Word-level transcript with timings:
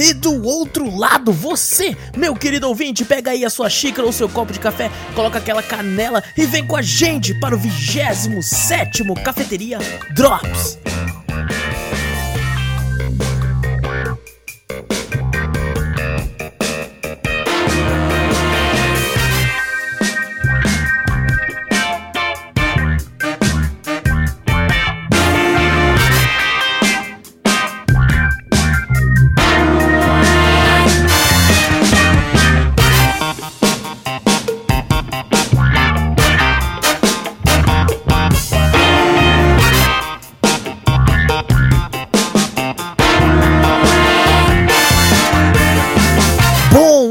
E 0.00 0.14
do 0.14 0.42
outro 0.44 0.96
lado, 0.96 1.30
você, 1.30 1.94
meu 2.16 2.34
querido 2.34 2.66
ouvinte, 2.66 3.04
pega 3.04 3.32
aí 3.32 3.44
a 3.44 3.50
sua 3.50 3.68
xícara 3.68 4.06
ou 4.06 4.12
seu 4.14 4.30
copo 4.30 4.50
de 4.50 4.58
café, 4.58 4.90
coloca 5.14 5.36
aquela 5.36 5.62
canela 5.62 6.24
e 6.34 6.46
vem 6.46 6.66
com 6.66 6.74
a 6.74 6.80
gente 6.80 7.34
para 7.34 7.54
o 7.54 7.58
27 7.58 9.04
Cafeteria 9.22 9.78
Drops. 10.14 10.78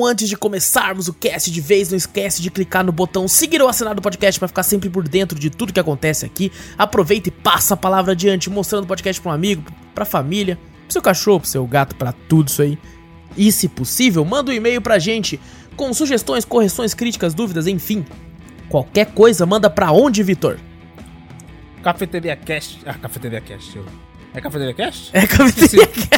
Antes 0.09 0.27
de 0.27 0.35
começarmos 0.35 1.07
o 1.07 1.13
cast 1.13 1.51
de 1.51 1.61
vez, 1.61 1.89
não 1.89 1.97
esquece 1.97 2.41
de 2.41 2.49
clicar 2.49 2.83
no 2.83 2.91
botão 2.91 3.27
seguir 3.27 3.61
ou 3.61 3.69
assinar 3.69 3.97
o 3.97 4.01
podcast 4.01 4.39
para 4.39 4.47
ficar 4.47 4.63
sempre 4.63 4.89
por 4.89 5.07
dentro 5.07 5.37
de 5.37 5.49
tudo 5.49 5.71
que 5.71 5.79
acontece 5.79 6.25
aqui. 6.25 6.51
Aproveita 6.77 7.29
e 7.29 7.31
passa 7.31 7.75
a 7.75 7.77
palavra 7.77 8.13
adiante, 8.13 8.49
mostrando 8.49 8.85
o 8.85 8.87
podcast 8.87 9.21
para 9.21 9.31
um 9.31 9.35
amigo, 9.35 9.63
para 9.93 10.05
família, 10.05 10.57
pro 10.85 10.93
seu 10.93 11.01
cachorro, 11.01 11.41
pro 11.41 11.49
seu 11.49 11.65
gato, 11.67 11.95
para 11.95 12.11
tudo 12.11 12.47
isso 12.47 12.61
aí. 12.61 12.77
E 13.37 13.51
se 13.51 13.67
possível, 13.67 14.25
manda 14.25 14.51
um 14.51 14.53
e-mail 14.53 14.81
pra 14.81 14.97
gente 14.97 15.39
com 15.75 15.93
sugestões, 15.93 16.43
correções, 16.43 16.93
críticas, 16.93 17.33
dúvidas, 17.33 17.67
enfim. 17.67 18.03
Qualquer 18.67 19.13
coisa, 19.13 19.45
manda 19.45 19.69
pra 19.69 19.91
onde, 19.91 20.23
Vitor? 20.23 20.57
Cafeteria 21.83 22.35
Cast. 22.35 22.79
Ah, 22.85 22.95
Cafeteria 22.95 23.39
Cast. 23.39 23.77
Eu... 23.77 24.08
É 24.33 24.41
Cafeteria 24.41 24.73
Cast? 24.73 25.09
É 25.13 25.27
Cafeteria 25.27 25.85
Cast. 25.87 26.09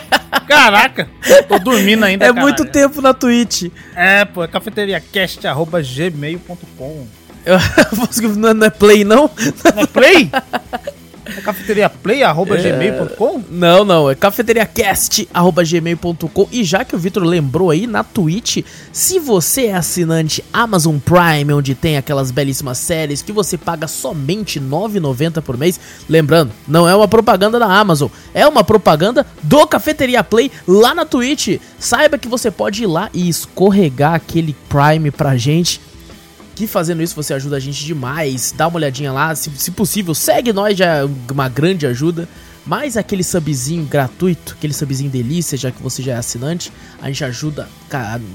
Caraca, 0.48 1.08
tô 1.48 1.60
dormindo 1.60 2.04
ainda. 2.04 2.26
É 2.26 2.28
caralho. 2.28 2.48
muito 2.48 2.66
tempo 2.66 3.02
na 3.02 3.14
Twitch. 3.14 3.72
É, 3.96 4.26
pô, 4.26 4.44
é 4.44 4.48
cafeteriacast.gmail.com. 4.48 7.08
não 8.54 8.66
é 8.66 8.70
play, 8.70 9.04
não? 9.04 9.30
Não 9.76 9.84
é 9.84 9.88
play? 9.88 10.30
É 11.38 11.42
cafeteriaplay.gmail.com? 11.42 13.38
É... 13.38 13.42
Não, 13.50 13.86
não, 13.86 14.10
é 14.10 14.16
cafeteriacast.gmail.com. 14.16 16.48
E 16.52 16.64
já 16.64 16.84
que 16.84 16.96
o 16.96 17.00
Vitor 17.00 17.24
lembrou 17.24 17.70
aí 17.70 17.86
na 17.88 18.04
Twitch, 18.04 18.66
se 18.92 19.20
você 19.20 19.68
é 19.68 19.76
assinante 19.76 20.44
Amazon 20.52 20.98
Prime, 20.98 21.54
onde 21.54 21.76
tem 21.76 21.98
aquelas 21.98 22.32
belíssimas 22.32 22.78
séries 22.78 23.22
que 23.22 23.32
você 23.32 23.58
paga 23.58 23.88
somente 23.88 24.60
R$ 24.60 24.66
9,90 24.66 25.42
por 25.42 25.58
mês, 25.58 25.80
lembrando, 26.10 26.52
não 26.68 26.86
é 26.88 26.96
uma 26.96 27.08
propaganda 27.08 27.60
da 27.60 27.68
Amazon, 27.68 28.10
é 28.34 28.48
uma 28.48 28.64
propaganda 28.64 29.24
do 29.44 29.68
Cafeteria 29.68 30.24
Play 30.24 30.50
lá 30.68 30.96
na 30.96 31.06
Twitch. 31.06 31.60
Saiba 31.80 32.18
que 32.18 32.28
você 32.28 32.52
pode 32.52 32.84
ir 32.84 32.88
lá 32.88 33.10
e 33.14 33.30
escorregar 33.30 34.14
aquele 34.14 34.56
Prime 34.70 35.12
pra 35.12 35.38
gente 35.38 35.80
que 36.56 36.68
fazendo 36.68 37.02
isso 37.02 37.16
você 37.16 37.34
ajuda 37.34 37.58
a 37.58 37.60
gente 37.60 37.86
demais. 37.86 38.54
Dá 38.56 38.68
uma 38.68 38.78
olhadinha 38.78 39.12
lá, 39.12 39.34
se, 39.36 39.50
se 39.52 39.72
possível, 39.72 40.14
segue 40.14 40.54
nós, 40.54 40.78
já 40.78 40.98
é 40.98 41.10
uma 41.30 41.50
grande 41.50 41.86
ajuda. 41.86 42.28
Mais 42.66 42.96
aquele 42.96 43.24
subzinho 43.24 43.86
gratuito, 43.86 44.56
aquele 44.58 44.74
subzinho 44.74 45.10
delícia, 45.10 45.58
já 45.58 45.72
que 45.72 45.82
você 45.82 46.04
já 46.04 46.14
é 46.14 46.18
assinante, 46.18 46.72
a 47.02 47.08
gente 47.08 47.24
ajuda, 47.24 47.68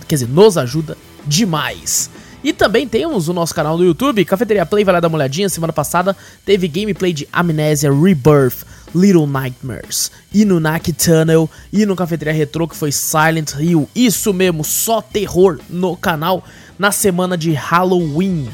quer 0.06 0.16
dizer, 0.16 0.28
nos 0.28 0.58
ajuda 0.58 0.98
demais. 1.24 2.10
E 2.42 2.52
também 2.52 2.86
temos 2.86 3.28
o 3.28 3.32
nosso 3.32 3.54
canal 3.54 3.76
no 3.76 3.84
YouTube, 3.84 4.24
Cafeteria 4.24 4.66
Play, 4.66 4.84
vai 4.84 4.94
lá 4.94 5.00
dar 5.00 5.08
uma 5.08 5.16
olhadinha. 5.16 5.48
Semana 5.48 5.72
passada 5.72 6.16
teve 6.44 6.68
gameplay 6.68 7.12
de 7.12 7.26
Amnesia 7.32 7.90
Rebirth, 7.90 8.64
Little 8.94 9.26
Nightmares, 9.26 10.10
Inunaki 10.32 10.92
Tunnel 10.92 11.50
e 11.72 11.84
no 11.84 11.96
Cafeteria 11.96 12.32
Retro 12.32 12.68
que 12.68 12.76
foi 12.76 12.92
Silent 12.92 13.54
Hill. 13.58 13.88
Isso 13.94 14.32
mesmo, 14.32 14.62
só 14.64 15.02
terror 15.02 15.58
no 15.68 15.96
canal 15.96 16.44
na 16.78 16.92
semana 16.92 17.36
de 17.36 17.52
Halloween. 17.52 18.48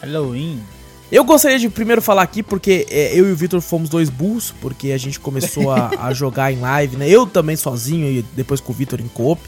Halloween. 0.00 0.62
Eu 1.10 1.24
gostaria 1.24 1.58
de 1.58 1.68
primeiro 1.68 2.02
falar 2.02 2.22
aqui 2.22 2.42
porque 2.42 2.86
é, 2.90 3.18
eu 3.18 3.28
e 3.28 3.32
o 3.32 3.36
Victor 3.36 3.60
fomos 3.60 3.88
dois 3.88 4.10
burros, 4.10 4.52
porque 4.60 4.90
a 4.90 4.98
gente 4.98 5.20
começou 5.20 5.70
a, 5.70 5.90
a, 5.98 6.12
jogar 6.14 6.52
em 6.52 6.58
live, 6.58 6.96
né? 6.96 7.08
Eu 7.08 7.26
também 7.26 7.54
sozinho 7.54 8.08
e 8.10 8.22
depois 8.34 8.60
com 8.60 8.72
o 8.72 8.74
Victor 8.74 9.00
em 9.00 9.08
coop. 9.08 9.40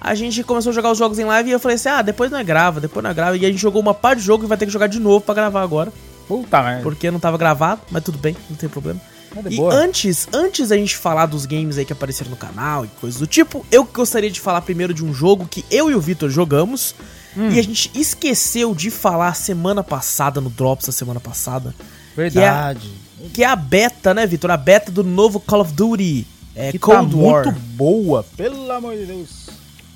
A 0.00 0.14
gente 0.14 0.44
começou 0.44 0.70
a 0.70 0.74
jogar 0.74 0.92
os 0.92 0.98
jogos 0.98 1.18
em 1.18 1.24
live 1.24 1.50
e 1.50 1.52
eu 1.52 1.58
falei 1.58 1.74
assim: 1.76 1.88
ah, 1.88 2.02
depois 2.02 2.30
não 2.30 2.38
é 2.38 2.44
grava, 2.44 2.80
depois 2.80 3.02
não 3.02 3.10
é 3.10 3.14
grava. 3.14 3.36
E 3.36 3.44
a 3.44 3.48
gente 3.48 3.60
jogou 3.60 3.82
uma 3.82 3.94
parte 3.94 4.20
de 4.20 4.26
jogo 4.26 4.44
e 4.44 4.46
vai 4.46 4.56
ter 4.56 4.66
que 4.66 4.72
jogar 4.72 4.86
de 4.86 5.00
novo 5.00 5.24
para 5.24 5.34
gravar 5.34 5.62
agora. 5.62 5.92
Puta 6.28 6.62
merda. 6.62 6.82
Porque 6.82 7.10
não 7.10 7.18
tava 7.18 7.36
gravado, 7.36 7.80
mas 7.90 8.04
tudo 8.04 8.18
bem, 8.18 8.36
não 8.48 8.56
tem 8.56 8.68
problema. 8.68 9.00
É 9.36 9.52
e 9.52 9.56
boa. 9.56 9.74
antes, 9.74 10.28
antes 10.32 10.68
da 10.68 10.76
gente 10.76 10.96
falar 10.96 11.26
dos 11.26 11.44
games 11.44 11.76
aí 11.76 11.84
que 11.84 11.92
apareceram 11.92 12.30
no 12.30 12.36
canal 12.36 12.84
e 12.84 12.88
coisas 13.00 13.18
do 13.18 13.26
tipo, 13.26 13.66
eu 13.70 13.82
gostaria 13.84 14.30
de 14.30 14.40
falar 14.40 14.60
primeiro 14.60 14.94
de 14.94 15.04
um 15.04 15.12
jogo 15.12 15.46
que 15.50 15.64
eu 15.70 15.90
e 15.90 15.94
o 15.94 16.00
Victor 16.00 16.30
jogamos 16.30 16.94
Hum. 17.36 17.50
E 17.50 17.58
a 17.58 17.62
gente 17.62 17.90
esqueceu 17.94 18.74
de 18.74 18.90
falar 18.90 19.34
semana 19.34 19.82
passada, 19.82 20.40
no 20.40 20.50
Drops 20.50 20.86
da 20.86 20.92
semana 20.92 21.20
passada. 21.20 21.74
Verdade. 22.16 22.90
Que 23.18 23.24
é, 23.24 23.28
que 23.32 23.44
é 23.44 23.46
a 23.46 23.56
beta, 23.56 24.14
né, 24.14 24.26
Vitor? 24.26 24.50
A 24.50 24.56
beta 24.56 24.90
do 24.90 25.02
novo 25.02 25.40
Call 25.40 25.60
of 25.60 25.72
Duty. 25.72 26.26
É, 26.54 26.70
que 26.70 26.78
Cold 26.78 27.10
tá 27.10 27.20
War. 27.20 27.44
muito 27.44 27.60
boa, 27.60 28.24
pelo 28.36 28.70
amor 28.70 28.96
de 28.96 29.06
Deus. 29.06 29.48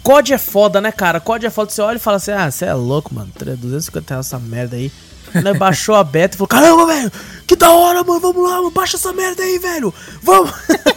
COD 0.03 0.33
é 0.33 0.39
foda, 0.39 0.81
né, 0.81 0.91
cara? 0.91 1.21
COD 1.21 1.47
é 1.47 1.51
foda. 1.51 1.71
Você 1.71 1.83
olha 1.83 1.97
e 1.97 2.01
fala 2.01 2.17
assim: 2.17 2.33
ah, 2.33 2.51
você 2.51 2.65
é 2.65 2.75
louco, 2.75 3.15
mano. 3.15 3.31
250 3.37 4.15
reais 4.15 4.27
essa 4.27 4.39
merda 4.39 4.77
aí. 4.77 4.91
Né, 5.29 5.53
baixou 5.53 5.95
a 5.95 6.03
beta 6.03 6.35
e 6.35 6.39
falou: 6.39 6.49
caramba, 6.49 6.87
velho, 6.87 7.13
que 7.47 7.55
da 7.55 7.71
hora, 7.71 8.03
mano. 8.03 8.19
Vamos 8.19 8.43
lá, 8.43 8.57
mano. 8.57 8.71
Baixa 8.71 8.97
essa 8.97 9.13
merda 9.13 9.43
aí, 9.43 9.59
velho. 9.59 9.93
Vamos. 10.23 10.51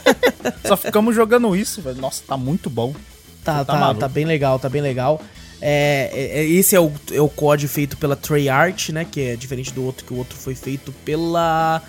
Só 0.66 0.78
ficamos 0.78 1.14
jogando 1.14 1.54
isso, 1.54 1.82
velho. 1.82 2.00
Nossa, 2.00 2.24
tá 2.26 2.38
muito 2.38 2.70
bom. 2.70 2.96
Tá, 3.44 3.66
tá, 3.66 3.78
tá, 3.78 3.94
tá 3.94 4.08
bem 4.08 4.24
legal, 4.24 4.58
tá 4.58 4.70
bem 4.70 4.82
legal. 4.82 5.22
É, 5.62 6.10
é, 6.12 6.40
é, 6.40 6.46
esse 6.46 6.76
é 6.76 6.80
o, 6.80 6.92
é 7.12 7.22
o 7.22 7.30
COD 7.30 7.68
feito 7.68 7.96
pela 7.96 8.16
Treyarch, 8.16 8.92
né? 8.92 9.06
Que 9.10 9.22
é 9.22 9.36
diferente 9.36 9.72
do 9.72 9.84
outro, 9.84 10.04
que 10.04 10.14
o 10.14 10.18
outro 10.18 10.36
foi 10.36 10.56
feito 10.56 10.92
pela. 11.06 11.82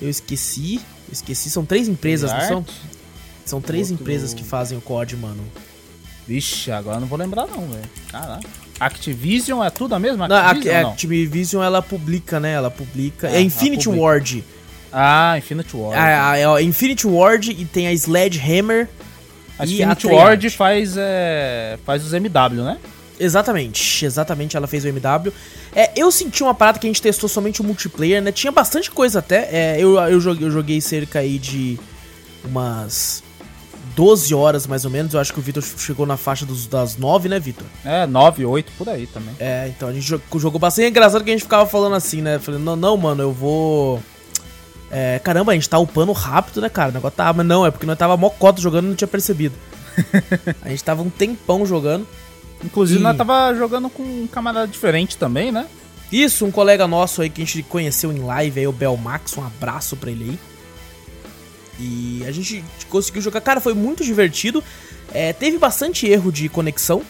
Eu 0.00 0.08
esqueci. 0.08 0.76
Eu 1.08 1.12
esqueci. 1.12 1.50
São 1.50 1.64
três 1.64 1.88
empresas, 1.88 2.32
não 2.32 2.40
são? 2.40 2.66
São 3.44 3.60
três 3.60 3.90
outro... 3.90 4.02
empresas 4.02 4.32
que 4.32 4.44
fazem 4.44 4.78
o 4.78 4.80
COD, 4.80 5.16
mano. 5.16 5.42
Vixe, 6.26 6.70
agora 6.70 6.98
não 7.00 7.06
vou 7.06 7.18
lembrar 7.18 7.46
não, 7.46 7.68
velho. 7.68 7.88
Caraca. 8.10 8.48
Activision 8.78 9.62
é 9.62 9.70
tudo 9.70 9.94
a 9.94 9.98
mesma? 9.98 10.28
Não, 10.28 10.36
Activision, 10.36 10.76
a, 10.76 10.82
não? 10.82 10.90
Activision 10.90 11.62
ela 11.62 11.82
publica, 11.82 12.38
né? 12.38 12.52
Ela 12.52 12.70
publica. 12.70 13.28
É, 13.28 13.36
é 13.36 13.40
Infinity 13.40 13.88
Ward. 13.88 14.44
Ah, 14.92 15.36
Infinity 15.38 15.76
Ward. 15.76 15.98
É, 15.98 16.42
é, 16.42 16.62
Infinity 16.62 17.06
Ward 17.06 17.50
e 17.50 17.64
tem 17.64 17.88
a 17.88 17.92
Sledgehammer 17.92 18.88
a 19.58 19.64
Infinity 19.64 20.06
Ward 20.06 20.50
faz, 20.50 20.94
é, 20.96 21.78
faz 21.84 22.04
os 22.04 22.12
MW, 22.12 22.62
né? 22.62 22.78
Exatamente, 23.18 24.04
exatamente, 24.04 24.56
ela 24.56 24.66
fez 24.66 24.84
o 24.84 24.88
MW. 24.88 25.32
É, 25.74 25.90
eu 25.96 26.10
senti 26.10 26.42
uma 26.42 26.54
parada 26.54 26.78
que 26.78 26.86
a 26.86 26.90
gente 26.90 27.00
testou 27.00 27.28
somente 27.28 27.60
o 27.60 27.64
multiplayer, 27.64 28.22
né? 28.22 28.30
Tinha 28.30 28.52
bastante 28.52 28.90
coisa 28.90 29.20
até. 29.20 29.48
É, 29.50 29.76
eu, 29.78 29.98
eu, 29.98 30.20
joguei, 30.20 30.46
eu 30.46 30.50
joguei 30.50 30.80
cerca 30.80 31.20
aí 31.20 31.38
de 31.38 31.78
umas 32.44 33.22
12 33.94 34.34
horas 34.34 34.66
mais 34.66 34.84
ou 34.84 34.90
menos. 34.90 35.14
Eu 35.14 35.20
acho 35.20 35.32
que 35.32 35.38
o 35.38 35.42
Vitor 35.42 35.62
chegou 35.62 36.06
na 36.06 36.16
faixa 36.16 36.44
dos, 36.44 36.66
das 36.66 36.96
9, 36.96 37.28
né, 37.28 37.40
Vitor? 37.40 37.66
É, 37.84 38.06
9, 38.06 38.44
8 38.44 38.72
por 38.76 38.88
aí 38.88 39.06
também. 39.06 39.34
É, 39.40 39.68
então 39.68 39.88
a 39.88 39.92
gente 39.92 40.06
jogou, 40.06 40.38
jogou 40.38 40.60
bastante. 40.60 40.84
É 40.84 40.88
engraçado 40.88 41.24
que 41.24 41.30
a 41.30 41.32
gente 41.32 41.42
ficava 41.42 41.66
falando 41.66 41.96
assim, 41.96 42.20
né? 42.20 42.38
Falei, 42.38 42.60
não, 42.60 42.76
não, 42.76 42.96
mano, 42.96 43.22
eu 43.22 43.32
vou. 43.32 44.02
É, 44.90 45.18
caramba, 45.18 45.52
a 45.52 45.54
gente 45.54 45.68
tá 45.68 45.78
upando 45.78 46.12
rápido, 46.12 46.60
né, 46.60 46.68
cara? 46.68 46.90
O 46.90 46.94
negócio 46.94 47.16
tá. 47.16 47.32
Mas 47.32 47.46
não, 47.46 47.66
é 47.66 47.70
porque 47.70 47.86
nós 47.86 47.98
tava 47.98 48.16
mocota 48.16 48.60
jogando 48.60 48.86
e 48.86 48.88
não 48.88 48.96
tinha 48.96 49.08
percebido. 49.08 49.54
a 50.62 50.68
gente 50.68 50.84
tava 50.84 51.02
um 51.02 51.10
tempão 51.10 51.66
jogando. 51.66 52.06
Inclusive, 52.64 53.00
e... 53.00 53.02
nós 53.02 53.16
tava 53.16 53.54
jogando 53.54 53.88
com 53.90 54.02
um 54.02 54.26
camarada 54.26 54.66
diferente 54.66 55.16
também, 55.16 55.50
né? 55.50 55.66
Isso, 56.10 56.44
um 56.46 56.50
colega 56.50 56.86
nosso 56.86 57.20
aí 57.20 57.28
que 57.28 57.42
a 57.42 57.44
gente 57.44 57.62
conheceu 57.64 58.12
em 58.12 58.20
live 58.20 58.60
aí, 58.60 58.66
o 58.66 58.72
Belmax, 58.72 59.36
um 59.36 59.44
abraço 59.44 59.96
pra 59.96 60.10
ele 60.10 60.30
aí. 60.30 60.38
E 61.78 62.24
a 62.26 62.32
gente 62.32 62.64
conseguiu 62.88 63.20
jogar. 63.20 63.40
Cara, 63.40 63.60
foi 63.60 63.74
muito 63.74 64.04
divertido. 64.04 64.62
É, 65.12 65.32
teve 65.32 65.58
bastante 65.58 66.06
erro 66.06 66.32
de 66.32 66.48
conexão. 66.48 67.02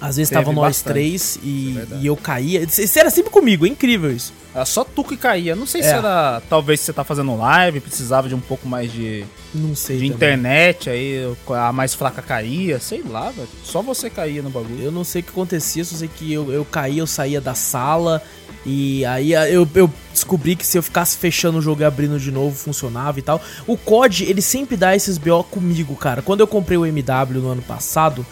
Às 0.00 0.16
vezes 0.16 0.28
Teve 0.28 0.42
tava 0.42 0.54
nós 0.54 0.64
bastante. 0.78 0.92
três 0.92 1.38
e, 1.42 1.78
É 1.92 1.96
e 2.02 2.06
eu 2.06 2.16
caía. 2.16 2.62
Isso 2.64 2.98
era 2.98 3.08
sempre 3.10 3.30
comigo, 3.30 3.64
é 3.64 3.68
incrível 3.68 4.10
isso. 4.10 4.32
Era 4.54 4.64
só 4.64 4.84
tu 4.84 5.02
que 5.02 5.16
caía. 5.16 5.56
Não 5.56 5.66
sei 5.66 5.82
se 5.82 5.88
É. 5.88 5.92
era. 5.92 6.42
Talvez 6.48 6.80
você 6.80 6.92
tá 6.92 7.02
fazendo 7.04 7.34
live, 7.36 7.80
precisava 7.80 8.28
de 8.28 8.34
um 8.34 8.40
pouco 8.40 8.68
mais 8.68 8.92
de, 8.92 9.24
Não 9.54 9.74
sei. 9.74 9.96
de 9.96 10.02
também. 10.04 10.16
internet, 10.16 10.90
aí 10.90 11.24
a 11.48 11.72
mais 11.72 11.94
fraca 11.94 12.20
caía, 12.20 12.78
sei 12.80 13.02
lá, 13.02 13.30
velho. 13.30 13.48
Só 13.64 13.82
você 13.82 14.10
caía 14.10 14.42
no 14.42 14.50
bagulho. 14.50 14.82
Eu 14.82 14.92
não 14.92 15.04
sei 15.04 15.20
o 15.22 15.24
que 15.24 15.30
acontecia, 15.30 15.84
só 15.84 15.96
sei 15.96 16.08
que 16.08 16.32
eu, 16.32 16.52
eu 16.52 16.64
caía, 16.64 17.00
eu 17.00 17.06
saía 17.06 17.40
da 17.40 17.54
sala. 17.54 18.22
E 18.66 19.04
aí 19.06 19.32
eu, 19.32 19.68
eu 19.74 19.90
descobri 20.12 20.56
que 20.56 20.66
se 20.66 20.76
eu 20.78 20.82
ficasse 20.82 21.16
fechando 21.16 21.58
o 21.58 21.62
jogo 21.62 21.82
e 21.82 21.84
abrindo 21.84 22.18
de 22.18 22.30
novo, 22.30 22.54
funcionava 22.56 23.18
e 23.18 23.22
tal. 23.22 23.40
O 23.66 23.76
COD, 23.76 24.24
ele 24.24 24.40
sempre 24.42 24.76
dá 24.76 24.94
esses 24.94 25.18
BO 25.18 25.44
comigo, 25.44 25.94
cara. 25.96 26.20
Quando 26.22 26.40
eu 26.40 26.46
comprei 26.46 26.78
o 26.78 26.86
MW 26.86 27.40
no 27.40 27.48
ano 27.48 27.62
passado, 27.62 28.24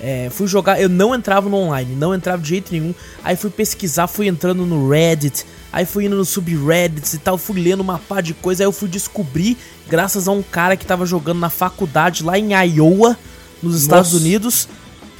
é, 0.00 0.28
fui 0.30 0.46
jogar, 0.46 0.80
eu 0.80 0.88
não 0.88 1.14
entrava 1.14 1.48
no 1.48 1.56
online, 1.56 1.94
não 1.94 2.14
entrava 2.14 2.40
de 2.40 2.48
jeito 2.48 2.72
nenhum. 2.72 2.94
Aí 3.24 3.36
fui 3.36 3.50
pesquisar, 3.50 4.06
fui 4.06 4.28
entrando 4.28 4.64
no 4.64 4.88
Reddit, 4.88 5.44
aí 5.72 5.84
fui 5.84 6.06
indo 6.06 6.16
no 6.16 6.24
subreddits 6.24 7.14
e 7.14 7.18
tal, 7.18 7.36
fui 7.36 7.60
lendo 7.60 7.80
uma 7.80 7.98
pá 7.98 8.20
de 8.20 8.34
coisa. 8.34 8.62
Aí 8.62 8.66
eu 8.66 8.72
fui 8.72 8.88
descobrir, 8.88 9.56
graças 9.88 10.28
a 10.28 10.32
um 10.32 10.42
cara 10.42 10.76
que 10.76 10.86
tava 10.86 11.04
jogando 11.04 11.40
na 11.40 11.50
faculdade 11.50 12.22
lá 12.22 12.38
em 12.38 12.52
Iowa, 12.52 13.16
nos 13.62 13.82
Estados 13.82 14.12
Nossa. 14.12 14.24
Unidos 14.24 14.68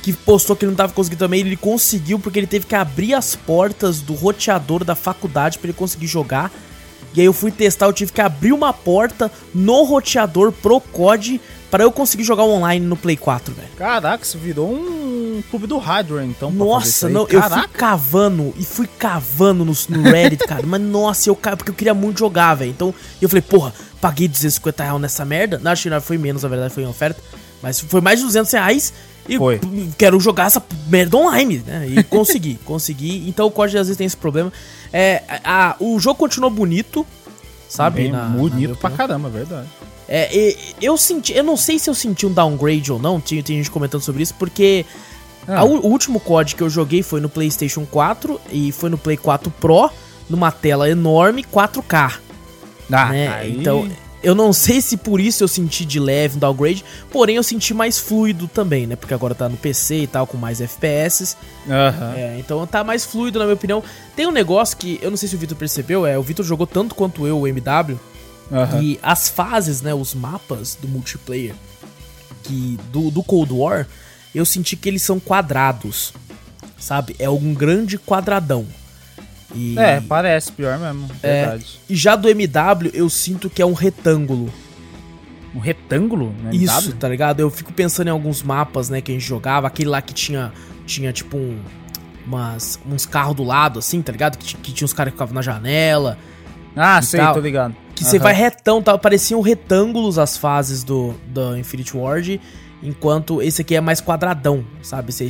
que 0.00 0.12
postou 0.12 0.54
que 0.54 0.64
ele 0.64 0.70
não 0.70 0.76
tava 0.76 0.92
conseguindo 0.92 1.19
também, 1.19 1.40
ele 1.40 1.56
conseguiu 1.56 2.19
porque 2.19 2.38
ele 2.38 2.46
teve 2.46 2.66
que 2.66 2.75
abrir 2.75 3.14
as 3.14 3.34
portas 3.34 4.00
do 4.00 4.14
roteador 4.14 4.84
da 4.84 4.94
faculdade 4.94 5.58
pra 5.58 5.69
ele 5.69 5.76
conseguir 5.76 6.06
jogar. 6.06 6.52
E 7.14 7.20
aí 7.20 7.26
eu 7.26 7.32
fui 7.32 7.50
testar, 7.50 7.86
eu 7.86 7.92
tive 7.92 8.12
que 8.12 8.20
abrir 8.20 8.52
uma 8.52 8.72
porta 8.72 9.30
no 9.52 9.82
roteador 9.82 10.52
pro 10.52 10.80
COD 10.80 11.40
pra 11.70 11.84
eu 11.84 11.92
conseguir 11.92 12.24
jogar 12.24 12.44
online 12.44 12.84
no 12.84 12.96
Play 12.96 13.16
4, 13.16 13.54
velho. 13.54 13.68
Caraca, 13.76 14.24
isso 14.24 14.38
virou 14.38 14.72
um 14.72 15.42
clube 15.50 15.66
do 15.66 15.78
hardware, 15.78 16.24
então. 16.24 16.50
pra 16.50 16.58
Nossa, 16.64 17.08
não, 17.08 17.26
eu 17.28 17.40
fui 17.42 17.68
cavando 17.68 18.54
e 18.58 18.64
fui 18.64 18.86
cavando 18.98 19.64
no, 19.64 19.72
no 19.90 20.02
Reddit, 20.02 20.46
cara. 20.46 20.62
Mas 20.66 20.80
nossa, 20.80 21.28
eu 21.30 21.36
porque 21.56 21.70
eu 21.70 21.74
queria 21.74 21.94
muito 21.94 22.18
jogar, 22.18 22.54
velho. 22.54 22.70
Então 22.70 22.94
eu 23.20 23.28
falei, 23.28 23.42
porra, 23.42 23.72
paguei 24.00 24.26
250 24.28 24.82
reais 24.82 25.00
nessa 25.00 25.24
merda. 25.24 25.58
Que 25.58 25.62
não 25.90 26.00
foi 26.00 26.18
menos, 26.18 26.42
na 26.42 26.48
verdade, 26.48 26.72
foi 26.74 26.82
em 26.82 26.86
oferta. 26.86 27.22
Mas 27.62 27.80
foi 27.80 28.00
mais 28.00 28.18
de 28.20 28.24
200 28.26 28.52
reais. 28.52 28.92
E 29.28 29.36
Foi. 29.36 29.60
quero 29.98 30.18
jogar 30.18 30.46
essa 30.46 30.62
merda 30.86 31.16
online, 31.18 31.62
né? 31.66 31.86
E 31.86 32.02
consegui, 32.08 32.58
consegui. 32.64 33.28
Então 33.28 33.46
o 33.46 33.50
COD 33.50 33.76
às 33.76 33.86
vezes 33.88 33.96
tem 33.98 34.06
esse 34.06 34.16
problema. 34.16 34.50
É, 34.90 35.22
a, 35.44 35.70
a- 35.72 35.76
o 35.80 36.00
jogo 36.00 36.18
continuou 36.18 36.50
bonito, 36.50 37.06
sabe? 37.68 38.04
Bem 38.04 38.12
Na- 38.12 38.22
na 38.26 38.36
bonito 38.38 38.74
pra 38.76 38.88
opinião. 38.88 38.96
caramba, 38.96 39.28
verdade. 39.28 39.68
É, 40.08 40.34
e- 40.34 40.56
eu 40.81 40.96
senti, 40.96 41.34
eu 41.34 41.44
não 41.44 41.56
sei 41.56 41.78
se 41.78 41.90
eu 41.90 41.94
senti 41.94 42.25
um 42.26 42.32
downgrade 42.32 42.90
ou 42.90 42.99
não, 42.99 43.20
tinha, 43.20 43.43
tem 43.43 43.56
gente 43.58 43.70
comentando 43.70 44.00
sobre 44.00 44.22
isso, 44.22 44.34
porque 44.38 44.87
Ah. 45.46 45.60
a 45.60 45.64
o 45.64 45.87
último 45.87 46.19
COD 46.20 46.55
que 46.56 46.62
eu 46.62 46.70
joguei 46.70 47.02
foi 47.02 47.20
no 47.20 47.28
PlayStation 47.28 47.84
4 47.84 48.40
e 48.50 48.72
foi 48.72 48.88
no 48.90 48.96
Play 48.99 49.16
4 49.19 49.50
Pro, 49.50 49.90
numa 50.28 50.50
tela 50.50 50.88
enorme, 50.88 51.43
4K, 51.44 52.20
Ah, 52.90 53.06
né? 53.10 53.28
aí- 53.28 53.56
Então, 53.58 53.87
eu 54.22 54.34
não 54.34 54.52
sei 54.52 54.81
se 54.81 54.96
por 54.96 55.20
isso 55.20 55.44
eu 55.44 55.49
senti 55.49 55.84
de 55.84 56.00
leve 56.00 56.37
um 56.37 56.38
downgrade, 56.38 56.82
porém 57.11 57.37
eu 57.37 57.43
senti 57.43 57.72
mais 57.75 57.99
fluido 57.99 58.49
também, 58.49 58.87
né? 58.87 58.96
Porque 58.96 59.12
agora 59.14 59.34
tá 59.34 59.49
no 59.49 59.56
PC 59.58 60.00
e 60.00 60.06
tal, 60.06 60.26
com 60.26 60.37
mais 60.38 60.61
FPS. 60.61 61.37
Aham. 61.69 62.14
É, 62.16 62.37
então 62.38 62.66
tá 62.66 62.82
mais 62.82 63.04
fluido 63.04 63.38
na 63.38 63.44
minha 63.44 63.54
opinião. 63.54 63.82
Tem 64.16 64.26
um 64.26 64.32
negócio 64.32 64.76
que 64.76 64.99
eu 65.02 65.11
não 65.11 65.16
sei 65.19 65.28
se 65.28 65.34
o 65.37 65.38
Vitor 65.38 65.56
percebeu, 65.56 66.04
é 66.06 66.19
o 66.19 66.22
Vitor 66.22 66.44
jogou 66.44 66.66
tanto 66.66 66.94
quanto 66.94 67.26
eu 67.26 67.38
o 67.40 67.46
MW, 67.46 67.99
aham. 68.50 68.82
e 68.82 68.98
as 69.02 69.28
fases, 69.28 69.82
né, 69.82 69.92
os 69.94 70.14
mapas 70.14 70.76
do 70.80 70.88
multiplayer 70.88 71.54
que 72.42 72.78
do, 72.92 73.10
do 73.10 73.22
Cold 73.22 73.52
War, 73.52 73.86
eu 74.34 74.44
senti 74.44 74.76
que 74.76 74.88
eles 74.88 75.02
são 75.02 75.18
quadrados, 75.20 76.12
sabe? 76.78 77.14
É 77.18 77.28
um 77.28 77.52
grande 77.54 77.98
quadradão. 77.98 78.66
E, 79.54 79.78
É, 79.78 80.00
parece 80.00 80.52
pior 80.52 80.78
mesmo, 80.78 81.08
É. 81.22 81.40
verdade. 81.46 81.80
e 81.88 81.96
já 81.96 82.14
do 82.16 82.28
MW 82.28 82.90
eu 82.92 83.08
sinto 83.08 83.48
que 83.50 83.62
é 83.62 83.66
um 83.66 83.72
retângulo. 83.72 84.52
Um 85.54 85.58
retângulo, 85.58 86.32
né? 86.42 86.50
Isso, 86.52 86.66
W? 86.90 86.92
tá 86.94 87.08
ligado? 87.08 87.40
Eu 87.40 87.50
fico 87.50 87.72
pensando 87.72 88.08
em 88.08 88.10
alguns 88.10 88.42
mapas, 88.42 88.88
né, 88.90 89.00
que 89.00 89.10
a 89.10 89.14
gente 89.14 89.26
jogava, 89.26 89.66
aquele 89.66 89.88
lá 89.88 90.00
que 90.02 90.12
tinha 90.12 90.52
tinha 90.86 91.12
tipo 91.12 91.36
um 91.36 91.58
umas, 92.26 92.78
uns 92.86 93.06
carros 93.06 93.34
do 93.34 93.42
lado 93.42 93.78
assim, 93.78 94.02
tá 94.02 94.12
ligado? 94.12 94.36
Que, 94.36 94.54
que 94.56 94.72
tinha 94.72 94.84
uns 94.84 94.92
caras 94.92 95.12
que 95.12 95.16
ficavam 95.16 95.34
na 95.34 95.40
janela. 95.42 96.18
Ah, 96.76 97.00
sei, 97.02 97.20
tal. 97.20 97.34
tô 97.34 97.40
ligado. 97.40 97.74
Que 97.94 98.04
você 98.04 98.16
Aham. 98.16 98.24
vai 98.24 98.32
retão, 98.34 98.82
tá? 98.82 98.96
pareciam 98.96 99.40
retângulos 99.40 100.18
as 100.18 100.36
fases 100.36 100.84
do, 100.84 101.14
do 101.26 101.56
Infinity 101.56 101.96
Ward, 101.96 102.40
enquanto 102.82 103.42
esse 103.42 103.62
aqui 103.62 103.74
é 103.74 103.80
mais 103.80 104.00
quadradão, 104.00 104.64
sabe? 104.82 105.12
Você 105.12 105.28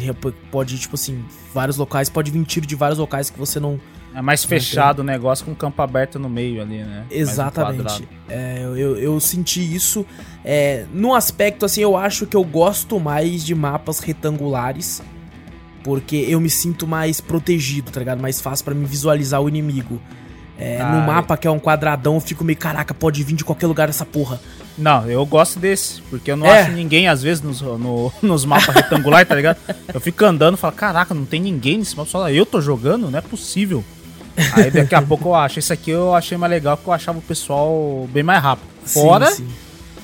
pode, 0.50 0.78
tipo 0.78 0.94
assim, 0.94 1.24
vários 1.54 1.76
locais, 1.78 2.08
pode 2.10 2.30
vir 2.30 2.44
tiro 2.44 2.66
de 2.66 2.74
vários 2.74 2.98
locais 2.98 3.30
que 3.30 3.38
você 3.38 3.58
não. 3.58 3.80
É 4.14 4.20
mais 4.20 4.44
fechado 4.44 5.00
o 5.00 5.04
negócio 5.04 5.44
com 5.44 5.54
campo 5.54 5.80
aberto 5.80 6.18
no 6.18 6.28
meio 6.28 6.60
ali, 6.60 6.78
né? 6.78 7.04
Um 7.10 7.14
Exatamente. 7.14 7.82
quadrado. 7.82 8.08
É, 8.28 8.60
eu, 8.62 8.96
eu, 8.96 9.20
senti 9.20 9.60
isso. 9.74 10.04
É, 10.44 10.86
num 10.92 11.14
aspecto, 11.14 11.64
assim, 11.64 11.82
eu 11.82 11.96
acho 11.96 12.26
que 12.26 12.36
eu 12.36 12.42
gosto 12.42 12.98
mais 12.98 13.44
de 13.44 13.54
mapas 13.54 14.00
retangulares. 14.00 15.02
Porque 15.84 16.16
eu 16.28 16.40
me 16.40 16.50
sinto 16.50 16.86
mais 16.86 17.20
protegido, 17.20 17.90
tá 17.90 18.00
ligado? 18.00 18.20
Mais 18.20 18.40
fácil 18.40 18.64
pra 18.64 18.74
me 18.74 18.84
visualizar 18.84 19.40
o 19.40 19.48
inimigo. 19.48 20.00
É, 20.58 20.80
Ah, 20.80 20.90
no 20.92 21.06
mapa 21.06 21.36
que 21.36 21.46
é 21.46 21.50
um 21.50 21.58
quadradão, 21.58 22.14
eu 22.16 22.20
fico 22.20 22.42
meio, 22.44 22.58
caraca, 22.58 22.92
pode 22.92 23.22
vir 23.22 23.34
de 23.34 23.44
qualquer 23.44 23.66
lugar 23.68 23.88
essa 23.88 24.04
porra. 24.04 24.40
Não, 24.76 25.08
eu 25.08 25.24
gosto 25.24 25.58
desse, 25.58 26.00
porque 26.02 26.30
eu 26.32 26.36
não 26.36 26.46
É. 26.46 26.62
acho 26.62 26.72
ninguém, 26.72 27.08
às 27.08 27.22
vezes, 27.22 27.42
nos, 27.42 27.60
no- 27.60 28.12
nos 28.22 28.44
mapas 28.44 28.74
retangulares, 28.74 29.28
tá 29.28 29.34
ligado? 29.34 29.58
Eu 29.92 30.00
fico 30.00 30.24
andando 30.24 30.54
e 30.54 30.56
falo, 30.60 30.72
caraca, 30.74 31.14
não 31.14 31.24
tem 31.24 31.40
ninguém 31.40 31.78
nesse 31.78 31.96
mapa, 31.96 32.10
só 32.10 32.28
eu 32.30 32.44
tô 32.44 32.60
jogando, 32.60 33.08
não 33.10 33.18
é 33.18 33.22
possível. 33.22 33.84
Aí 34.54 34.70
daqui 34.70 34.94
a 34.94 35.02
pouco 35.02 35.28
eu 35.30 35.34
acho. 35.34 35.58
Esse 35.58 35.72
aqui 35.72 35.90
eu 35.90 36.14
achei 36.14 36.38
mais 36.38 36.50
legal 36.50 36.76
porque 36.76 36.88
eu 36.90 36.94
achava 36.94 37.18
o 37.18 37.22
pessoal 37.22 38.08
bem 38.12 38.22
mais 38.22 38.40
rápido. 38.42 38.68
Fora 38.84 39.26
Sim, 39.26 39.36
sim. 39.46 39.48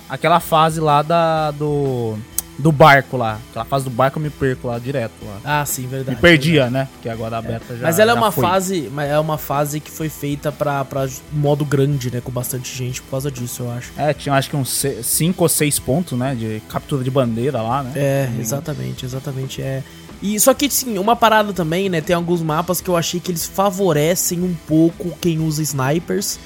aquela 0.09 0.41
fase 0.41 0.81
lá 0.81 1.03
da, 1.03 1.53
do, 1.53 2.17
do 2.59 2.71
barco 2.71 3.17
lá. 3.17 3.41
Aquela 3.51 3.65
fase 3.65 3.85
do 3.85 3.91
barco 3.91 4.19
eu 4.19 4.23
me 4.23 4.31
perco 4.31 4.69
lá 4.69 4.79
direto 4.79 5.13
lá. 5.25 5.39
Ah, 5.45 5.67
sim, 5.67 5.87
verdade. 5.89 6.17
Me 6.17 6.23
perdia, 6.23 6.71
né? 6.71 6.89
Porque 6.93 7.09
agora 7.09 7.39
a 7.39 7.43
beta 7.43 7.77
já. 7.77 7.83
Mas 7.83 7.99
ela 7.99 8.13
é 8.13 8.15
já 8.15 8.21
uma 8.21 8.31
foi. 8.31 8.45
fase, 8.45 8.89
mas 8.93 9.11
é 9.11 9.19
uma 9.19 9.37
fase 9.39 9.81
que 9.81 9.91
foi 9.91 10.09
feita 10.09 10.53
pra, 10.53 10.85
pra 10.85 11.09
modo 11.33 11.65
grande, 11.65 12.13
né, 12.13 12.21
com 12.23 12.31
bastante 12.31 12.73
gente 12.77 13.03
por 13.03 13.11
causa 13.11 13.31
disso, 13.31 13.65
eu 13.65 13.71
acho. 13.73 13.93
É, 13.97 14.15
tinha 14.15 14.35
acho 14.35 14.49
que 14.51 14.57
uns 14.57 14.85
5 15.03 15.43
ou 15.43 15.49
6 15.49 15.79
pontos, 15.81 16.19
né? 16.19 16.35
De 16.35 16.63
captura 16.69 17.03
de 17.03 17.11
bandeira 17.11 17.61
lá, 17.61 17.83
né? 17.83 17.93
É, 17.97 18.31
exatamente, 18.39 19.05
exatamente, 19.05 19.61
é. 19.61 19.83
E 20.23 20.39
só 20.39 20.55
que 20.55 20.71
sim, 20.71 20.97
uma 20.97 21.17
parada 21.17 21.53
também, 21.53 21.89
né, 21.89 22.01
tem 22.01 22.15
alguns 22.17 22.41
mapas 22.41 22.81
que 22.81 22.89
eu 22.89 22.97
achei 22.97 23.19
que 23.21 23.31
eles 23.31 23.45
favorecem 23.47 24.43
um 24.43 24.55
pouco 24.67 25.11
quem 25.21 25.39
usa 25.41 25.61
snipers, 25.61 26.39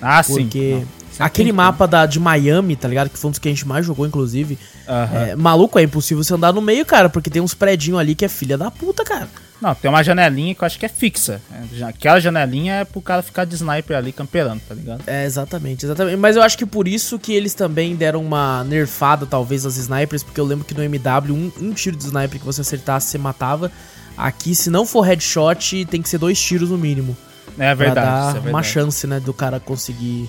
Ah, 0.00 0.22
sim. 0.22 0.32
porque 0.48 0.70
Não, 0.72 0.80
sempre 0.80 0.86
aquele 1.18 1.52
mapa 1.52 1.86
da 1.86 2.06
de 2.06 2.18
Miami, 2.20 2.76
tá 2.76 2.88
ligado? 2.88 3.10
Que 3.10 3.18
foi 3.18 3.28
um 3.28 3.30
dos 3.30 3.38
que 3.38 3.48
a 3.48 3.50
gente 3.50 3.66
mais 3.66 3.84
jogou 3.84 4.06
inclusive. 4.06 4.58
É, 4.86 5.34
maluco, 5.36 5.78
é 5.78 5.82
impossível 5.82 6.22
você 6.22 6.34
andar 6.34 6.52
no 6.52 6.60
meio, 6.60 6.84
cara, 6.86 7.08
porque 7.08 7.30
tem 7.30 7.42
uns 7.42 7.54
predinhos 7.54 7.98
ali 7.98 8.14
que 8.14 8.24
é 8.24 8.28
filha 8.28 8.56
da 8.56 8.70
puta, 8.70 9.04
cara. 9.04 9.28
Não, 9.60 9.74
tem 9.74 9.90
uma 9.90 10.02
janelinha 10.02 10.54
que 10.54 10.62
eu 10.62 10.66
acho 10.66 10.78
que 10.78 10.84
é 10.84 10.88
fixa. 10.88 11.40
É, 11.50 11.84
Aquela 11.84 12.20
janelinha 12.20 12.74
é 12.74 12.84
pro 12.84 13.00
cara 13.00 13.22
ficar 13.22 13.46
de 13.46 13.54
sniper 13.54 13.96
ali 13.96 14.12
camperando, 14.12 14.60
tá 14.68 14.74
ligado? 14.74 15.02
É, 15.06 15.24
exatamente, 15.24 15.86
exatamente. 15.86 16.16
Mas 16.16 16.36
eu 16.36 16.42
acho 16.42 16.58
que 16.58 16.66
por 16.66 16.86
isso 16.86 17.18
que 17.18 17.32
eles 17.32 17.54
também 17.54 17.96
deram 17.96 18.22
uma 18.22 18.62
nerfada, 18.64 19.24
talvez, 19.24 19.64
às 19.64 19.76
snipers, 19.78 20.22
porque 20.22 20.40
eu 20.40 20.44
lembro 20.44 20.64
que 20.64 20.74
no 20.74 20.82
MW, 20.82 21.32
um, 21.32 21.50
um 21.60 21.72
tiro 21.72 21.96
de 21.96 22.04
sniper 22.04 22.38
que 22.38 22.44
você 22.44 22.60
acertasse, 22.60 23.08
você 23.08 23.18
matava. 23.18 23.72
Aqui, 24.16 24.54
se 24.54 24.68
não 24.68 24.84
for 24.84 25.02
headshot, 25.02 25.86
tem 25.86 26.02
que 26.02 26.08
ser 26.08 26.18
dois 26.18 26.38
tiros 26.38 26.70
no 26.70 26.76
mínimo. 26.76 27.16
É 27.58 27.74
verdade. 27.74 27.94
pra 27.94 28.04
dar 28.04 28.20
isso 28.20 28.28
é 28.28 28.32
verdade. 28.34 28.54
uma 28.54 28.62
chance, 28.62 29.06
né, 29.06 29.20
do 29.20 29.32
cara 29.32 29.58
conseguir 29.58 30.28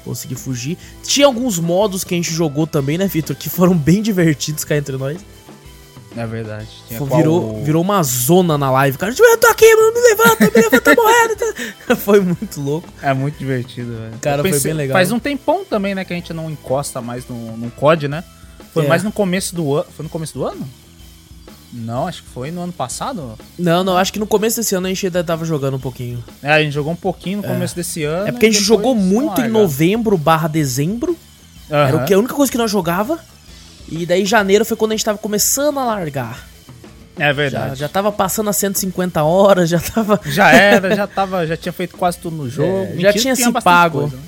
conseguir 0.00 0.34
fugir. 0.36 0.76
Tinha 1.02 1.26
alguns 1.26 1.58
modos 1.58 2.02
que 2.04 2.14
a 2.14 2.16
gente 2.16 2.32
jogou 2.32 2.66
também, 2.66 2.96
né, 2.98 3.06
Vitor, 3.06 3.34
que 3.36 3.48
foram 3.48 3.76
bem 3.76 4.02
divertidos 4.02 4.64
cá 4.64 4.76
entre 4.76 4.96
nós. 4.96 5.18
É 6.16 6.26
verdade. 6.26 6.66
Tinha 6.88 6.98
Foi- 6.98 7.08
qual- 7.08 7.20
virou, 7.20 7.64
virou 7.64 7.82
uma 7.82 8.02
zona 8.02 8.58
na 8.58 8.68
live. 8.70 8.98
Cara, 8.98 9.14
eu 9.16 9.38
tô 9.38 9.46
aqui, 9.46 9.76
mano, 9.76 9.94
me 9.94 10.00
levanta, 10.00 10.44
me 10.44 10.62
levanta 10.62 10.94
morrendo. 10.96 11.96
Foi 12.02 12.20
muito 12.20 12.60
louco. 12.60 12.88
É 13.00 13.14
muito 13.14 13.38
divertido, 13.38 13.92
velho. 13.96 14.14
Cara, 14.20 14.42
Eu 14.42 14.50
foi 14.50 14.60
bem 14.60 14.72
legal. 14.72 14.94
Faz 14.96 15.12
um 15.12 15.20
tempão 15.20 15.64
também, 15.64 15.94
né, 15.94 16.04
que 16.04 16.12
a 16.12 16.16
gente 16.16 16.32
não 16.32 16.50
encosta 16.50 17.00
mais 17.00 17.28
no, 17.28 17.56
no 17.56 17.70
COD, 17.70 18.08
né? 18.08 18.24
Foi 18.74 18.86
É. 18.86 18.88
mais 18.88 19.04
no 19.04 19.12
começo 19.12 19.54
do 19.54 19.72
ano. 19.76 19.86
Foi 19.96 20.02
no 20.02 20.08
começo 20.08 20.34
do 20.34 20.44
ano? 20.44 20.68
Não, 21.72 22.08
acho 22.08 22.22
que 22.22 22.28
foi 22.28 22.50
no 22.50 22.62
ano 22.62 22.72
passado. 22.72 23.38
Não, 23.58 23.84
não, 23.84 23.96
acho 23.96 24.12
que 24.12 24.18
no 24.18 24.26
começo 24.26 24.56
desse 24.56 24.74
ano 24.74 24.86
a 24.86 24.88
gente 24.88 25.06
ainda 25.06 25.22
tava 25.22 25.44
jogando 25.44 25.74
um 25.76 25.80
pouquinho. 25.80 26.22
É, 26.42 26.52
a 26.52 26.62
gente 26.62 26.72
jogou 26.72 26.92
um 26.92 26.96
pouquinho 26.96 27.38
no 27.38 27.44
começo 27.44 27.76
desse 27.76 28.02
ano. 28.02 28.26
É 28.28 28.32
porque 28.32 28.46
a 28.46 28.50
gente 28.50 28.62
jogou 28.62 28.94
muito 28.94 29.40
em 29.40 29.48
novembro 29.48 30.18
barra 30.18 30.48
dezembro. 30.48 31.16
Era 31.68 31.96
o 31.98 32.04
que, 32.04 32.12
a 32.12 32.18
única 32.18 32.34
coisa 32.34 32.50
que 32.50 32.58
nós 32.58 32.70
jogava. 32.70 33.18
E 33.88 34.04
daí 34.04 34.24
janeiro 34.24 34.64
foi 34.64 34.76
quando 34.76 34.92
a 34.92 34.96
gente 34.96 35.04
tava 35.04 35.18
começando 35.18 35.78
a 35.78 35.84
largar. 35.84 36.48
É 37.16 37.26
Já, 37.26 37.32
verdade. 37.32 37.78
já 37.80 37.88
tava 37.88 38.10
passando 38.10 38.48
a 38.48 38.52
150 38.52 39.22
horas, 39.22 39.68
já 39.68 39.78
tava. 39.78 40.18
Já 40.24 40.50
era, 40.52 40.96
já 40.96 41.06
tava, 41.06 41.46
já 41.46 41.56
tinha 41.56 41.72
feito 41.72 41.96
quase 41.96 42.18
tudo 42.18 42.36
no 42.36 42.48
jogo. 42.50 42.88
É, 42.94 42.98
já 42.98 43.12
tinha 43.12 43.36
que 43.36 43.42
se 43.42 43.52
pago. 43.52 44.00
coisa, 44.02 44.16
né? 44.16 44.22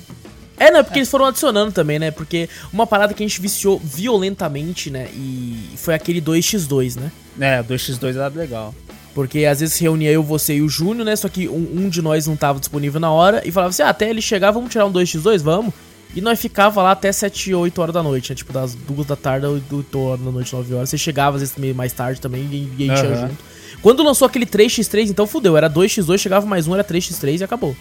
É, 0.59 0.71
né? 0.71 0.83
Porque 0.83 0.99
eles 0.99 1.09
foram 1.09 1.25
adicionando 1.25 1.71
também, 1.71 1.99
né? 1.99 2.11
Porque 2.11 2.47
uma 2.71 2.85
parada 2.85 3.13
que 3.13 3.23
a 3.23 3.27
gente 3.27 3.41
viciou 3.41 3.79
violentamente, 3.83 4.89
né? 4.89 5.07
E 5.13 5.69
foi 5.77 5.93
aquele 5.93 6.21
2x2, 6.21 6.99
né? 6.99 7.11
É, 7.39 7.61
o 7.61 7.63
2x2 7.63 8.15
era 8.15 8.27
legal. 8.27 8.73
Porque 9.13 9.45
às 9.45 9.59
vezes 9.59 9.77
reunia 9.79 10.11
eu, 10.11 10.23
você 10.23 10.55
e 10.55 10.61
o 10.61 10.69
Júnior, 10.69 11.05
né? 11.05 11.15
Só 11.15 11.27
que 11.29 11.47
um, 11.47 11.67
um 11.85 11.89
de 11.89 12.01
nós 12.01 12.25
não 12.27 12.35
tava 12.35 12.59
disponível 12.59 12.99
na 12.99 13.11
hora 13.11 13.41
e 13.45 13.51
falava 13.51 13.69
assim: 13.69 13.83
ah, 13.83 13.89
até 13.89 14.09
ele 14.09 14.21
chegar, 14.21 14.51
vamos 14.51 14.71
tirar 14.71 14.85
um 14.85 14.91
2x2? 14.93 15.39
Vamos. 15.41 15.73
E 16.15 16.21
nós 16.21 16.39
ficava 16.39 16.81
lá 16.83 16.91
até 16.91 17.11
7, 17.11 17.53
8 17.55 17.81
horas 17.81 17.93
da 17.93 18.03
noite, 18.03 18.29
né? 18.31 18.35
Tipo, 18.35 18.53
das 18.53 18.75
2 18.75 19.07
da 19.07 19.15
tarde 19.15 19.47
ou 19.47 19.53
8 19.71 19.99
horas 19.99 20.23
da 20.23 20.31
noite, 20.31 20.53
9 20.53 20.73
horas. 20.75 20.89
Você 20.89 20.97
chegava 20.97 21.37
às 21.37 21.41
vezes 21.41 21.55
meio 21.57 21.73
mais 21.73 21.91
tarde 21.91 22.21
também 22.21 22.43
e, 22.51 22.71
e 22.77 22.89
a 22.91 22.95
gente 22.95 23.05
ia 23.05 23.15
Aham. 23.17 23.27
junto. 23.29 23.43
Quando 23.81 24.03
lançou 24.03 24.27
aquele 24.27 24.45
3x3, 24.45 25.09
então 25.09 25.25
fudeu. 25.27 25.57
Era 25.57 25.69
2x2, 25.69 26.17
chegava 26.19 26.45
mais 26.45 26.67
um, 26.67 26.73
era 26.73 26.83
3x3 26.83 27.41
e 27.41 27.43
acabou. 27.43 27.75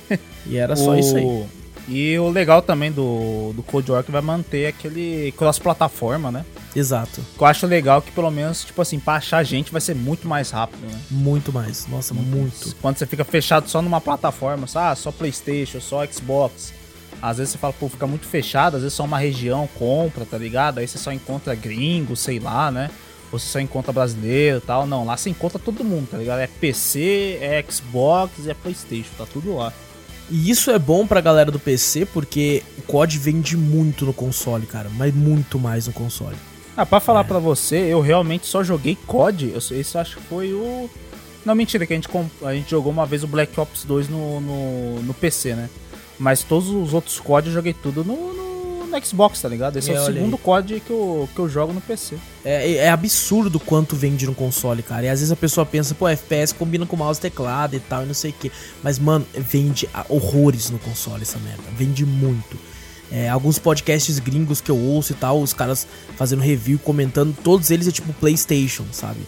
e 0.46 0.56
era 0.56 0.76
só 0.76 0.90
O- 0.92 0.98
isso 0.98 1.16
aí. 1.16 1.44
E 1.88 2.18
o 2.18 2.28
legal 2.28 2.60
também 2.60 2.92
do, 2.92 3.52
do 3.54 3.62
Cold 3.62 3.90
War 3.90 4.00
é 4.00 4.02
que 4.02 4.12
vai 4.12 4.20
manter 4.20 4.66
aquele 4.66 5.32
cross-plataforma, 5.38 6.30
né? 6.30 6.44
Exato. 6.76 7.22
Que 7.36 7.42
eu 7.42 7.46
acho 7.46 7.66
legal 7.66 8.02
que 8.02 8.12
pelo 8.12 8.30
menos, 8.30 8.62
tipo 8.62 8.82
assim, 8.82 9.00
pra 9.00 9.14
achar 9.14 9.42
gente 9.42 9.72
vai 9.72 9.80
ser 9.80 9.94
muito 9.94 10.28
mais 10.28 10.50
rápido, 10.50 10.86
né? 10.86 11.00
Muito 11.10 11.50
mais. 11.50 11.86
Nossa, 11.86 12.12
muito. 12.12 12.76
Quando 12.82 12.98
você 12.98 13.06
fica 13.06 13.24
fechado 13.24 13.68
só 13.70 13.80
numa 13.80 14.02
plataforma, 14.02 14.66
só, 14.66 14.80
ah, 14.80 14.94
só 14.94 15.10
Playstation, 15.10 15.80
só 15.80 16.06
Xbox. 16.06 16.74
Às 17.22 17.38
vezes 17.38 17.52
você 17.52 17.58
fala, 17.58 17.72
pô, 17.72 17.88
fica 17.88 18.06
muito 18.06 18.26
fechado, 18.26 18.76
às 18.76 18.82
vezes 18.82 18.94
só 18.94 19.04
uma 19.04 19.18
região 19.18 19.66
compra, 19.78 20.24
tá 20.26 20.36
ligado? 20.36 20.78
Aí 20.78 20.86
você 20.86 20.98
só 20.98 21.10
encontra 21.10 21.54
gringo, 21.54 22.14
sei 22.14 22.38
lá, 22.38 22.70
né? 22.70 22.90
Ou 23.32 23.38
você 23.38 23.46
só 23.46 23.60
encontra 23.60 23.92
brasileiro 23.92 24.58
e 24.58 24.60
tal. 24.60 24.86
Não, 24.86 25.06
lá 25.06 25.16
você 25.16 25.30
encontra 25.30 25.58
todo 25.58 25.82
mundo, 25.82 26.08
tá 26.10 26.18
ligado? 26.18 26.40
É 26.40 26.46
PC, 26.46 27.38
é 27.40 27.64
Xbox 27.68 28.44
e 28.44 28.50
é 28.50 28.54
Playstation, 28.54 29.10
tá 29.16 29.26
tudo 29.26 29.56
lá. 29.56 29.72
E 30.30 30.50
isso 30.50 30.70
é 30.70 30.78
bom 30.78 31.06
pra 31.06 31.20
galera 31.20 31.50
do 31.50 31.58
PC, 31.58 32.04
porque 32.06 32.62
o 32.78 32.82
COD 32.82 33.18
vende 33.18 33.56
muito 33.56 34.04
no 34.04 34.12
console, 34.12 34.66
cara. 34.66 34.90
Mas 34.94 35.14
muito 35.14 35.58
mais 35.58 35.86
no 35.86 35.92
console. 35.92 36.36
Ah, 36.76 36.84
pra 36.86 36.98
É. 36.98 37.00
falar 37.00 37.24
pra 37.24 37.38
você, 37.38 37.76
eu 37.76 38.00
realmente 38.00 38.46
só 38.46 38.62
joguei 38.62 38.96
COD. 39.06 39.52
Eu, 39.52 39.58
esse 39.78 39.96
acho 39.98 40.16
que 40.16 40.22
foi 40.24 40.52
o. 40.52 40.88
Não, 41.44 41.54
mentira, 41.54 41.86
que 41.86 41.92
a 41.94 41.96
gente, 41.96 42.08
a 42.42 42.52
gente 42.54 42.70
jogou 42.70 42.92
uma 42.92 43.06
vez 43.06 43.24
o 43.24 43.26
Black 43.26 43.58
Ops 43.58 43.84
2 43.84 44.08
no, 44.08 44.40
no, 44.40 45.02
no 45.02 45.14
PC, 45.14 45.54
né? 45.54 45.70
Mas 46.18 46.42
todos 46.42 46.68
os 46.68 46.92
outros 46.92 47.18
COD 47.20 47.48
eu 47.48 47.54
joguei 47.54 47.72
tudo 47.72 48.04
no, 48.04 48.34
no, 48.88 49.04
Xbox, 49.04 49.40
tá 49.40 49.48
ligado? 49.48 49.76
Esse 49.76 49.90
é, 49.90 49.94
É, 49.94 50.00
o 50.00 50.04
segundo 50.06 50.34
aí. 50.34 50.42
COD 50.42 50.80
que 50.80 50.90
eu, 50.90 51.28
que 51.34 51.38
eu 51.38 51.48
jogo 51.48 51.72
no 51.72 51.80
PC. 51.80 52.16
É, 52.44 52.74
é 52.74 52.90
absurdo 52.90 53.60
quanto 53.60 53.94
vende 53.94 54.26
no 54.26 54.34
console, 54.34 54.82
cara. 54.82 55.06
E 55.06 55.08
às 55.08 55.20
vezes 55.20 55.32
a 55.32 55.36
pessoa 55.36 55.64
pensa, 55.64 55.94
pô, 55.94 56.08
FPS 56.08 56.52
combina 56.52 56.86
com 56.86 56.96
mouse 56.96 57.18
e 57.18 57.22
teclado 57.22 57.76
e 57.76 57.80
tal, 57.80 58.02
e 58.02 58.06
não 58.06 58.14
sei 58.14 58.30
o 58.30 58.34
quê. 58.34 58.50
Mas, 58.82 58.98
mano, 58.98 59.26
vende 59.34 59.88
ah, 59.94 60.04
horrores 60.08 60.70
no 60.70 60.78
console 60.78 61.22
essa 61.22 61.38
merda. 61.38 61.62
Vende 61.76 62.04
muito. 62.04 62.56
É, 63.10 63.28
alguns 63.28 63.58
podcasts 63.58 64.18
gringos 64.18 64.60
que 64.60 64.70
eu 64.70 64.76
ouço 64.76 65.12
e 65.12 65.14
tal, 65.14 65.40
os 65.40 65.52
caras 65.52 65.86
fazendo 66.16 66.42
review, 66.42 66.78
comentando, 66.78 67.34
todos 67.42 67.70
eles 67.70 67.88
é 67.88 67.90
tipo 67.90 68.12
PlayStation, 68.14 68.84
sabe? 68.92 69.20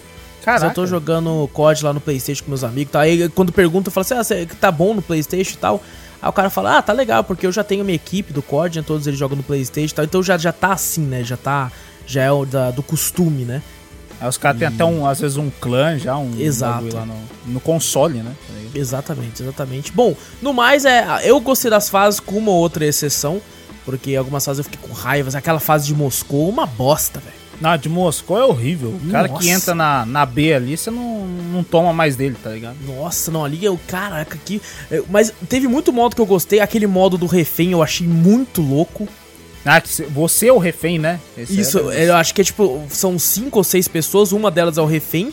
Caraca. 0.45 0.67
eu 0.67 0.75
tô 0.75 0.87
jogando 0.87 1.49
COD 1.53 1.85
lá 1.85 1.93
no 1.93 2.01
PlayStation 2.01 2.45
com 2.45 2.51
meus 2.51 2.65
amigos, 2.65 2.93
tá? 2.93 3.01
Aí 3.01 3.29
quando 3.31 3.53
pergunta, 3.53 3.89
eu 3.89 3.93
falo 3.93 4.07
assim: 4.21 4.35
ah, 4.35 4.47
tá 4.59 4.71
bom 4.71 4.95
no 4.95 5.03
PlayStation 5.03 5.55
e 5.55 5.59
tal. 5.59 5.83
Aí 6.23 6.29
o 6.29 6.33
cara 6.33 6.51
fala: 6.51 6.79
ah, 6.79 6.83
tá 6.83 6.93
legal, 6.93 7.25
porque 7.25 7.47
eu 7.47 7.53
já 7.53 7.65
tenho 7.65 7.85
minha 7.85 7.97
equipe 7.97 8.33
do 8.33 8.43
COD, 8.43 8.79
né? 8.81 8.85
Todos 8.87 9.07
eles 9.07 9.19
jogam 9.19 9.37
no 9.37 9.43
PlayStation 9.43 9.93
e 9.93 9.97
tal. 9.97 10.05
Então 10.05 10.23
já, 10.23 10.37
já 10.39 10.53
tá 10.53 10.73
assim, 10.73 11.03
né? 11.03 11.23
Já 11.25 11.37
tá. 11.37 11.71
Já 12.07 12.23
é 12.25 12.33
o 12.33 12.45
da- 12.45 12.71
do 12.71 12.83
costume, 12.83 13.45
né? 13.45 13.63
Aí 14.21 14.29
os 14.29 14.37
caras 14.37 14.59
têm 14.59 14.69
até 14.69 14.85
um, 14.85 15.07
às 15.07 15.21
vezes, 15.21 15.37
um 15.39 15.49
clã 15.49 15.97
já, 15.99 16.17
um 16.19 16.39
Exato. 16.39 16.95
lá 16.95 17.07
no, 17.07 17.15
no 17.47 17.61
console, 17.61 18.19
né? 18.19 18.33
Exatamente, 18.75 19.43
exatamente. 19.43 19.93
Bom, 19.93 20.15
no 20.43 20.53
mais, 20.53 20.85
é, 20.85 21.07
eu 21.23 21.41
gostei 21.41 21.71
das 21.71 21.89
fases 21.89 22.21
com 22.21 22.37
uma 22.37 22.51
ou 22.51 22.59
outra 22.59 22.85
exceção. 22.85 23.41
Porque 23.83 24.15
algumas 24.15 24.45
fases 24.45 24.59
eu 24.59 24.65
fiquei 24.65 24.79
com 24.87 24.93
raiva. 24.95 25.37
Aquela 25.37 25.59
fase 25.59 25.87
de 25.87 25.95
Moscou, 25.95 26.49
uma 26.49 26.67
bosta, 26.67 27.19
velho. 27.19 27.40
Não, 27.61 27.77
de 27.77 27.89
Moscou 27.89 28.39
é 28.39 28.45
horrível. 28.45 28.99
O 29.05 29.11
cara 29.11 29.29
Nossa. 29.29 29.43
que 29.43 29.51
entra 29.51 29.75
na, 29.75 30.07
na 30.07 30.25
B 30.25 30.55
ali, 30.55 30.77
você 30.77 30.91
não, 30.91 31.27
não 31.27 31.63
toma 31.63 31.93
mais 31.93 32.17
dele, 32.17 32.37
tá 32.43 32.51
ligado? 32.51 32.77
Nossa, 32.87 33.31
não, 33.31 33.45
ali 33.45 33.63
eu, 33.65 33.79
caraca, 33.87 34.35
aqui. 34.35 34.63
eu- 34.91 35.05
Mas 35.11 35.33
teve 35.49 35.69
muito 35.69 35.93
modo 35.93 36.17
que 36.17 36.23
eu 36.23 36.27
gostei. 36.27 36.61
Aquele 36.61 36.87
modo 36.87 37.19
do 37.19 37.27
refém 37.27 37.73
eu 37.73 37.83
achei 37.83 38.07
muito 38.07 38.63
louco. 38.63 39.07
Ah, 39.65 39.83
você 40.09 40.47
é 40.49 40.53
o 40.53 40.57
refém, 40.59 40.99
né? 40.99 41.21
Esse 41.37 41.61
Isso, 41.61 41.91
é- 41.91 42.09
eu 42.09 42.17
acho 42.17 42.33
que 42.35 42.41
é 42.41 42.45
tipo, 42.45 42.83
são 42.89 43.19
cinco 43.19 43.59
ou 43.59 43.65
seis 43.65 43.87
pessoas, 43.87 44.33
uma 44.33 44.51
delas 44.51 44.79
é 44.79 44.81
o 44.81 44.87
refém. 44.87 45.31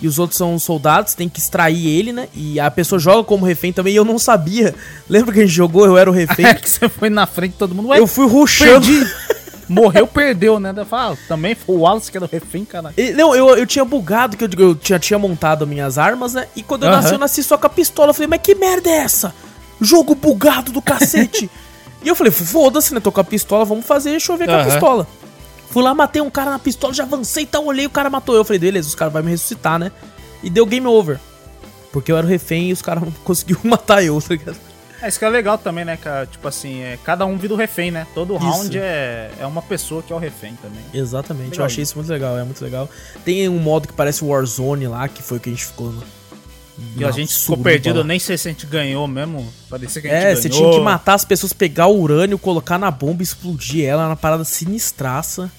E 0.00 0.06
os 0.06 0.18
outros 0.18 0.36
são 0.36 0.54
os 0.54 0.62
soldados, 0.62 1.14
tem 1.14 1.26
que 1.26 1.38
extrair 1.40 1.86
ele, 1.86 2.12
né? 2.12 2.28
E 2.34 2.60
a 2.60 2.70
pessoa 2.70 2.98
joga 2.98 3.24
como 3.24 3.46
refém 3.46 3.72
também, 3.72 3.94
e 3.94 3.96
eu 3.96 4.04
não 4.04 4.18
sabia. 4.18 4.74
Lembra 5.08 5.32
que 5.32 5.40
a 5.40 5.42
gente 5.46 5.54
jogou, 5.54 5.86
eu 5.86 5.96
era 5.96 6.10
o 6.10 6.12
refém? 6.14 6.44
É 6.46 6.52
que 6.54 6.68
você 6.68 6.86
foi 6.88 7.08
na 7.10 7.26
frente 7.26 7.54
todo 7.58 7.74
mundo. 7.74 7.88
Ué, 7.88 7.98
eu 7.98 8.06
fui 8.06 8.26
rushando. 8.26 8.86
Morreu, 9.68 10.06
perdeu, 10.06 10.60
né? 10.60 10.72
Falo, 10.84 11.14
ah, 11.14 11.26
também 11.26 11.54
foi 11.54 11.74
o 11.74 11.80
Wallace 11.80 12.10
que 12.10 12.16
era 12.16 12.24
o 12.24 12.28
refém, 12.30 12.64
cara. 12.64 12.92
E, 12.96 13.10
Não, 13.12 13.34
eu, 13.34 13.48
eu 13.56 13.66
tinha 13.66 13.84
bugado, 13.84 14.36
que 14.36 14.44
eu, 14.44 14.48
eu 14.58 14.74
tinha, 14.74 14.98
tinha 14.98 15.18
montado 15.18 15.66
minhas 15.66 15.98
armas, 15.98 16.34
né? 16.34 16.46
E 16.54 16.62
quando 16.62 16.84
eu 16.84 16.88
Aham. 16.88 16.96
nasci, 16.96 17.12
eu 17.12 17.18
nasci 17.18 17.42
só 17.42 17.58
com 17.58 17.66
a 17.66 17.70
pistola. 17.70 18.10
Eu 18.10 18.14
falei, 18.14 18.28
mas 18.28 18.40
que 18.40 18.54
merda 18.54 18.88
é 18.88 18.98
essa? 18.98 19.34
Jogo 19.80 20.14
bugado 20.14 20.70
do 20.70 20.80
cacete. 20.80 21.50
e 22.02 22.08
eu 22.08 22.14
falei, 22.14 22.32
foda-se, 22.32 22.94
né? 22.94 23.00
Tô 23.00 23.10
com 23.10 23.20
a 23.20 23.24
pistola, 23.24 23.64
vamos 23.64 23.84
fazer, 23.84 24.10
deixa 24.10 24.32
eu 24.32 24.36
ver 24.36 24.46
com 24.46 24.54
a 24.54 24.64
pistola. 24.64 25.06
Fui 25.70 25.82
lá, 25.82 25.92
matei 25.94 26.22
um 26.22 26.30
cara 26.30 26.50
na 26.50 26.58
pistola, 26.58 26.94
já 26.94 27.02
avancei 27.02 27.42
e 27.42 27.46
tal, 27.46 27.64
olhei, 27.64 27.86
o 27.86 27.90
cara 27.90 28.08
matou 28.08 28.34
eu. 28.36 28.44
Falei, 28.44 28.60
beleza, 28.60 28.88
os 28.88 28.94
caras 28.94 29.12
vão 29.12 29.22
me 29.22 29.30
ressuscitar, 29.30 29.78
né? 29.78 29.90
E 30.42 30.48
deu 30.48 30.64
game 30.64 30.86
over. 30.86 31.18
Porque 31.92 32.12
eu 32.12 32.16
era 32.16 32.26
o 32.26 32.30
refém 32.30 32.68
e 32.68 32.72
os 32.72 32.82
caras 32.82 33.02
não 33.04 33.10
conseguiram 33.24 33.60
matar 33.64 34.04
eu, 34.04 34.20
tá 34.20 34.28
ligado? 34.30 34.65
É, 35.06 35.08
isso 35.08 35.18
que 35.18 35.24
é 35.24 35.28
legal 35.28 35.56
também, 35.56 35.84
né, 35.84 35.96
cara? 35.96 36.26
Tipo 36.26 36.48
assim, 36.48 36.80
é, 36.82 36.98
cada 37.04 37.24
um 37.24 37.38
vira 37.38 37.54
o 37.54 37.56
refém, 37.56 37.90
né? 37.90 38.06
Todo 38.14 38.34
Isso. 38.36 38.44
round 38.44 38.78
é, 38.78 39.30
é 39.38 39.46
uma 39.46 39.62
pessoa 39.62 40.02
que 40.02 40.12
é 40.12 40.16
o 40.16 40.18
refém 40.18 40.54
também. 40.60 40.80
Exatamente, 40.92 41.46
eu 41.46 41.50
Legal 41.52 41.66
achei 41.66 41.82
isso. 41.82 41.96
muito 41.96 42.08
legal, 42.10 42.36
é 42.38 42.44
muito 42.44 42.62
legal. 42.62 42.88
Tem 43.24 43.48
um 43.48 43.58
modo 43.58 43.86
que 43.88 43.94
parece 43.94 44.24
Warzone 44.24 44.86
lá, 44.88 45.08
que 45.08 45.22
foi 45.22 45.38
o 45.38 45.40
que 45.40 45.48
a 45.48 45.52
gente 45.52 45.64
ficou 45.64 45.92
no. 45.92 46.02
E 46.94 47.02
a 47.02 47.06
na 47.06 47.12
gente 47.12 47.34
ficou 47.34 47.56
perdido, 47.56 48.00
eu 48.00 48.04
nem 48.04 48.18
sei 48.18 48.36
se 48.36 48.48
a 48.48 48.50
gente 48.50 48.66
ganhou 48.66 49.06
mesmo. 49.08 49.50
Parecia 49.70 50.02
que 50.02 50.08
a 50.08 50.10
gente 50.10 50.18
É, 50.20 50.24
ganhou. 50.26 50.42
você 50.42 50.48
tinha 50.50 50.70
que 50.72 50.80
matar 50.80 51.14
as 51.14 51.24
pessoas, 51.24 51.52
pegar 51.54 51.86
o 51.86 51.98
urânio, 51.98 52.38
colocar 52.38 52.76
na 52.78 52.90
bomba 52.90 53.22
e 53.22 53.24
explodir 53.24 53.86
ela, 53.86 54.06
uma 54.08 54.16
parada 54.16 54.44
sinistraça. 54.44 55.50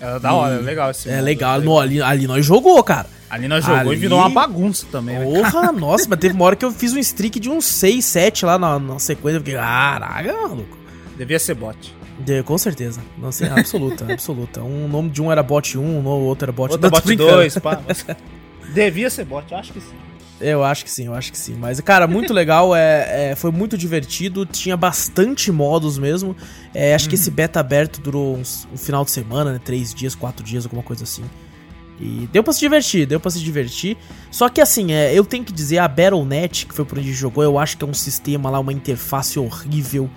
Era 0.00 0.18
da 0.20 0.32
hora, 0.32 0.54
E- 0.54 0.58
é 0.58 0.62
legal 0.62 0.90
esse 0.90 1.08
É 1.10 1.20
legal, 1.20 1.60
é 1.60 1.64
no, 1.64 1.78
ali, 1.78 2.00
ali 2.00 2.26
nós 2.26 2.44
jogou, 2.46 2.82
cara. 2.82 3.06
Ali 3.28 3.46
nós 3.48 3.64
jogou 3.64 3.80
Ali- 3.80 3.92
e 3.92 3.96
virou 3.96 4.18
uma 4.18 4.30
bagunça 4.30 4.86
também, 4.90 5.18
né? 5.18 5.24
Porra, 5.24 5.70
nossa, 5.72 6.06
mas 6.08 6.18
teve 6.18 6.34
uma 6.34 6.44
hora 6.44 6.56
que 6.56 6.64
eu 6.64 6.70
fiz 6.72 6.92
um 6.94 6.98
streak 6.98 7.38
de 7.40 7.50
uns 7.50 7.64
6, 7.66 8.04
7 8.04 8.46
lá 8.46 8.58
na, 8.58 8.78
na 8.78 8.98
sequência. 8.98 9.36
Eu 9.38 9.40
fiquei, 9.40 9.54
caraca, 9.54 10.32
maluco. 10.32 10.78
Devia 11.16 11.38
ser 11.38 11.54
bot. 11.54 11.94
De- 12.20 12.42
com 12.42 12.56
certeza. 12.56 13.00
Não 13.18 13.30
sei, 13.30 13.48
absoluta, 13.48 14.04
absoluta. 14.12 14.62
Um 14.62 14.88
nome 14.88 15.10
de 15.10 15.20
um 15.20 15.30
era 15.30 15.42
bot 15.42 15.76
1, 15.76 15.82
o 15.82 16.04
outro 16.06 16.46
era 16.46 16.52
bot 16.52 16.70
Outra 16.72 16.86
Não, 16.88 16.90
tô 16.90 16.96
bot 16.96 17.06
brincando. 17.06 17.30
2, 17.32 17.58
pá. 17.58 17.80
Devia 18.72 19.10
ser 19.10 19.24
bot, 19.24 19.52
acho 19.54 19.72
que 19.72 19.80
sim. 19.80 19.96
Eu 20.40 20.62
acho 20.62 20.84
que 20.84 20.90
sim, 20.90 21.06
eu 21.06 21.14
acho 21.14 21.32
que 21.32 21.38
sim. 21.38 21.56
Mas, 21.58 21.80
cara, 21.80 22.06
muito 22.06 22.32
legal, 22.32 22.74
é, 22.74 23.30
é, 23.30 23.34
foi 23.36 23.50
muito 23.50 23.76
divertido, 23.76 24.46
tinha 24.46 24.76
bastante 24.76 25.50
modos 25.50 25.98
mesmo. 25.98 26.36
É, 26.72 26.94
acho 26.94 27.08
que 27.08 27.16
esse 27.16 27.30
beta 27.30 27.58
aberto 27.58 28.00
durou 28.00 28.36
uns- 28.36 28.66
um 28.72 28.76
final 28.76 29.04
de 29.04 29.10
semana, 29.10 29.52
né? 29.54 29.60
Três 29.64 29.92
dias, 29.92 30.14
quatro 30.14 30.44
dias, 30.44 30.64
alguma 30.64 30.82
coisa 30.82 31.02
assim. 31.04 31.24
E 32.00 32.28
deu 32.32 32.44
pra 32.44 32.52
se 32.52 32.60
divertir, 32.60 33.04
deu 33.06 33.18
pra 33.18 33.30
se 33.32 33.40
divertir. 33.40 33.96
Só 34.30 34.48
que 34.48 34.60
assim, 34.60 34.92
é, 34.92 35.12
eu 35.12 35.24
tenho 35.24 35.42
que 35.44 35.52
dizer, 35.52 35.78
a 35.78 35.88
Battle.net, 35.88 36.66
que 36.66 36.74
foi 36.74 36.84
por 36.84 36.98
onde 36.98 37.12
jogou, 37.12 37.42
eu 37.42 37.58
acho 37.58 37.76
que 37.76 37.84
é 37.84 37.88
um 37.88 37.94
sistema 37.94 38.48
lá, 38.48 38.60
uma 38.60 38.72
interface 38.72 39.36
horrível. 39.40 40.08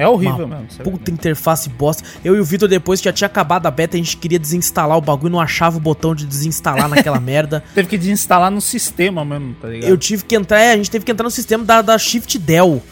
É 0.00 0.08
horrível 0.08 0.46
Uma 0.46 0.60
mesmo. 0.60 0.68
é 0.80 0.82
Puta 0.82 1.10
interface 1.10 1.68
bosta. 1.68 2.02
Eu 2.24 2.34
e 2.36 2.40
o 2.40 2.44
Vitor, 2.44 2.68
depois 2.68 3.00
que 3.00 3.04
já 3.04 3.12
tinha 3.12 3.26
acabado 3.26 3.66
a 3.66 3.70
beta, 3.70 3.96
a 3.96 3.98
gente 3.98 4.16
queria 4.16 4.38
desinstalar 4.38 4.96
o 4.96 5.00
bagulho, 5.00 5.30
não 5.32 5.40
achava 5.40 5.76
o 5.76 5.80
botão 5.80 6.14
de 6.14 6.24
desinstalar 6.26 6.88
naquela 6.88 7.18
merda. 7.20 7.62
Teve 7.74 7.88
que 7.88 7.98
desinstalar 7.98 8.50
no 8.50 8.60
sistema 8.60 9.24
mesmo, 9.24 9.54
tá 9.60 9.68
ligado? 9.68 9.88
Eu 9.90 9.98
tive 9.98 10.24
que 10.24 10.34
entrar, 10.34 10.58
é, 10.60 10.72
a 10.72 10.76
gente 10.76 10.90
teve 10.90 11.04
que 11.04 11.12
entrar 11.12 11.24
no 11.24 11.30
sistema 11.30 11.64
da, 11.64 11.82
da 11.82 11.98
Shift 11.98 12.38
Dell 12.38 12.82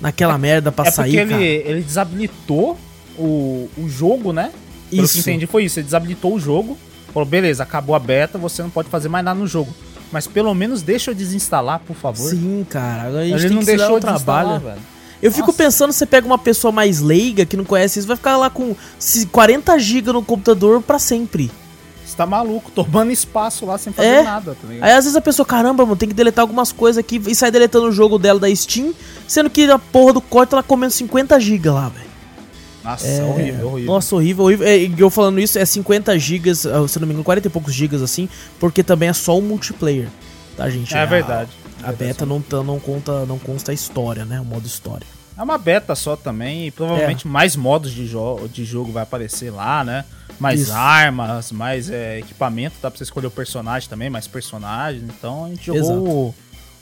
naquela 0.00 0.36
merda 0.36 0.70
pra 0.70 0.84
é 0.84 0.90
porque 0.90 0.96
sair, 0.96 1.16
ele, 1.18 1.30
cara. 1.30 1.42
ele 1.42 1.82
desabilitou 1.82 2.76
o, 3.18 3.68
o 3.78 3.88
jogo, 3.88 4.32
né? 4.32 4.52
Pelo 4.90 5.02
que 5.02 5.04
Isso. 5.04 5.20
entendi 5.20 5.46
foi 5.46 5.64
isso. 5.64 5.78
Ele 5.78 5.84
desabilitou 5.84 6.34
o 6.34 6.40
jogo. 6.40 6.78
Falou, 7.12 7.26
beleza, 7.26 7.62
acabou 7.62 7.94
a 7.94 7.98
beta, 7.98 8.38
você 8.38 8.62
não 8.62 8.70
pode 8.70 8.88
fazer 8.88 9.08
mais 9.08 9.24
nada 9.24 9.38
no 9.38 9.46
jogo. 9.46 9.74
Mas 10.12 10.26
pelo 10.26 10.54
menos 10.54 10.82
deixa 10.82 11.10
eu 11.10 11.14
desinstalar, 11.14 11.80
por 11.80 11.94
favor. 11.96 12.30
Sim, 12.30 12.66
cara. 12.68 13.18
A 13.20 13.24
gente 13.26 13.44
Ele 13.46 13.54
não 13.54 13.60
que 13.60 13.66
deixou 13.66 13.96
o 13.96 14.00
trabalho. 14.00 14.60
velho. 14.60 14.78
Eu 15.22 15.32
fico 15.32 15.48
Nossa. 15.48 15.58
pensando, 15.58 15.92
você 15.92 16.06
pega 16.06 16.26
uma 16.26 16.38
pessoa 16.38 16.70
mais 16.70 17.00
leiga 17.00 17.44
que 17.44 17.56
não 17.56 17.64
conhece 17.64 17.98
isso, 17.98 18.06
vai 18.08 18.16
ficar 18.16 18.36
lá 18.36 18.48
com 18.48 18.74
se- 18.98 19.26
40 19.26 19.78
GB 19.78 20.12
no 20.12 20.22
computador 20.22 20.80
pra 20.80 20.98
sempre. 20.98 21.50
Você 22.06 22.16
tá 22.16 22.24
maluco, 22.24 22.70
tomando 22.70 23.10
espaço 23.10 23.66
lá 23.66 23.76
sem 23.76 23.92
fazer 23.92 24.08
É. 24.08 24.22
nada, 24.22 24.56
tá 24.60 24.66
ligado? 24.68 24.84
Aí 24.86 24.92
às 24.92 25.04
vezes 25.04 25.16
a 25.16 25.20
pessoa, 25.20 25.44
caramba, 25.44 25.84
mano, 25.84 25.96
tem 25.96 26.08
que 26.08 26.14
deletar 26.14 26.42
algumas 26.42 26.72
coisas 26.72 26.98
aqui 26.98 27.20
e 27.26 27.34
sai 27.34 27.50
deletando 27.50 27.86
o 27.88 27.92
jogo 27.92 28.18
dela 28.18 28.38
da 28.40 28.54
Steam, 28.54 28.94
sendo 29.26 29.50
que 29.50 29.64
a 29.70 29.78
porra 29.78 30.14
do 30.14 30.20
corte 30.20 30.54
ela 30.54 30.62
comendo 30.62 30.92
50 30.92 31.38
GB 31.40 31.68
lá, 31.68 31.88
velho. 31.88 32.08
Nossa, 32.84 33.06
é 33.06 33.22
horrível, 33.22 33.68
horrível. 33.68 33.92
Nossa, 33.92 34.14
horrível, 34.16 34.44
horrível. 34.44 34.66
É, 34.66 34.78
e 34.78 34.94
eu 34.96 35.10
falando 35.10 35.38
isso, 35.40 35.58
é 35.58 35.64
50 35.66 36.16
GB, 36.18 36.54
se 36.54 36.66
eu 36.68 36.80
não 37.00 37.06
me 37.06 37.12
engano, 37.12 37.24
40 37.24 37.48
e 37.48 37.50
poucos 37.50 37.74
gigas 37.74 38.00
assim, 38.00 38.28
porque 38.58 38.82
também 38.82 39.08
é 39.10 39.12
só 39.12 39.36
o 39.36 39.42
multiplayer. 39.42 40.08
Tá, 40.56 40.70
gente? 40.70 40.94
é 40.94 41.02
A- 41.02 41.04
verdade. 41.04 41.50
A 41.66 41.67
beta 41.92 42.26
não, 42.26 42.40
tá- 42.40 42.62
não 42.62 42.78
conta, 42.78 43.24
não 43.26 43.38
consta 43.38 43.70
a 43.70 43.74
história, 43.74 44.24
né? 44.24 44.40
O 44.40 44.44
modo 44.44 44.66
história. 44.66 45.06
É 45.36 45.42
uma 45.42 45.56
beta 45.56 45.94
só 45.94 46.16
também, 46.16 46.66
e 46.66 46.70
provavelmente 46.72 47.26
é. 47.26 47.30
mais 47.30 47.54
modos 47.54 47.92
de, 47.92 48.06
jo 48.06 48.48
de 48.52 48.64
jogo 48.64 48.90
vai 48.90 49.04
aparecer 49.04 49.50
lá, 49.50 49.84
né? 49.84 50.04
Mais 50.40 50.62
Isso. 50.62 50.72
armas, 50.72 51.52
mais 51.52 51.88
é, 51.88 52.18
equipamento, 52.18 52.76
dá 52.82 52.90
pra 52.90 52.98
você 52.98 53.04
escolher 53.04 53.28
o 53.28 53.30
personagem 53.30 53.88
também, 53.88 54.10
mais 54.10 54.26
personagens. 54.26 55.04
Então 55.04 55.44
a 55.44 55.48
gente 55.48 55.66
jogou 55.66 56.08
o, 56.08 56.34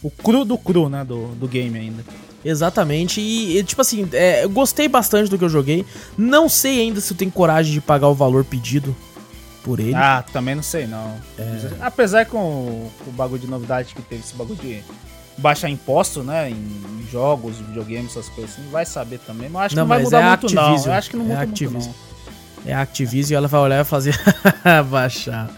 o, 0.02 0.10
cru 0.10 0.44
do 0.44 0.56
cru, 0.56 0.88
né? 0.88 1.04
Do, 1.04 1.28
do 1.34 1.46
game 1.46 1.78
ainda. 1.78 2.02
Exatamente, 2.42 3.20
e, 3.20 3.62
tipo 3.64 3.82
assim, 3.82 4.08
é, 4.12 4.44
eu 4.44 4.50
gostei 4.50 4.88
bastante 4.88 5.28
do 5.28 5.36
que 5.36 5.44
eu 5.44 5.48
joguei. 5.50 5.84
Não 6.16 6.48
sei 6.48 6.80
ainda 6.80 7.00
se 7.00 7.12
eu 7.12 7.16
tenho 7.16 7.30
coragem 7.30 7.72
de 7.72 7.80
pagar 7.80 8.08
o 8.08 8.14
valor 8.14 8.44
pedido 8.44 8.96
por 9.66 9.80
ele. 9.80 9.96
Ah, 9.96 10.24
também 10.32 10.54
não 10.54 10.62
sei 10.62 10.86
não. 10.86 11.16
É... 11.36 11.70
Apesar 11.80 12.24
com, 12.26 12.88
com 13.04 13.10
o 13.10 13.12
bagulho 13.12 13.40
de 13.40 13.48
novidade 13.48 13.96
que 13.96 14.00
teve, 14.00 14.22
esse 14.22 14.36
bagulho 14.36 14.60
de 14.60 14.80
baixar 15.36 15.68
imposto, 15.68 16.22
né, 16.22 16.48
em 16.48 17.04
jogos, 17.10 17.56
videogames, 17.56 18.12
essas 18.12 18.28
coisas 18.28 18.52
assim, 18.52 18.70
vai 18.70 18.86
saber 18.86 19.18
também. 19.18 19.48
Mas 19.48 19.66
acho 19.66 19.74
que 19.74 19.80
não, 19.80 19.86
vai 19.88 20.00
mudar 20.00 20.20
é 20.20 20.28
muito 20.28 20.46
Activision. 20.46 20.76
não. 20.76 20.86
Eu 20.86 20.92
acho 20.92 21.10
que 21.10 21.16
não 21.16 21.24
é 21.24 21.28
muda 21.28 21.40
Activision. 21.40 21.82
muito 21.82 21.98
não. 22.64 22.70
É 22.70 22.74
a 22.74 22.80
Activision 22.80 23.32
e 23.32 23.34
ela 23.34 23.48
vai 23.48 23.60
olhar 23.60 23.80
e 23.80 23.84
fazer 23.84 24.16
baixar. 24.88 25.50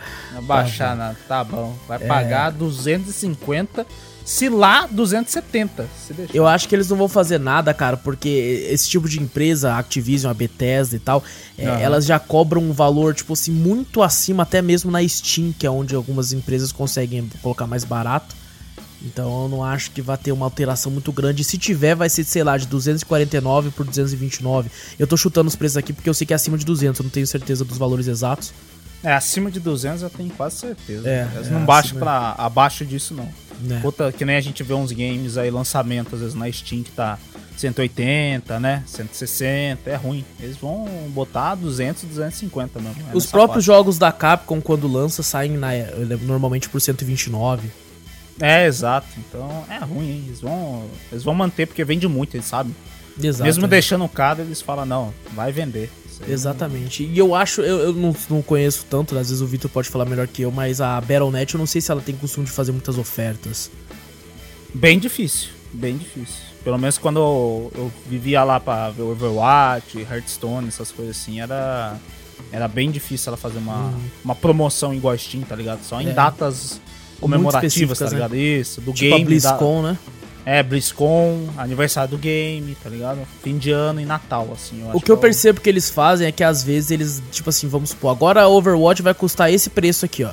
Baixar, 0.43 0.91
tá, 0.91 0.95
nada. 0.97 1.19
tá 1.29 1.45
bom. 1.45 1.77
Vai 1.87 2.03
é... 2.03 2.07
pagar 2.07 2.51
250 2.51 3.87
se 4.29 4.51
lá 4.51 4.87
270. 4.91 5.89
Se 6.07 6.15
eu 6.35 6.47
acho 6.47 6.69
que 6.69 6.75
eles 6.75 6.91
não 6.91 6.99
vão 6.99 7.09
fazer 7.09 7.41
nada, 7.41 7.73
cara, 7.73 7.97
porque 7.97 8.29
esse 8.71 8.87
tipo 8.87 9.09
de 9.09 9.19
empresa, 9.19 9.73
a 9.73 9.79
Activision, 9.79 10.31
a 10.31 10.35
Bethesda 10.35 10.97
e 10.97 10.99
tal, 10.99 11.25
é, 11.57 11.65
elas 11.65 12.05
já 12.05 12.19
cobram 12.19 12.61
um 12.61 12.71
valor, 12.71 13.15
tipo 13.15 13.33
assim, 13.33 13.51
muito 13.51 14.03
acima, 14.03 14.43
até 14.43 14.61
mesmo 14.61 14.91
na 14.91 15.07
Steam, 15.09 15.55
que 15.59 15.67
é 15.67 15.71
onde 15.71 15.95
algumas 15.95 16.35
empresas 16.35 16.71
conseguem 16.71 17.27
colocar 17.41 17.67
mais 17.67 17.85
barato. 17.85 18.37
Então 19.01 19.45
eu 19.45 19.49
não 19.49 19.65
acho 19.65 19.93
que 19.93 20.03
vai 20.03 20.19
ter 20.19 20.31
uma 20.31 20.45
alteração 20.45 20.93
muito 20.93 21.11
grande. 21.11 21.43
Se 21.43 21.57
tiver, 21.57 21.95
vai 21.95 22.11
ser, 22.11 22.23
sei 22.25 22.45
lá, 22.45 22.59
de 22.59 22.67
249 22.67 23.71
por 23.71 23.87
229. 23.87 24.71
Eu 24.99 25.07
tô 25.07 25.17
chutando 25.17 25.49
os 25.49 25.57
preços 25.57 25.79
aqui 25.79 25.95
porque 25.95 26.11
eu 26.11 26.13
sei 26.13 26.27
que 26.27 26.35
é 26.35 26.37
acima 26.37 26.59
de 26.59 26.67
200, 26.67 27.01
eu 27.01 27.05
não 27.05 27.11
tenho 27.11 27.27
certeza 27.27 27.65
dos 27.65 27.79
valores 27.79 28.07
exatos. 28.07 28.53
É, 29.03 29.15
acima 29.15 29.51
de 29.51 29.59
200 29.59 30.03
eu 30.03 30.11
tenho 30.11 30.29
quase 30.31 30.57
certeza. 30.57 31.09
É, 31.09 31.27
Eles 31.35 31.49
é, 31.49 31.51
não 31.51 31.65
baixam 31.65 31.99
para 31.99 32.35
abaixo 32.37 32.85
disso, 32.85 33.15
não. 33.15 33.48
É. 33.71 33.81
Outra, 33.85 34.13
que 34.13 34.25
nem 34.25 34.37
a 34.37 34.41
gente 34.41 34.63
vê 34.63 34.75
uns 34.75 34.93
games 34.93 35.37
aí, 35.37 35.51
lançamento, 35.51 36.15
às 36.15 36.21
vezes 36.21 36.35
na 36.35 36.51
Steam 36.51 36.83
que 36.83 36.91
tá 36.91 37.19
180, 37.57 38.61
né? 38.61 38.85
160, 38.87 39.91
é 39.91 39.97
ruim. 39.97 40.25
Eles 40.41 40.57
vão 40.57 40.87
botar 41.09 41.55
200, 41.57 42.05
250 42.05 42.81
mesmo. 42.81 43.03
É 43.13 43.17
Os 43.17 43.27
próprios 43.27 43.65
jogos 43.65 43.99
da 43.99 44.13
Capcom, 44.13 44.61
quando 44.61 44.87
lança, 44.87 45.23
saem 45.23 45.57
na, 45.57 45.71
normalmente 46.23 46.69
por 46.69 46.81
129. 46.81 47.69
É, 48.41 48.67
exato. 48.67 49.09
Então 49.19 49.65
é 49.69 49.79
ruim, 49.79 50.11
hein? 50.11 50.25
Eles 50.27 50.41
vão, 50.41 50.85
eles 51.11 51.25
vão 51.25 51.35
manter 51.35 51.67
porque 51.67 51.85
vende 51.85 52.07
muito, 52.07 52.37
eles 52.37 52.47
sabem. 52.47 52.75
Exato, 53.21 53.45
Mesmo 53.45 53.65
é. 53.65 53.69
deixando 53.69 54.09
caro, 54.09 54.43
eles 54.43 54.63
falam, 54.63 54.87
não, 54.87 55.15
vai 55.35 55.51
vender. 55.51 55.91
Exatamente. 56.27 57.05
E 57.05 57.19
eu 57.19 57.35
acho, 57.35 57.61
eu, 57.61 57.79
eu 57.79 57.93
não, 57.93 58.15
não, 58.29 58.43
conheço 58.43 58.87
tanto, 58.89 59.17
às 59.17 59.29
vezes 59.29 59.41
o 59.41 59.47
Vitor 59.47 59.71
pode 59.71 59.89
falar 59.89 60.05
melhor 60.05 60.27
que 60.27 60.43
eu, 60.43 60.51
mas 60.51 60.81
a 60.81 61.01
Battle.net 61.01 61.55
eu 61.55 61.59
não 61.59 61.67
sei 61.67 61.81
se 61.81 61.91
ela 61.91 62.01
tem 62.01 62.15
costume 62.17 62.47
de 62.47 62.53
fazer 62.53 62.73
muitas 62.73 62.99
ofertas. 62.99 63.71
Bem 64.75 64.99
difícil, 64.99 65.51
bem 65.73 65.97
difícil. 65.97 66.49
Pelo 66.65 66.79
menos 66.79 66.99
quando 66.99 67.19
eu, 67.19 67.73
eu 67.75 67.93
vivia 68.09 68.43
lá 68.43 68.59
pra 68.59 68.91
ver 68.91 69.03
Overwatch, 69.03 70.01
Hearthstone, 70.01 70.69
essas 70.69 70.91
coisas 70.91 71.17
assim, 71.17 71.41
era, 71.41 71.97
era 72.53 72.69
bem 72.69 72.91
difícil 72.91 73.31
ela 73.31 73.37
fazer 73.37 73.59
uma, 73.59 73.87
hum. 73.87 74.01
uma 74.25 74.35
promoção 74.35 74.93
igual 74.93 75.15
a 75.15 75.19
Steam, 75.19 75.43
tá 75.43 75.55
ligado? 75.55 75.83
Só 75.83 76.01
em 76.01 76.11
é. 76.11 76.13
datas 76.13 76.81
comemorativas, 77.21 77.99
tá 77.99 78.07
né? 78.07 78.11
ligado? 78.13 78.33
Né? 78.33 78.39
Isso, 78.39 78.81
do 78.81 78.93
tipo 78.93 79.11
game. 79.11 79.23
A 79.23 79.27
BlizzCon, 79.27 79.83
da... 79.83 79.93
né? 79.93 79.99
É, 80.45 80.63
BlizzCon, 80.63 81.49
aniversário 81.59 82.13
do 82.13 82.19
game, 82.19 82.75
tá 82.83 82.89
ligado? 82.89 83.21
Fim 83.43 83.59
de 83.59 83.71
ano 83.71 84.01
e 84.01 84.07
Natal, 84.07 84.49
assim. 84.53 84.83
o 84.95 85.01
que 85.01 85.11
eu 85.11 85.17
é 85.17 85.19
percebo 85.19 85.61
que 85.61 85.69
eles 85.69 85.91
fazem 85.91 86.27
é 86.27 86.33
que 86.33 86.43
às 86.43 86.63
vezes 86.63 86.91
eles, 86.91 87.23
tipo 87.31 87.51
assim, 87.51 87.69
vamos 87.69 87.91
supor, 87.91 88.11
agora 88.11 88.43
a 88.43 88.49
Overwatch 88.49 89.03
vai 89.03 89.13
custar 89.13 89.53
esse 89.53 89.69
preço 89.69 90.07
aqui, 90.07 90.25
ó. 90.25 90.31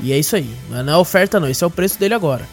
E 0.00 0.12
é 0.12 0.18
isso 0.18 0.36
aí. 0.36 0.48
Não 0.70 0.92
é 0.92 0.96
oferta, 0.96 1.40
não. 1.40 1.48
Esse 1.48 1.64
é 1.64 1.66
o 1.66 1.70
preço 1.70 1.98
dele 1.98 2.14
agora. 2.14 2.48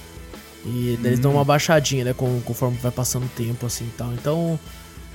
E 0.65 0.97
eles 1.03 1.19
hum. 1.19 1.21
dão 1.21 1.31
uma 1.33 1.45
baixadinha, 1.45 2.03
né? 2.03 2.13
Conforme 2.13 2.77
vai 2.81 2.91
passando 2.91 3.25
o 3.25 3.29
tempo, 3.29 3.65
assim 3.65 3.85
e 3.85 3.97
tal. 3.97 4.11
Então, 4.13 4.59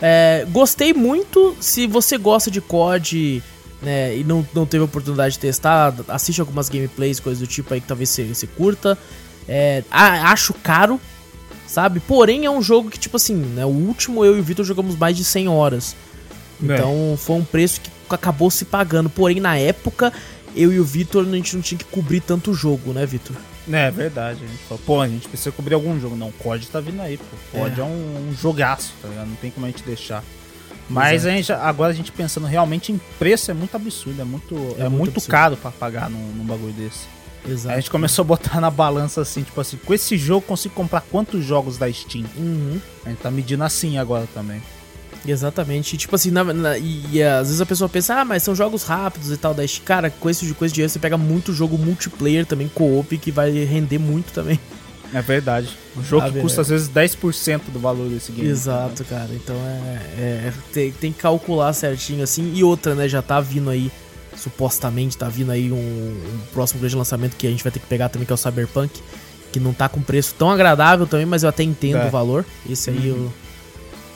é, 0.01 0.47
gostei 0.51 0.95
muito. 0.95 1.57
Se 1.61 1.87
você 1.87 2.17
gosta 2.17 2.51
de 2.51 2.61
COD 2.61 3.43
né, 3.83 4.17
e 4.17 4.25
não, 4.25 4.47
não 4.55 4.65
teve 4.65 4.85
oportunidade 4.85 5.35
de 5.35 5.41
testar, 5.41 5.95
assiste 6.09 6.41
algumas 6.41 6.69
gameplays, 6.69 7.19
coisas 7.19 7.41
do 7.41 7.47
tipo 7.47 7.73
aí 7.75 7.81
que 7.81 7.87
talvez 7.87 8.11
você, 8.11 8.25
você 8.25 8.47
curta. 8.47 8.97
É, 9.49 9.83
acho 9.91 10.55
caro, 10.55 11.01
sabe? 11.71 12.01
Porém, 12.01 12.45
é 12.45 12.51
um 12.51 12.61
jogo 12.61 12.91
que, 12.91 12.99
tipo 12.99 13.17
assim, 13.17 13.35
né? 13.37 13.65
O 13.65 13.69
último 13.69 14.25
eu 14.25 14.37
e 14.37 14.41
o 14.41 14.43
Vitor 14.43 14.65
jogamos 14.65 14.97
mais 14.97 15.17
de 15.17 15.23
100 15.23 15.49
horas. 15.49 15.95
É. 16.61 16.65
Então, 16.65 17.17
foi 17.17 17.37
um 17.37 17.45
preço 17.45 17.81
que 17.81 17.91
acabou 18.11 18.51
se 18.51 18.65
pagando. 18.65 19.09
Porém, 19.09 19.39
na 19.39 19.57
época, 19.57 20.13
eu 20.57 20.73
e 20.73 20.81
o 20.81 20.85
Vitor, 20.85 21.25
a 21.25 21.31
gente 21.31 21.55
não 21.55 21.63
tinha 21.63 21.79
que 21.79 21.85
cobrir 21.85 22.21
tanto 22.21 22.53
jogo, 22.53 22.93
né, 22.93 23.07
Vitor? 23.07 23.37
É, 23.71 23.87
é 23.87 23.91
verdade. 23.91 24.41
A 24.45 24.49
gente 24.49 24.63
falou, 24.65 24.83
pô, 24.85 25.01
a 25.01 25.07
gente 25.07 25.29
precisa 25.29 25.53
cobrir 25.53 25.75
algum 25.75 25.99
jogo. 26.01 26.17
Não, 26.17 26.29
o 26.29 26.33
COD 26.33 26.67
tá 26.67 26.81
vindo 26.81 27.01
aí, 27.01 27.17
pô. 27.17 27.37
O 27.59 27.61
COD 27.61 27.81
é, 27.81 27.83
é 27.83 27.87
um, 27.87 28.31
um, 28.31 28.35
jogaço, 28.35 28.93
tá 29.01 29.09
ligado? 29.09 29.29
Não 29.29 29.37
tem 29.37 29.53
como 29.53 29.65
a 29.67 29.69
gente 29.69 29.85
deixar. 29.85 30.25
Mas 30.89 31.25
a 31.25 31.31
gente, 31.31 31.53
agora 31.53 31.93
a 31.93 31.95
gente 31.95 32.11
pensando 32.11 32.49
realmente 32.49 32.91
em 32.91 33.01
preço 33.17 33.49
é 33.49 33.55
muito 33.55 33.77
absurdo, 33.77 34.21
é 34.21 34.25
muito, 34.25 34.57
é, 34.77 34.87
é 34.87 34.89
muito, 34.89 35.13
muito 35.13 35.23
caro 35.29 35.57
para 35.57 35.71
pagar 35.71 36.11
num, 36.11 36.33
num 36.33 36.45
bagulho 36.45 36.73
desse. 36.73 37.07
Exato. 37.49 37.75
A 37.75 37.81
gente 37.81 37.91
começou 37.91 38.23
a 38.23 38.27
botar 38.27 38.61
na 38.61 38.71
balança 38.71 39.21
assim, 39.21 39.43
tipo 39.43 39.61
assim, 39.61 39.77
com 39.79 39.95
esse 39.95 40.17
jogo 40.17 40.47
consigo 40.47 40.75
comprar 40.75 41.01
quantos 41.01 41.45
jogos 41.45 41.79
da 41.79 41.91
Steam? 41.93 42.27
Uhum. 42.37 42.81
A 43.05 43.09
gente 43.09 43.19
tá 43.19 43.31
medindo 43.31 43.65
assim 43.65 43.99
agora 43.99 44.29
também. 44.33 44.63
Exatamente. 45.27 45.97
tipo 45.97 46.15
assim, 46.15 46.31
na, 46.31 46.45
na, 46.45 46.79
e, 46.79 47.05
e, 47.13 47.23
às 47.23 47.49
vezes 47.49 47.61
a 47.61 47.67
pessoa 47.67 47.89
pensa, 47.89 48.15
ah, 48.21 48.25
mas 48.25 48.43
são 48.43 48.55
jogos 48.55 48.83
rápidos 48.85 49.31
e 49.31 49.37
tal. 49.37 49.55
Daí, 49.55 49.69
cara, 49.85 50.11
com 50.11 50.31
esse, 50.31 50.53
com 50.55 50.65
esse 50.65 50.75
dinheiro 50.75 50.91
você 50.91 50.99
pega 50.99 51.19
muito 51.19 51.53
jogo 51.53 51.77
multiplayer 51.77 52.47
também, 52.47 52.69
co-op, 52.69 53.17
que 53.19 53.31
vai 53.31 53.51
render 53.51 53.99
muito 53.99 54.33
também. 54.33 54.59
É 55.13 55.21
verdade. 55.21 55.77
Um 55.97 56.05
jogo 56.05 56.27
ah, 56.27 56.31
que 56.31 56.41
custa 56.41 56.61
às 56.61 56.69
vezes 56.69 56.89
10% 56.89 57.63
do 57.73 57.81
valor 57.81 58.09
desse 58.09 58.31
game. 58.31 58.49
Exato, 58.49 59.05
cara. 59.05 59.29
Então 59.33 59.57
é, 59.57 60.21
é 60.21 60.53
tem, 60.73 60.93
tem, 60.93 61.13
que 61.13 61.19
calcular 61.19 61.73
certinho 61.73 62.23
assim. 62.23 62.53
E 62.55 62.63
outra, 62.63 62.95
né? 62.95 63.09
Já 63.09 63.21
tá 63.21 63.41
vindo 63.41 63.71
aí 63.71 63.91
supostamente 64.41 65.17
tá 65.17 65.29
vindo 65.29 65.51
aí 65.51 65.71
um, 65.71 65.77
um, 65.77 66.41
próximo 66.53 66.81
grande 66.81 66.97
lançamento 66.97 67.37
que 67.37 67.47
a 67.47 67.51
gente 67.51 67.63
vai 67.63 67.71
ter 67.71 67.79
que 67.79 67.87
pegar 67.87 68.09
também, 68.09 68.27
que 68.27 68.33
é 68.33 68.35
o 68.35 68.39
Cyberpunk, 68.39 69.03
que 69.53 69.61
não 69.61 69.73
tá 69.73 69.89
com 69.89 70.01
preço 70.01 70.35
tão 70.39 70.51
agradável 70.51 71.07
também, 71.07 71.27
mas 71.27 71.43
eu 71.43 71.49
até 71.49 71.63
entendo 71.63 71.99
é. 71.99 72.07
o 72.07 72.11
valor. 72.11 72.45
Esse 72.69 72.91
aí 72.91 73.11
uhum. 73.11 73.25
eu. 73.25 73.33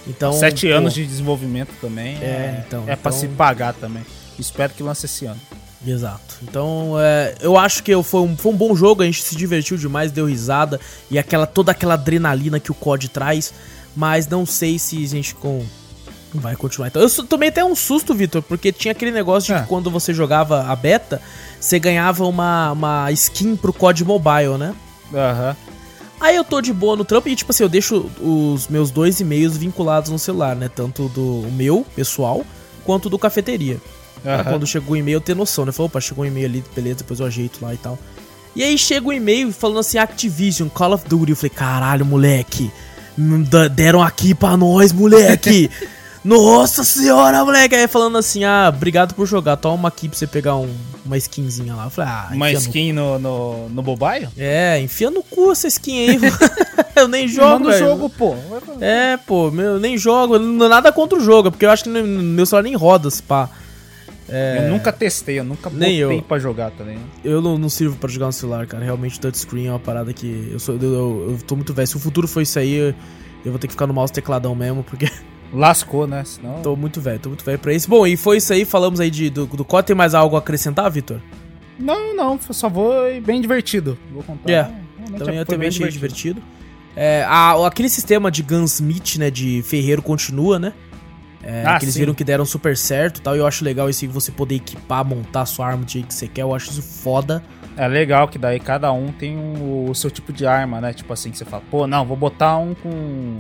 Então, 0.07 0.33
Sete 0.33 0.69
pô, 0.69 0.75
anos 0.75 0.95
de 0.95 1.07
desenvolvimento 1.07 1.71
também. 1.81 2.17
É, 2.17 2.27
é 2.27 2.65
então. 2.67 2.81
É 2.81 2.93
então, 2.93 2.97
pra 2.97 3.13
se 3.13 3.29
pagar 3.29 3.75
também. 3.75 4.03
Espero 4.39 4.73
que 4.73 4.83
lance 4.83 5.07
esse 5.07 5.27
ano. 5.27 5.41
Exato. 5.87 6.37
Então, 6.43 6.95
é, 6.99 7.35
eu 7.41 7.59
acho 7.59 7.83
que 7.83 8.03
foi 8.03 8.21
um, 8.21 8.37
foi 8.37 8.53
um 8.53 8.57
bom 8.57 8.75
jogo, 8.75 9.03
a 9.03 9.07
gente 9.07 9.23
se 9.23 9.37
divertiu 9.37 9.77
demais, 9.77 10.11
deu 10.11 10.27
risada 10.27 10.81
e 11.11 11.19
aquela 11.19 11.47
toda 11.47 11.73
aquela 11.73 11.95
adrenalina 11.95 12.59
que 12.59 12.71
o 12.71 12.75
COD 12.75 13.11
traz, 13.11 13.53
mas 13.95 14.27
não 14.27 14.47
sei 14.47 14.79
se 14.79 15.05
a 15.05 15.09
gente 15.09 15.35
com 15.35 15.65
Vai 16.35 16.57
continuar. 16.57 16.89
Então, 16.89 17.01
eu 17.01 17.09
tomei 17.27 17.49
até 17.49 17.65
um 17.65 17.77
susto, 17.77 18.13
Vitor, 18.13 18.43
porque 18.43 18.73
tinha 18.73 18.91
aquele 18.91 19.13
negócio 19.13 19.55
de 19.55 19.61
é. 19.61 19.63
que 19.63 19.69
quando 19.69 19.89
você 19.91 20.13
jogava 20.13 20.65
a 20.65 20.75
beta, 20.75 21.23
você 21.61 21.79
ganhava 21.79 22.27
uma, 22.27 22.73
uma 22.73 23.13
skin 23.13 23.55
pro 23.55 23.73
COD 23.73 24.05
Mobile, 24.05 24.59
né? 24.59 24.75
Aham. 25.13 25.51
Uhum. 25.51 25.75
Aí 26.21 26.37
eu 26.37 26.45
tô 26.45 26.61
de 26.61 26.73
boa 26.73 26.97
no 26.97 27.05
trampo 27.05 27.29
e, 27.29 27.37
tipo 27.37 27.53
assim, 27.53 27.65
eu 27.65 27.69
deixo 27.69 28.11
os 28.21 28.67
meus 28.69 28.91
dois 28.91 29.21
e-mails 29.21 29.57
vinculados 29.57 30.11
no 30.11 30.19
celular, 30.19 30.57
né? 30.57 30.71
Tanto 30.75 31.09
do 31.09 31.47
meu, 31.53 31.85
pessoal, 31.95 32.45
quanto 32.85 33.11
do 33.11 33.19
cafeteria. 33.19 33.75
Uhum. 33.75 34.23
Pra 34.23 34.45
quando 34.45 34.67
chegou 34.67 34.95
o 34.95 34.97
e-mail 34.97 35.17
eu 35.17 35.21
ter 35.21 35.37
noção, 35.37 35.67
né? 35.67 35.73
Falou, 35.73 35.87
opa, 35.87 36.01
chegou 36.01 36.25
um 36.25 36.27
e-mail 36.27 36.47
ali, 36.47 36.65
beleza, 36.75 36.99
depois 36.99 37.21
eu 37.21 37.27
ajeito 37.27 37.59
lá 37.63 37.75
e 37.75 37.77
tal. 37.77 37.99
E 38.57 38.63
aí 38.63 38.79
chega 38.79 39.07
o 39.07 39.11
um 39.11 39.13
e-mail 39.13 39.53
falando 39.53 39.81
assim, 39.81 39.99
Activision, 39.99 40.69
Call 40.69 40.95
of 40.95 41.07
Duty. 41.09 41.31
Eu 41.33 41.37
falei, 41.37 41.51
caralho, 41.51 42.07
moleque, 42.07 42.73
deram 43.73 44.03
aqui 44.03 44.35
pra 44.35 44.57
nós, 44.57 44.93
moleque. 44.93 45.71
Nossa 46.25 46.83
senhora, 46.83 47.45
moleque! 47.45 47.75
Aí 47.75 47.87
falando 47.87 48.17
assim, 48.17 48.45
ah, 48.45 48.73
obrigado 48.75 49.15
por 49.15 49.27
jogar, 49.27 49.57
toma 49.57 49.89
aqui 49.89 50.09
pra 50.09 50.17
você 50.17 50.27
pegar 50.27 50.57
um, 50.57 50.75
uma 51.05 51.19
skinzinha 51.19 51.75
lá. 51.75 51.85
Eu 51.85 51.91
falei, 51.91 52.11
ah, 52.11 52.29
uma 52.33 52.51
skin 52.53 52.95
no, 52.95 53.19
no, 53.19 53.69
no 53.69 53.83
mobile? 53.83 54.29
É, 54.39 54.81
enfia 54.81 55.11
no 55.11 55.23
cu 55.23 55.53
essa 55.53 55.69
skin 55.69 56.09
aí. 56.09 56.19
eu 56.97 57.07
nem 57.09 57.29
jogo, 57.29 57.65
Manda 57.65 57.77
o 57.77 57.79
jogo, 57.79 58.09
pô. 58.09 58.35
É, 58.81 59.19
pô, 59.19 59.51
meu, 59.51 59.73
eu 59.73 59.81
nem 59.81 59.99
jogo, 59.99 60.39
nada 60.39 60.91
contra 60.91 61.19
o 61.19 61.23
jogo, 61.23 61.51
porque 61.51 61.67
eu 61.67 61.71
acho 61.71 61.85
que 61.85 61.91
meu 61.91 62.47
celular 62.47 62.63
nem 62.63 62.75
roda, 62.75 63.11
pá. 63.29 63.51
É... 64.27 64.65
Eu 64.65 64.71
nunca 64.71 64.91
testei, 64.91 65.39
eu 65.39 65.45
nunca 65.45 65.69
nem 65.69 66.01
botei 66.01 66.19
eu. 66.19 66.23
pra 66.23 66.39
jogar 66.39 66.71
também. 66.71 66.99
Eu 67.23 67.43
não, 67.43 67.59
não 67.59 67.69
sirvo 67.69 67.97
pra 67.97 68.09
jogar 68.09 68.27
no 68.27 68.33
celular, 68.33 68.67
cara. 68.67 68.83
Realmente 68.83 69.21
touchscreen 69.21 69.67
é 69.67 69.71
uma 69.71 69.79
parada 69.79 70.13
que. 70.15 70.49
Eu, 70.51 70.59
sou, 70.59 70.77
eu, 70.77 70.83
eu, 70.83 71.27
eu 71.33 71.39
tô 71.47 71.55
muito 71.55 71.75
velho. 71.75 71.87
Se 71.87 71.97
o 71.97 72.01
futuro 72.01 72.27
for 72.27 72.41
isso 72.41 72.59
aí, 72.59 72.73
eu, 72.73 72.95
eu 73.45 73.53
vou 73.53 73.59
ter 73.59 73.67
que 73.67 73.75
ficar 73.75 73.87
no 73.87 73.93
mouse 73.93 74.13
tecladão 74.13 74.55
mesmo, 74.55 74.83
porque. 74.83 75.11
Lascou, 75.55 76.07
né? 76.07 76.25
Senão... 76.25 76.61
Tô 76.63 76.75
muito 76.77 77.01
velho, 77.01 77.19
tô 77.21 77.29
muito 77.29 77.45
velho 77.45 77.59
pra 77.59 77.73
isso. 77.73 77.89
Bom, 77.89 78.07
e 78.07 78.17
foi 78.17 78.39
isso 78.39 78.53
aí, 78.53 78.65
falamos 78.65 79.01
aí 79.01 79.11
de, 79.11 79.31
do, 79.31 79.47
do 79.47 79.65
COD. 79.65 79.87
Tem 79.87 79.97
mais 79.97 80.15
algo 80.15 80.37
a 80.37 80.41
acrescentar, 80.41 80.91
Vitor? 80.91 81.21
Não, 81.79 82.15
não, 82.15 82.39
só 82.51 82.69
vou 82.69 82.93
bem 83.23 83.41
divertido. 83.41 83.97
Vou 84.13 84.23
contar. 84.23 84.51
É, 84.51 84.71
também 85.19 85.37
eu 85.37 85.47
também 85.47 85.69
achei 85.69 85.89
divertido. 85.89 86.41
divertido. 86.41 86.43
É, 86.97 87.25
a- 87.29 87.67
aquele 87.67 87.89
sistema 87.89 88.31
de 88.31 88.43
gunsmith, 88.43 89.17
né, 89.19 89.31
de 89.31 89.63
ferreiro 89.63 90.01
continua, 90.03 90.59
né? 90.59 90.73
É, 91.43 91.65
Ah, 91.67 91.79
que 91.79 91.85
eles 91.85 91.95
sim. 91.95 92.01
viram 92.01 92.15
que 92.15 92.25
deram 92.25 92.45
super 92.47 92.77
certo 92.77 93.19
e 93.19 93.21
tal. 93.21 93.37
E 93.37 93.39
eu 93.39 93.47
acho 93.47 93.65
legal 93.65 93.91
isso 93.91 94.05
aí, 94.05 94.11
você 94.11 94.33
poder 94.33 94.55
equipar, 94.55 95.05
montar 95.05 95.43
a 95.43 95.47
sua 95.47 95.67
arma 95.67 95.85
do 95.85 95.91
jeito 95.91 96.07
que 96.09 96.15
você 96.15 96.27
quer. 96.29 96.43
Eu 96.43 96.55
acho 96.55 96.71
isso 96.71 96.83
foda. 96.83 97.43
É 97.77 97.87
legal 97.89 98.29
que 98.29 98.39
daí 98.39 98.59
cada 98.61 98.91
um 98.93 99.09
tem 99.13 99.37
um- 99.37 99.91
o 99.91 99.95
seu 99.95 100.11
tipo 100.11 100.33
de 100.33 100.47
arma, 100.47 100.81
né? 100.81 100.93
Tipo 100.93 101.13
assim, 101.13 101.31
que 101.31 101.37
você 101.37 101.45
fala, 101.45 101.63
pô, 101.71 101.87
não, 101.87 102.05
vou 102.07 102.17
botar 102.17 102.57
um 102.57 102.73
com. 102.75 103.37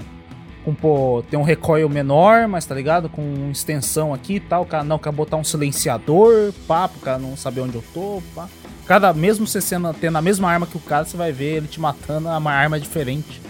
Com 0.64 0.74
pô, 0.74 1.22
tem 1.30 1.38
um 1.38 1.42
recoil 1.42 1.88
menor, 1.88 2.48
mas 2.48 2.64
tá 2.64 2.74
ligado? 2.74 3.08
Com 3.08 3.50
extensão 3.50 4.14
aqui 4.14 4.36
e 4.36 4.40
tal. 4.40 4.62
O 4.62 4.66
cara 4.66 4.82
não 4.82 4.98
quer 4.98 5.12
botar 5.12 5.36
um 5.36 5.44
silenciador, 5.44 6.52
pá, 6.66 6.88
pro 6.88 7.00
cara 7.00 7.18
não 7.18 7.36
saber 7.36 7.60
onde 7.60 7.74
eu 7.74 7.84
tô, 7.92 8.22
pá. 8.34 8.48
Cada, 8.86 9.12
mesmo 9.12 9.46
você 9.46 9.60
sendo, 9.60 9.92
tendo 9.94 10.16
a 10.18 10.22
mesma 10.22 10.50
arma 10.50 10.66
que 10.66 10.76
o 10.76 10.80
cara, 10.80 11.04
você 11.04 11.16
vai 11.16 11.32
ver 11.32 11.56
ele 11.56 11.68
te 11.68 11.80
matando 11.80 12.28
a 12.28 12.38
uma 12.38 12.52
arma 12.52 12.78
diferente. 12.78 13.40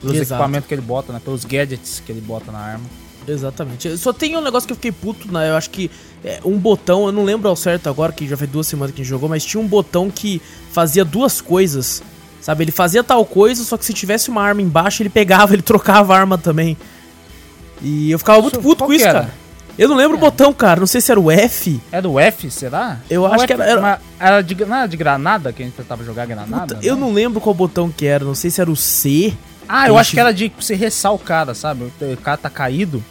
Pelos 0.00 0.16
Exato. 0.16 0.34
equipamentos 0.34 0.68
que 0.68 0.74
ele 0.74 0.82
bota, 0.82 1.12
né? 1.12 1.20
Pelos 1.24 1.44
gadgets 1.44 2.02
que 2.04 2.10
ele 2.10 2.20
bota 2.20 2.50
na 2.50 2.58
arma. 2.58 2.84
Exatamente. 3.26 3.96
Só 3.96 4.12
tem 4.12 4.36
um 4.36 4.40
negócio 4.40 4.66
que 4.66 4.72
eu 4.72 4.76
fiquei 4.76 4.92
puto, 4.92 5.32
né? 5.32 5.50
Eu 5.50 5.56
acho 5.56 5.70
que 5.70 5.90
é, 6.24 6.40
um 6.44 6.58
botão, 6.58 7.06
eu 7.06 7.12
não 7.12 7.24
lembro 7.24 7.48
ao 7.48 7.56
certo 7.56 7.88
agora, 7.88 8.12
que 8.12 8.26
já 8.26 8.36
faz 8.36 8.50
duas 8.50 8.66
semanas 8.66 8.94
que 8.94 9.00
a 9.00 9.04
gente 9.04 9.10
jogou, 9.10 9.28
mas 9.28 9.44
tinha 9.44 9.60
um 9.60 9.66
botão 9.66 10.10
que 10.10 10.42
fazia 10.72 11.04
duas 11.04 11.40
coisas. 11.40 12.02
Sabe? 12.42 12.64
Ele 12.64 12.72
fazia 12.72 13.02
tal 13.02 13.24
coisa, 13.24 13.64
só 13.64 13.78
que 13.78 13.84
se 13.86 13.94
tivesse 13.94 14.28
uma 14.28 14.42
arma 14.42 14.60
embaixo, 14.60 15.02
ele 15.02 15.08
pegava, 15.08 15.54
ele 15.54 15.62
trocava 15.62 16.14
a 16.14 16.18
arma 16.18 16.36
também. 16.36 16.76
E 17.80 18.10
eu 18.10 18.18
ficava 18.18 18.42
muito 18.42 18.60
puto 18.60 18.78
qual 18.78 18.88
com 18.88 18.92
isso, 18.92 19.06
era? 19.06 19.20
cara. 19.20 19.42
Eu 19.78 19.88
não 19.88 19.96
lembro 19.96 20.18
o 20.18 20.20
botão, 20.20 20.52
cara. 20.52 20.78
Não 20.78 20.86
sei 20.86 21.00
se 21.00 21.10
era 21.10 21.18
o 21.18 21.30
F. 21.30 21.80
É 21.90 22.00
do 22.02 22.20
F, 22.20 22.50
será? 22.50 22.98
Eu 23.08 23.22
Não, 23.22 23.32
acho 23.32 23.44
F, 23.44 23.46
que 23.46 23.52
era- 23.54 23.64
era- 23.70 24.00
Era 24.20 24.42
de, 24.42 24.54
não 24.66 24.76
era 24.76 24.86
de 24.86 24.96
granada 24.98 25.50
que 25.52 25.62
a 25.62 25.64
gente 25.64 25.74
tentava 25.74 26.04
jogar 26.04 26.26
granada? 26.26 26.74
Puta, 26.74 26.86
eu 26.86 26.94
não 26.94 27.10
lembro 27.12 27.40
qual 27.40 27.54
botão 27.54 27.90
que 27.90 28.04
era. 28.06 28.22
Não 28.24 28.34
sei 28.34 28.50
se 28.50 28.60
era 28.60 28.70
o 28.70 28.76
C. 28.76 29.32
Ah, 29.66 29.88
eu 29.88 29.96
acho 29.96 30.10
que 30.12 30.20
era 30.20 30.32
de 30.32 30.52
você 30.58 30.74
ressar 30.74 31.14
o 31.14 31.18
cara, 31.18 31.54
sabe? 31.54 31.84
O 32.00 32.16
cara 32.18 32.36
tá 32.36 32.50
caído. 32.50 33.02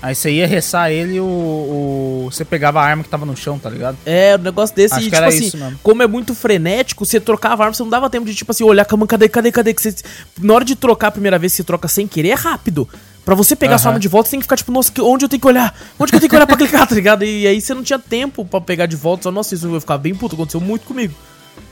Aí 0.00 0.14
você 0.14 0.30
ia 0.30 0.46
ressar 0.46 0.90
ele 0.92 1.14
e 1.14 1.20
o, 1.20 1.24
o- 1.24 2.28
você 2.30 2.44
pegava 2.44 2.80
a 2.80 2.84
arma 2.84 3.02
que 3.02 3.08
tava 3.08 3.26
no 3.26 3.36
chão, 3.36 3.58
tá 3.58 3.68
ligado? 3.68 3.96
É, 4.06 4.36
um 4.36 4.42
negócio 4.42 4.74
desse. 4.74 4.94
Acho 4.94 5.02
e, 5.02 5.04
tipo 5.06 5.16
era 5.16 5.26
assim, 5.28 5.46
isso 5.46 5.56
mesmo. 5.56 5.78
como 5.82 6.02
é 6.02 6.06
muito 6.06 6.34
frenético, 6.34 7.04
você 7.04 7.18
trocava 7.18 7.62
a 7.62 7.66
arma, 7.66 7.74
você 7.74 7.82
não 7.82 7.90
dava 7.90 8.08
tempo 8.08 8.24
de, 8.26 8.34
tipo 8.34 8.50
assim, 8.52 8.62
olhar 8.62 8.84
com 8.84 8.94
a 8.94 8.98
mão, 8.98 9.06
cadê, 9.08 9.28
cadê, 9.28 9.50
cadê? 9.50 9.74
Que 9.74 9.82
você, 9.82 9.94
na 10.40 10.54
hora 10.54 10.64
de 10.64 10.76
trocar 10.76 11.08
a 11.08 11.10
primeira 11.10 11.38
vez, 11.38 11.52
você 11.52 11.64
troca 11.64 11.88
sem 11.88 12.06
querer, 12.06 12.28
é 12.28 12.34
rápido. 12.34 12.88
Pra 13.24 13.34
você 13.34 13.54
pegar 13.56 13.76
sua 13.76 13.88
Aham. 13.88 13.94
arma 13.94 14.00
de 14.00 14.08
volta, 14.08 14.28
você 14.28 14.30
tem 14.30 14.40
que 14.40 14.44
ficar, 14.44 14.56
tipo, 14.56 14.70
nossa, 14.72 14.90
onde 15.02 15.24
eu 15.24 15.28
tenho 15.28 15.40
que 15.40 15.46
olhar? 15.46 15.74
Onde 15.98 16.10
que 16.12 16.16
eu 16.16 16.20
tenho 16.20 16.30
que 16.30 16.36
olhar 16.36 16.46
pra 16.46 16.56
clicar, 16.56 16.86
tá 16.88 16.94
ligado? 16.94 17.24
E 17.24 17.46
aí 17.46 17.60
você 17.60 17.74
não 17.74 17.82
tinha 17.82 17.98
tempo 17.98 18.44
pra 18.44 18.60
pegar 18.60 18.86
de 18.86 18.96
volta. 18.96 19.24
Só, 19.24 19.30
nossa, 19.32 19.54
isso 19.54 19.66
eu 19.66 19.74
ia 19.74 19.80
ficar 19.80 19.98
bem 19.98 20.14
puto. 20.14 20.34
Aconteceu 20.34 20.60
muito 20.60 20.86
comigo. 20.86 21.12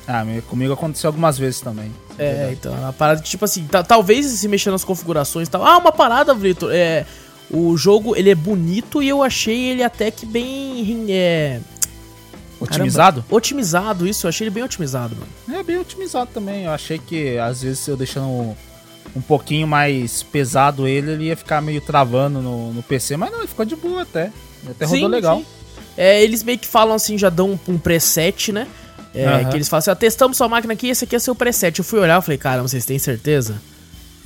Ah, 0.06 0.24
comigo 0.48 0.72
aconteceu 0.72 1.08
algumas 1.08 1.38
vezes 1.38 1.60
também. 1.60 1.90
É, 2.18 2.50
então, 2.52 2.74
é 2.74 2.78
uma 2.80 2.92
parada 2.92 3.22
que, 3.22 3.28
tipo 3.28 3.44
assim, 3.44 3.64
ta- 3.66 3.82
talvez 3.82 4.26
se 4.26 4.46
mexer 4.48 4.70
nas 4.70 4.84
configurações 4.84 5.48
e 5.48 5.50
tal. 5.50 5.64
Ah, 5.64 5.78
uma 5.78 5.92
parada, 5.92 6.34
Vitor. 6.34 6.70
É. 6.72 7.06
O 7.50 7.76
jogo, 7.76 8.16
ele 8.16 8.30
é 8.30 8.35
bonito 8.35 9.02
e 9.02 9.09
eu 9.09 9.22
achei 9.22 9.70
ele 9.70 9.82
até 9.82 10.11
que 10.11 10.26
bem. 10.26 11.06
É, 11.09 11.61
Otimizado? 12.59 13.20
caramba, 13.20 13.37
otimizado, 13.37 14.06
isso. 14.09 14.26
Eu 14.26 14.28
achei 14.30 14.46
ele 14.46 14.54
bem 14.54 14.62
otimizado, 14.62 15.14
mano. 15.14 15.61
É 15.61 15.62
bem 15.62 15.78
otimizado 15.78 16.30
também. 16.32 16.64
Eu 16.64 16.72
achei 16.72 16.98
que 16.98 17.38
às 17.38 17.62
vezes 17.62 17.87
eu 17.87 17.96
deixando 17.96 18.56
um, 19.14 19.20
pouquinho 19.20 19.66
mais 19.66 20.22
pesado 20.22 20.88
ele, 20.88 21.12
ele 21.12 21.24
ia 21.24 21.37
ficar 21.37 21.61
meio 21.61 21.80
travando 21.80 22.40
no, 22.40 22.72
no 22.72 22.82
PC, 22.82 23.16
mas 23.16 23.30
não, 23.30 23.38
ele 23.40 23.48
ficou 23.48 23.64
de 23.64 23.76
boa 23.76 24.02
até. 24.02 24.32
Até 24.68 24.85
rodou 24.87 25.00
Sim, 25.00 25.09
legal. 25.09 25.38
sim. 25.38 25.46
É, 25.96 26.22
eles 26.22 26.42
meio 26.42 26.59
que 26.59 26.66
falam 26.66 26.94
assim, 26.94 27.16
já 27.16 27.30
dão 27.30 27.52
um, 27.52 27.74
um 27.74 27.78
preset, 27.78 28.52
né? 28.52 28.66
É, 29.14 29.26
Aham. 29.26 29.50
Que 29.50 29.56
eles 29.56 29.68
falam 29.68 29.78
assim, 29.78 29.90
ah, 29.90 29.94
testamos 29.96 30.37
sua 30.37 30.48
máquina 30.48 30.72
aqui, 30.72 30.88
esse 30.88 31.04
aqui 31.04 31.16
é 31.16 31.18
seu 31.18 31.35
preset. 31.35 31.78
Eu 31.78 31.85
fui 31.85 31.98
olhar 31.98 32.20
e 32.20 32.22
falei, 32.24 32.38
caramba, 32.38 32.68
vocês 32.68 32.85
têm 32.85 32.98
certeza? 32.98 33.61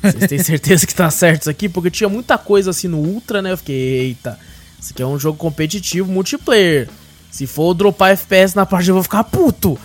Vocês 0.02 0.28
têm 0.28 0.38
certeza 0.42 0.86
que 0.86 0.94
tá 0.94 1.10
certo 1.10 1.42
isso 1.42 1.50
aqui? 1.50 1.68
Porque 1.68 1.90
tinha 1.90 2.08
muita 2.08 2.38
coisa 2.38 2.70
assim 2.70 2.88
no 2.88 2.98
Ultra, 2.98 3.42
né? 3.42 3.52
Eu 3.52 3.56
fiquei, 3.56 3.76
eita, 3.76 4.38
isso 4.80 4.92
aqui 4.92 5.02
é 5.02 5.06
um 5.06 5.18
jogo 5.18 5.36
competitivo, 5.36 6.10
multiplayer. 6.10 6.88
Se 7.30 7.46
for 7.46 7.74
dropar 7.74 8.12
FPS 8.12 8.56
na 8.56 8.66
parte 8.66 8.88
eu 8.88 8.94
vou 8.94 9.02
ficar 9.02 9.24
puto. 9.24 9.78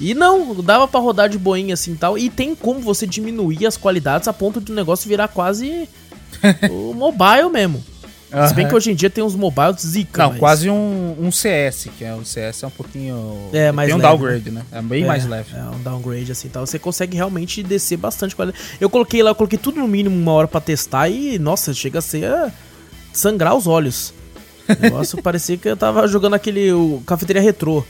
E 0.00 0.14
não, 0.14 0.54
dava 0.62 0.86
pra 0.86 1.00
rodar 1.00 1.28
de 1.28 1.38
boinha 1.38 1.74
assim 1.74 1.92
e 1.92 1.96
tal. 1.96 2.18
E 2.18 2.28
tem 2.28 2.54
como 2.54 2.80
você 2.80 3.06
diminuir 3.06 3.66
as 3.66 3.76
qualidades 3.76 4.28
a 4.28 4.32
ponto 4.32 4.60
de 4.60 4.70
o 4.70 4.74
negócio 4.74 5.08
virar 5.08 5.28
quase 5.28 5.88
o 6.70 6.92
mobile 6.92 7.48
mesmo. 7.50 7.84
Se 8.48 8.54
bem 8.54 8.66
que 8.68 8.74
hoje 8.74 8.90
em 8.90 8.94
dia 8.94 9.08
tem 9.10 9.22
uns 9.22 9.34
mobiles 9.34 9.82
zica. 9.82 10.22
Não, 10.24 10.30
mas- 10.30 10.38
quase 10.38 10.70
um, 10.70 11.16
um 11.18 11.30
CS, 11.30 11.88
que 11.96 12.04
é 12.04 12.14
o 12.14 12.24
CS 12.24 12.62
é 12.62 12.66
um 12.66 12.70
pouquinho. 12.70 13.48
É, 13.52 13.70
mais 13.72 13.88
Tem 13.88 13.94
um 13.94 13.98
leve, 13.98 14.08
downgrade, 14.10 14.50
né? 14.50 14.62
É 14.72 14.82
bem 14.82 15.04
É, 15.04 15.06
mais 15.06 15.26
leve. 15.26 15.54
É 15.56 15.62
um 15.62 15.82
downgrade 15.82 16.30
assim 16.32 16.48
tal. 16.48 16.66
Você 16.66 16.78
consegue 16.78 17.16
realmente 17.16 17.62
descer 17.62 17.96
bastante 17.96 18.34
qualidade. 18.36 18.62
Eu 18.80 18.90
coloquei 18.90 19.22
lá, 19.22 19.30
eu 19.30 19.34
coloquei 19.34 19.58
tudo 19.58 19.78
no 19.80 19.88
mínimo 19.88 20.14
uma 20.16 20.32
hora 20.32 20.48
pra 20.48 20.60
testar 20.60 21.08
e, 21.08 21.38
nossa, 21.38 21.72
chega 21.74 21.98
a 21.98 22.02
ser 22.02 22.24
é, 22.24 22.52
sangrar 23.12 23.54
os 23.54 23.66
olhos. 23.66 24.12
O 24.68 24.72
negócio 24.80 25.20
parecia 25.22 25.56
que 25.56 25.68
eu 25.68 25.76
tava 25.76 26.06
jogando 26.08 26.34
aquele 26.34 26.72
o, 26.72 27.02
cafeteria 27.06 27.42
retrô. 27.42 27.84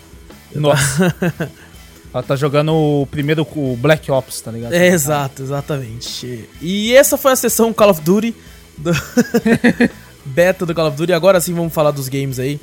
Nossa. 0.55 1.15
Ela 2.13 2.23
tá 2.23 2.37
jogando 2.37 2.73
o 2.73 3.09
primeiro 3.11 3.45
o 3.57 3.77
Black 3.77 4.09
Ops, 4.09 4.41
tá 4.41 4.53
ligado? 4.53 4.73
É, 4.73 4.87
exato, 4.87 5.43
exatamente. 5.43 6.49
E 6.63 6.95
essa 6.95 7.17
foi 7.17 7.33
a 7.33 7.37
sessão 7.37 7.73
Call 7.73 7.91
of 7.91 8.01
Duty 8.03 8.33
do 8.79 8.93
beta 10.25 10.65
do 10.65 10.75
Call 10.75 10.89
of 10.89 10.97
Duty. 10.97 11.13
Agora 11.13 11.41
sim 11.41 11.55
vamos 11.55 11.73
falar 11.73 11.91
dos 11.91 12.09
games 12.09 12.39
aí. 12.39 12.61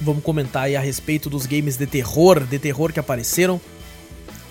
Vamos 0.00 0.22
comentar 0.22 0.64
aí 0.64 0.76
a 0.76 0.80
respeito 0.80 1.30
dos 1.30 1.46
games 1.46 1.76
de 1.76 1.86
terror, 1.86 2.40
de 2.40 2.58
terror 2.58 2.92
que 2.92 3.00
apareceram. 3.00 3.60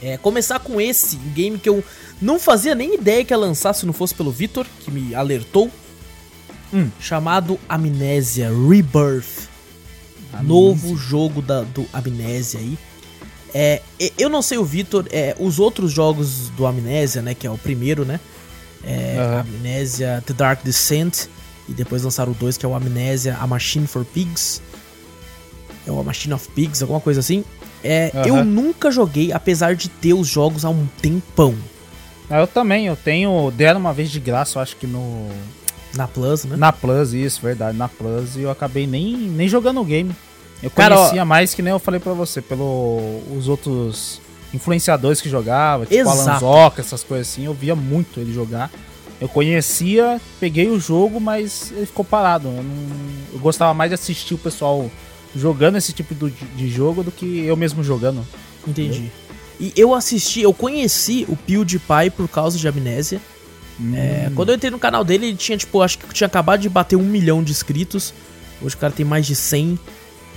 É, 0.02 0.18
começar 0.18 0.60
com 0.60 0.82
esse 0.82 1.16
game 1.16 1.58
que 1.58 1.70
eu 1.70 1.84
não 2.22 2.40
fazia 2.40 2.76
nem 2.76 2.96
ideia 2.96 3.24
que 3.24 3.34
ia 3.34 3.38
lançar 3.38 3.74
se 3.74 3.86
não 3.86 3.94
fosse 3.94 4.14
pelo 4.14 4.32
Vitor, 4.32 4.66
que 4.82 4.92
me 4.92 5.16
alertou. 5.16 5.72
Hum. 6.74 6.90
Chamado 7.00 7.60
Amnésia 7.70 8.50
Rebirth. 8.50 9.50
Novo 10.42 10.98
jogo 10.98 11.42
da, 11.42 11.62
do 11.62 11.86
Amnésia 11.94 12.60
aí. 12.60 12.78
É, 13.54 13.82
eu 14.18 14.30
não 14.30 14.42
sei 14.42 14.58
o 14.58 14.66
Vitor, 14.66 15.06
é, 15.12 15.36
os 15.40 15.60
outros 15.60 15.92
jogos 15.92 16.50
do 16.50 16.66
Amnésia, 16.66 17.22
né, 17.22 17.36
que 17.36 17.46
é 17.46 17.52
o 17.52 17.58
primeiro, 17.58 18.04
né? 18.04 18.20
É, 18.84 19.16
Aham. 19.18 19.40
Amnésia 19.42 20.24
The 20.26 20.34
Dark 20.34 20.64
Descent. 20.64 21.28
E 21.68 21.74
depois 21.74 22.04
lançaram 22.04 22.32
o 22.32 22.36
2, 22.36 22.58
que 22.58 22.66
é 22.66 22.70
o 22.70 22.76
Amnésia 22.76 23.38
A 23.40 23.48
Machine 23.48 23.88
for 23.88 24.04
Pigs. 24.06 24.62
É 25.88 25.92
o 25.92 26.00
A 26.00 26.04
Machine 26.04 26.34
of 26.34 26.48
Pigs, 26.50 26.82
alguma 26.82 27.00
coisa 27.00 27.20
assim. 27.20 27.44
É, 27.84 28.12
Aham. 28.14 28.28
Eu 28.28 28.46
nunca 28.46 28.92
joguei, 28.92 29.32
apesar 29.32 29.76
de 29.76 29.90
ter 29.90 30.14
os 30.14 30.28
jogos 30.28 30.64
há 30.66 30.70
um 30.70 30.86
tempão. 31.02 31.56
Ah, 32.30 32.40
Eu 32.40 32.48
também, 32.48 32.88
eu 32.88 32.96
tenho. 32.96 33.52
Deram 33.52 33.80
uma 33.80 33.94
vez 33.94 34.10
de 34.10 34.20
graça, 34.20 34.58
eu 34.58 34.62
acho 34.62 34.76
que 34.78 34.88
no. 34.88 35.30
Na 35.96 36.08
Plus, 36.08 36.44
né? 36.46 36.56
Na 36.56 36.72
Plus, 36.72 37.14
isso, 37.14 37.40
verdade, 37.42 37.78
na 37.78 37.88
Plus, 37.88 38.36
e 38.36 38.42
eu 38.42 38.50
acabei 38.50 38.88
nem, 38.88 39.16
nem 39.16 39.48
jogando 39.48 39.80
o 39.80 39.86
game. 39.86 40.16
Eu 40.62 40.72
Cara, 40.72 40.96
ó- 40.96 40.98
conhecia 41.00 41.24
mais 41.26 41.54
que 41.54 41.62
nem 41.62 41.72
eu 41.72 41.78
falei 41.80 42.00
pra 42.00 42.14
você, 42.14 42.42
pelo 42.42 43.22
os 43.38 43.48
outros 43.48 44.20
influenciadores 44.54 45.22
que 45.22 45.30
jogavam, 45.30 45.86
tipo 45.86 45.96
Exato. 46.00 46.20
Alan 46.30 46.40
Zoca, 46.40 46.82
essas 46.82 47.04
coisas 47.04 47.28
assim, 47.28 47.46
eu 47.46 47.54
via 47.54 47.76
muito 47.76 48.20
ele 48.20 48.34
jogar. 48.34 48.72
Eu 49.24 49.30
conhecia, 49.30 50.20
peguei 50.38 50.68
o 50.68 50.78
jogo, 50.78 51.18
mas 51.22 51.72
ele 51.76 51.86
ficou 51.86 52.04
parado. 52.04 52.50
Eu, 52.50 52.62
não- 52.64 52.90
eu 53.34 53.40
gostava 53.40 53.74
mais 53.74 53.90
de 53.90 53.96
assistir 53.96 54.34
o 54.34 54.38
pessoal 54.38 54.92
jogando 55.34 55.78
esse 55.78 55.94
tipo 55.94 56.14
do- 56.14 56.30
de 56.30 56.70
jogo 56.70 57.04
do 57.04 57.10
que 57.12 57.40
eu 57.46 57.56
mesmo 57.56 57.82
jogando. 57.84 58.28
Entendi. 58.68 59.10
E 59.62 59.72
eu 59.78 59.94
assisti, 59.96 60.42
eu 60.42 60.54
conheci 60.54 61.26
o 61.30 61.38
PewDiePie 61.38 62.10
por 62.18 62.28
causa 62.28 62.58
de 62.58 62.68
Amnésia. 62.68 63.22
É, 63.96 64.30
quando 64.36 64.50
eu 64.50 64.56
entrei 64.56 64.70
no 64.70 64.78
canal 64.78 65.06
dele, 65.06 65.28
ele 65.28 65.38
tinha, 65.38 65.58
tipo, 65.58 65.82
acho 65.82 65.98
que 66.00 66.14
tinha 66.14 66.28
acabado 66.28 66.60
de 66.60 66.68
bater 66.68 66.96
um 66.98 67.04
milhão 67.04 67.42
de 67.42 67.52
inscritos. 67.52 68.14
Hoje 68.62 68.76
o 68.76 68.78
cara 68.78 68.92
tem 68.92 69.06
mais 69.06 69.26
de 69.26 69.36
100. 69.36 69.80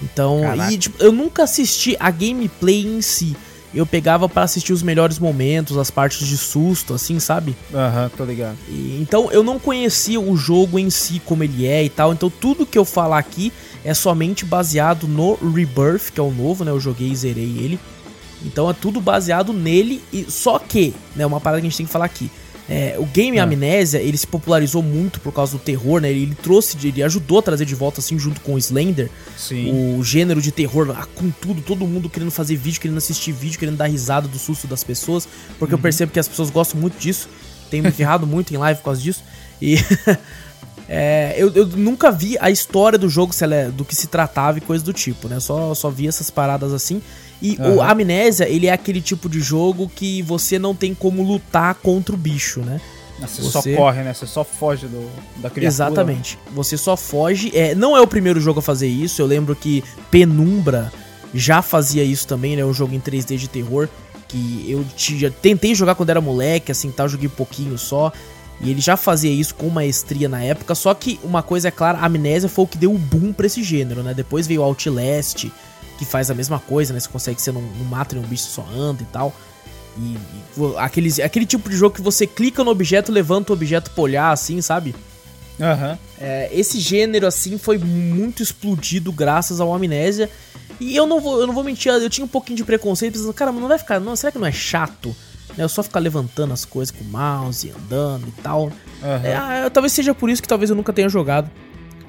Então, 0.03 0.43
Caraca. 0.43 0.73
e, 0.73 0.79
tipo, 0.79 1.03
eu 1.03 1.11
nunca 1.11 1.43
assisti 1.43 1.97
a 1.99 2.11
gameplay 2.11 2.87
em 2.87 3.03
si. 3.03 3.37
Eu 3.77 3.85
pegava 3.85 4.27
pra 4.29 4.43
assistir 4.43 4.73
os 4.73 4.83
melhores 4.83 5.19
momentos, 5.19 5.77
as 5.77 5.91
partes 5.91 6.27
de 6.27 6.39
susto, 6.39 6.95
assim, 6.95 7.21
sabe? 7.21 7.55
Aham, 7.75 8.11
tô 8.17 8.25
ligado. 8.25 8.57
E, 8.69 8.99
então 9.01 9.31
eu 9.31 9.43
não 9.43 9.59
conhecia 9.59 10.19
o 10.19 10.35
jogo 10.35 10.79
em 10.79 10.89
si, 10.89 11.21
como 11.25 11.45
ele 11.45 11.67
é 11.67 11.85
e 11.85 11.91
tal. 11.91 12.13
Então 12.13 12.31
tudo 12.31 12.65
que 12.65 12.79
eu 12.79 12.85
falar 12.87 13.19
aqui 13.19 13.53
é 13.85 13.93
somente 13.93 14.47
baseado 14.47 15.07
no 15.07 15.35
Rebirth, 15.35 16.11
que 16.13 16.19
é 16.19 16.23
o 16.23 16.31
novo, 16.31 16.65
né? 16.65 16.71
Eu 16.71 16.81
joguei 16.81 17.11
e 17.11 17.17
zerei 17.17 17.59
ele. 17.59 17.79
Então 18.45 18.71
é 18.71 18.73
tudo 18.73 19.01
baseado 19.01 19.53
nele. 19.53 20.03
e 20.13 20.25
Só 20.31 20.59
que, 20.59 20.95
né? 21.15 21.27
Uma 21.27 21.41
parada 21.41 21.61
que 21.61 21.67
a 21.67 21.71
gente 21.71 21.77
tem 21.77 21.87
que 21.87 21.93
falar 21.93 22.07
aqui. 22.07 22.31
É, 22.69 22.97
o 22.99 23.07
game 23.07 23.39
Ah. 23.39 23.45
Amnésia, 23.45 23.99
ele 23.99 24.17
se 24.19 24.27
popularizou 24.27 24.83
muito 24.83 25.21
por 25.21 25.33
causa 25.33 25.53
do 25.53 25.59
terror, 25.59 26.01
né? 26.01 26.11
Ele, 26.11 26.23
ele 26.25 26.35
trouxe, 26.35 26.77
ele 26.87 27.03
ajudou 27.03 27.39
a 27.39 27.43
trazer 27.43 27.65
de 27.65 27.75
volta, 27.77 28.01
assim, 28.01 28.19
junto 28.19 28.41
com 28.41 28.55
o 28.55 28.59
Slender, 28.59 29.09
Sim. 29.37 29.97
o 29.99 30.03
gênero 30.03 30.43
de 30.43 30.51
terror, 30.51 30.93
ah, 30.99 31.07
com 31.15 31.31
tudo, 31.31 31.63
todo 31.63 31.87
mundo 31.87 32.11
querendo 32.11 32.31
fazer 32.33 32.57
vídeo, 32.57 32.81
querendo 32.81 32.97
assistir 32.99 33.31
vídeo, 33.33 33.59
querendo 33.59 33.77
dar 33.77 33.87
risada 33.87 34.27
do 34.27 34.39
susto 34.39 34.67
das 34.67 34.83
pessoas, 34.83 35.29
porque 35.59 35.75
eu 35.75 35.79
percebo 35.79 36.11
que 36.11 36.19
as 36.19 36.27
pessoas 36.27 36.51
gostam 36.51 36.81
muito 36.81 36.99
disso. 36.99 37.29
Tem 37.71 37.81
me 37.81 37.91
ferrado 37.93 38.27
muito 38.29 38.53
em 38.53 38.57
live 38.57 38.79
por 38.79 38.87
causa 38.87 39.01
disso. 39.01 39.23
E 39.63 39.77
é, 40.89 41.35
eu, 41.37 41.53
eu 41.55 41.67
nunca 41.67 42.11
vi 42.11 42.37
a 42.41 42.51
história 42.51 42.99
do 42.99 43.09
jogo, 43.09 43.33
se 43.33 43.43
ela 43.45 43.55
é- 43.55 43.71
do 43.71 43.85
que 43.85 43.95
se 43.95 44.07
tratava 44.07 44.59
e 44.59 44.61
coisa 44.61 44.85
do 44.85 44.93
tipo, 44.93 45.29
né? 45.29 45.41
Só, 45.41 45.75
só 45.75 45.91
vi 45.91 46.07
essas 46.07 46.31
paradas 46.31 46.73
assim. 46.73 47.01
E 47.41 47.57
o 47.59 47.81
Aham. 47.81 47.91
Amnésia, 47.91 48.49
ele 48.49 48.67
é 48.67 48.73
aquele 48.73 49.01
tipo 49.01 49.29
de 49.29 49.41
jogo 49.41 49.91
que 49.95 50.23
você 50.23 50.59
não 50.59 50.75
tem 50.75 50.95
como 50.95 51.23
lutar 51.23 51.75
contra 51.75 52.15
o 52.15 52.19
bicho, 52.19 52.61
né? 52.61 52.81
Você, 53.21 53.43
você, 53.43 53.51
só 53.51 53.63
corre, 53.77 54.03
né? 54.03 54.13
Você 54.13 54.27
só 54.27 54.45
foge 54.45 54.87
do, 54.87 55.01
da 55.37 55.49
criatura. 55.49 55.67
Exatamente. 55.67 56.39
Você 56.53 56.77
só 56.77 56.97
foge. 56.97 57.51
É, 57.55 57.75
não 57.75 57.97
é 57.97 58.01
o 58.01 58.07
primeiro 58.07 58.41
jogo 58.41 58.61
a 58.61 58.63
fazer 58.63 58.89
isso. 58.89 59.23
Eu 59.23 59.27
lembro 59.27 59.57
que 59.57 59.83
Penumbra 60.11 60.93
já 61.33 61.63
fazia 61.63 62.05
isso 62.05 62.27
também, 62.27 62.57
né? 62.57 62.65
Um 62.65 62.75
jogo 62.75 62.95
em 62.95 63.01
3D 63.01 63.37
de 63.37 63.49
terror. 63.49 63.89
Que 64.29 64.67
eu 64.69 64.85
tinha, 64.97 65.31
tentei 65.31 65.75
jogar 65.75 65.95
quando 65.95 66.11
era 66.11 66.21
moleque, 66.21 66.73
assim, 66.73 66.91
tal, 66.91 67.09
joguei 67.09 67.29
pouquinho 67.29 67.79
só. 67.79 68.13
E 68.61 68.71
ele 68.71 68.81
já 68.81 68.97
fazia 68.97 69.31
isso 69.31 69.55
com 69.55 69.69
maestria 69.69 70.29
na 70.29 70.43
época. 70.43 70.75
Só 70.75 70.93
que 70.93 71.21
uma 71.23 71.43
coisa 71.43 71.69
é 71.69 71.71
clara, 71.71 71.99
a 71.99 72.07
Amnésia 72.07 72.49
foi 72.49 72.65
o 72.65 72.69
que 72.69 72.77
deu 72.77 72.93
o 72.93 72.99
boom 72.99 73.33
pra 73.33 73.47
esse 73.47 73.63
gênero, 73.63 74.03
né? 74.03 74.13
Depois 74.15 74.47
veio 74.47 74.63
o 74.63 74.65
Outlast, 74.65 75.47
que 75.99 76.05
faz 76.05 76.31
a 76.31 76.35
mesma 76.35 76.59
coisa, 76.59 76.93
né? 76.93 77.01
Você 77.01 77.09
consegue 77.09 77.41
ser 77.41 77.53
num, 77.53 77.63
num 77.63 77.85
mato 77.85 78.17
e 78.17 78.19
um 78.19 78.23
bicho 78.23 78.45
só 78.45 78.67
anda 78.75 79.03
e 79.03 79.07
tal. 79.07 79.35
E, 79.99 80.17
e 80.17 80.77
aqueles, 80.79 81.19
aquele 81.21 81.47
tipo 81.47 81.71
de 81.71 81.77
jogo 81.77 81.95
que 81.95 82.03
você 82.03 82.27
clica 82.27 82.63
no 82.63 82.71
objeto, 82.71 83.11
levanta 83.11 83.53
o 83.53 83.57
objeto 83.57 83.91
pra 83.91 84.03
olhar, 84.03 84.31
assim, 84.31 84.61
sabe? 84.61 84.95
Uhum. 85.59 85.99
É, 86.21 86.51
esse 86.53 86.79
gênero, 86.79 87.27
assim, 87.27 87.57
foi 87.57 87.79
muito 87.79 88.43
explodido 88.43 89.11
graças 89.11 89.59
ao 89.59 89.75
Amnésia. 89.75 90.31
E 90.79 90.95
eu 90.95 91.07
não 91.07 91.21
vou, 91.21 91.41
eu 91.41 91.47
não 91.47 91.55
vou 91.55 91.65
mentir, 91.65 91.91
eu 91.91 92.11
tinha 92.11 92.25
um 92.25 92.29
pouquinho 92.29 92.59
de 92.59 92.65
preconceito, 92.65 93.15
pensando, 93.15 93.33
cara, 93.33 93.51
não 93.51 93.69
vai 93.69 93.79
ficar, 93.79 93.99
não, 93.99 94.15
será 94.15 94.31
que 94.31 94.39
não 94.39 94.47
é 94.47 94.53
chato? 94.53 95.17
Né, 95.57 95.65
eu 95.65 95.69
só 95.69 95.83
ficar 95.83 96.01
levantando 96.01 96.53
as 96.53 96.67
coisas 96.67 96.95
com 96.95 97.03
o 97.03 97.07
mouse, 97.07 97.71
andando 97.71 98.29
e 98.29 98.43
tal. 98.43 98.65
Uhum. 98.65 98.73
É, 99.25 99.71
talvez 99.71 99.93
seja 99.95 100.15
por 100.15 100.29
isso 100.29 100.43
que 100.43 100.49
talvez 100.49 100.69
eu 100.69 100.77
nunca 100.77 100.93
tenha 100.93 101.09
jogado 101.09 101.51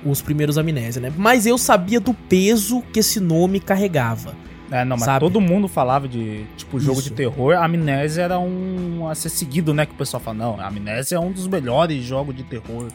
os 0.10 0.22
primeiros 0.22 0.58
Amnésia, 0.58 1.02
né? 1.02 1.12
Mas 1.16 1.46
eu 1.46 1.58
sabia 1.58 2.00
do 2.00 2.14
peso 2.14 2.82
que 2.94 3.00
esse 3.00 3.20
nome 3.20 3.60
carregava. 3.60 4.36
É, 4.70 4.84
não, 4.84 4.98
mas 4.98 5.06
sabe? 5.06 5.20
todo 5.20 5.40
mundo 5.40 5.68
falava 5.68 6.08
de, 6.08 6.46
tipo, 6.58 6.80
jogo 6.80 7.00
Isso. 7.00 7.10
de 7.10 7.16
terror. 7.16 7.56
A 7.56 7.66
Amnésia 7.66 8.24
era 8.24 8.40
um 8.40 9.08
a 9.08 9.16
ser 9.16 9.30
seguido, 9.30 9.74
né? 9.74 9.86
Que 9.86 9.94
o 9.94 9.96
pessoal 9.96 10.22
fala, 10.22 10.38
não, 10.38 10.60
a 10.60 10.68
Amnésia 10.68 11.16
é 11.16 11.20
um 11.20 11.32
dos 11.32 11.48
melhores 11.48 12.04
jogos 12.04 12.36
de 12.36 12.44
terror. 12.44 12.88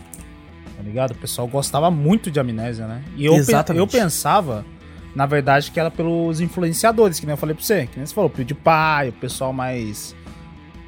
Tá 0.77 0.83
ligado? 0.83 1.13
O 1.13 1.15
pessoal 1.15 1.47
gostava 1.49 1.91
muito 1.91 2.31
de 2.31 2.39
Amnésia, 2.39 2.87
né? 2.87 3.03
E 3.17 3.25
eu, 3.25 3.35
Exatamente. 3.35 3.81
eu 3.81 3.87
pensava, 3.87 4.67
na 5.15 5.25
verdade, 5.25 5.71
que 5.71 5.81
era 5.81 5.91
pelos 5.91 6.41
influenciadores, 6.41 7.19
que 7.19 7.25
nem 7.25 7.33
eu 7.33 7.39
falei 7.39 7.55
pra 7.55 7.65
você. 7.65 7.87
Que 7.87 7.97
nem 7.97 8.07
você 8.07 8.15
falou, 8.15 8.29
PewDiePie, 8.29 9.09
o 9.09 9.13
pessoal 9.13 9.53
mais... 9.53 10.15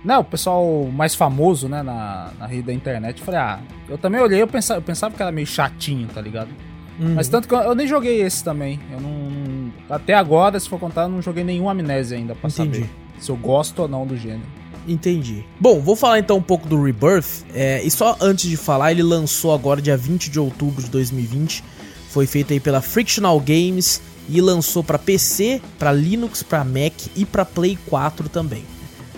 Não, 0.04 0.20
o 0.20 0.24
pessoal 0.24 0.88
mais 0.92 1.14
famoso, 1.14 1.68
né, 1.68 1.82
na, 1.82 2.30
na 2.38 2.46
rede 2.46 2.64
da 2.64 2.72
internet. 2.72 3.18
Eu 3.18 3.24
falei, 3.24 3.40
ah, 3.40 3.60
eu 3.88 3.96
também 3.96 4.20
olhei, 4.20 4.42
eu 4.42 4.46
pensava, 4.46 4.78
eu 4.78 4.82
pensava 4.82 5.14
que 5.14 5.22
era 5.22 5.32
meio 5.32 5.46
chatinho, 5.46 6.06
tá 6.08 6.20
ligado? 6.20 6.50
Uhum. 6.98 7.14
Mas 7.14 7.28
tanto 7.28 7.48
que 7.48 7.54
eu, 7.54 7.58
eu, 7.58 7.74
nem 7.74 7.86
joguei 7.86 8.20
esse 8.20 8.44
também. 8.44 8.78
Eu 8.92 9.00
não. 9.00 9.72
Até 9.88 10.14
agora, 10.14 10.60
se 10.60 10.68
for 10.68 10.78
contar, 10.78 11.02
eu 11.02 11.08
não 11.08 11.22
joguei 11.22 11.42
nenhum 11.42 11.68
Amnésia 11.68 12.16
ainda 12.16 12.34
pra 12.34 12.48
Entendi. 12.48 12.80
saber 12.80 12.90
se 13.18 13.30
eu 13.30 13.36
gosto 13.36 13.80
ou 13.80 13.88
não 13.88 14.06
do 14.06 14.16
gênero. 14.16 14.46
Entendi. 14.86 15.44
Bom, 15.58 15.80
vou 15.80 15.96
falar 15.96 16.18
então 16.18 16.36
um 16.36 16.42
pouco 16.42 16.68
do 16.68 16.82
Rebirth. 16.82 17.44
É, 17.54 17.82
e 17.82 17.90
só 17.90 18.16
antes 18.20 18.48
de 18.48 18.56
falar, 18.56 18.92
ele 18.92 19.02
lançou 19.02 19.54
agora 19.54 19.80
dia 19.80 19.96
20 19.96 20.30
de 20.30 20.38
outubro 20.38 20.82
de 20.82 20.90
2020. 20.90 21.64
Foi 22.10 22.26
feito 22.26 22.52
aí 22.52 22.60
pela 22.60 22.80
Frictional 22.80 23.40
Games 23.40 24.00
e 24.28 24.40
lançou 24.40 24.84
para 24.84 24.98
PC, 24.98 25.60
para 25.78 25.90
Linux, 25.90 26.42
para 26.42 26.62
Mac 26.64 26.92
e 27.16 27.24
para 27.24 27.44
Play 27.44 27.78
4 27.86 28.28
também. 28.28 28.64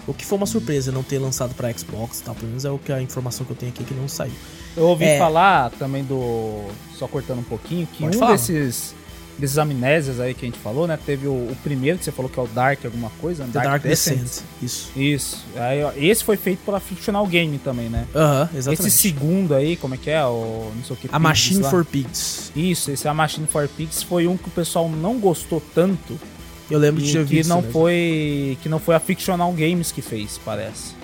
O 0.07 0.15
que 0.15 0.25
foi 0.25 0.39
uma 0.39 0.47
surpresa 0.47 0.93
não 0.93 1.03
ter 1.03 1.19
lançado 1.19 1.55
para 1.55 1.73
Xbox, 1.73 2.21
tal, 2.21 2.35
pelo 2.35 2.49
menos 2.49 2.65
é 2.65 2.71
o 2.71 2.79
que 2.79 2.93
a 2.93 3.03
informação 3.03 3.45
que 3.45 3.53
eu 3.53 3.57
tenho 3.57 3.73
aqui 3.73 3.85
que 3.85 3.95
não 3.95 4.09
saiu. 4.09 4.33
Eu 4.77 4.85
ouvi 4.85 5.05
é... 5.05 5.19
falar 5.19 5.71
também 5.71 6.05
do. 6.05 6.69
Só 6.97 7.09
cortando 7.09 7.41
um 7.41 7.45
pouquinho, 7.45 7.87
que 7.87 8.05
Pode 8.05 8.17
um 8.17 8.21
falar. 8.21 8.33
desses. 8.33 8.95
Desses 9.39 9.59
amnésias 9.59 10.19
aí 10.19 10.33
que 10.33 10.47
a 10.47 10.49
gente 10.49 10.59
falou, 10.59 10.87
né? 10.87 10.99
Teve 11.05 11.27
o, 11.27 11.31
o, 11.31 11.57
primeiro 11.63 11.99
que 11.99 12.05
você 12.07 12.11
falou 12.11 12.31
que 12.31 12.41
é 12.41 12.43
o 12.43 12.47
Dark 12.47 12.83
alguma 12.87 13.11
coisa, 13.21 13.45
The 13.45 13.51
Dark, 13.51 13.67
Dark 13.67 13.83
Descent. 13.83 14.19
Descent. 14.19 14.45
Isso. 14.63 14.91
Isso. 14.97 15.45
Aí, 15.57 15.85
ó, 15.85 15.93
esse 15.95 16.25
foi 16.25 16.39
feito 16.39 16.65
pela 16.65 16.81
Fictional 16.81 17.27
Game 17.27 17.59
também, 17.59 17.91
né? 17.91 18.07
Aham, 18.15 18.25
uh 18.25 18.47
-huh, 18.47 18.57
exatamente. 18.57 18.89
Esse 18.89 18.97
segundo 18.97 19.55
aí, 19.55 19.77
como 19.77 19.95
é 19.95 19.99
que 19.99 20.09
é? 20.09 20.25
O, 20.25 20.73
não 20.75 20.83
sei 20.83 20.97
o 20.97 20.99
que. 20.99 21.09
A 21.13 21.19
Machine 21.19 21.61
lá. 21.61 21.69
for 21.69 21.85
Pigs. 21.85 22.51
Isso, 22.57 22.91
esse 22.91 23.07
A 23.07 23.13
Machine 23.13 23.47
for 23.47 23.69
Pigs 23.69 24.03
foi 24.03 24.27
um 24.27 24.39
que 24.39 24.49
o 24.49 24.53
pessoal 24.53 24.89
não 24.89 25.19
gostou 25.19 25.63
tanto. 25.75 26.19
Eu 26.71 26.79
lembro 26.79 27.03
de 27.03 27.13
ter 27.13 27.27
que 27.27 27.45
não 27.45 27.63
foi 27.63 28.59
Que 28.63 28.69
não 28.69 28.79
foi 28.79 28.95
a 28.95 29.01
Fictional 29.01 29.53
Games 29.53 29.93
que 29.93 30.03
fez, 30.03 30.41
parece. 30.45 30.97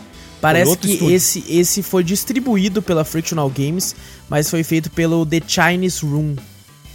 Parece 0.43 0.77
que 0.77 1.13
esse, 1.13 1.45
esse 1.49 1.85
foi 1.85 2.03
distribuído 2.03 2.83
pela 2.83 3.05
Frictional 3.05 3.49
Games, 3.49 3.95
mas 4.29 4.51
foi 4.51 4.65
feito 4.65 4.91
pelo 4.91 5.25
The 5.25 5.41
Chinese 5.47 6.05
Room. 6.05 6.35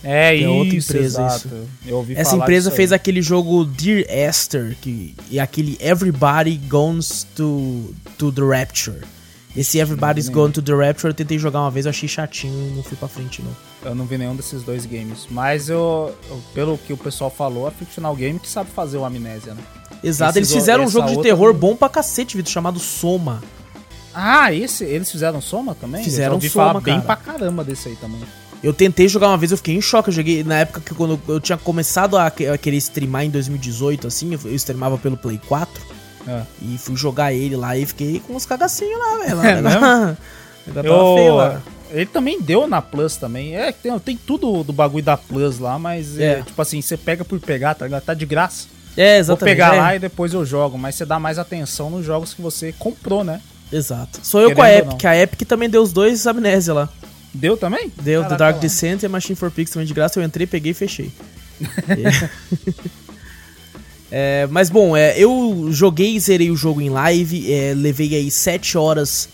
É, 0.03 0.31
é 0.31 0.35
isso, 0.35 0.49
outra 0.49 0.75
empresa 0.75 1.21
exato. 1.21 1.47
isso. 1.85 2.05
Essa 2.15 2.35
empresa 2.35 2.69
fez 2.71 2.91
aquele 2.91 3.21
jogo 3.21 3.63
Dear 3.63 4.05
Esther 4.09 4.75
que, 4.81 5.15
e 5.31 5.39
aquele 5.39 5.77
Everybody 5.79 6.57
Goes 6.67 7.25
to, 7.35 7.95
to 8.17 8.33
the 8.33 8.41
Rapture. 8.41 8.99
Esse 9.57 9.79
Everybody's 9.79 10.29
Gone 10.29 10.53
to 10.53 10.61
the 10.61 10.73
Rapture 10.73 11.09
eu 11.09 11.13
tentei 11.15 11.39
jogar 11.39 11.61
uma 11.61 11.71
vez, 11.71 11.87
eu 11.87 11.89
achei 11.89 12.07
chatinho 12.07 12.71
e 12.71 12.75
não 12.75 12.83
fui 12.83 12.95
pra 12.95 13.07
frente 13.07 13.41
não. 13.41 13.51
Eu 13.89 13.95
não 13.95 14.05
vi 14.05 14.17
nenhum 14.17 14.35
desses 14.35 14.61
dois 14.61 14.85
games, 14.85 15.27
mas 15.31 15.67
eu, 15.67 16.15
eu 16.29 16.41
pelo 16.53 16.77
que 16.77 16.93
o 16.93 16.97
pessoal 16.97 17.31
falou, 17.31 17.65
a 17.65 17.71
Frictional 17.71 18.15
Game 18.15 18.39
que 18.39 18.47
sabe 18.47 18.69
fazer 18.69 18.97
o 18.97 19.03
Amnésia, 19.03 19.55
né? 19.55 19.63
Exato, 20.03 20.37
eles 20.37 20.51
fizeram 20.51 20.83
um 20.83 20.89
jogo 20.89 21.09
de 21.09 21.21
terror 21.23 21.53
bom 21.53 21.75
pra 21.75 21.89
cacete, 21.89 22.37
Vitor, 22.37 22.51
chamado 22.51 22.79
Soma. 22.79 23.41
Ah, 24.13 24.53
esse? 24.53 24.83
Eles 24.83 25.11
fizeram 25.11 25.41
Soma 25.41 25.73
também? 25.73 26.03
Fizeram 26.03 26.33
eu 26.33 26.35
ouvi 26.35 26.49
Soma, 26.49 26.67
falar 26.67 26.81
bem 26.81 27.01
pra 27.01 27.15
caramba 27.15 27.63
desse 27.63 27.89
aí 27.89 27.95
também. 27.95 28.21
Eu 28.63 28.73
tentei 28.73 29.07
jogar 29.07 29.27
uma 29.27 29.37
vez, 29.37 29.51
eu 29.51 29.57
fiquei 29.57 29.75
em 29.75 29.81
choque. 29.81 30.09
Eu 30.09 30.13
joguei 30.13 30.43
na 30.43 30.59
época 30.59 30.81
que 30.81 30.93
quando 30.93 31.19
eu 31.27 31.39
tinha 31.39 31.57
começado 31.57 32.17
a, 32.17 32.29
querer 32.31 32.77
streamar 32.77 33.23
em 33.23 33.29
2018, 33.29 34.07
assim, 34.07 34.33
eu, 34.33 34.55
streamava 34.55 34.97
pelo 34.97 35.15
Play 35.15 35.39
4. 35.47 35.96
É. 36.27 36.41
E 36.61 36.77
fui 36.77 36.95
jogar 36.95 37.33
ele 37.33 37.55
lá 37.55 37.77
e 37.77 37.85
fiquei 37.85 38.19
com 38.19 38.35
uns 38.35 38.45
cagacinhos 38.45 38.99
lá, 38.99 39.17
velho. 39.17 39.41
É, 39.41 39.61
né? 39.61 40.17
eu... 40.83 41.15
feio 41.15 41.35
lá. 41.35 41.61
Ele 41.89 42.05
também 42.05 42.41
deu 42.41 42.67
na 42.67 42.81
Plus 42.81 43.15
também. 43.15 43.55
É, 43.55 43.71
tem, 43.71 43.97
tem 43.99 44.17
tudo 44.17 44.63
do 44.63 44.73
bagulho 44.73 45.03
da 45.03 45.15
Plus 45.15 45.57
lá, 45.57 45.79
mas 45.79 46.19
é. 46.19 46.39
é 46.39 46.41
tipo 46.41 46.61
assim, 46.61 46.81
você 46.81 46.97
pega 46.97 47.23
por 47.23 47.39
pegar, 47.39 47.75
tá, 47.75 47.87
tá 48.01 48.13
de 48.13 48.25
graça. 48.25 48.67
É, 48.97 49.19
exatamente. 49.19 49.39
Vou 49.39 49.65
pegar 49.65 49.75
é. 49.75 49.79
lá 49.79 49.95
e 49.95 49.99
depois 49.99 50.33
eu 50.33 50.45
jogo, 50.45 50.77
mas 50.77 50.95
você 50.95 51.05
dá 51.05 51.19
mais 51.19 51.39
atenção 51.39 51.89
nos 51.89 52.05
jogos 52.05 52.33
que 52.33 52.41
você 52.41 52.73
comprou, 52.77 53.23
né? 53.23 53.39
Exato. 53.71 54.19
Sou 54.23 54.41
eu 54.41 54.53
Querendo 54.53 54.57
com 54.57 54.61
a 54.63 54.71
Epic. 54.71 55.05
A 55.05 55.17
Epic 55.17 55.47
também 55.47 55.69
deu 55.69 55.81
os 55.81 55.93
dois 55.93 56.25
Amnésia 56.25 56.73
lá. 56.73 56.89
Deu 57.33 57.55
também? 57.55 57.91
Deu, 58.01 58.21
Caraca, 58.23 58.35
The 58.35 58.43
Dark 58.43 58.59
Descent 58.59 59.03
e 59.03 59.05
a 59.05 59.09
Machine 59.09 59.35
for 59.35 59.51
Pigs 59.51 59.71
também 59.71 59.85
de 59.85 59.93
graça. 59.93 60.19
Eu 60.19 60.23
entrei, 60.23 60.47
peguei 60.47 60.71
e 60.71 60.75
fechei. 60.75 61.11
é, 64.11 64.47
mas 64.49 64.69
bom, 64.69 64.95
é, 64.95 65.17
eu 65.19 65.67
joguei 65.69 66.15
e 66.15 66.19
zerei 66.19 66.49
o 66.49 66.55
jogo 66.55 66.81
em 66.81 66.89
live. 66.89 67.51
É, 67.51 67.73
levei 67.75 68.15
aí 68.15 68.31
7 68.31 68.77
horas 68.77 69.29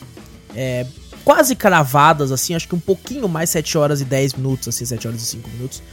é, 0.56 0.86
quase 1.24 1.56
cravadas, 1.56 2.32
assim. 2.32 2.56
Acho 2.56 2.68
que 2.68 2.76
um 2.76 2.80
pouquinho 2.80 3.28
mais 3.28 3.50
7 3.52 3.78
horas 3.78 4.02
e 4.02 4.06
10 4.06 4.34
minutos, 4.34 4.68
assim, 4.68 4.86
7 4.86 5.08
horas 5.08 5.22
e 5.22 5.26
5 5.26 5.50
minutos. 5.50 5.84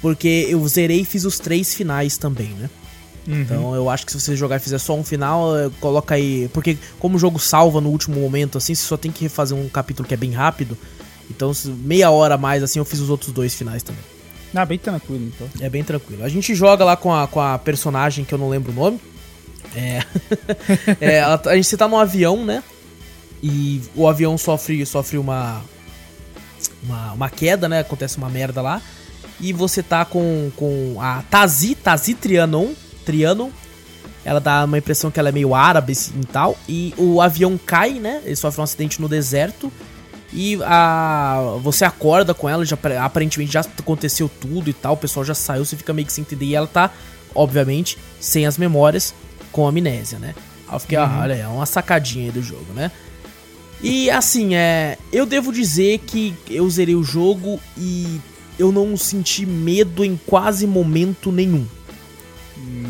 Porque 0.00 0.46
eu 0.48 0.66
zerei 0.68 1.00
e 1.00 1.04
fiz 1.04 1.24
os 1.24 1.38
três 1.38 1.74
finais 1.74 2.16
também, 2.16 2.50
né? 2.50 2.70
Uhum. 3.26 3.40
Então 3.42 3.74
eu 3.74 3.90
acho 3.90 4.06
que 4.06 4.12
se 4.12 4.20
você 4.20 4.36
jogar 4.36 4.56
e 4.56 4.60
fizer 4.60 4.78
só 4.78 4.94
um 4.94 5.04
final, 5.04 5.56
eh, 5.56 5.70
coloca 5.80 6.14
aí. 6.14 6.48
Porque 6.52 6.78
como 6.98 7.16
o 7.16 7.18
jogo 7.18 7.38
salva 7.38 7.80
no 7.80 7.90
último 7.90 8.20
momento, 8.20 8.56
assim, 8.56 8.74
você 8.74 8.82
só 8.82 8.96
tem 8.96 9.10
que 9.10 9.22
refazer 9.22 9.56
um 9.56 9.68
capítulo 9.68 10.06
que 10.06 10.14
é 10.14 10.16
bem 10.16 10.30
rápido. 10.30 10.78
Então, 11.30 11.52
meia 11.84 12.10
hora 12.10 12.36
a 12.36 12.38
mais, 12.38 12.62
assim, 12.62 12.78
eu 12.78 12.84
fiz 12.84 13.00
os 13.00 13.10
outros 13.10 13.32
dois 13.32 13.54
finais 13.54 13.82
também. 13.82 14.02
Ah, 14.54 14.64
bem 14.64 14.78
tranquilo, 14.78 15.24
então. 15.24 15.48
É 15.60 15.68
bem 15.68 15.84
tranquilo. 15.84 16.24
A 16.24 16.28
gente 16.28 16.54
joga 16.54 16.84
lá 16.84 16.96
com 16.96 17.12
a, 17.14 17.26
com 17.26 17.40
a 17.40 17.58
personagem 17.58 18.24
que 18.24 18.32
eu 18.32 18.38
não 18.38 18.48
lembro 18.48 18.72
o 18.72 18.74
nome. 18.74 19.00
É. 19.74 20.02
é 21.00 21.20
a, 21.20 21.56
gente 21.56 21.76
tá 21.76 21.86
num 21.86 21.98
avião, 21.98 22.44
né? 22.44 22.62
E 23.42 23.80
o 23.94 24.08
avião 24.08 24.36
sofre, 24.38 24.84
sofre 24.86 25.18
uma, 25.18 25.62
uma. 26.82 27.12
Uma 27.12 27.30
queda, 27.30 27.68
né? 27.68 27.80
Acontece 27.80 28.16
uma 28.16 28.28
merda 28.28 28.62
lá. 28.62 28.80
E 29.40 29.52
você 29.52 29.82
tá 29.82 30.04
com, 30.04 30.50
com 30.56 30.96
a 31.00 31.22
Tazi, 31.30 31.74
Tazi 31.74 32.14
Trianon, 32.14 32.72
Trianon. 33.04 33.50
Ela 34.24 34.40
dá 34.40 34.64
uma 34.64 34.78
impressão 34.78 35.10
que 35.10 35.20
ela 35.20 35.28
é 35.28 35.32
meio 35.32 35.54
árabe 35.54 35.92
assim, 35.92 36.12
e 36.20 36.26
tal. 36.26 36.58
E 36.68 36.92
o 36.96 37.20
avião 37.20 37.58
cai, 37.58 37.94
né? 37.94 38.20
Ele 38.24 38.34
sofre 38.34 38.60
um 38.60 38.64
acidente 38.64 39.00
no 39.00 39.08
deserto. 39.08 39.72
E 40.32 40.58
a, 40.62 41.56
você 41.62 41.84
acorda 41.84 42.34
com 42.34 42.48
ela, 42.48 42.64
já, 42.64 42.76
aparentemente 43.02 43.52
já 43.52 43.60
aconteceu 43.60 44.28
tudo 44.28 44.68
e 44.68 44.72
tal. 44.72 44.94
O 44.94 44.96
pessoal 44.96 45.24
já 45.24 45.34
saiu, 45.34 45.64
você 45.64 45.76
fica 45.76 45.92
meio 45.92 46.06
que 46.06 46.12
sem 46.12 46.22
entender. 46.22 46.46
E 46.46 46.54
ela 46.54 46.66
tá, 46.66 46.90
obviamente, 47.34 47.98
sem 48.20 48.46
as 48.46 48.58
memórias, 48.58 49.14
com 49.50 49.66
amnésia, 49.66 50.18
né? 50.18 50.34
Aí 50.68 50.74
eu 50.74 50.80
fiquei, 50.80 50.98
uhum. 50.98 51.04
ah, 51.04 51.20
olha, 51.22 51.34
é 51.34 51.46
uma 51.48 51.66
sacadinha 51.66 52.26
aí 52.26 52.30
do 52.30 52.42
jogo, 52.42 52.72
né? 52.74 52.90
E 53.82 54.10
assim, 54.10 54.54
é. 54.54 54.98
Eu 55.12 55.24
devo 55.24 55.52
dizer 55.52 55.98
que 56.00 56.34
eu 56.50 56.68
zerei 56.68 56.94
o 56.94 57.04
jogo 57.04 57.60
e 57.76 58.20
eu 58.58 58.72
não 58.72 58.96
senti 58.96 59.46
medo 59.46 60.04
em 60.04 60.18
quase 60.26 60.66
momento 60.66 61.30
nenhum 61.30 61.66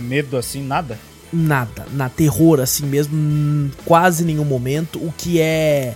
medo 0.08 0.36
assim, 0.36 0.62
nada? 0.62 0.98
Nada, 1.30 1.86
na 1.92 2.08
terror 2.08 2.60
assim 2.60 2.86
mesmo, 2.86 3.70
quase 3.84 4.24
nenhum 4.24 4.44
momento, 4.44 4.98
o 4.98 5.12
que 5.12 5.40
é 5.40 5.94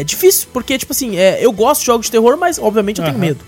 é 0.00 0.04
difícil, 0.04 0.48
porque 0.52 0.76
tipo 0.78 0.92
assim, 0.92 1.16
é, 1.16 1.44
eu 1.44 1.52
gosto 1.52 1.80
de 1.80 1.86
jogos 1.86 2.06
de 2.06 2.12
terror, 2.12 2.36
mas 2.36 2.58
obviamente 2.58 2.98
eu 2.98 3.04
tenho 3.04 3.16
uhum. 3.16 3.20
medo. 3.20 3.44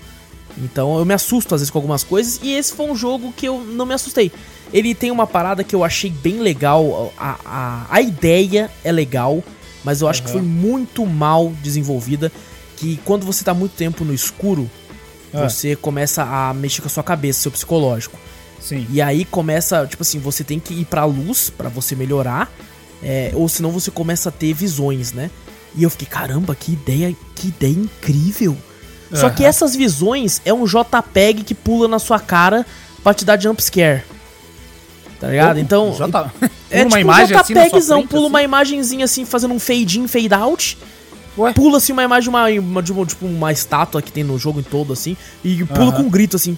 Então 0.57 0.97
eu 0.97 1.05
me 1.05 1.13
assusto 1.13 1.53
às 1.53 1.61
vezes 1.61 1.69
com 1.69 1.77
algumas 1.77 2.03
coisas 2.03 2.39
e 2.41 2.53
esse 2.53 2.73
foi 2.73 2.89
um 2.89 2.95
jogo 2.95 3.31
que 3.35 3.47
eu 3.47 3.59
não 3.61 3.85
me 3.85 3.93
assustei. 3.93 4.31
Ele 4.73 4.93
tem 4.95 5.11
uma 5.11 5.25
parada 5.27 5.63
que 5.63 5.75
eu 5.75 5.83
achei 5.83 6.09
bem 6.09 6.39
legal, 6.39 7.13
a, 7.17 7.35
a, 7.45 7.85
a 7.89 8.01
ideia 8.01 8.69
é 8.83 8.91
legal, 8.91 9.43
Mas 9.83 10.01
eu 10.01 10.07
acho 10.09 10.23
que 10.23 10.29
foi 10.29 10.41
muito 10.41 11.05
mal 11.05 11.53
desenvolvida. 11.63 12.29
Que 12.75 12.99
quando 13.05 13.25
você 13.25 13.43
tá 13.43 13.53
muito 13.53 13.71
tempo 13.73 14.03
no 14.03 14.13
escuro, 14.13 14.69
É. 15.33 15.47
você 15.47 15.75
começa 15.75 16.23
a 16.23 16.53
mexer 16.53 16.81
com 16.81 16.87
a 16.87 16.89
sua 16.89 17.03
cabeça, 17.03 17.39
seu 17.41 17.51
psicológico. 17.51 18.17
Sim. 18.59 18.85
E 18.89 19.01
aí 19.01 19.23
começa, 19.23 19.85
tipo 19.87 20.01
assim, 20.03 20.19
você 20.19 20.43
tem 20.43 20.59
que 20.59 20.73
ir 20.73 20.85
pra 20.85 21.05
luz 21.05 21.49
pra 21.49 21.69
você 21.69 21.95
melhorar. 21.95 22.51
é, 23.01 23.31
ou 23.35 23.47
senão 23.47 23.71
você 23.71 23.91
começa 23.91 24.29
a 24.29 24.31
ter 24.31 24.53
visões, 24.53 25.13
né? 25.13 25.29
E 25.77 25.83
eu 25.83 25.89
fiquei, 25.89 26.07
caramba, 26.07 26.55
que 26.55 26.71
ideia, 26.73 27.15
que 27.35 27.47
ideia 27.49 27.71
incrível. 27.73 28.57
Só 29.13 29.29
que 29.29 29.45
essas 29.45 29.73
visões 29.75 30.41
é 30.43 30.53
um 30.53 30.65
JPEG 30.65 31.43
que 31.43 31.53
pula 31.55 31.87
na 31.87 31.99
sua 31.99 32.19
cara 32.19 32.65
pra 33.03 33.13
te 33.13 33.23
dar 33.23 33.39
jumpscare. 33.39 34.03
Tá 35.19 35.29
ligado? 35.29 35.59
Então. 35.59 35.95
Tá. 36.11 36.29
É 36.69 36.81
uma 36.81 36.89
tipo 36.89 36.97
imagem 36.99 37.35
um 37.35 37.39
assim 37.39 37.53
JPEGzão, 37.53 37.97
frente, 37.99 38.09
pula 38.09 38.21
assim? 38.23 38.29
uma 38.29 38.43
imagenzinha 38.43 39.05
assim, 39.05 39.23
fazendo 39.25 39.53
um 39.53 39.59
fade 39.59 39.99
in, 39.99 40.07
fade 40.07 40.33
out. 40.33 40.77
Pula 41.55 41.77
assim 41.77 41.93
uma 41.93 42.03
imagem 42.03 42.23
de 42.23 42.29
uma, 42.29 42.49
uma- 42.49 42.81
de 42.83 42.91
uma- 42.91 43.05
tipo, 43.05 43.25
uma 43.25 43.51
estátua 43.51 44.01
que 44.01 44.11
tem 44.11 44.23
no 44.23 44.37
jogo 44.37 44.59
em 44.59 44.63
todo, 44.63 44.91
assim, 44.91 45.15
e 45.43 45.63
pula 45.63 45.89
Aham. 45.89 45.91
com 45.93 46.01
um 46.03 46.09
grito 46.09 46.35
assim. 46.35 46.57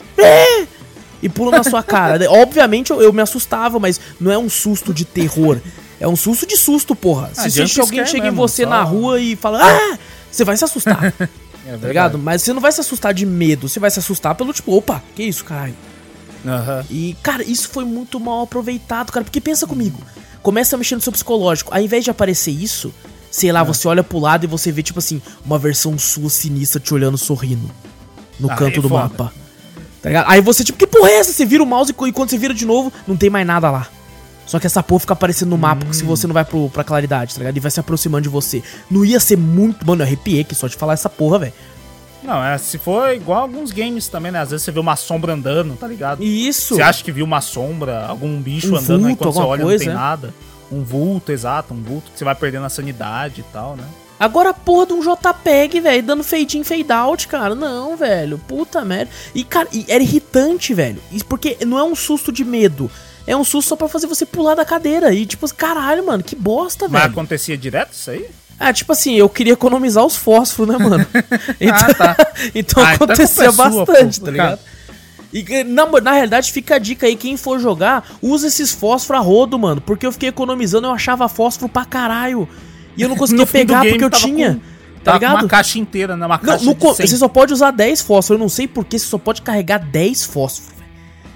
E 1.22 1.28
pula 1.30 1.52
na 1.52 1.64
sua 1.64 1.84
cara. 1.84 2.20
Obviamente 2.32 2.90
eu, 2.92 3.02
eu 3.02 3.14
me 3.14 3.22
assustava, 3.22 3.78
mas 3.78 4.00
não 4.20 4.32
é 4.32 4.38
um 4.38 4.50
susto 4.50 4.94
de 4.94 5.04
terror. 5.06 5.60
É 6.00 6.08
um 6.08 6.16
susto 6.16 6.46
de 6.48 6.56
susto, 6.58 6.96
porra. 6.96 7.32
Ah, 7.38 7.50
Se, 7.50 7.68
se 7.68 7.80
alguém 7.82 8.06
chega 8.06 8.28
em 8.28 8.32
mesmo, 8.32 8.38
você 8.48 8.64
só- 8.64 8.70
na 8.70 8.82
rua 8.84 9.20
e 9.20 9.36
fala, 9.36 9.60
ah! 9.64 9.98
Você 10.32 10.44
vai 10.46 10.56
se 10.56 10.64
assustar, 10.64 11.04
É 11.12 11.12
tá 11.12 11.26
verdade. 11.66 11.88
ligado? 11.88 12.18
Mas 12.20 12.42
você 12.42 12.54
não 12.54 12.62
vai 12.62 12.72
se 12.72 12.80
assustar 12.80 13.14
de 13.14 13.26
medo, 13.26 13.68
você 13.68 13.80
vai 13.80 13.92
se 13.92 14.00
assustar 14.00 14.34
pelo 14.36 14.54
tipo, 14.54 14.74
opa, 14.76 15.04
que 15.16 15.24
isso, 15.24 15.44
caralho. 15.44 15.76
Aham. 16.46 16.86
E, 16.90 17.16
cara, 17.22 17.44
isso 17.44 17.70
foi 17.70 17.84
muito 17.84 18.20
mal 18.20 18.44
aproveitado, 18.44 19.12
cara. 19.12 19.24
Porque 19.26 19.42
pensa 19.42 19.68
comigo. 19.68 20.00
Começa 20.42 20.76
a 20.76 20.80
mexer 20.80 20.96
no 20.96 21.02
seu 21.02 21.12
psicológico. 21.12 21.74
Ao 21.74 21.82
invés 21.82 22.04
de 22.06 22.10
aparecer 22.12 22.52
isso, 22.52 22.94
sei 23.30 23.50
É. 23.50 23.54
lá, 23.54 23.62
você 23.64 23.88
olha 23.90 24.04
pro 24.04 24.20
lado 24.20 24.46
e 24.46 24.48
você 24.48 24.72
vê, 24.72 24.82
tipo 24.82 25.00
assim, 25.00 25.22
uma 25.46 25.60
versão 25.60 25.98
sua 26.00 26.30
sinistra 26.30 26.80
te 26.80 26.94
olhando 26.94 27.18
sorrindo. 27.18 27.70
No 28.40 28.50
Ah, 28.50 28.56
canto 28.56 28.80
é 28.80 28.82
do 28.82 28.88
foda. 28.88 29.02
mapa. 29.04 29.34
Tá 30.02 30.08
ligado? 30.10 30.30
Aí 30.30 30.40
você, 30.40 30.64
tipo, 30.64 30.78
que 30.80 30.88
porra 30.88 31.10
é 31.10 31.16
essa? 31.18 31.34
Você 31.34 31.46
vira 31.46 31.62
o 31.62 31.66
mouse 31.66 31.92
e 31.92 32.12
quando 32.14 32.30
você 32.30 32.38
vira 32.38 32.54
de 32.54 32.66
novo, 32.66 32.92
não 33.06 33.18
tem 33.18 33.30
mais 33.30 33.46
nada 33.46 33.70
lá. 33.70 33.88
Só 34.50 34.58
que 34.60 34.66
essa 34.66 34.82
porra 34.82 35.02
fica 35.02 35.14
aparecendo 35.14 35.50
no 35.50 35.60
mapa 35.60 35.86
Hum. 35.86 35.94
se 35.94 36.04
você 36.04 36.26
não 36.26 36.34
vai 36.34 36.44
pro, 36.44 36.72
pra 36.72 36.84
claridade, 36.84 37.36
tá 37.36 37.40
ligado? 37.40 37.56
E 37.56 37.60
vai 37.60 37.70
se 37.70 37.80
aproximando 37.80 38.24
de 38.24 38.30
você. 38.30 38.64
Não 38.90 39.06
ia 39.06 39.20
ser 39.20 39.38
muito. 39.38 39.86
Mano, 39.86 40.02
eu 40.02 40.08
arrepiei 40.08 40.42
aqui 40.42 40.56
só 40.56 40.68
de 40.68 40.76
falar 40.76 40.94
essa 40.94 41.08
porra, 41.08 41.38
velho. 41.38 41.54
Não, 42.24 42.44
é, 42.44 42.58
se 42.58 42.80
for 42.80 43.14
igual 43.14 43.44
alguns 43.44 43.72
games 43.72 44.08
também, 44.08 44.32
né? 44.32 44.40
Às 44.40 44.50
vezes 44.50 44.66
você 44.66 44.72
vê 44.72 44.80
uma 44.80 44.96
sombra 44.96 45.34
andando, 45.34 45.76
tá 45.76 45.88
ligado? 45.88 46.24
Isso. 46.24 46.76
Você 46.76 46.82
acha 46.82 47.04
que 47.04 47.12
viu 47.12 47.26
uma 47.26 47.42
sombra, 47.42 48.08
algum 48.08 48.42
bicho 48.42 48.74
Um 48.74 48.78
andando, 48.78 49.06
aí 49.06 49.14
vulto, 49.14 49.18
quando 49.18 49.34
você 49.36 49.40
olha 49.40 49.64
coisa, 49.64 49.86
não 49.86 49.92
tem 49.92 50.02
é. 50.02 50.04
nada. 50.04 50.34
Um 50.72 50.84
vulto, 50.84 51.32
exato, 51.32 51.72
um 51.76 51.84
vulto 51.84 52.10
que 52.12 52.18
você 52.18 52.26
vai 52.26 52.34
perdendo 52.34 52.66
a 52.66 52.70
sanidade 52.70 53.42
e 53.42 53.54
tal, 53.54 53.76
né? 53.76 53.84
Agora 54.20 54.50
a 54.50 54.54
porra 54.54 54.88
de 54.88 54.94
um 54.94 55.00
JPEG, 55.00 55.80
velho, 55.80 56.04
dando 56.04 56.24
fade 56.24 56.58
in, 56.58 56.64
fade 56.64 56.92
out, 56.92 57.28
cara. 57.28 57.54
Não, 57.54 57.96
velho. 57.96 58.40
Puta 58.40 58.84
merda. 58.84 59.12
E, 59.34 59.44
cara, 59.44 59.70
e 59.72 59.86
era 59.88 60.04
irritante, 60.04 60.74
velho. 60.74 61.00
Isso 61.12 61.26
porque 61.26 61.58
não 61.66 61.78
é 61.78 61.84
um 61.84 61.96
susto 61.96 62.32
de 62.32 62.44
medo. 62.44 62.90
É 63.30 63.36
um 63.38 63.44
susto 63.44 63.70
só 63.70 63.76
pra 63.76 63.88
fazer 63.88 64.08
você 64.08 64.26
pular 64.26 64.56
da 64.56 64.66
cadeira. 64.66 65.14
E, 65.14 65.26
tipo, 65.26 65.48
caralho, 65.54 66.06
mano, 66.06 66.24
que 66.24 66.36
bosta, 66.36 66.88
Mas 66.90 67.02
velho. 67.02 67.12
acontecia 67.14 67.58
direto 67.58 67.94
isso 67.94 68.10
aí? 68.10 68.26
Ah, 68.60 68.74
tipo 68.74 68.92
assim, 68.92 69.14
eu 69.16 69.30
queria 69.30 69.54
economizar 69.54 70.04
os 70.06 70.16
fósforos, 70.16 70.74
né, 70.76 70.84
mano? 70.84 71.06
Então, 71.62 71.78
Ah, 71.90 71.94
tá. 71.94 72.18
então 72.56 72.84
Ah, 72.84 72.94
então 72.96 73.08
a 73.08 73.14
acontecia 73.14 73.46
é 73.46 73.52
sua, 73.52 73.70
bastante, 73.70 74.20
pô, 74.20 74.26
tá 74.26 74.32
cara. 74.34 74.50
ligado? 74.56 74.60
E 75.32 75.64
na, 75.64 75.86
na 76.02 76.12
realidade, 76.14 76.52
fica 76.52 76.76
a 76.76 76.80
dica 76.80 77.06
aí, 77.06 77.16
quem 77.16 77.38
for 77.38 77.60
jogar, 77.60 78.04
usa 78.20 78.48
esses 78.48 78.72
fósforos 78.72 79.22
a 79.22 79.24
rodo, 79.24 79.60
mano. 79.60 79.80
Porque 79.80 80.06
eu 80.08 80.12
fiquei 80.12 80.30
economizando, 80.30 80.88
eu 80.88 80.92
achava 80.92 81.30
fósforo 81.30 81.72
pra 81.72 81.86
caralho. 81.86 82.50
E 82.98 83.02
eu 83.04 83.08
não 83.10 83.16
conseguia 83.18 83.46
No 83.46 83.48
pegar 83.52 83.86
porque 83.86 84.04
eu 84.04 84.10
tinha. 84.10 84.56
com- 84.56 84.80
Tá 85.04 85.14
ligado? 85.14 85.36
uma 85.36 85.48
caixa 85.48 85.80
inteira, 85.80 86.18
né? 86.18 86.26
Uma 86.26 86.36
Não, 86.38 86.44
caixa 86.44 86.66
no 86.66 86.76
co- 86.76 86.94
100. 86.96 87.08
você 87.08 87.16
só 87.16 87.28
pode 87.30 87.54
usar 87.54 87.72
10 87.72 88.02
fósforos. 88.02 88.32
Eu 88.32 88.44
não 88.44 88.50
sei 88.50 88.68
por 88.68 88.84
que 88.84 88.98
você 89.00 89.06
só 89.06 89.18
pode 89.18 89.42
carregar 89.44 89.78
10 89.78 90.26
fósforos. 90.26 90.74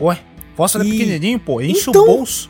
Ué, 0.02 0.18
fósforo 0.56 0.84
é 0.84 0.88
E- 0.88 0.92
pequenininho, 0.92 1.40
pô. 1.40 1.62
Enche 1.62 1.90
Então- 1.90 2.04
o 2.04 2.06
bolso. 2.06 2.50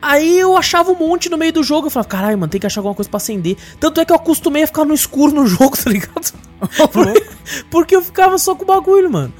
Aí 0.00 0.38
eu 0.38 0.56
achava 0.56 0.92
um 0.92 0.94
monte 0.96 1.28
no 1.28 1.36
meio 1.36 1.52
do 1.52 1.62
jogo. 1.64 1.88
Eu 1.88 1.90
falava, 1.90 2.08
caralho, 2.08 2.38
mano, 2.38 2.48
tem 2.50 2.60
que 2.60 2.66
achar 2.66 2.80
alguma 2.80 2.94
coisa 2.94 3.10
pra 3.10 3.16
acender. 3.16 3.56
Tanto 3.80 4.00
é 4.00 4.04
que 4.04 4.12
eu 4.12 4.16
acostumei 4.16 4.62
a 4.62 4.66
ficar 4.66 4.84
no 4.84 4.94
escuro 4.94 5.32
no 5.34 5.44
jogo, 5.48 5.76
tá 5.76 5.90
ligado? 5.90 6.32
Por- 6.92 7.22
Porque 7.70 7.96
eu 7.96 8.02
ficava 8.02 8.38
só 8.38 8.54
com 8.54 8.62
o 8.62 8.66
bagulho, 8.66 9.10
mano. 9.10 9.32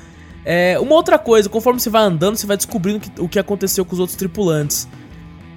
É, 0.44 0.78
uma 0.80 0.94
outra 0.94 1.18
coisa, 1.18 1.48
conforme 1.48 1.78
você 1.78 1.90
vai 1.90 2.02
andando, 2.02 2.37
você 2.37 2.46
vai 2.46 2.56
descobrindo 2.56 2.98
que- 3.00 3.20
o 3.20 3.28
que 3.28 3.38
aconteceu 3.38 3.84
com 3.84 3.92
os 3.92 4.00
outros 4.00 4.16
tripulantes. 4.16 4.88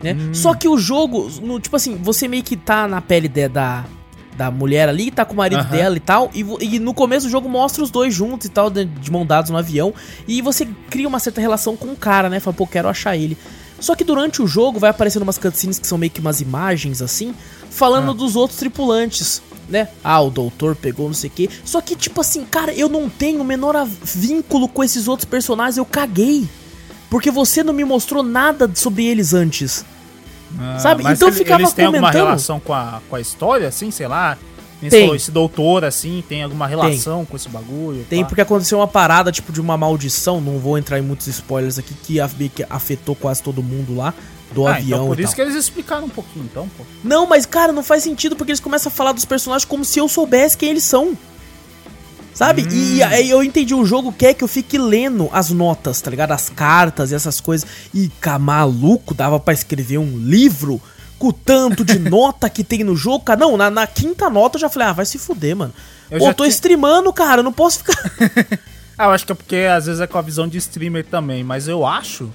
Né? 0.03 0.15
Só 0.33 0.53
que 0.53 0.67
o 0.67 0.77
jogo, 0.77 1.29
no- 1.41 1.59
tipo 1.59 1.75
assim, 1.75 1.95
você 1.95 2.27
meio 2.27 2.43
que 2.43 2.55
tá 2.55 2.87
na 2.87 2.99
pele 3.01 3.27
de- 3.27 3.47
da, 3.47 3.85
da 4.41 4.49
mulher 4.49 4.89
ali, 4.89 5.11
tá 5.11 5.23
com 5.23 5.33
o 5.33 5.37
marido 5.37 5.59
Aham. 5.59 5.69
dela 5.69 5.95
e 5.97 5.99
tal, 5.99 6.31
e, 6.33 6.43
e 6.61 6.79
no 6.79 6.95
começo 6.95 7.27
do 7.27 7.31
jogo 7.31 7.47
mostra 7.47 7.83
os 7.83 7.91
dois 7.91 8.11
juntos 8.11 8.47
e 8.47 8.49
tal, 8.49 8.71
de, 8.71 8.85
de 8.85 9.11
mão 9.11 9.23
dados 9.23 9.51
no 9.51 9.57
avião, 9.57 9.93
e 10.27 10.41
você 10.41 10.67
cria 10.89 11.07
uma 11.07 11.19
certa 11.19 11.39
relação 11.39 11.77
com 11.77 11.87
o 11.87 11.95
cara, 11.95 12.27
né? 12.27 12.39
Fala, 12.39 12.55
pô, 12.55 12.65
quero 12.65 12.87
achar 12.89 13.15
ele. 13.15 13.37
Só 13.79 13.95
que 13.95 14.03
durante 14.03 14.41
o 14.41 14.47
jogo 14.47 14.79
vai 14.79 14.89
aparecendo 14.89 15.21
umas 15.21 15.37
cutscenes 15.37 15.77
que 15.77 15.85
são 15.85 15.97
meio 15.97 16.11
que 16.11 16.19
umas 16.19 16.41
imagens 16.41 17.01
assim, 17.03 17.35
falando 17.69 18.09
Ah. 18.11 18.13
dos 18.15 18.35
outros 18.35 18.57
tripulantes, 18.57 19.41
né? 19.69 19.87
Ah, 20.03 20.21
o 20.21 20.31
doutor 20.31 20.75
pegou 20.75 21.05
não 21.07 21.13
sei 21.13 21.29
o 21.29 21.33
quê. 21.33 21.49
Só 21.63 21.79
que, 21.81 21.95
tipo 21.95 22.19
assim, 22.19 22.43
cara, 22.43 22.73
eu 22.73 22.89
não 22.89 23.07
tenho 23.09 23.41
o 23.41 23.45
menor 23.45 23.87
vínculo 24.03 24.67
com 24.67 24.83
esses 24.83 25.07
outros 25.07 25.25
personagens, 25.29 25.77
eu 25.77 25.85
caguei. 25.85 26.47
Porque 27.11 27.29
você 27.29 27.63
não 27.63 27.73
me 27.73 27.83
mostrou 27.85 28.23
nada 28.23 28.69
sobre 28.73 29.05
eles 29.05 29.33
antes. 29.35 29.85
Ah, 30.59 30.79
Sabe? 30.79 31.03
mas 31.03 31.17
Então 31.17 31.29
ele- 31.29 31.37
ficava 31.37 31.61
eles 31.61 31.73
têm 31.73 31.85
alguma 31.85 32.07
comentando. 32.09 32.25
relação 32.27 32.59
com 32.59 32.73
a, 32.73 33.01
com 33.09 33.15
a 33.15 33.21
história, 33.21 33.67
assim, 33.67 33.89
sei 33.91 34.07
lá? 34.07 34.37
Tem. 34.89 35.13
Esse 35.15 35.29
doutor, 35.29 35.85
assim, 35.85 36.23
tem 36.27 36.41
alguma 36.41 36.65
relação 36.65 37.23
com 37.23 37.35
esse 37.37 37.47
bagulho? 37.47 38.03
Tem 38.09 38.23
pá? 38.23 38.29
porque 38.29 38.41
aconteceu 38.41 38.79
uma 38.79 38.87
parada, 38.87 39.31
tipo, 39.31 39.51
de 39.51 39.61
uma 39.61 39.77
maldição, 39.77 40.41
não 40.41 40.57
vou 40.57 40.75
entrar 40.75 40.97
em 40.97 41.03
muitos 41.03 41.27
spoilers 41.27 41.77
aqui, 41.77 41.93
que, 41.93 42.19
a- 42.19 42.27
que 42.27 42.65
afetou 42.67 43.13
quase 43.15 43.43
todo 43.43 43.61
mundo 43.61 43.95
lá, 43.95 44.11
do 44.51 44.65
Ah, 44.67 44.75
avião 44.77 44.97
então 45.03 45.07
por 45.07 45.19
isso 45.19 45.35
que 45.35 45.41
eles 45.41 45.53
explicaram 45.55 46.05
um 46.05 46.09
pouquinho, 46.09 46.45
então, 46.51 46.67
pô. 46.75 46.83
Não, 47.03 47.27
mas, 47.27 47.45
cara, 47.45 47.71
não 47.71 47.83
faz 47.83 48.01
sentido 48.03 48.35
porque 48.35 48.51
eles 48.51 48.59
começam 48.59 48.91
a 48.91 48.95
falar 48.95 49.11
dos 49.11 49.23
personagens 49.23 49.65
como 49.65 49.85
se 49.85 49.99
eu 49.99 50.09
soubesse 50.09 50.57
quem 50.57 50.69
eles 50.71 50.83
são. 50.83 51.15
Sabe? 52.33 52.65
E, 52.71 52.95
e 52.97 53.03
aí 53.03 53.29
eu 53.29 53.43
entendi, 53.43 53.73
o 53.75 53.85
jogo 53.85 54.11
quer 54.11 54.33
que 54.33 54.43
eu 54.43 54.47
fique 54.47 54.77
lendo 54.77 55.29
as 55.33 55.49
notas, 55.51 55.99
tá 56.01 56.09
ligado? 56.09 56.31
As 56.31 56.49
cartas 56.49 57.11
e 57.11 57.15
essas 57.15 57.39
coisas. 57.41 57.67
E, 57.93 58.09
cá, 58.19 58.39
maluco, 58.39 59.13
dava 59.13 59.39
pra 59.39 59.53
escrever 59.53 59.97
um 59.97 60.17
livro 60.17 60.81
com 61.19 61.27
o 61.27 61.33
tanto 61.33 61.83
de 61.85 61.99
nota 62.09 62.49
que 62.49 62.63
tem 62.63 62.83
no 62.83 62.95
jogo, 62.95 63.25
cara. 63.25 63.39
Não, 63.39 63.57
na, 63.57 63.69
na 63.69 63.85
quinta 63.85 64.29
nota 64.29 64.57
eu 64.57 64.61
já 64.61 64.69
falei, 64.69 64.87
ah, 64.87 64.93
vai 64.93 65.05
se 65.05 65.17
fuder, 65.19 65.55
mano. 65.55 65.73
Eu 66.09 66.19
Pô, 66.19 66.25
tô 66.33 66.43
tinha- 66.43 66.49
streamando, 66.49 67.11
cara, 67.13 67.39
eu 67.39 67.43
não 67.43 67.53
posso 67.53 67.79
ficar... 67.79 67.95
Ah, 68.97 69.05
eu 69.05 69.11
acho 69.11 69.25
que 69.25 69.31
é 69.31 69.35
porque 69.35 69.55
às 69.55 69.87
vezes 69.87 69.99
é 69.99 70.05
com 70.05 70.17
a 70.19 70.21
visão 70.21 70.47
de 70.47 70.59
streamer 70.59 71.03
também, 71.03 71.43
mas 71.43 71.67
eu 71.67 71.87
acho 71.87 72.29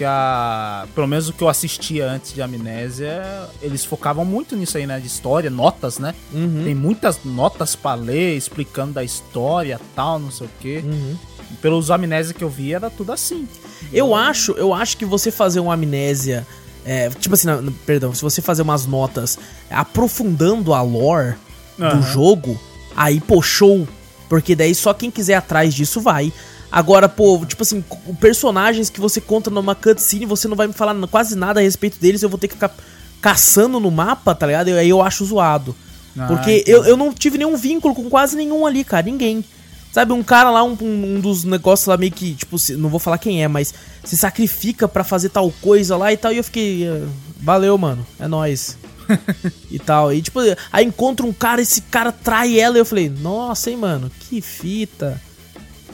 que 0.00 0.04
a. 0.06 0.86
Pelo 0.94 1.06
menos 1.06 1.28
o 1.28 1.32
que 1.34 1.42
eu 1.42 1.48
assistia 1.50 2.10
antes 2.10 2.32
de 2.32 2.40
Amnésia, 2.40 3.22
eles 3.60 3.84
focavam 3.84 4.24
muito 4.24 4.56
nisso 4.56 4.78
aí, 4.78 4.86
né? 4.86 4.98
De 4.98 5.06
história, 5.06 5.50
notas, 5.50 5.98
né? 5.98 6.14
Uhum. 6.32 6.62
Tem 6.64 6.74
muitas 6.74 7.20
notas 7.22 7.76
pra 7.76 7.92
ler, 7.92 8.34
explicando 8.34 8.94
da 8.94 9.04
história 9.04 9.78
tal, 9.94 10.18
não 10.18 10.30
sei 10.30 10.46
o 10.46 10.50
quê. 10.58 10.82
Uhum. 10.82 11.16
Pelos 11.60 11.90
Amnésia 11.90 12.32
que 12.32 12.42
eu 12.42 12.48
vi, 12.48 12.72
era 12.72 12.88
tudo 12.88 13.12
assim. 13.12 13.46
Eu 13.92 14.14
acho, 14.14 14.52
eu 14.52 14.72
acho 14.72 14.96
que 14.96 15.04
você 15.04 15.30
fazer 15.30 15.60
uma 15.60 15.74
amnésia. 15.74 16.46
é, 16.82 17.10
tipo 17.10 17.34
assim, 17.34 17.46
não, 17.46 17.70
perdão, 17.84 18.14
se 18.14 18.22
você 18.22 18.40
fazer 18.40 18.62
umas 18.62 18.86
notas 18.86 19.38
aprofundando 19.70 20.72
a 20.72 20.80
lore 20.80 21.34
do 21.76 21.84
Aham. 21.84 22.02
jogo, 22.02 22.60
aí, 22.96 23.20
pô, 23.20 23.42
show. 23.42 23.86
Porque 24.30 24.56
daí 24.56 24.74
só 24.74 24.94
quem 24.94 25.10
quiser 25.10 25.34
atrás 25.34 25.74
disso 25.74 26.00
vai. 26.00 26.32
Agora, 26.70 27.08
pô, 27.08 27.44
tipo 27.44 27.62
assim, 27.62 27.82
personagens 28.20 28.88
que 28.88 29.00
você 29.00 29.20
conta 29.20 29.50
numa 29.50 29.74
cutscene, 29.74 30.24
você 30.26 30.46
não 30.46 30.56
vai 30.56 30.66
me 30.66 30.72
falar 30.72 30.94
quase 31.08 31.34
nada 31.36 31.60
a 31.60 31.62
respeito 31.62 31.98
deles, 32.00 32.22
eu 32.22 32.28
vou 32.28 32.38
ter 32.38 32.48
que 32.48 32.54
ficar 32.54 32.72
caçando 33.20 33.80
no 33.80 33.90
mapa, 33.90 34.34
tá 34.34 34.46
ligado? 34.46 34.68
Aí 34.68 34.88
eu 34.88 35.02
acho 35.02 35.24
zoado. 35.24 35.74
Ah, 36.18 36.26
Porque 36.26 36.58
entendi. 36.58 36.70
eu, 36.70 36.84
eu 36.84 36.96
não 36.96 37.12
tive 37.12 37.38
nenhum 37.38 37.56
vínculo 37.56 37.94
com 37.94 38.08
quase 38.08 38.36
nenhum 38.36 38.66
ali, 38.66 38.84
cara. 38.84 39.04
Ninguém. 39.04 39.44
Sabe, 39.92 40.12
um 40.12 40.22
cara 40.22 40.50
lá, 40.50 40.62
um, 40.62 40.76
um- 40.80 41.20
dos 41.20 41.42
negócios 41.42 41.88
lá 41.88 41.96
meio 41.96 42.12
que, 42.12 42.34
tipo, 42.34 42.56
não 42.78 42.88
vou 42.88 43.00
falar 43.00 43.18
quem 43.18 43.42
é, 43.42 43.48
mas 43.48 43.74
se 44.04 44.16
sacrifica 44.16 44.86
pra 44.86 45.02
fazer 45.02 45.30
tal 45.30 45.50
coisa 45.60 45.96
lá 45.96 46.12
e 46.12 46.16
tal. 46.16 46.32
E 46.32 46.36
eu 46.36 46.44
fiquei, 46.44 46.86
eh, 46.86 47.02
valeu, 47.40 47.76
mano, 47.76 48.06
é 48.18 48.28
nóis. 48.28 48.78
e 49.68 49.78
tal. 49.80 50.12
E 50.12 50.22
tipo, 50.22 50.38
aí 50.72 50.84
encontra 50.84 51.26
um 51.26 51.32
cara, 51.32 51.60
esse 51.60 51.80
cara 51.82 52.12
trai 52.12 52.58
ela 52.60 52.76
e 52.76 52.80
eu 52.80 52.84
falei, 52.84 53.08
nossa, 53.08 53.68
hein, 53.70 53.76
mano, 53.76 54.10
que 54.20 54.40
fita. 54.40 55.20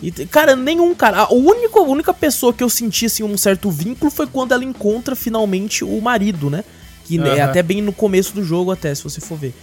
E, 0.03 0.11
cara, 0.27 0.55
nenhum 0.55 0.95
cara. 0.95 1.23
A 1.23 1.33
única, 1.33 1.79
a 1.79 1.83
única 1.83 2.13
pessoa 2.13 2.53
que 2.53 2.63
eu 2.63 2.69
senti 2.69 3.07
assim, 3.07 3.23
um 3.23 3.37
certo 3.37 3.71
vínculo 3.71 4.11
foi 4.11 4.27
quando 4.27 4.53
ela 4.53 4.65
encontra 4.65 5.17
finalmente 5.17 5.85
o 5.85 6.01
marido, 6.01 6.51
né? 6.51 6.65
Que 7.05 7.19
é 7.19 7.41
Aham. 7.41 7.51
até 7.51 7.63
bem 7.63 7.81
no 7.81 7.93
começo 7.93 8.35
do 8.35 8.43
jogo, 8.43 8.71
até, 8.71 8.95
se 8.95 9.03
você 9.03 9.21
for 9.21 9.39
ver. 9.39 9.55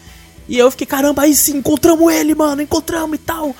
E 0.47 0.57
eu 0.57 0.69
fiquei, 0.71 0.87
caramba, 0.87 1.23
aí 1.23 1.35
sim, 1.35 1.57
encontramos 1.57 2.11
ele, 2.13 2.33
mano, 2.35 2.61
encontramos 2.61 3.15
e 3.15 3.17
tal. 3.19 3.55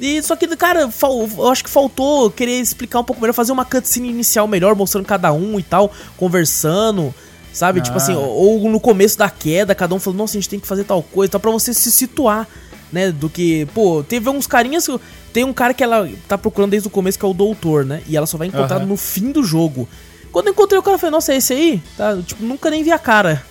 E 0.00 0.22
só 0.22 0.36
que, 0.36 0.46
cara, 0.56 0.88
eu 1.02 1.50
acho 1.50 1.64
que 1.64 1.70
faltou 1.70 2.30
querer 2.30 2.60
explicar 2.60 3.00
um 3.00 3.04
pouco 3.04 3.20
melhor, 3.20 3.32
fazer 3.32 3.52
uma 3.52 3.64
cutscene 3.64 4.08
inicial 4.08 4.46
melhor, 4.46 4.74
mostrando 4.76 5.06
cada 5.06 5.32
um 5.32 5.58
e 5.58 5.62
tal, 5.62 5.92
conversando. 6.16 7.14
Sabe? 7.52 7.80
Tipo 7.80 7.96
assim, 7.96 8.14
ou, 8.14 8.62
ou 8.62 8.70
no 8.70 8.78
começo 8.78 9.18
da 9.18 9.28
queda, 9.28 9.74
cada 9.74 9.94
um 9.94 9.98
falando, 9.98 10.18
nossa, 10.18 10.36
a 10.36 10.40
gente 10.40 10.48
tem 10.48 10.60
que 10.60 10.66
fazer 10.66 10.84
tal 10.84 11.02
coisa, 11.02 11.32
tá 11.32 11.38
pra 11.40 11.50
você 11.50 11.74
se 11.74 11.90
situar, 11.90 12.46
né? 12.92 13.10
Do 13.10 13.28
que, 13.28 13.66
pô, 13.74 14.04
teve 14.06 14.28
uns 14.28 14.46
carinhas. 14.46 14.88
Tem 15.32 15.44
um 15.44 15.52
cara 15.52 15.72
que 15.74 15.82
ela 15.84 16.08
tá 16.26 16.36
procurando 16.38 16.70
desde 16.70 16.88
o 16.88 16.90
começo, 16.90 17.18
que 17.18 17.24
é 17.24 17.28
o 17.28 17.34
doutor, 17.34 17.84
né? 17.84 18.02
E 18.06 18.16
ela 18.16 18.26
só 18.26 18.36
vai 18.38 18.48
encontrar 18.48 18.76
Aham. 18.78 18.86
no 18.86 18.96
fim 18.96 19.30
do 19.30 19.42
jogo. 19.44 19.88
Quando 20.32 20.46
eu 20.48 20.52
encontrei 20.52 20.78
o 20.78 20.82
cara, 20.82 20.94
eu 20.96 20.98
falei, 20.98 21.12
nossa, 21.12 21.32
é 21.32 21.36
esse 21.36 21.52
aí? 21.52 21.82
Tá, 21.96 22.16
tipo, 22.24 22.42
nunca 22.44 22.70
nem 22.70 22.82
vi 22.82 22.90
a 22.92 22.98
cara. 22.98 23.42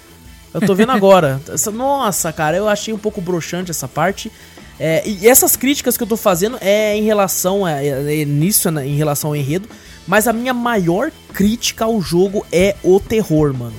Eu 0.54 0.62
tô 0.62 0.74
vendo 0.76 0.92
agora. 0.92 1.40
Essa- 1.52 1.72
Nossa, 1.72 2.32
cara, 2.34 2.58
eu 2.58 2.68
achei 2.68 2.94
um 2.94 2.98
pouco 2.98 3.20
broxante 3.22 3.70
essa 3.72 3.88
parte. 3.88 4.32
É, 4.80 5.02
e 5.08 5.28
essas 5.28 5.56
críticas 5.56 5.98
que 5.98 6.04
eu 6.04 6.08
tô 6.08 6.16
fazendo 6.18 6.58
é 6.62 6.96
em 6.96 7.04
relação 7.04 7.66
a, 7.66 7.72
é, 7.84 8.22
é 8.22 8.26
nisso, 8.26 8.70
né, 8.70 8.86
em 8.88 8.96
relação 8.96 9.32
ao 9.32 9.36
enredo. 9.36 9.68
Mas 10.08 10.28
a 10.28 10.34
minha 10.34 10.54
maior 10.54 11.12
crítica 11.34 11.86
ao 11.86 12.00
jogo 12.02 12.46
é 12.52 12.76
o 12.84 13.00
terror, 13.00 13.54
mano. 13.54 13.76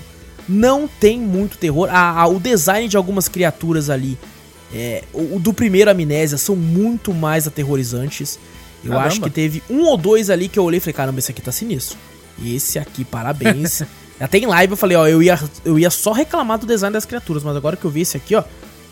Não 0.48 0.88
tem 0.88 1.18
muito 1.20 1.56
terror. 1.56 1.88
A- 1.90 2.20
a- 2.22 2.26
o 2.26 2.38
design 2.40 2.88
de 2.88 2.96
algumas 2.96 3.28
criaturas 3.28 3.88
ali, 3.90 4.18
é, 4.72 5.04
o, 5.12 5.36
o 5.36 5.40
do 5.40 5.52
primeiro 5.52 5.90
Amnésia, 5.90 6.38
são 6.38 6.54
muito 6.54 7.14
mais 7.14 7.46
aterrorizantes. 7.46 8.38
Eu 8.84 8.90
Caramba. 8.90 9.08
acho 9.08 9.20
que 9.20 9.30
teve 9.30 9.62
um 9.68 9.82
ou 9.82 9.96
dois 9.96 10.30
ali 10.30 10.48
que 10.48 10.58
eu 10.58 10.64
olhei 10.64 10.78
e 10.78 10.80
falei, 10.80 10.94
caramba, 10.94 11.18
esse 11.18 11.30
aqui 11.30 11.42
tá 11.42 11.50
sinistro. 11.52 11.96
Esse 12.44 12.78
aqui, 12.78 13.04
parabéns. 13.04 13.82
Até 14.20 14.38
em 14.38 14.46
live 14.46 14.72
eu 14.72 14.76
falei, 14.76 14.96
ó, 14.96 15.06
eu 15.06 15.22
ia, 15.22 15.38
eu 15.64 15.78
ia 15.78 15.90
só 15.90 16.12
reclamar 16.12 16.58
do 16.58 16.66
design 16.66 16.92
das 16.92 17.04
criaturas, 17.04 17.42
mas 17.44 17.56
agora 17.56 17.76
que 17.76 17.84
eu 17.84 17.90
vi 17.90 18.00
esse 18.00 18.16
aqui, 18.16 18.34
ó. 18.34 18.42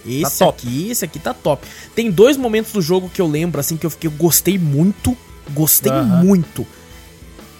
Esse 0.06 0.38
top. 0.38 0.66
aqui, 0.66 0.90
esse 0.90 1.04
aqui 1.04 1.18
tá 1.18 1.34
top. 1.34 1.66
Tem 1.94 2.10
dois 2.10 2.36
momentos 2.36 2.72
do 2.72 2.80
jogo 2.80 3.10
que 3.12 3.20
eu 3.20 3.26
lembro, 3.26 3.60
assim, 3.60 3.76
que 3.76 3.84
eu 3.84 3.90
fiquei, 3.90 4.08
eu 4.08 4.12
gostei 4.12 4.56
muito. 4.56 5.16
Gostei 5.50 5.92
Aham. 5.92 6.24
muito. 6.24 6.66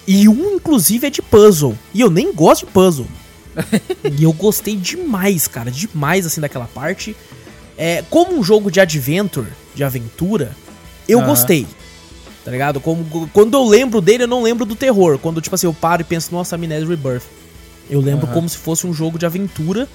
E 0.06 0.28
um, 0.28 0.54
inclusive, 0.54 1.08
é 1.08 1.10
de 1.10 1.20
puzzle. 1.20 1.76
E 1.92 2.00
eu 2.00 2.10
nem 2.10 2.32
gosto 2.32 2.66
de 2.66 2.72
puzzle. 2.72 3.06
e 4.16 4.22
eu 4.22 4.32
gostei 4.32 4.76
demais, 4.76 5.48
cara. 5.48 5.70
Demais, 5.70 6.24
assim, 6.24 6.40
daquela 6.40 6.66
parte. 6.66 7.16
É, 7.78 8.02
como 8.08 8.38
um 8.38 8.42
jogo 8.42 8.70
de 8.70 8.80
adventure, 8.80 9.48
de 9.74 9.84
aventura, 9.84 10.56
eu 11.08 11.18
Aham. 11.18 11.28
gostei. 11.28 11.66
Tá 12.44 12.50
ligado? 12.50 12.80
Como, 12.80 13.28
quando 13.32 13.54
eu 13.54 13.64
lembro 13.64 14.00
dele, 14.00 14.22
eu 14.22 14.28
não 14.28 14.42
lembro 14.42 14.64
do 14.64 14.74
terror. 14.76 15.18
Quando, 15.18 15.40
tipo 15.40 15.54
assim, 15.54 15.66
eu 15.66 15.74
paro 15.74 16.02
e 16.02 16.04
penso, 16.04 16.32
nossa, 16.32 16.54
Amnesia 16.54 16.86
Rebirth. 16.86 17.24
Eu 17.90 18.00
lembro 18.00 18.26
Aham. 18.26 18.34
como 18.34 18.48
se 18.48 18.56
fosse 18.56 18.86
um 18.86 18.92
jogo 18.92 19.18
de 19.18 19.26
aventura. 19.26 19.88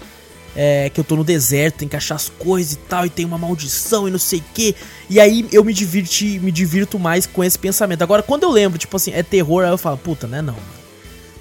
é, 0.53 0.89
que 0.89 0.99
eu 0.99 1.03
tô 1.05 1.15
no 1.15 1.23
deserto, 1.23 1.77
tem 1.77 1.87
que 1.87 1.95
achar 1.95 2.15
as 2.15 2.27
coisas 2.27 2.73
e 2.73 2.77
tal, 2.77 3.05
e 3.05 3.09
tem 3.09 3.23
uma 3.25 3.37
maldição 3.37 4.05
e 4.07 4.11
não 4.11 4.19
sei 4.19 4.39
o 4.39 4.43
que. 4.53 4.75
E 5.09 5.17
aí 5.19 5.47
eu 5.51 5.63
me 5.63 5.73
divirti, 5.73 6.39
me 6.39 6.51
divirto 6.51 6.99
mais 6.99 7.25
com 7.25 7.41
esse 7.41 7.57
pensamento. 7.57 8.01
Agora, 8.01 8.21
quando 8.21 8.43
eu 8.43 8.51
lembro, 8.51 8.77
tipo 8.77 8.97
assim, 8.97 9.13
é 9.13 9.23
terror, 9.23 9.63
aí 9.63 9.71
eu 9.71 9.77
falo, 9.77 9.97
puta, 9.97 10.27
né 10.27 10.41
não, 10.41 10.55
mano. 10.55 10.81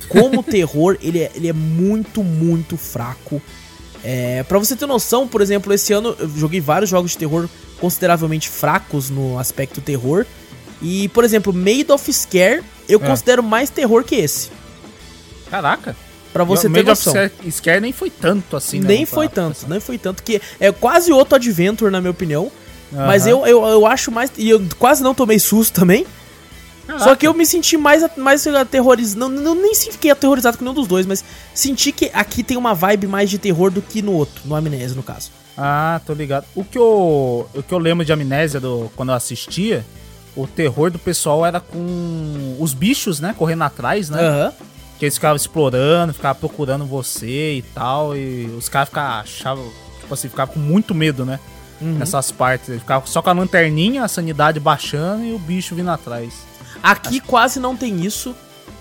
Como 0.08 0.42
terror, 0.46 0.96
ele 1.02 1.18
é, 1.20 1.30
ele 1.34 1.48
é 1.48 1.52
muito, 1.52 2.22
muito 2.22 2.76
fraco. 2.76 3.42
É, 4.02 4.42
para 4.44 4.58
você 4.58 4.74
ter 4.74 4.86
noção, 4.86 5.28
por 5.28 5.40
exemplo, 5.42 5.72
esse 5.72 5.92
ano 5.92 6.16
eu 6.18 6.28
joguei 6.36 6.60
vários 6.60 6.88
jogos 6.90 7.10
de 7.12 7.18
terror 7.18 7.48
consideravelmente 7.80 8.48
fracos 8.48 9.10
no 9.10 9.38
aspecto 9.38 9.80
terror. 9.80 10.24
E, 10.82 11.08
por 11.10 11.24
exemplo, 11.24 11.52
Made 11.52 11.86
of 11.92 12.10
Scare 12.12 12.62
eu 12.88 12.98
É. 13.02 13.06
considero 13.06 13.42
mais 13.42 13.68
terror 13.70 14.02
que 14.04 14.14
esse. 14.16 14.48
Caraca. 15.50 15.96
Pra 16.32 16.44
você 16.44 16.66
o 16.68 16.72
ter 16.72 16.78
Made 16.78 16.90
of 16.90 17.06
noção. 17.06 17.12
Scare- 17.12 17.50
Scare 17.52 17.80
nem 17.80 17.92
foi 17.92 18.08
tanto 18.10 18.56
assim, 18.56 18.80
né? 18.80 18.88
nem 18.88 19.04
foi 19.06 19.28
tanto, 19.28 19.66
nem 19.68 19.80
foi 19.80 19.98
tanto. 19.98 20.22
que 20.22 20.40
É 20.58 20.70
quase 20.72 21.12
outro 21.12 21.34
Adventure, 21.36 21.90
na 21.90 22.00
minha 22.00 22.10
opinião. 22.12 22.50
Mas 22.92 23.24
eu, 23.26 23.46
eu, 23.46 23.64
eu 23.66 23.86
acho 23.86 24.10
mais. 24.10 24.32
E 24.36 24.48
eu 24.50 24.60
quase 24.78 25.00
não 25.02 25.14
tomei 25.14 25.38
susto 25.38 25.72
também. 25.78 26.04
Caraca. 26.90 27.04
Só 27.04 27.14
que 27.14 27.26
eu 27.26 27.32
me 27.32 27.46
senti 27.46 27.76
mais, 27.76 28.04
mais 28.16 28.46
aterrorizado. 28.46 29.20
Não, 29.20 29.28
não, 29.28 29.54
nem 29.54 29.74
fiquei 29.74 30.10
aterrorizado 30.10 30.58
com 30.58 30.64
nenhum 30.64 30.74
dos 30.74 30.88
dois, 30.88 31.06
mas 31.06 31.24
senti 31.54 31.92
que 31.92 32.10
aqui 32.12 32.42
tem 32.42 32.56
uma 32.56 32.74
vibe 32.74 33.06
mais 33.06 33.30
de 33.30 33.38
terror 33.38 33.70
do 33.70 33.80
que 33.80 34.02
no 34.02 34.12
outro, 34.12 34.42
no 34.44 34.54
Amnésia, 34.56 34.96
no 34.96 35.02
caso. 35.02 35.30
Ah, 35.56 36.00
tô 36.04 36.12
ligado. 36.14 36.46
O 36.54 36.64
que 36.64 36.78
eu, 36.78 37.48
o 37.54 37.62
que 37.62 37.72
eu 37.72 37.78
lembro 37.78 38.04
de 38.04 38.12
Amnésia 38.12 38.58
do, 38.58 38.90
quando 38.96 39.10
eu 39.10 39.14
assistia, 39.14 39.84
o 40.34 40.46
terror 40.46 40.90
do 40.90 40.98
pessoal 40.98 41.46
era 41.46 41.60
com 41.60 42.56
os 42.58 42.74
bichos, 42.74 43.20
né? 43.20 43.34
Correndo 43.36 43.62
atrás, 43.62 44.10
né? 44.10 44.20
Aham. 44.20 44.52
Que 44.98 45.04
eles 45.04 45.14
ficavam 45.14 45.36
explorando, 45.36 46.12
ficavam 46.12 46.40
procurando 46.40 46.84
você 46.84 47.54
e 47.54 47.62
tal. 47.74 48.16
E 48.16 48.46
os 48.58 48.68
caras 48.68 48.88
ficavam, 48.88 49.20
achavam, 49.20 49.72
tipo 50.00 50.12
assim, 50.12 50.28
ficavam 50.28 50.54
com 50.54 50.60
muito 50.60 50.94
medo, 50.94 51.24
né? 51.24 51.38
Uhum. 51.80 51.98
Nessas 51.98 52.30
partes. 52.30 52.68
Eles 52.68 52.80
ficavam 52.80 53.06
só 53.06 53.22
com 53.22 53.30
a 53.30 53.32
lanterninha, 53.32 54.04
a 54.04 54.08
sanidade 54.08 54.58
baixando 54.58 55.24
e 55.24 55.32
o 55.32 55.38
bicho 55.38 55.74
vindo 55.74 55.90
atrás. 55.90 56.49
Aqui 56.82 57.20
quase 57.20 57.60
não 57.60 57.76
tem 57.76 58.04
isso. 58.04 58.34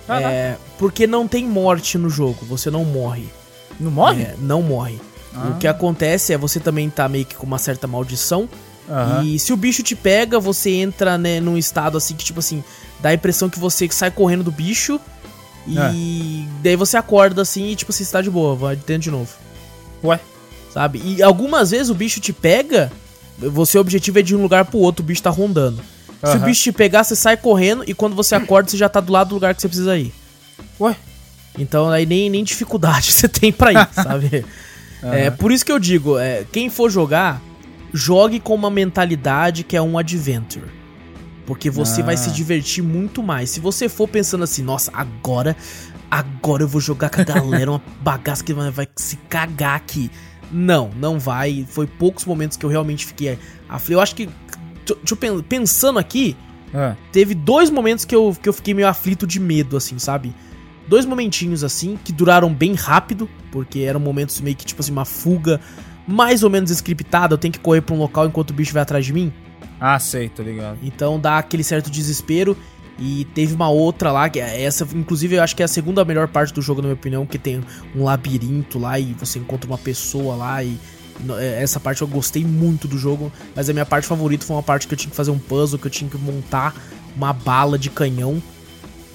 Caraca. 0.07 0.31
é, 0.31 0.57
porque 0.77 1.05
não 1.05 1.27
tem 1.27 1.45
morte 1.47 1.97
no 1.97 2.09
jogo, 2.09 2.45
você 2.45 2.71
não 2.71 2.83
morre. 2.83 3.29
Não 3.79 3.91
morre? 3.91 4.23
É, 4.23 4.35
não 4.39 4.61
morre. 4.61 4.99
Ah. 5.35 5.49
O 5.49 5.59
que 5.59 5.67
acontece 5.67 6.33
é 6.33 6.37
você 6.37 6.59
também 6.59 6.89
tá 6.89 7.07
meio 7.07 7.25
que 7.25 7.35
com 7.35 7.45
uma 7.45 7.59
certa 7.59 7.87
maldição. 7.87 8.49
Aham. 8.89 9.23
E 9.23 9.37
se 9.37 9.53
o 9.53 9.57
bicho 9.57 9.83
te 9.83 9.95
pega, 9.95 10.39
você 10.39 10.71
entra 10.71 11.17
né, 11.17 11.39
num 11.39 11.57
estado 11.57 11.97
assim 11.97 12.15
que, 12.15 12.25
tipo 12.25 12.39
assim, 12.39 12.63
dá 12.99 13.09
a 13.09 13.13
impressão 13.13 13.49
que 13.49 13.59
você 13.59 13.87
sai 13.91 14.09
correndo 14.09 14.43
do 14.43 14.51
bicho. 14.51 14.99
E 15.67 16.47
daí 16.63 16.75
você 16.75 16.97
acorda 16.97 17.43
assim 17.43 17.67
e, 17.67 17.75
tipo, 17.75 17.93
você 17.93 18.01
está 18.01 18.21
de 18.21 18.29
boa, 18.31 18.55
vai 18.55 18.75
dentro 18.75 19.03
de 19.03 19.11
novo. 19.11 19.29
Ué. 20.03 20.19
Sabe? 20.73 21.01
E 21.03 21.21
algumas 21.21 21.71
vezes 21.71 21.89
o 21.89 21.95
bicho 21.95 22.19
te 22.19 22.33
pega, 22.33 22.91
você 23.37 23.77
o 23.77 23.81
objetivo 23.81 24.19
é 24.19 24.21
de 24.21 24.35
um 24.35 24.41
lugar 24.41 24.65
pro 24.65 24.79
outro, 24.79 25.03
o 25.03 25.05
bicho 25.05 25.21
tá 25.21 25.29
rondando. 25.29 25.81
Se 26.23 26.35
o 26.37 26.39
bicho 26.39 26.63
te 26.63 26.71
pegar, 26.71 27.03
você 27.03 27.15
sai 27.15 27.37
correndo 27.37 27.83
e 27.87 27.93
quando 27.93 28.15
você 28.15 28.35
acorda, 28.35 28.69
você 28.69 28.77
já 28.77 28.89
tá 28.89 28.99
do 28.99 29.11
lado 29.11 29.29
do 29.29 29.35
lugar 29.35 29.55
que 29.55 29.61
você 29.61 29.67
precisa 29.67 29.97
ir. 29.97 30.13
Ué. 30.79 30.95
Então 31.57 31.89
aí 31.89 32.05
nem, 32.05 32.29
nem 32.29 32.43
dificuldade 32.43 33.11
você 33.13 33.27
tem 33.27 33.51
pra 33.51 33.71
ir, 33.73 33.87
sabe? 33.93 34.45
É, 35.01 35.29
por 35.29 35.49
isso 35.49 35.65
que 35.65 35.71
eu 35.71 35.79
digo, 35.79 36.19
é, 36.19 36.43
quem 36.51 36.69
for 36.69 36.89
jogar, 36.89 37.41
jogue 37.93 38.37
com 38.37 38.53
uma 38.53 38.69
mentalidade 38.69 39.63
que 39.63 39.77
é 39.77 39.81
um 39.81 39.97
adventure. 39.97 40.65
Porque 41.45 41.69
você 41.69 42.01
Ah. 42.01 42.05
vai 42.07 42.17
se 42.17 42.29
divertir 42.31 42.83
muito 42.83 43.23
mais. 43.23 43.49
Se 43.49 43.61
você 43.61 43.87
for 43.87 44.09
pensando 44.09 44.43
assim, 44.43 44.61
nossa, 44.61 44.91
agora, 44.93 45.55
agora 46.11 46.63
eu 46.63 46.67
vou 46.67 46.81
jogar 46.81 47.09
com 47.09 47.21
a 47.21 47.23
galera 47.23 47.71
uma 47.71 47.81
bagaça 48.03 48.43
que 48.43 48.51
vai 48.53 48.85
se 48.97 49.15
cagar 49.29 49.77
aqui. 49.77 50.11
Não, 50.51 50.91
não 50.97 51.17
vai. 51.17 51.65
Foi 51.69 51.87
poucos 51.87 52.25
momentos 52.25 52.57
que 52.57 52.65
eu 52.65 52.69
realmente 52.69 53.05
fiquei 53.05 53.39
aflito. 53.69 53.93
Eu 53.93 54.01
acho 54.01 54.13
que, 54.13 54.27
eu 54.89 55.43
pensando 55.43 55.99
aqui, 55.99 56.35
Ah. 56.73 56.95
teve 57.11 57.33
dois 57.33 57.69
momentos 57.69 58.05
que 58.05 58.15
eu, 58.15 58.35
que 58.41 58.47
eu 58.47 58.53
fiquei 58.53 58.73
meio 58.73 58.87
aflito 58.87 59.25
de 59.25 59.39
medo, 59.39 59.75
assim, 59.77 59.97
sabe? 59.99 60.33
Dois 60.87 61.05
momentinhos, 61.05 61.63
assim, 61.63 61.97
que 62.03 62.11
duraram 62.11 62.53
bem 62.53 62.73
rápido, 62.73 63.29
porque 63.51 63.79
eram 63.79 63.99
momentos 63.99 64.39
meio 64.41 64.55
que, 64.55 64.65
tipo 64.65 64.81
assim, 64.81 64.91
uma 64.91 65.05
fuga 65.05 65.59
mais 66.07 66.43
ou 66.43 66.49
menos 66.49 66.71
scriptada, 66.71 67.35
eu 67.35 67.37
tenho 67.37 67.51
que 67.51 67.59
correr 67.59 67.81
pra 67.81 67.95
um 67.95 67.99
local 67.99 68.25
enquanto 68.25 68.49
o 68.49 68.53
bicho 68.53 68.73
vai 68.73 68.81
atrás 68.81 69.05
de 69.05 69.13
mim. 69.13 69.31
Ah, 69.79 69.99
sei, 69.99 70.27
tô 70.29 70.41
ligado. 70.41 70.77
Então 70.83 71.19
dá 71.19 71.37
aquele 71.37 71.63
certo 71.63 71.89
desespero. 71.89 72.57
E 73.01 73.23
teve 73.33 73.53
uma 73.53 73.69
outra 73.69 74.11
lá, 74.11 74.27
que 74.27 74.41
é 74.41 74.61
essa, 74.63 74.85
inclusive, 74.93 75.35
eu 75.37 75.41
acho 75.43 75.55
que 75.55 75.61
é 75.61 75.65
a 75.65 75.69
segunda 75.69 76.03
melhor 76.03 76.27
parte 76.27 76.53
do 76.53 76.61
jogo, 76.61 76.81
na 76.81 76.87
minha 76.89 76.95
opinião, 76.95 77.25
que 77.25 77.37
tem 77.37 77.61
um 77.95 78.03
labirinto 78.03 78.77
lá 78.77 78.99
e 78.99 79.13
você 79.13 79.39
encontra 79.39 79.69
uma 79.69 79.77
pessoa 79.77 80.35
lá 80.35 80.61
e. 80.61 80.77
é, 81.37 81.61
Essa 81.61 81.79
parte 81.79 82.01
eu 82.01 82.07
gostei 82.07 82.43
muito 82.45 82.87
do 82.87 82.97
jogo, 82.97 83.31
mas 83.55 83.69
a 83.69 83.73
minha 83.73 83.85
parte 83.85 84.07
favorita 84.07 84.45
foi 84.45 84.55
uma 84.55 84.63
parte 84.63 84.87
que 84.87 84.93
eu 84.93 84.97
tinha 84.97 85.09
que 85.09 85.15
fazer 85.15 85.31
um 85.31 85.39
puzzle, 85.39 85.79
que 85.79 85.87
eu 85.87 85.91
tinha 85.91 86.09
que 86.09 86.17
montar 86.17 86.73
uma 87.15 87.33
bala 87.33 87.77
de 87.77 87.89
canhão. 87.89 88.41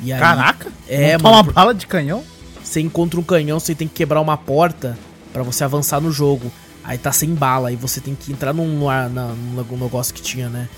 E 0.03 0.13
aí, 0.13 0.19
Caraca! 0.21 0.71
É, 0.89 1.17
Montar 1.19 1.31
mano, 1.31 1.43
uma 1.43 1.53
bala 1.53 1.75
de 1.75 1.87
canhão? 1.87 2.23
você 2.63 2.81
encontra 2.81 3.19
um 3.21 3.23
canhão, 3.23 3.61
você 3.61 3.75
tem 3.75 3.87
que 3.87 3.95
quebrar 3.95 4.21
uma 4.21 4.37
porta 4.37 4.99
pra 5.33 5.43
você 5.43 5.65
avançar 5.65 6.01
no 6.01 6.11
jogo. 6.11 6.51
Aí 6.83 6.99
tá 6.99 7.13
sem 7.13 7.35
bala, 7.35 7.69
aí 7.69 7.77
você 7.77 8.01
tem 8.01 8.15
que 8.15 8.31
entrar 8.33 8.53
num, 8.53 8.67
num, 8.67 9.65
num 9.65 9.77
negócio 9.79 10.13
que 10.13 10.21
tinha, 10.21 10.49
né? 10.49 10.69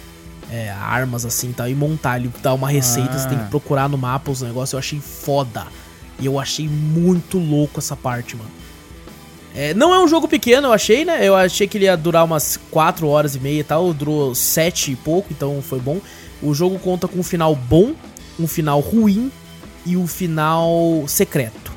é, 0.50 0.70
armas 0.70 1.24
assim 1.24 1.50
e 1.50 1.52
tal, 1.52 1.68
e 1.68 1.74
montar. 1.74 2.18
Ele 2.20 2.30
dá 2.42 2.54
uma 2.54 2.68
receita, 2.68 3.18
você 3.18 3.28
tem 3.28 3.36
que 3.38 3.44
Ah. 3.44 3.48
procurar 3.48 3.88
no 3.88 3.98
mapa 3.98 4.30
os 4.30 4.42
negócios. 4.42 4.72
Eu 4.74 4.78
achei 4.78 5.00
foda. 5.00 5.66
E 6.20 6.26
eu 6.26 6.38
achei 6.38 6.68
muito 6.68 7.36
louco 7.38 7.78
essa 7.80 7.96
parte, 7.96 8.36
mano. 8.36 8.48
É, 9.56 9.72
não 9.72 9.94
é 9.94 9.98
um 9.98 10.06
jogo 10.06 10.28
pequeno, 10.28 10.68
eu 10.68 10.72
achei, 10.72 11.06
né? 11.06 11.26
Eu 11.26 11.34
achei 11.34 11.66
que 11.66 11.78
ele 11.78 11.86
ia 11.86 11.96
durar 11.96 12.24
umas 12.24 12.58
4 12.70 13.08
horas 13.08 13.34
e 13.34 13.40
meia 13.40 13.60
e 13.60 13.64
tal. 13.64 13.94
Durou 13.94 14.34
7 14.34 14.92
e 14.92 14.96
pouco, 14.96 15.28
então 15.30 15.62
foi 15.62 15.80
bom. 15.80 15.98
O 16.42 16.52
jogo 16.52 16.78
conta 16.78 17.08
com 17.08 17.20
um 17.20 17.22
final 17.22 17.56
bom, 17.56 17.94
um 18.38 18.46
final 18.46 18.80
ruim 18.80 19.32
e 19.86 19.96
um 19.96 20.06
final 20.06 21.04
secreto. 21.08 21.72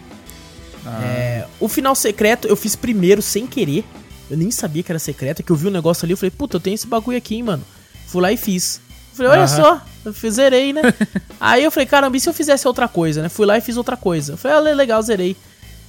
Ah. 0.86 1.02
É, 1.04 1.46
o 1.58 1.70
final 1.70 1.96
secreto 1.96 2.50
eu 2.50 2.58
fiz 2.58 2.76
primeiro 2.76 3.22
sem 3.22 3.48
querer. 3.48 3.86
Eu 4.30 4.38
nem 4.38 4.52
sabia 4.52 4.84
que 4.84 4.92
era 4.92 5.00
secreto, 5.00 5.40
é 5.40 5.44
que 5.44 5.52
eu 5.52 5.56
vi 5.56 5.68
o 5.68 5.70
um 5.70 5.74
negócio 5.74 6.06
ali, 6.06 6.14
eu 6.14 6.18
falei, 6.18 6.32
puta, 6.32 6.58
eu 6.58 6.60
tenho 6.60 6.76
esse 6.76 6.86
bagulho 6.86 7.18
aqui, 7.18 7.36
hein, 7.36 7.44
mano. 7.44 7.64
Fui 8.08 8.22
lá 8.22 8.32
e 8.32 8.38
fiz. 8.38 8.82
Falei, 9.14 9.32
olha 9.32 9.44
Aham. 9.44 9.48
só, 9.48 9.82
eu 10.06 10.32
zerei, 10.32 10.72
né? 10.72 10.82
Aí 11.40 11.64
eu 11.64 11.72
falei, 11.72 11.88
caramba, 11.88 12.16
e 12.16 12.20
se 12.20 12.30
eu 12.30 12.34
fizesse 12.34 12.68
outra 12.68 12.88
coisa, 12.88 13.22
né? 13.22 13.30
Fui 13.30 13.46
lá 13.46 13.58
e 13.58 13.62
fiz 13.62 13.76
outra 13.76 13.98
coisa. 13.98 14.34
Eu 14.34 14.38
falei, 14.38 14.72
ah, 14.72 14.76
legal, 14.76 15.02
zerei. 15.02 15.36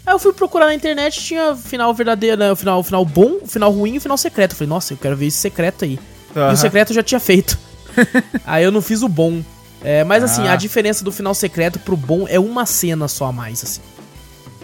Aí 0.07 0.15
eu 0.15 0.19
fui 0.19 0.33
procurar 0.33 0.67
na 0.67 0.75
internet, 0.75 1.21
tinha 1.21 1.55
final 1.55 1.93
verdadeiro, 1.95 2.37
né? 2.37 2.51
O 2.51 2.57
final, 2.57 2.83
final 2.83 3.05
bom, 3.05 3.39
o 3.43 3.47
final 3.47 3.71
ruim 3.71 3.95
e 3.95 3.99
o 3.99 4.01
final 4.01 4.17
secreto. 4.17 4.53
Eu 4.53 4.57
falei, 4.59 4.69
nossa, 4.69 4.93
eu 4.95 4.97
quero 4.97 5.17
ver 5.17 5.27
esse 5.27 5.37
secreto 5.39 5.85
aí. 5.85 5.99
E 6.35 6.39
Aham. 6.39 6.53
o 6.53 6.57
secreto 6.57 6.91
eu 6.91 6.95
já 6.95 7.03
tinha 7.03 7.21
feito. 7.21 7.59
aí 8.47 8.65
eu 8.65 8.73
não 8.73 8.81
fiz 8.83 9.03
o 9.03 9.09
bom. 9.09 9.43
É, 9.83 10.05
mas 10.05 10.23
assim, 10.23 10.47
Ah. 10.47 10.53
a 10.53 10.57
diferença 10.57 11.05
do 11.05 11.11
final 11.13 11.35
secreto 11.35 11.79
pro 11.79 11.97
bom 11.97 12.27
é 12.29 12.39
uma 12.39 12.67
cena 12.67 13.09
só 13.09 13.27
a 13.27 13.33
mais, 13.33 13.63
assim. 13.63 13.81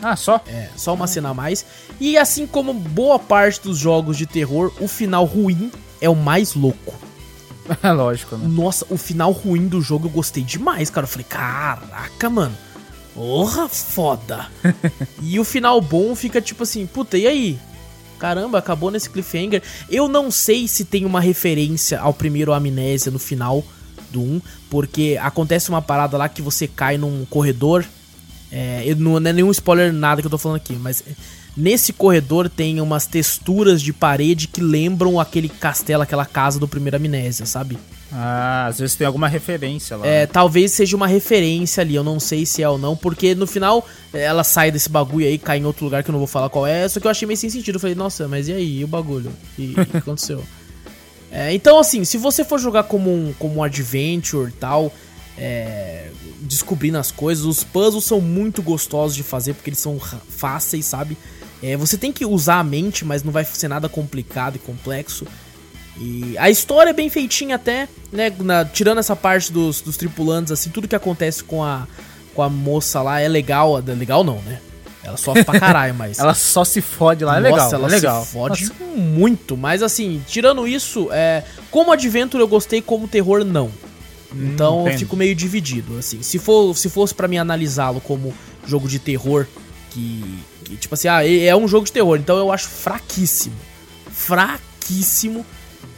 Ah, 0.02 0.14
só? 0.14 0.40
É, 0.46 0.68
só 0.76 0.92
uma 0.94 1.06
cena 1.06 1.30
a 1.30 1.34
mais. 1.34 1.64
E 1.98 2.18
assim 2.18 2.46
como 2.46 2.72
boa 2.74 3.18
parte 3.18 3.60
dos 3.62 3.78
jogos 3.78 4.16
de 4.18 4.26
terror, 4.26 4.70
o 4.80 4.86
final 4.86 5.24
ruim 5.24 5.70
é 6.00 6.08
o 6.08 6.14
mais 6.14 6.54
louco. 6.54 6.94
É 7.82 7.90
lógico, 7.92 8.36
né? 8.36 8.46
Nossa, 8.46 8.86
o 8.90 8.96
final 8.98 9.32
ruim 9.32 9.66
do 9.68 9.80
jogo 9.80 10.06
eu 10.06 10.10
gostei 10.10 10.42
demais, 10.42 10.90
cara. 10.90 11.04
Eu 11.04 11.08
falei, 11.08 11.26
caraca, 11.28 12.28
mano. 12.30 12.56
Porra, 13.16 13.66
foda. 13.66 14.46
e 15.22 15.40
o 15.40 15.44
final 15.44 15.80
bom 15.80 16.14
fica 16.14 16.38
tipo 16.38 16.64
assim, 16.64 16.86
puta, 16.86 17.16
e 17.16 17.26
aí? 17.26 17.58
Caramba, 18.18 18.58
acabou 18.58 18.90
nesse 18.90 19.08
cliffhanger. 19.08 19.62
Eu 19.88 20.06
não 20.06 20.30
sei 20.30 20.68
se 20.68 20.84
tem 20.84 21.06
uma 21.06 21.20
referência 21.20 21.98
ao 21.98 22.12
primeiro 22.12 22.52
Amnésia 22.52 23.10
no 23.10 23.18
final 23.18 23.64
do 24.10 24.20
1, 24.20 24.42
porque 24.68 25.18
acontece 25.20 25.70
uma 25.70 25.80
parada 25.80 26.18
lá 26.18 26.28
que 26.28 26.42
você 26.42 26.68
cai 26.68 26.98
num 26.98 27.24
corredor. 27.24 27.86
É, 28.52 28.94
não, 28.98 29.18
não 29.18 29.30
é 29.30 29.32
nenhum 29.32 29.50
spoiler 29.50 29.94
nada 29.94 30.20
que 30.20 30.26
eu 30.26 30.30
tô 30.30 30.38
falando 30.38 30.58
aqui, 30.58 30.74
mas 30.74 31.02
nesse 31.56 31.94
corredor 31.94 32.50
tem 32.50 32.82
umas 32.82 33.06
texturas 33.06 33.80
de 33.80 33.94
parede 33.94 34.46
que 34.46 34.60
lembram 34.60 35.18
aquele 35.18 35.48
castelo, 35.48 36.02
aquela 36.02 36.26
casa 36.26 36.58
do 36.58 36.68
primeiro 36.68 36.98
Amnésia, 36.98 37.46
sabe? 37.46 37.78
Ah, 38.12 38.66
às 38.66 38.78
vezes 38.78 38.94
tem 38.94 39.06
alguma 39.06 39.28
referência 39.28 39.96
lá. 39.96 40.06
É, 40.06 40.20
né? 40.20 40.26
talvez 40.26 40.72
seja 40.72 40.96
uma 40.96 41.06
referência 41.06 41.80
ali, 41.80 41.94
eu 41.94 42.04
não 42.04 42.20
sei 42.20 42.46
se 42.46 42.62
é 42.62 42.68
ou 42.68 42.78
não, 42.78 42.96
porque 42.96 43.34
no 43.34 43.46
final 43.46 43.86
ela 44.12 44.44
sai 44.44 44.70
desse 44.70 44.88
bagulho 44.88 45.26
aí, 45.26 45.38
cai 45.38 45.58
em 45.58 45.64
outro 45.64 45.84
lugar 45.84 46.04
que 46.04 46.10
eu 46.10 46.12
não 46.12 46.20
vou 46.20 46.28
falar 46.28 46.48
qual 46.48 46.66
é, 46.66 46.88
só 46.88 47.00
que 47.00 47.06
eu 47.06 47.10
achei 47.10 47.26
meio 47.26 47.36
sem 47.36 47.50
sentido. 47.50 47.76
Eu 47.76 47.80
falei, 47.80 47.96
nossa, 47.96 48.28
mas 48.28 48.48
e 48.48 48.52
aí, 48.52 48.78
e 48.78 48.84
o 48.84 48.88
bagulho? 48.88 49.32
E 49.58 49.74
o 49.76 49.86
que 49.86 49.96
aconteceu? 49.96 50.42
É, 51.28 51.52
então, 51.52 51.78
assim, 51.78 52.04
se 52.04 52.16
você 52.16 52.44
for 52.44 52.58
jogar 52.58 52.84
como 52.84 53.12
um, 53.12 53.34
como 53.38 53.56
um 53.56 53.62
adventure 53.62 54.48
e 54.48 54.52
tal, 54.52 54.92
é, 55.36 56.08
descobrindo 56.40 56.96
as 56.96 57.10
coisas, 57.10 57.44
os 57.44 57.62
puzzles 57.62 58.04
são 58.04 58.20
muito 58.20 58.62
gostosos 58.62 59.14
de 59.14 59.22
fazer 59.22 59.52
porque 59.52 59.68
eles 59.68 59.78
são 59.78 59.98
fáceis, 59.98 60.86
sabe? 60.86 61.18
É, 61.62 61.76
você 61.76 61.98
tem 61.98 62.12
que 62.12 62.24
usar 62.24 62.60
a 62.60 62.64
mente, 62.64 63.04
mas 63.04 63.22
não 63.22 63.32
vai 63.32 63.44
ser 63.44 63.68
nada 63.68 63.88
complicado 63.88 64.56
e 64.56 64.58
complexo. 64.58 65.26
E 65.98 66.36
a 66.38 66.50
história 66.50 66.90
é 66.90 66.92
bem 66.92 67.08
feitinha 67.08 67.56
até, 67.56 67.88
né? 68.12 68.32
Na, 68.40 68.64
tirando 68.64 68.98
essa 68.98 69.16
parte 69.16 69.52
dos, 69.52 69.80
dos 69.80 69.96
tripulantes, 69.96 70.52
assim, 70.52 70.70
tudo 70.70 70.86
que 70.86 70.96
acontece 70.96 71.42
com 71.42 71.64
a, 71.64 71.86
com 72.34 72.42
a 72.42 72.50
moça 72.50 73.00
lá 73.00 73.20
é 73.20 73.28
legal. 73.28 73.78
É 73.78 73.94
legal 73.94 74.22
não, 74.22 74.40
né? 74.42 74.60
Ela 75.02 75.16
sofre 75.16 75.44
pra 75.44 75.58
caralho, 75.58 75.94
mas. 75.98 76.18
ela 76.18 76.34
só 76.34 76.64
se 76.64 76.80
fode 76.80 77.24
lá, 77.24 77.36
é 77.36 77.40
legal. 77.40 77.58
Nossa, 77.58 77.76
ela 77.76 77.86
é 77.86 77.90
legal. 77.90 78.24
se 78.24 78.32
fode 78.32 78.64
Nossa. 78.64 78.84
muito. 78.84 79.56
Mas 79.56 79.82
assim, 79.82 80.22
tirando 80.26 80.66
isso, 80.66 81.08
é, 81.12 81.44
como 81.70 81.92
Adventure 81.92 82.42
eu 82.42 82.48
gostei, 82.48 82.82
como 82.82 83.08
terror 83.08 83.44
não. 83.44 83.66
Hum, 84.34 84.50
então 84.52 84.88
eu 84.88 84.98
fico 84.98 85.16
meio 85.16 85.34
dividido, 85.34 85.96
assim. 85.98 86.22
Se, 86.22 86.38
for, 86.38 86.76
se 86.76 86.90
fosse 86.90 87.14
para 87.14 87.28
mim 87.28 87.38
analisá-lo 87.38 88.00
como 88.00 88.34
jogo 88.66 88.88
de 88.88 88.98
terror, 88.98 89.46
que, 89.90 90.40
que, 90.64 90.76
tipo 90.76 90.94
assim, 90.94 91.08
ah, 91.08 91.26
é 91.26 91.54
um 91.54 91.68
jogo 91.68 91.86
de 91.86 91.92
terror, 91.92 92.18
então 92.18 92.36
eu 92.36 92.52
acho 92.52 92.68
fraquíssimo. 92.68 93.54
Fraquíssimo. 94.10 95.46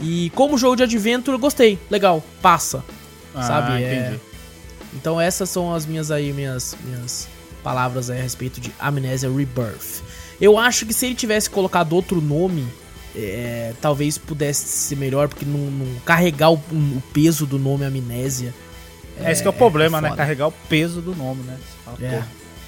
E 0.01 0.30
como 0.34 0.57
jogo 0.57 0.76
de 0.76 0.82
adventure, 0.82 1.34
eu 1.34 1.40
gostei. 1.40 1.78
Legal, 1.90 2.22
passa. 2.40 2.84
Ah, 3.34 3.42
sabe? 3.42 3.82
É. 3.82 3.94
Entendi. 3.94 4.14
É... 4.14 4.28
Então 4.94 5.20
essas 5.20 5.51
são 5.51 5.74
as 5.74 5.86
minhas 5.86 6.11
aí, 6.11 6.32
minhas, 6.32 6.76
minhas 6.84 7.28
palavras 7.62 8.11
aí 8.11 8.18
a 8.18 8.22
respeito 8.22 8.61
de 8.61 8.72
Amnesia 8.78 9.28
Rebirth. 9.28 10.03
Eu 10.40 10.59
acho 10.59 10.86
que 10.86 10.94
se 10.94 11.07
ele 11.07 11.14
tivesse 11.14 11.51
colocado 11.51 11.92
outro 11.92 12.20
nome, 12.20 12.66
é, 13.14 13.72
talvez 13.80 14.16
pudesse 14.16 14.66
ser 14.66 14.96
melhor, 14.96 15.28
porque 15.28 15.44
não, 15.44 15.59
não 15.59 16.01
carregar 16.01 16.51
o, 16.51 16.55
o, 16.55 17.03
peso 17.12 17.44
do 17.44 17.59
nome 17.59 17.84
Amnésia. 17.84 18.55
É, 19.20 19.32
esse 19.32 19.42
que 19.42 19.49
é 19.49 19.51
o 19.51 19.55
problema, 19.55 19.99
é 19.99 20.03
né? 20.03 20.16
Carregar 20.16 20.46
o 20.46 20.53
peso 20.68 21.01
do 21.01 21.14
nome, 21.14 21.42
né? 21.42 21.57
Fala, 21.84 21.99
é. 22.01 22.22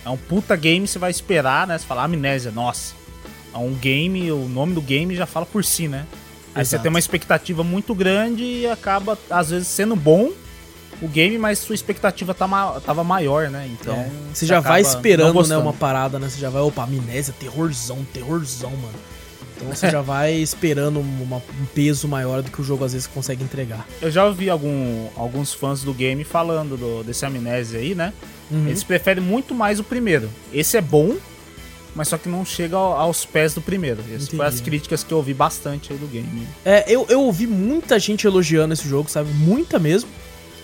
é 0.05 0.11
um 0.11 0.17
puta 0.17 0.57
game, 0.57 0.87
você 0.87 0.99
vai 0.99 1.11
esperar, 1.11 1.67
né? 1.67 1.79
Você 1.79 1.87
fala 1.87 2.05
Amnésia, 2.05 2.51
nossa. 2.51 2.95
É 3.55 3.59
um 3.59 3.73
game, 3.75 4.31
o 4.33 4.49
nome 4.49 4.75
do 4.75 4.81
game 4.81 5.15
já 5.15 5.27
fala 5.27 5.47
por 5.47 5.65
si, 5.65 5.87
né? 5.87 6.07
Aí 6.55 6.63
Exato. 6.63 6.67
você 6.67 6.79
tem 6.79 6.89
uma 6.89 6.99
expectativa 6.99 7.63
muito 7.63 7.95
grande 7.95 8.43
e 8.43 8.67
acaba, 8.67 9.19
às 9.31 9.51
vezes, 9.51 9.69
sendo 9.69 9.95
bom 9.95 10.31
o 11.01 11.09
game, 11.09 11.39
mas 11.39 11.59
sua 11.59 11.75
expectativa 11.75 12.35
tá 12.35 12.47
ma 12.47 12.81
tava 12.81 13.03
maior, 13.03 13.49
né? 13.49 13.69
Então. 13.73 13.95
É. 13.95 14.11
Você, 14.35 14.47
já 14.47 14.61
vai 14.61 14.81
esperando, 14.81 15.47
né, 15.47 15.57
uma 15.57 15.73
parada, 15.73 16.19
né? 16.19 16.29
Você 16.29 16.41
já 16.41 16.51
vai, 16.51 16.63
opa, 16.63 16.85
amnésia, 16.85 17.35
terrorzão, 17.39 18.05
terrorzão, 18.13 18.71
mano. 18.71 18.99
Então 19.57 19.69
você 19.69 19.89
já 19.91 20.01
vai 20.01 20.35
esperando 20.35 21.01
uma, 21.01 21.37
um 21.37 21.67
peso 21.75 22.07
maior 22.07 22.43
do 22.43 22.51
que 22.51 22.61
o 22.61 22.65
jogo 22.65 22.85
às 22.85 22.93
vezes 22.93 23.07
consegue 23.07 23.43
entregar. 23.43 23.87
Eu 24.01 24.11
já 24.11 24.25
ouvi 24.27 24.51
algum, 24.51 25.09
alguns 25.17 25.55
fãs 25.55 25.83
do 25.83 25.95
game 25.95 26.25
falando 26.25 26.77
do, 26.77 27.03
desse 27.03 27.25
amnésia 27.25 27.81
aí, 27.81 27.95
né? 27.95 28.13
Uhum. 28.51 28.67
Eles 28.67 28.83
preferem 28.83 29.23
muito 29.23 29.55
mais 29.55 29.79
o 29.79 29.85
primeiro. 29.85 30.29
Esse 30.53 30.77
é 30.77 30.81
bom, 30.81 31.17
mas 31.95 32.09
só 32.09 32.17
que 32.17 32.29
não 32.29 32.45
chega 32.45 32.77
aos 32.77 33.25
pés 33.25 33.55
do 33.55 33.61
primeiro. 33.61 34.03
Essas 34.15 34.29
foram 34.29 34.45
as 34.45 34.61
críticas 34.61 35.03
que 35.03 35.13
eu 35.13 35.19
ouvi 35.19 35.35
bastante 35.35 35.93
aí 35.93 35.99
do 35.99 36.07
game. 36.07 36.47
É, 36.65 36.85
eu, 36.87 37.07
eu 37.09 37.23
ouvi 37.23 37.47
muita 37.47 37.99
gente 37.99 38.27
elogiando 38.27 38.73
esse 38.73 38.89
jogo, 38.89 39.11
sabe? 39.11 39.31
Muita 39.33 39.79
mesmo. 39.79 40.09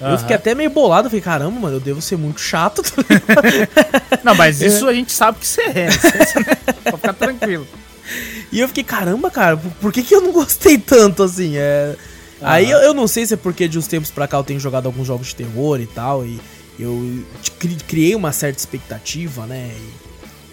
Uhum. 0.00 0.10
Eu 0.10 0.18
fiquei 0.18 0.36
até 0.36 0.54
meio 0.54 0.70
bolado, 0.70 1.08
falei, 1.08 1.22
caramba, 1.22 1.58
mano, 1.58 1.76
eu 1.76 1.80
devo 1.80 2.00
ser 2.00 2.16
muito 2.16 2.40
chato. 2.40 2.82
Tá 4.08 4.18
não, 4.22 4.34
mas 4.34 4.60
isso 4.60 4.86
a 4.88 4.92
gente 4.92 5.12
sabe 5.12 5.38
que 5.38 5.46
você 5.46 5.62
é. 5.62 5.88
Pode 6.90 6.96
ficar 6.96 7.12
tranquilo. 7.12 7.66
E 8.52 8.60
eu 8.60 8.68
fiquei, 8.68 8.84
caramba, 8.84 9.30
cara, 9.30 9.56
por 9.56 9.92
que, 9.92 10.02
que 10.02 10.14
eu 10.14 10.20
não 10.20 10.32
gostei 10.32 10.78
tanto 10.78 11.22
assim? 11.22 11.56
É... 11.56 11.96
Uhum. 12.40 12.46
Aí 12.46 12.70
eu, 12.70 12.78
eu, 12.78 12.94
não 12.94 13.06
sei 13.06 13.24
se 13.24 13.34
é 13.34 13.36
porque 13.36 13.66
de 13.66 13.78
uns 13.78 13.86
tempos 13.86 14.10
pra 14.10 14.28
cá 14.28 14.36
eu 14.36 14.44
tenho 14.44 14.60
jogado 14.60 14.86
alguns 14.86 15.06
jogos 15.06 15.28
de 15.28 15.36
terror 15.36 15.80
e 15.80 15.86
tal, 15.86 16.24
e 16.24 16.38
eu 16.78 17.24
criei 17.88 18.14
uma 18.14 18.32
certa 18.32 18.58
expectativa, 18.58 19.46
né? 19.46 19.70
E 19.74 20.05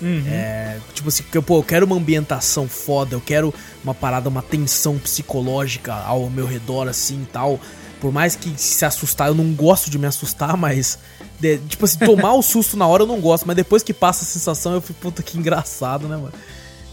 Uhum. 0.04 0.24
É, 0.28 0.78
tipo 0.94 1.08
assim, 1.08 1.24
que, 1.24 1.42
pô, 1.42 1.60
eu 1.60 1.64
quero 1.64 1.86
uma 1.86 1.96
ambientação 1.96 2.68
foda, 2.68 3.16
eu 3.16 3.22
quero 3.22 3.54
uma 3.84 3.94
parada, 3.94 4.28
uma 4.28 4.42
tensão 4.42 4.98
psicológica 4.98 5.94
ao 5.94 6.30
meu 6.30 6.46
redor, 6.46 6.90
assim 6.90 7.22
e 7.24 7.26
tal. 7.26 7.60
Por 8.02 8.12
mais 8.12 8.36
que 8.36 8.54
se 8.58 8.84
assustar, 8.84 9.30
eu 9.30 9.34
não 9.34 9.54
gosto 9.54 9.90
de 9.90 9.98
me 9.98 10.06
assustar, 10.06 10.58
mas. 10.58 11.00
De, 11.40 11.58
tipo 11.58 11.86
assim, 11.86 12.00
tomar 12.00 12.34
o 12.34 12.42
susto 12.44 12.76
na 12.76 12.86
hora 12.86 13.04
eu 13.04 13.08
não 13.08 13.22
gosto, 13.22 13.46
mas 13.48 13.56
depois 13.56 13.82
que 13.82 13.94
passa 13.94 14.24
a 14.24 14.28
sensação 14.28 14.74
eu 14.74 14.82
fico, 14.82 15.00
puta 15.00 15.24
que 15.24 15.38
engraçado, 15.38 16.08
né, 16.08 16.18
mano? 16.18 16.34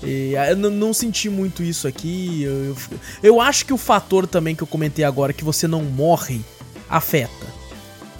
E, 0.02 0.34
eu 0.48 0.56
não 0.56 0.94
senti 0.94 1.28
muito 1.28 1.62
isso 1.64 1.88
aqui. 1.88 2.44
Eu, 2.44 2.64
eu, 2.64 2.76
eu, 3.22 3.40
acho 3.40 3.66
que 3.66 3.72
o 3.72 3.76
fator 3.76 4.26
também 4.26 4.54
que 4.54 4.62
eu 4.62 4.66
comentei 4.66 5.04
agora, 5.04 5.32
que 5.32 5.44
você 5.44 5.66
não 5.66 5.82
morre, 5.82 6.40
afeta. 6.88 7.60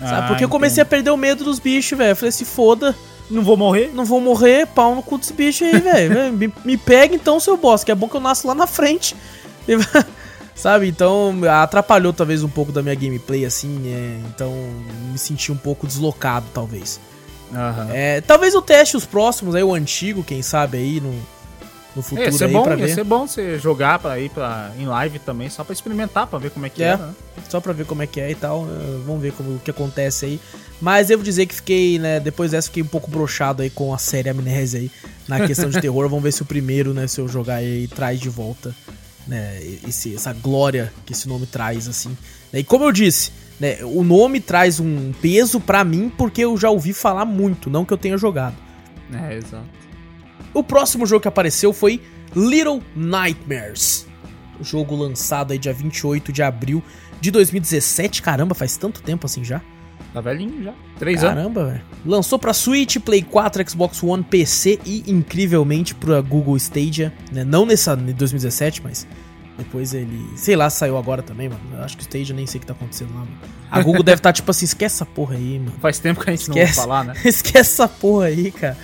Sabe? 0.01 0.25
Ah, 0.25 0.27
Porque 0.29 0.45
eu 0.45 0.49
comecei 0.49 0.83
a 0.83 0.87
perder 0.87 1.11
o 1.11 1.17
medo 1.17 1.45
dos 1.45 1.59
bichos, 1.59 1.97
velho. 1.97 2.11
Eu 2.11 2.17
falei, 2.17 2.33
se 2.33 2.45
foda. 2.45 2.95
Não 3.31 3.43
vou 3.43 3.57
morrer? 3.57 3.91
Não 3.95 4.05
vou 4.05 4.21
morrer, 4.21 4.67
pau 4.67 4.95
no 4.95 5.03
cu 5.03 5.17
desse 5.17 5.33
bicho 5.33 5.65
aí, 5.65 5.79
velho. 5.79 6.33
me, 6.35 6.53
me 6.65 6.77
pega 6.77 7.15
então, 7.15 7.39
seu 7.39 7.57
boss, 7.57 7.85
que 7.85 7.93
é 7.93 7.95
bom 7.95 8.09
que 8.09 8.17
eu 8.17 8.21
nasço 8.21 8.47
lá 8.47 8.55
na 8.55 8.67
frente. 8.67 9.15
Sabe? 10.55 10.89
Então 10.89 11.35
atrapalhou 11.49 12.13
talvez 12.13 12.43
um 12.43 12.49
pouco 12.49 12.73
da 12.73 12.83
minha 12.83 12.95
gameplay, 12.95 13.45
assim. 13.47 13.81
É, 13.87 14.21
então 14.27 14.53
me 15.11 15.19
senti 15.19 15.51
um 15.51 15.57
pouco 15.57 15.87
deslocado, 15.87 16.47
talvez. 16.53 17.01
Uhum. 17.51 17.91
É, 17.91 18.21
talvez 18.21 18.55
eu 18.55 18.63
teste 18.63 18.97
os 18.97 19.05
próximos 19.05 19.55
aí, 19.55 19.63
o 19.63 19.75
antigo, 19.75 20.23
quem 20.23 20.43
sabe 20.43 20.79
aí, 20.79 21.01
no, 21.01 21.15
no 21.95 22.03
futuro 22.03 22.23
ia 22.23 22.33
ser 22.33 22.45
aí 22.45 22.53
bom, 22.53 22.63
pra 22.63 22.77
ver. 22.77 22.89
Ia 22.89 22.95
ser 22.95 23.05
bom 23.05 23.27
você 23.27 23.59
jogar 23.59 23.99
pra 23.99 24.19
ir 24.19 24.31
pra, 24.31 24.73
em 24.79 24.87
live 24.87 25.19
também, 25.19 25.49
só 25.51 25.65
pra 25.65 25.73
experimentar, 25.73 26.27
pra 26.27 26.39
ver 26.39 26.51
como 26.51 26.67
é 26.67 26.69
que 26.69 26.83
é. 26.83 26.89
é 26.89 26.97
né? 26.97 27.15
Só 27.49 27.61
pra 27.61 27.73
ver 27.73 27.85
como 27.85 28.03
é 28.03 28.07
que 28.07 28.21
é 28.21 28.31
e 28.31 28.35
tal. 28.35 28.63
Uh, 28.63 29.03
vamos 29.05 29.21
ver 29.21 29.33
como, 29.33 29.57
o 29.57 29.59
que 29.59 29.71
acontece 29.71 30.27
aí. 30.27 30.41
Mas 30.81 31.09
devo 31.09 31.23
dizer 31.23 31.47
que 31.47 31.55
fiquei, 31.55 31.99
né, 31.99 32.21
depois 32.21 32.53
dessa 32.53 32.69
fiquei 32.69 32.83
um 32.83 32.87
pouco 32.87 33.11
brochado 33.11 33.63
aí 33.63 33.71
com 33.71 33.93
a 33.93 33.99
série 33.99 34.29
Amnésia 34.29 34.81
aí, 34.81 34.91
na 35.29 35.45
questão 35.47 35.69
de 35.69 35.81
terror. 35.81 36.09
vamos 36.09 36.23
ver 36.23 36.33
se 36.33 36.43
o 36.43 36.47
primeiro, 36.47 36.95
né, 36.95 37.07
se 37.07 37.21
eu 37.21 37.29
jogar 37.29 37.57
aí, 37.57 37.87
traz 37.89 38.19
de 38.21 38.29
volta, 38.29 38.75
né, 39.27 39.61
esse, 39.87 40.15
essa 40.15 40.33
glória 40.33 40.93
que 41.05 41.13
esse 41.13 41.29
nome 41.29 41.47
traz, 41.47 41.87
assim. 41.87 42.17
E 42.53 42.65
como 42.65 42.85
eu 42.85 42.93
disse, 42.93 43.31
né, 43.59 43.79
o 43.83 44.03
nome 44.03 44.41
traz 44.41 44.81
um 44.81 45.13
peso 45.21 45.61
para 45.61 45.85
mim 45.85 46.11
porque 46.17 46.43
eu 46.43 46.57
já 46.57 46.71
ouvi 46.71 46.93
falar 46.93 47.25
muito, 47.25 47.69
não 47.69 47.85
que 47.85 47.93
eu 47.93 47.99
tenha 47.99 48.17
jogado. 48.17 48.57
É, 49.13 49.37
exato. 49.37 49.81
O 50.53 50.63
próximo 50.63 51.07
jogo 51.07 51.23
que 51.23 51.29
apareceu 51.29 51.73
foi 51.73 52.01
Little 52.35 52.83
Nightmares. 52.95 54.07
O 54.59 54.65
jogo 54.65 54.95
lançado 54.95 55.53
aí 55.53 55.59
dia 55.59 55.73
28 55.73 56.33
de 56.33 56.43
abril 56.43 56.83
de 57.21 57.31
2017. 57.31 58.23
Caramba, 58.23 58.55
faz 58.55 58.77
tanto 58.77 59.03
tempo 59.03 59.27
assim 59.27 59.45
já. 59.45 59.61
Tá 60.13 60.21
velhinho 60.21 60.65
já. 60.65 60.75
Três 60.99 61.21
Caramba, 61.21 61.41
anos. 61.41 61.55
Caramba, 61.55 61.73
velho. 61.73 61.85
Lançou 62.05 62.39
pra 62.39 62.53
Switch, 62.53 62.97
Play 62.99 63.23
4, 63.23 63.71
Xbox 63.71 64.03
One, 64.03 64.25
PC 64.25 64.81
e, 64.85 65.05
incrivelmente, 65.07 65.95
pra 65.95 66.21
Google 66.21 66.57
Stadia. 66.57 67.13
Né? 67.31 67.45
Não 67.45 67.65
nessa 67.65 67.97
2017, 67.97 68.83
mas 68.83 69.07
depois 69.57 69.95
ele. 69.95 70.29
Sei 70.37 70.57
lá, 70.57 70.69
saiu 70.69 70.97
agora 70.97 71.23
também, 71.23 71.49
mano. 71.49 71.61
Eu 71.73 71.83
acho 71.83 71.97
que 71.97 72.03
o 72.03 72.07
Stadia 72.07 72.35
nem 72.35 72.47
sei 72.47 72.59
o 72.59 72.61
que 72.61 72.67
tá 72.67 72.73
acontecendo 72.73 73.15
lá, 73.15 73.21
mano. 73.21 73.39
A 73.71 73.83
Google 73.83 74.03
deve 74.05 74.19
estar 74.19 74.31
tá, 74.31 74.33
tipo 74.33 74.51
assim, 74.51 74.65
esquece 74.65 74.97
essa 74.97 75.07
porra 75.07 75.37
aí, 75.37 75.59
mano. 75.59 75.73
Faz 75.81 75.99
tempo 76.01 76.21
que 76.21 76.31
a 76.31 76.33
gente 76.33 76.43
esquece, 76.43 76.59
não 76.59 76.67
vai 76.67 76.75
falar, 76.75 77.05
né? 77.05 77.15
esquece 77.25 77.71
essa 77.71 77.87
porra 77.87 78.27
aí, 78.27 78.51
cara. 78.51 78.77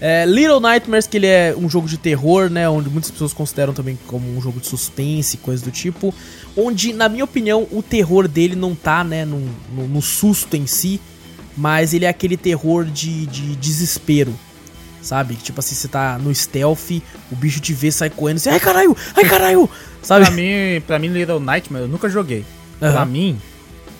É, 0.00 0.26
Little 0.26 0.60
Nightmares, 0.60 1.06
que 1.06 1.16
ele 1.16 1.26
é 1.26 1.54
um 1.56 1.68
jogo 1.70 1.88
de 1.88 1.96
terror, 1.96 2.50
né? 2.50 2.68
Onde 2.68 2.90
muitas 2.90 3.10
pessoas 3.10 3.32
consideram 3.32 3.72
também 3.72 3.98
como 4.06 4.36
um 4.36 4.40
jogo 4.42 4.60
de 4.60 4.66
suspense, 4.66 5.38
coisa 5.38 5.64
do 5.64 5.70
tipo. 5.70 6.14
Onde, 6.56 6.92
na 6.92 7.08
minha 7.08 7.24
opinião, 7.24 7.66
o 7.72 7.82
terror 7.82 8.28
dele 8.28 8.54
não 8.54 8.74
tá, 8.74 9.02
né, 9.02 9.24
no, 9.24 9.40
no, 9.74 9.88
no 9.88 10.02
susto 10.02 10.54
em 10.56 10.66
si, 10.66 11.00
mas 11.56 11.94
ele 11.94 12.04
é 12.04 12.08
aquele 12.08 12.36
terror 12.36 12.84
de, 12.84 13.26
de 13.26 13.56
desespero. 13.56 14.34
sabe? 15.00 15.34
Tipo 15.36 15.60
assim, 15.60 15.74
você 15.74 15.88
tá 15.88 16.18
no 16.18 16.34
stealth, 16.34 16.90
o 17.32 17.36
bicho 17.36 17.60
te 17.60 17.72
vê, 17.72 17.90
sai 17.90 18.10
correndo, 18.10 18.38
você, 18.38 18.50
ai 18.50 18.60
caralho, 18.60 18.94
ai 19.14 19.24
caralho, 19.24 19.68
sabe? 20.02 20.26
Pra 20.26 20.34
mim, 20.34 20.80
pra 20.86 20.98
mim, 20.98 21.08
Little 21.08 21.40
Nightmare, 21.40 21.84
eu 21.84 21.88
nunca 21.88 22.08
joguei. 22.10 22.44
Aham. 22.82 22.92
Pra 22.92 23.06
mim, 23.06 23.38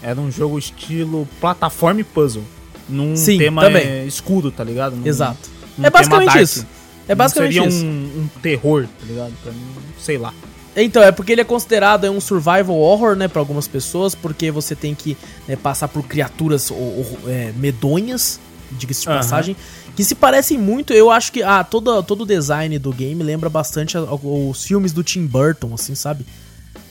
era 0.02 0.20
um 0.20 0.30
jogo 0.30 0.58
estilo 0.58 1.26
plataforma 1.40 2.00
e 2.00 2.04
puzzle. 2.04 2.42
Num 2.88 3.16
Sim, 3.16 3.38
tema 3.38 3.62
também. 3.62 3.82
é, 3.82 4.04
escudo, 4.04 4.50
tá 4.52 4.62
ligado? 4.62 4.94
Num- 4.94 5.06
Exato. 5.06 5.55
Num 5.78 5.86
É 5.86 5.90
basicamente 5.90 6.38
isso. 6.40 6.66
É 7.08 7.14
basicamente 7.14 7.56
Não 7.58 7.66
isso. 7.68 7.78
seria 7.78 7.90
um, 7.92 8.22
um 8.22 8.28
terror, 8.42 8.86
tá 8.98 9.06
ligado? 9.06 9.32
Pra 9.42 9.52
mim, 9.52 9.62
sei 10.00 10.18
lá. 10.18 10.32
Então, 10.74 11.02
é 11.02 11.10
porque 11.10 11.32
ele 11.32 11.40
é 11.40 11.44
considerado 11.44 12.04
é, 12.04 12.10
um 12.10 12.20
survival 12.20 12.76
horror, 12.76 13.16
né, 13.16 13.28
pra 13.28 13.40
algumas 13.40 13.66
pessoas, 13.66 14.14
porque 14.14 14.50
você 14.50 14.74
tem 14.74 14.94
que 14.94 15.16
né, 15.48 15.56
passar 15.56 15.88
por 15.88 16.02
criaturas 16.02 16.70
ou- 16.70 16.76
ou, 16.78 17.18
é, 17.30 17.52
medonhas, 17.56 18.38
diga-se 18.72 19.02
de 19.02 19.08
Aham. 19.08 19.16
passagem, 19.18 19.56
que 19.94 20.04
se 20.04 20.14
parecem 20.14 20.58
muito, 20.58 20.92
eu 20.92 21.10
acho 21.10 21.32
que 21.32 21.42
ah, 21.42 21.64
todo, 21.64 22.02
todo 22.02 22.22
o 22.22 22.26
design 22.26 22.78
do 22.78 22.92
game 22.92 23.22
lembra 23.22 23.48
bastante 23.48 23.96
a- 23.96 24.02
os 24.02 24.64
filmes 24.64 24.92
do 24.92 25.02
Tim 25.02 25.24
Burton, 25.24 25.72
assim, 25.72 25.94
sabe? 25.94 26.26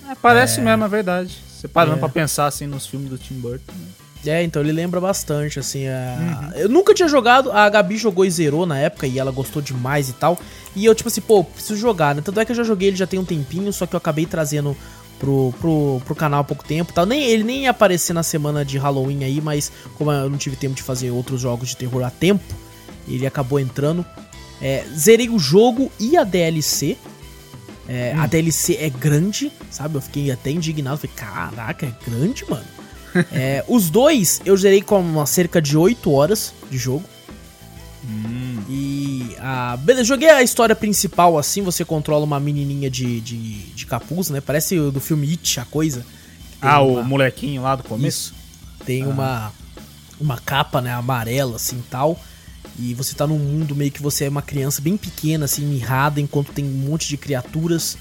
É, 0.09 0.15
parece 0.15 0.61
mesmo, 0.61 0.83
é 0.83 0.87
verdade. 0.87 1.37
Você 1.55 1.67
parando 1.67 1.97
É. 1.97 1.99
pra 1.99 2.09
pensar 2.09 2.47
assim 2.47 2.65
nos 2.65 2.87
filmes 2.87 3.09
do 3.09 3.17
Tim 3.19 3.35
Burton. 3.35 3.71
né? 3.71 3.87
É, 4.27 4.43
então 4.43 4.61
ele 4.61 4.71
lembra 4.71 4.99
bastante, 5.01 5.59
assim. 5.59 5.83
é- 5.85 6.17
Eu 6.55 6.69
nunca 6.69 6.93
tinha 6.93 7.07
jogado, 7.07 7.51
a 7.51 7.69
Gabi 7.69 7.97
jogou 7.97 8.25
e 8.25 8.31
zerou 8.31 8.65
na 8.65 8.77
época 8.79 9.05
e 9.07 9.19
ela 9.19 9.31
gostou 9.31 9.61
demais 9.61 10.09
e 10.09 10.13
tal. 10.13 10.39
E 10.75 10.85
eu, 10.85 10.93
tipo 10.95 11.07
assim, 11.07 11.21
pô, 11.21 11.43
preciso 11.43 11.77
jogar, 11.79 12.15
né? 12.15 12.21
Tanto 12.23 12.39
é 12.39 12.45
que 12.45 12.51
eu 12.51 12.55
já 12.55 12.63
joguei 12.63 12.89
ele 12.89 12.97
já 12.97 13.07
tem 13.07 13.19
um 13.19 13.25
tempinho, 13.25 13.71
só 13.71 13.85
que 13.85 13.95
eu 13.95 13.97
acabei 13.97 14.25
trazendo 14.25 14.75
pro, 15.19 15.53
pro, 15.61 16.01
pro 16.05 16.15
canal 16.15 16.41
há 16.41 16.43
pouco 16.43 16.63
tempo 16.65 16.91
e 16.91 16.93
tal. 16.93 17.05
Nem, 17.05 17.23
ele 17.23 17.43
nem 17.43 17.63
ia 17.63 17.69
aparecer 17.69 18.13
na 18.13 18.23
semana 18.23 18.65
de 18.65 18.77
Halloween 18.77 19.23
aí, 19.23 19.39
mas 19.41 19.71
como 19.97 20.11
eu 20.11 20.29
não 20.29 20.37
tive 20.37 20.55
tempo 20.55 20.75
de 20.75 20.83
fazer 20.83 21.11
outros 21.11 21.39
jogos 21.39 21.69
de 21.69 21.77
terror 21.77 22.03
a 22.03 22.09
tempo, 22.09 22.43
ele 23.07 23.25
acabou 23.25 23.59
entrando. 23.59 24.05
É, 24.61 24.83
zerei 24.95 25.29
o 25.29 25.37
jogo 25.39 25.91
e 25.99 26.17
a 26.17 26.23
DLC. 26.23 26.97
É, 27.87 28.13
A 28.17 28.25
DLC 28.25 28.77
é 28.81 28.89
grande, 28.89 29.51
sabe? 29.69 29.95
Eu 29.95 30.01
fiquei 30.01 30.31
até 30.31 30.49
indignado. 30.49 30.97
Falei, 30.97 31.15
caraca, 31.15 31.85
é 31.85 31.93
grande, 32.09 32.43
mano. 32.49 32.65
É, 33.31 33.63
os 33.67 33.89
dois 33.89 34.41
eu 34.45 34.55
zerei 34.57 34.81
com 34.81 34.99
uma 34.99 35.25
cerca 35.25 35.61
de 35.61 35.77
8 35.77 36.11
horas 36.11 36.53
de 36.69 36.77
jogo. 36.77 37.03
E. 38.69 39.35
Ah, 39.39 39.77
beleza, 39.77 40.03
joguei 40.05 40.29
a 40.29 40.41
história 40.43 40.75
principal 40.75 41.37
assim. 41.37 41.61
Você 41.61 41.85
controla 41.85 42.23
uma 42.25 42.39
menininha 42.39 42.89
de, 42.89 43.19
de, 43.21 43.37
de 43.73 43.85
capuz, 43.85 44.29
né? 44.29 44.41
Parece 44.41 44.77
do 44.91 44.99
filme 44.99 45.29
It, 45.29 45.59
a 45.59 45.65
coisa. 45.65 46.05
Ah, 46.61 46.81
uma- 46.81 47.01
o 47.01 47.05
molequinho 47.05 47.61
lá 47.61 47.75
do 47.75 47.83
começo? 47.83 48.33
isso. 48.33 48.45
Tem 48.85 49.05
uma, 49.05 49.51
uma 50.19 50.37
capa, 50.37 50.81
né, 50.81 50.91
amarela, 50.93 51.55
assim, 51.55 51.81
tal. 51.89 52.19
E 52.77 52.93
você 52.93 53.15
tá 53.15 53.25
num 53.25 53.39
mundo 53.39 53.75
meio 53.75 53.91
que 53.91 54.01
você 54.01 54.25
é 54.25 54.29
uma 54.29 54.41
criança 54.41 54.81
bem 54.81 54.97
pequena, 54.97 55.45
assim, 55.45 55.63
mirrada, 55.65 56.19
enquanto 56.19 56.51
tem 56.51 56.65
um 56.65 56.69
monte 56.89 57.07
de 57.07 57.17
criaturas. 57.17 57.97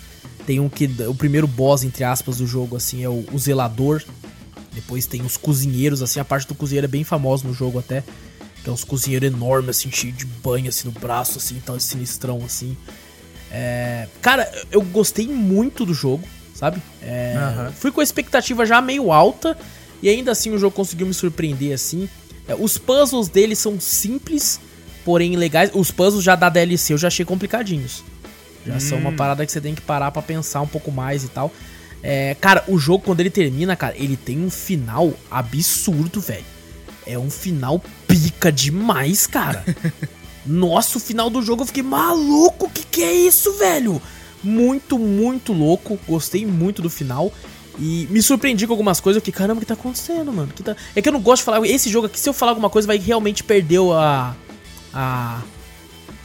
Tem 0.47 0.61
um 0.61 0.69
que... 0.69 0.87
O 1.09 1.15
primeiro 1.15 1.47
boss, 1.47 1.85
entre 1.85 2.05
aspas, 2.05 2.39
do 2.39 2.47
jogo, 2.47 2.77
assim, 2.77 3.03
é 3.03 3.09
o, 3.09 3.25
o 3.33 3.39
Zelador. 3.39 4.03
Depois 4.75 5.07
tem 5.07 5.23
os 5.23 5.37
cozinheiros, 5.37 6.03
assim, 6.03 6.21
a 6.21 6.25
parte 6.25 6.47
do 6.49 6.55
cozinheiro 6.55 6.87
é 6.87 6.89
bem 6.89 7.05
famosa 7.05 7.47
no 7.47 7.55
jogo 7.55 7.79
até. 7.79 8.03
Que 8.63 8.71
é 8.71 8.73
uns 8.73 8.85
cozinheiros 8.85 9.31
enormes, 9.31 9.77
assim, 9.79 9.91
cheio 9.91 10.13
de 10.13 10.25
banho, 10.27 10.69
assim, 10.69 10.89
no 10.89 10.93
braço, 10.93 11.39
assim, 11.39 11.61
tal, 11.65 11.79
sinistrão, 11.79 12.43
assim. 12.45 12.77
É, 13.51 14.09
Cara, 14.21 14.51
eu 14.73 14.83
gostei 14.83 15.29
muito 15.29 15.87
do 15.87 15.95
jogo, 15.95 16.25
sabe? 16.55 16.83
É, 17.01 17.35
Aham. 17.37 17.73
Fui 17.73 17.93
com 17.93 18.01
a 18.01 18.05
expectativa 18.05 18.67
já 18.67 18.81
meio 18.81 19.13
alta 19.13 19.57
e 20.03 20.09
ainda 20.09 20.33
assim 20.33 20.51
o 20.51 20.59
jogo 20.59 20.75
conseguiu 20.75 21.07
me 21.07 21.15
surpreender 21.15 21.73
assim. 21.73 22.09
É, 22.49 22.55
os 22.55 22.77
puzzles 22.77 23.29
dele 23.29 23.55
são 23.55 23.79
simples, 23.79 24.61
porém 25.05 25.37
legais. 25.37 25.71
Os 25.73 25.91
puzzles 25.91 26.25
já 26.25 26.35
da 26.35 26.49
DLC 26.49 26.95
eu 26.95 26.99
já 26.99 27.09
achei 27.09 27.25
complicadinhos. 27.25 28.03
Já 28.67 28.81
são 28.81 28.99
uma 28.99 29.13
parada 29.13 29.45
que 29.45 29.53
você 29.53 29.61
tem 29.61 29.75
que 29.75 29.83
parar 29.83 30.11
pra 30.11 30.23
pensar 30.23 30.63
um 30.63 30.67
pouco 30.67 30.91
mais 30.91 31.23
e 31.23 31.29
tal. 31.29 31.53
É, 32.07 32.37
cara, 32.39 32.63
o 32.69 32.79
jogo 32.79 33.03
quando 33.03 33.21
ele 33.21 33.31
termina, 33.31 33.75
cara, 33.75 33.95
ele 33.97 34.15
tem 34.15 34.39
um 34.39 34.51
final 34.51 35.15
absurdo, 35.31 36.21
velho. 36.21 36.45
É 37.07 37.19
um 37.19 37.31
final 37.31 37.83
pica 38.07 38.53
demais, 38.53 39.27
cara. 39.27 39.65
Nossa, 40.45 40.99
o 40.99 41.01
final 41.01 41.31
do 41.31 41.41
jogo 41.41 41.63
eu 41.63 41.67
fiquei 41.67 41.83
maluco. 41.83 42.69
Que 42.69 42.85
que 42.85 43.03
é 43.03 43.13
isso, 43.13 43.55
velho? 43.55 44.03
Muito, 44.43 44.99
muito 44.99 45.55
louco. 45.55 45.99
Gostei 46.07 46.45
muito 46.45 46.83
do 46.83 46.91
final. 46.91 47.33
E 47.79 48.07
me 48.11 48.21
surpreendi 48.21 48.67
com 48.67 48.75
algumas 48.75 49.01
coisas. 49.01 49.17
Eu 49.17 49.25
fiquei, 49.25 49.39
caramba, 49.39 49.59
o 49.59 49.61
que 49.61 49.67
tá 49.67 49.73
acontecendo, 49.73 50.31
mano? 50.31 50.53
Que 50.55 50.63
tá... 50.63 50.77
É 50.95 51.01
que 51.01 51.09
eu 51.09 51.13
não 51.13 51.21
gosto 51.21 51.41
de 51.41 51.45
falar. 51.47 51.67
Esse 51.67 51.89
jogo 51.89 52.07
aqui, 52.07 52.21
se 52.21 52.29
eu 52.29 52.35
falar 52.35 52.53
alguma 52.53 52.69
coisa, 52.69 52.87
vai 52.87 52.99
realmente 52.99 53.43
perder 53.43 53.81
a. 53.95 54.35
A, 54.93 55.43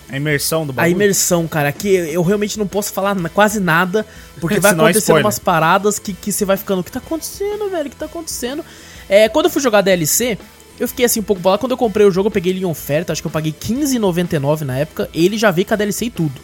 A 0.09 0.17
imersão 0.17 0.65
do 0.65 0.71
a 0.71 0.73
bagulho. 0.73 0.91
imersão, 0.95 1.47
cara. 1.47 1.71
Que 1.71 1.87
eu 1.89 2.23
realmente 2.23 2.57
não 2.57 2.67
posso 2.67 2.91
falar 2.91 3.15
quase 3.29 3.59
nada. 3.59 4.05
Porque 4.39 4.59
vai 4.61 4.71
é 4.71 4.73
acontecendo 4.73 4.99
spoiler. 5.01 5.25
umas 5.25 5.39
paradas 5.39 5.99
que, 5.99 6.13
que 6.13 6.31
você 6.31 6.45
vai 6.45 6.57
ficando. 6.57 6.79
O 6.79 6.83
que 6.83 6.91
tá 6.91 6.99
acontecendo, 6.99 7.69
velho? 7.69 7.87
O 7.87 7.89
que 7.89 7.95
tá 7.95 8.05
acontecendo? 8.05 8.63
É, 9.07 9.29
quando 9.29 9.45
eu 9.45 9.51
fui 9.51 9.61
jogar 9.61 9.81
DLC, 9.81 10.37
eu 10.79 10.87
fiquei 10.87 11.05
assim 11.05 11.19
um 11.19 11.23
pouco 11.23 11.41
bolado. 11.41 11.59
Quando 11.59 11.71
eu 11.71 11.77
comprei 11.77 12.05
o 12.05 12.11
jogo, 12.11 12.27
eu 12.27 12.31
peguei 12.31 12.53
ele 12.53 12.61
em 12.61 12.65
oferta. 12.65 13.11
Acho 13.13 13.21
que 13.21 13.27
eu 13.27 13.31
paguei 13.31 13.51
R$15,99 13.51 14.61
na 14.61 14.77
época. 14.77 15.09
Ele 15.13 15.37
já 15.37 15.51
veio 15.51 15.67
com 15.67 15.73
a 15.73 15.77
DLC 15.77 16.05
e 16.05 16.09
tudo. 16.11 16.41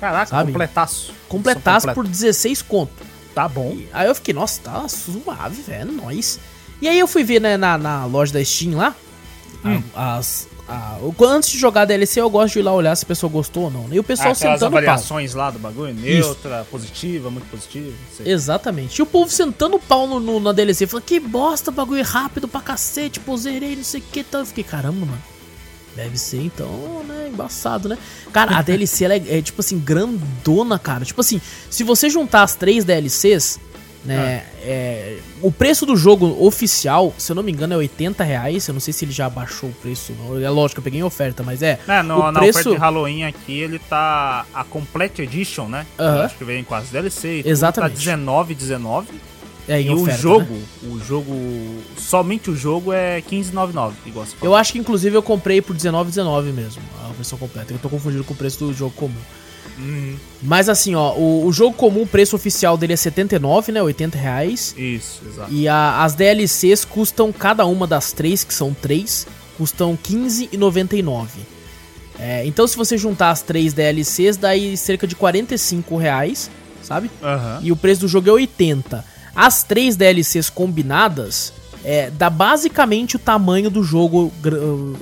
Caraca, 0.00 0.26
Sabe? 0.26 0.52
completaço. 0.52 1.12
Completaço 1.28 1.92
por 1.92 2.06
16 2.06 2.62
conto. 2.62 2.92
Tá 3.34 3.46
bom. 3.48 3.72
E 3.76 3.88
aí 3.92 4.08
eu 4.08 4.14
fiquei, 4.14 4.34
nossa, 4.34 4.60
tá 4.62 4.88
suave, 4.88 5.62
velho, 5.62 5.92
nós. 5.92 6.40
E 6.80 6.88
aí 6.88 6.98
eu 6.98 7.06
fui 7.06 7.22
ver 7.22 7.40
né, 7.40 7.56
na, 7.56 7.76
na 7.76 8.04
loja 8.06 8.32
da 8.32 8.44
Steam 8.44 8.76
lá, 8.76 8.94
Hum. 9.64 9.82
as. 9.94 10.48
a- 10.68 10.96
antes 11.26 11.50
de 11.50 11.58
jogar 11.58 11.84
DLC, 11.84 12.20
eu 12.20 12.30
gosto 12.30 12.54
de 12.54 12.58
ir 12.60 12.62
lá 12.62 12.72
olhar 12.72 12.94
se 12.96 13.04
a 13.04 13.08
pessoa 13.08 13.30
gostou 13.30 13.64
ou 13.64 13.70
não. 13.70 13.86
E 13.92 13.98
o 13.98 14.04
pessoal 14.04 14.30
Ah, 14.30 14.34
sentando 14.34 14.56
o 14.56 14.58
pau. 14.60 14.68
avaliações 14.68 15.34
lá 15.34 15.50
do 15.50 15.58
bagulho, 15.58 15.92
neutra, 15.92 16.64
positiva, 16.70 17.30
muito 17.30 17.48
positiva. 17.50 17.92
Exatamente. 18.24 18.98
E 18.98 19.02
o 19.02 19.06
povo 19.06 19.30
sentando 19.30 19.76
o 19.76 19.80
pau 19.80 20.06
no, 20.06 20.20
no- 20.20 20.40
na 20.40 20.52
DLC, 20.52 20.86
falando, 20.86 21.04
que 21.04 21.18
bosta, 21.20 21.70
bagulho 21.70 22.04
rápido 22.04 22.46
pra 22.48 22.60
cacete, 22.60 23.18
pô, 23.20 23.36
zerei, 23.36 23.76
não 23.76 23.84
sei 23.84 24.00
o 24.00 24.04
que, 24.12 24.22
tal. 24.24 24.40
Eu 24.42 24.46
fiquei, 24.46 24.64
caramba, 24.64 25.04
mano. 25.06 25.22
Deve 25.96 26.16
ser, 26.16 26.40
então, 26.40 27.02
né, 27.06 27.28
embaçado, 27.32 27.88
né? 27.88 27.98
Cara, 28.32 28.56
a 28.56 28.62
DLC, 28.62 29.04
ela 29.04 29.14
é, 29.14 29.38
é, 29.38 29.42
tipo 29.42 29.60
assim, 29.60 29.76
grandona, 29.78 30.78
cara. 30.78 31.04
Tipo 31.04 31.20
assim, 31.20 31.40
se 31.68 31.82
você 31.82 32.08
juntar 32.08 32.44
as 32.44 32.54
três 32.54 32.84
DLCs, 32.84 33.58
né, 34.04 34.44
é, 34.62 35.18
o 35.42 35.52
preço 35.52 35.84
do 35.84 35.96
jogo 35.96 36.36
oficial, 36.44 37.12
se 37.18 37.30
eu 37.30 37.36
não 37.36 37.42
me 37.42 37.52
engano, 37.52 37.74
é 37.74 37.76
80 37.76 38.24
reais. 38.24 38.66
Eu 38.66 38.74
não 38.74 38.80
sei 38.80 38.92
se 38.92 39.04
ele 39.04 39.12
já 39.12 39.28
baixou 39.28 39.68
o 39.68 39.72
preço. 39.72 40.12
Não. 40.18 40.40
É 40.40 40.48
lógico, 40.48 40.80
eu 40.80 40.84
peguei 40.84 41.00
em 41.00 41.04
oferta, 41.04 41.42
mas 41.42 41.62
é. 41.62 41.78
É, 41.86 42.02
no, 42.02 42.18
o 42.20 42.32
na 42.32 42.40
preço... 42.40 42.60
oferta 42.60 42.70
de 42.70 42.76
Halloween 42.76 43.24
aqui, 43.24 43.60
ele 43.60 43.78
tá. 43.78 44.46
A 44.54 44.64
Complete 44.64 45.22
Edition, 45.22 45.68
né? 45.68 45.86
Acho 45.98 46.36
que 46.36 46.44
vem 46.44 46.64
com 46.64 46.74
as 46.74 46.88
DLC 46.88 47.38
tudo, 47.42 47.50
Exatamente. 47.50 48.04
Tá 48.04 48.16
19,19. 48.16 49.04
É, 49.68 49.80
em 49.80 49.86
E 49.86 49.90
oferta, 49.90 50.02
o 50.02 50.06
né? 50.06 50.16
jogo, 50.16 50.62
o 50.84 50.98
jogo. 50.98 51.82
Somente 51.96 52.50
o 52.50 52.56
jogo 52.56 52.92
é 52.92 53.20
15,99, 53.20 53.92
igual 54.06 54.26
você 54.26 54.34
Eu 54.42 54.54
acho 54.54 54.72
que 54.72 54.78
inclusive 54.78 55.16
eu 55.16 55.22
comprei 55.22 55.60
por 55.62 55.76
R$19,19 55.76 56.52
mesmo, 56.52 56.82
a 57.04 57.12
versão 57.12 57.38
completa. 57.38 57.72
Eu 57.72 57.78
tô 57.78 57.88
confundindo 57.88 58.24
com 58.24 58.32
o 58.34 58.36
preço 58.36 58.64
do 58.64 58.72
jogo 58.72 58.92
comum. 58.96 59.14
Uhum. 59.80 60.16
Mas 60.42 60.68
assim, 60.68 60.94
ó, 60.94 61.12
o, 61.14 61.46
o 61.46 61.52
jogo 61.52 61.74
comum, 61.74 62.02
o 62.02 62.06
preço 62.06 62.36
oficial 62.36 62.76
dele 62.76 62.92
é 62.92 62.96
79, 62.96 63.72
né? 63.72 63.82
80 63.82 64.16
reais. 64.18 64.74
Isso, 64.76 65.22
exato. 65.26 65.52
E 65.52 65.66
a- 65.68 66.02
as 66.04 66.14
DLCs 66.14 66.84
custam, 66.84 67.32
cada 67.32 67.64
uma 67.66 67.86
das 67.86 68.12
três, 68.12 68.44
que 68.44 68.52
são 68.54 68.72
três, 68.74 69.26
custam 69.58 69.90
R$15,99. 69.92 71.26
É, 72.18 72.44
então 72.46 72.66
se 72.66 72.76
você 72.76 72.98
juntar 72.98 73.30
as 73.30 73.40
três 73.42 73.72
DLCs, 73.72 74.36
daí 74.36 74.76
cerca 74.76 75.06
de 75.06 75.14
45 75.16 75.96
reais, 75.96 76.50
sabe? 76.82 77.10
Aham. 77.22 77.60
E 77.62 77.72
o 77.72 77.76
preço 77.76 78.02
do 78.02 78.08
jogo 78.08 78.28
é 78.28 78.32
80. 78.32 79.04
As 79.34 79.62
três 79.62 79.96
DLCs 79.96 80.50
combinadas 80.50 81.52
é, 81.82 82.10
dá 82.10 82.28
basicamente 82.28 83.16
o 83.16 83.18
tamanho 83.18 83.70
do 83.70 83.82
jogo 83.82 84.30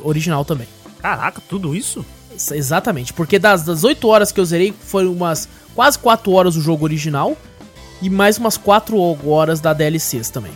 original 0.05 0.45
também. 0.45 0.69
Caraca, 1.01 1.41
tudo 1.49 1.75
isso? 1.75 2.05
Ex- 2.39 2.53
Exatamente, 2.53 3.13
porque 3.13 3.39
das, 3.39 3.63
das 3.63 3.85
8 3.85 4.07
horas 4.09 4.33
que 4.33 4.39
eu 4.41 4.45
zerei, 4.45 4.73
foram 4.79 5.13
umas 5.13 5.49
quase 5.75 5.99
4 5.99 6.31
horas 6.33 6.57
o 6.57 6.61
jogo 6.61 6.85
original 6.85 7.37
e 8.01 8.09
mais 8.09 8.39
umas 8.39 8.57
4 8.57 8.97
horas 9.29 9.61
da 9.61 9.73
DLCs 9.73 10.31
também. 10.31 10.53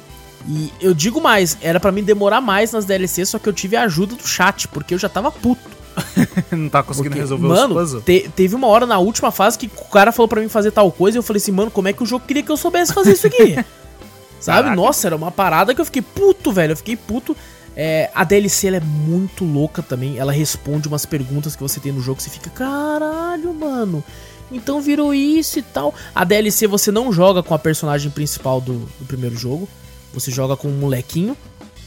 E 0.49 0.73
eu 0.81 0.93
digo 0.95 1.21
mais, 1.21 1.57
era 1.61 1.79
pra 1.79 1.93
mim 1.93 2.03
demorar 2.03 2.41
mais 2.41 2.73
nas 2.73 2.85
DLCs, 2.85 3.29
só 3.29 3.39
que 3.39 3.49
eu 3.49 3.53
tive 3.53 3.77
a 3.77 3.83
ajuda 3.83 4.15
do 4.17 4.27
chat, 4.27 4.67
porque 4.69 4.95
eu 4.95 4.99
já 4.99 5.09
tava 5.09 5.31
puto. 5.31 5.71
Não 6.51 6.69
tá 6.69 6.83
conseguindo 6.83 7.11
Porque, 7.11 7.21
resolver 7.21 7.47
mano, 7.47 7.75
os 7.75 7.81
puzzles? 7.83 8.05
te- 8.05 8.31
teve 8.35 8.55
uma 8.55 8.67
hora 8.67 8.87
na 8.87 8.99
última 8.99 9.31
fase 9.31 9.59
que 9.59 9.67
o 9.77 9.85
cara 9.91 10.11
falou 10.11 10.27
pra 10.27 10.41
mim 10.41 10.49
fazer 10.49 10.71
tal 10.71 10.91
coisa 10.91 11.17
e 11.17 11.19
eu 11.19 11.23
falei 11.23 11.41
assim, 11.41 11.53
mano, 11.53 11.71
como 11.71 11.87
é 11.87 11.93
que 11.93 12.03
o 12.03 12.07
jogo 12.07 12.25
queria 12.27 12.43
que 12.43 12.51
eu 12.51 12.57
soubesse 12.57 12.93
fazer 12.95 13.13
isso 13.13 13.27
aqui? 13.27 13.55
Sabe? 14.41 14.63
Caraca. 14.63 14.75
Nossa, 14.77 15.07
era 15.07 15.15
uma 15.15 15.31
parada 15.31 15.73
que 15.75 15.81
eu 15.81 15.85
fiquei 15.85 16.03
puto, 16.03 16.51
velho. 16.51 16.73
Eu 16.73 16.77
fiquei 16.77 16.97
puto. 16.97 17.37
É, 17.77 18.11
a 18.15 18.25
DLC 18.25 18.69
ela 18.69 18.77
é 18.77 18.81
muito 18.81 19.45
louca 19.45 19.83
também. 19.83 20.19
Ela 20.19 20.33
responde 20.33 20.89
umas 20.89 21.07
perguntas 21.07 21.57
que 21.57 21.63
você 21.63 21.81
tem 21.81 21.93
no 21.93 22.01
jogo. 22.01 22.21
Você 22.21 22.31
fica, 22.31 22.51
caralho, 22.51 23.53
mano. 23.55 24.05
Então 24.51 24.81
virou 24.83 25.15
isso 25.15 25.59
e 25.59 25.63
tal. 25.63 25.95
A 26.15 26.25
DLC 26.25 26.67
você 26.67 26.91
não 26.91 27.13
joga 27.13 27.43
com 27.43 27.55
a 27.55 27.59
personagem 27.59 28.11
principal 28.11 28.61
do, 28.61 28.81
do 28.99 29.07
primeiro 29.07 29.37
jogo. 29.37 29.69
Você 30.13 30.31
joga 30.31 30.57
com 30.57 30.69
um 30.69 30.79
molequinho. 30.79 31.37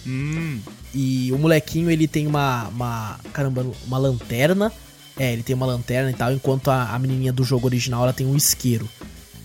Hum, 0.06 0.60
E 0.94 1.32
o 1.32 1.38
molequinho 1.38 1.90
ele 1.92 2.08
tem 2.08 2.26
uma, 2.26 2.68
uma. 2.70 3.20
Caramba, 3.32 3.66
uma 3.86 3.98
lanterna. 3.98 4.72
É, 5.18 5.32
ele 5.32 5.44
tem 5.44 5.56
uma 5.56 5.66
lanterna 5.66 6.12
e 6.12 6.14
tal, 6.14 6.34
enquanto 6.34 6.70
a, 6.70 6.94
a 6.94 7.00
menininha 7.00 7.32
do 7.32 7.44
jogo 7.44 7.68
original 7.68 8.04
ela 8.04 8.12
tem 8.14 8.26
um 8.28 8.36
isqueiro. 8.36 8.90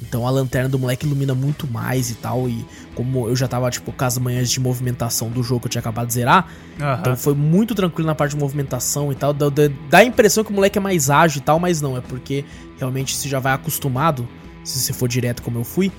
Então 0.03 0.26
a 0.26 0.30
lanterna 0.30 0.68
do 0.68 0.78
moleque 0.78 1.05
ilumina 1.07 1.34
muito 1.34 1.66
mais 1.70 2.11
e 2.11 2.14
tal. 2.14 2.48
E 2.48 2.64
como 2.94 3.28
eu 3.28 3.36
já 3.36 3.46
tava, 3.46 3.70
tipo, 3.70 3.92
com 3.92 4.05
as 4.05 4.16
manhãs 4.18 4.51
de 4.51 4.59
movimentação 4.59 5.28
do 5.28 5.42
jogo 5.42 5.61
que 5.61 5.66
eu 5.66 5.70
tinha 5.70 5.80
acabado 5.80 6.07
de 6.07 6.14
zerar, 6.14 6.48
Aham. 6.80 6.98
então 7.01 7.16
foi 7.16 7.34
muito 7.34 7.74
tranquilo 7.74 8.07
na 8.07 8.14
parte 8.14 8.32
de 8.32 8.38
movimentação 8.38 9.12
e 9.12 9.14
tal. 9.14 9.32
Dá, 9.34 9.48
dá- 9.51 9.70
dá 9.90 9.98
a 9.98 10.05
impressão 10.05 10.42
que 10.42 10.51
o 10.51 10.55
moleque 10.55 10.78
é 10.78 10.80
mais 10.80 11.11
ágil 11.11 11.40
e 11.40 11.42
tal, 11.42 11.59
mas 11.61 11.80
não, 11.82 11.96
é 11.96 12.01
porque 12.01 12.44
realmente 12.78 13.14
você 13.14 13.28
já 13.28 13.38
vai 13.38 13.53
acostumado, 13.53 14.26
se 14.64 14.78
você 14.78 14.92
for 14.92 15.07
direto 15.09 15.42
como 15.42 15.59
eu 15.59 15.64
fui. 15.64 15.92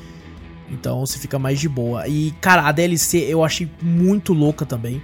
Então 0.70 1.06
você 1.06 1.20
fica 1.20 1.38
mais 1.38 1.60
de 1.60 1.68
boa. 1.70 2.08
E, 2.08 2.32
cara, 2.42 2.64
a 2.68 2.72
DLC 2.72 3.20
eu 3.20 3.44
achei 3.44 3.70
muito 3.82 4.34
louca 4.34 4.66
também. 4.66 5.02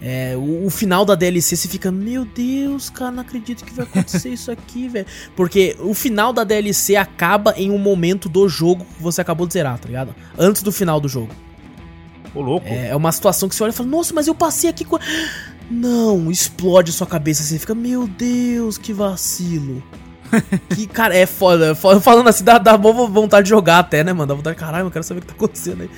É, 0.00 0.36
o, 0.36 0.66
o 0.66 0.70
final 0.70 1.04
da 1.04 1.14
DLC 1.14 1.56
você 1.56 1.68
fica, 1.68 1.90
meu 1.90 2.24
Deus, 2.24 2.88
cara, 2.88 3.10
não 3.10 3.22
acredito 3.22 3.64
que 3.64 3.74
vai 3.74 3.84
acontecer 3.84 4.30
isso 4.30 4.50
aqui, 4.50 4.86
velho. 4.88 5.06
Porque 5.34 5.76
o 5.80 5.92
final 5.92 6.32
da 6.32 6.44
DLC 6.44 6.94
acaba 6.96 7.54
em 7.56 7.70
um 7.70 7.78
momento 7.78 8.28
do 8.28 8.48
jogo 8.48 8.84
que 8.84 9.02
você 9.02 9.20
acabou 9.20 9.46
de 9.46 9.54
zerar, 9.54 9.78
tá 9.78 9.88
ligado? 9.88 10.14
Antes 10.38 10.62
do 10.62 10.70
final 10.70 11.00
do 11.00 11.08
jogo. 11.08 11.30
Ô, 12.34 12.40
louco. 12.40 12.68
É, 12.68 12.88
é 12.88 12.96
uma 12.96 13.10
situação 13.10 13.48
que 13.48 13.54
você 13.54 13.62
olha 13.62 13.70
e 13.70 13.74
fala, 13.74 13.88
nossa, 13.88 14.14
mas 14.14 14.26
eu 14.28 14.34
passei 14.34 14.70
aqui 14.70 14.84
com. 14.84 14.98
Não, 15.70 16.30
explode 16.30 16.90
a 16.90 16.94
sua 16.94 17.06
cabeça 17.06 17.42
você 17.42 17.58
fica, 17.58 17.74
meu 17.74 18.06
Deus, 18.06 18.78
que 18.78 18.92
vacilo. 18.92 19.82
que, 20.74 20.86
cara, 20.86 21.16
é 21.16 21.26
foda, 21.26 21.72
é 21.72 21.74
foda. 21.74 22.00
Falando 22.00 22.28
assim, 22.28 22.44
dá, 22.44 22.58
dá 22.58 22.76
boa 22.76 23.06
vontade 23.08 23.44
de 23.44 23.50
jogar 23.50 23.80
até, 23.80 24.04
né, 24.04 24.12
mano? 24.12 24.26
Dá 24.26 24.34
vontade, 24.34 24.56
caralho, 24.56 24.86
eu 24.86 24.90
quero 24.90 25.04
saber 25.04 25.18
o 25.18 25.22
que 25.22 25.28
tá 25.28 25.34
acontecendo 25.34 25.82
aí. 25.82 25.90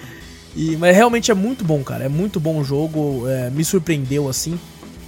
E, 0.62 0.76
mas 0.76 0.94
realmente 0.94 1.30
é 1.30 1.34
muito 1.34 1.64
bom, 1.64 1.82
cara. 1.82 2.04
É 2.04 2.08
muito 2.08 2.38
bom 2.38 2.58
o 2.60 2.64
jogo. 2.64 3.24
é, 3.28 3.48
me 3.50 3.64
surpreendeu, 3.64 4.28
assim. 4.28 4.58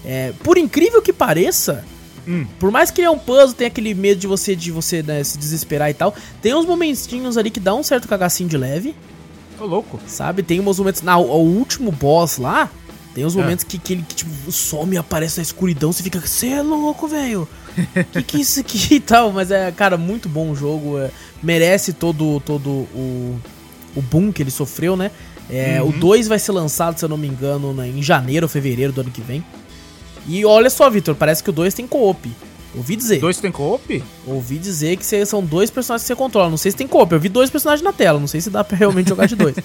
É, 0.04 0.32
por 0.42 0.56
incrível 0.56 1.02
que 1.02 1.12
pareça, 1.12 1.84
Hum. 2.26 2.46
por 2.60 2.70
mais 2.70 2.90
que 2.90 3.00
ele 3.00 3.08
é 3.08 3.10
um 3.10 3.18
puzzle, 3.18 3.52
tem 3.52 3.66
aquele 3.66 3.92
medo 3.94 4.20
de 4.20 4.26
você 4.28 4.54
de 4.54 4.70
você 4.70 5.02
né, 5.02 5.24
se 5.24 5.36
desesperar 5.36 5.90
e 5.90 5.94
tal. 5.94 6.14
Tem 6.40 6.54
uns 6.54 6.64
momentinhos 6.64 7.36
ali 7.36 7.50
que 7.50 7.58
dá 7.60 7.74
um 7.74 7.82
certo 7.82 8.06
cagacinho 8.08 8.48
de 8.48 8.56
leve. 8.56 8.94
Ô, 9.60 9.64
louco. 9.66 9.98
Sabe? 10.06 10.42
Tem 10.42 10.60
uns 10.60 10.78
momentos. 10.78 11.02
Na, 11.02 11.18
o 11.18 11.40
último 11.42 11.90
boss 11.92 12.38
lá, 12.38 12.70
tem 13.14 13.26
uns 13.26 13.34
É. 13.36 13.38
momentos 13.42 13.64
que, 13.64 13.76
que 13.76 13.92
ele 13.94 14.04
que, 14.08 14.14
tipo, 14.14 14.50
some 14.52 14.94
e 14.94 14.98
aparece 14.98 15.38
na 15.38 15.42
escuridão. 15.42 15.92
Você 15.92 16.02
fica, 16.02 16.20
você 16.20 16.48
é 16.48 16.62
louco, 16.62 17.06
velho. 17.08 17.46
que 18.12 18.22
que 18.22 18.36
é 18.36 18.40
isso 18.40 18.60
aqui 18.60 18.94
e 18.94 19.00
tal? 19.00 19.32
Mas 19.32 19.50
é, 19.50 19.70
cara, 19.72 19.96
muito 19.98 20.28
bom 20.28 20.50
o 20.50 20.54
jogo. 20.56 20.98
é, 21.00 21.10
merece 21.42 21.92
todo, 21.92 22.40
todo 22.40 22.68
o, 22.70 23.36
o 23.96 24.00
boom 24.02 24.30
que 24.32 24.42
ele 24.42 24.50
sofreu, 24.52 24.96
né? 24.96 25.10
É, 25.50 25.82
Uhum. 25.82 25.88
O 25.88 25.92
2 25.92 26.28
vai 26.28 26.38
ser 26.38 26.52
lançado, 26.52 26.98
se 26.98 27.04
eu 27.04 27.08
não 27.08 27.16
me 27.16 27.26
engano, 27.28 27.74
em 27.84 28.02
janeiro 28.02 28.44
ou 28.46 28.48
fevereiro 28.48 28.92
do 28.92 29.00
ano 29.02 29.10
que 29.10 29.20
vem. 29.20 29.44
E 30.26 30.44
olha 30.44 30.70
só, 30.70 30.88
Vitor, 30.88 31.14
parece 31.14 31.42
que 31.42 31.50
o 31.50 31.52
2 31.52 31.74
tem 31.74 31.86
co-op. 31.86 32.30
Ouvi 32.74 32.96
dizer. 32.96 33.20
Dois 33.20 33.36
tem 33.38 33.52
co-op? 33.52 34.02
Ouvi 34.26 34.56
dizer 34.56 34.96
que 34.96 35.04
cê- 35.04 35.26
são 35.26 35.44
dois 35.44 35.68
personagens 35.70 36.04
que 36.04 36.06
você 36.06 36.16
controla. 36.16 36.48
Não 36.48 36.56
sei 36.56 36.70
se 36.70 36.76
tem 36.76 36.88
co-op. 36.88 37.12
Eu 37.12 37.20
vi 37.20 37.28
dois 37.28 37.50
personagens 37.50 37.84
na 37.84 37.92
tela. 37.92 38.18
Não 38.18 38.26
sei 38.26 38.40
se 38.40 38.48
dá 38.48 38.64
pra 38.64 38.76
realmente 38.78 39.10
jogar 39.10 39.26
de 39.26 39.36
dois. 39.36 39.56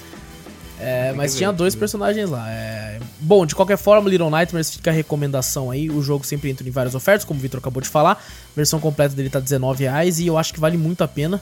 É, 0.78 1.12
mas 1.16 1.34
tinha 1.34 1.50
ver, 1.50 1.56
dois 1.56 1.72
ver. 1.74 1.78
personagens 1.80 2.28
lá. 2.28 2.44
É, 2.50 3.00
Bom, 3.20 3.46
de 3.46 3.54
qualquer 3.54 3.78
forma, 3.78 4.10
Little 4.10 4.28
Nightmares 4.30 4.70
fica 4.70 4.90
a 4.90 4.92
recomendação 4.92 5.70
aí. 5.70 5.88
O 5.90 6.02
jogo 6.02 6.26
sempre 6.26 6.50
entra 6.50 6.68
em 6.68 6.70
várias 6.70 6.94
ofertas, 6.94 7.24
como 7.24 7.38
o 7.40 7.42
Vitor 7.42 7.58
acabou 7.60 7.80
de 7.82 7.88
falar. 7.88 8.12
A 8.12 8.54
versão 8.54 8.78
completa 8.78 9.14
dele 9.16 9.30
tá 9.30 9.38
R$19,00 9.38 10.20
e 10.22 10.26
eu 10.26 10.36
acho 10.36 10.52
que 10.52 10.60
vale 10.60 10.76
muito 10.76 11.02
a 11.02 11.08
pena. 11.08 11.40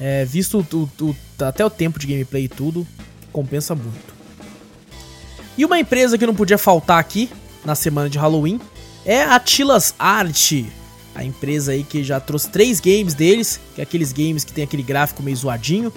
É, 0.00 0.24
visto 0.24 0.66
o- 0.72 0.90
o- 1.00 1.04
o- 1.10 1.16
até 1.44 1.64
o 1.64 1.70
tempo 1.70 1.98
de 2.00 2.06
gameplay 2.08 2.44
e 2.44 2.48
tudo, 2.48 2.84
compensa 3.36 3.74
muito. 3.74 4.16
E 5.58 5.64
uma 5.66 5.78
empresa 5.78 6.16
que 6.16 6.26
não 6.26 6.34
podia 6.34 6.56
faltar 6.56 6.98
aqui 6.98 7.28
na 7.66 7.74
semana 7.74 8.08
de 8.08 8.16
Halloween 8.16 8.58
é 9.04 9.24
a 9.24 9.38
Tilas 9.38 9.94
Art. 9.98 10.52
A 11.14 11.22
empresa 11.22 11.72
aí 11.72 11.84
que 11.84 12.02
já 12.02 12.18
trouxe 12.18 12.48
três 12.48 12.80
games 12.80 13.12
deles, 13.12 13.60
que 13.74 13.82
é 13.82 13.84
aqueles 13.84 14.10
games 14.10 14.42
que 14.42 14.54
tem 14.54 14.64
aquele 14.64 14.82
gráfico 14.82 15.22
meio 15.22 15.36
zoadinho. 15.36 15.92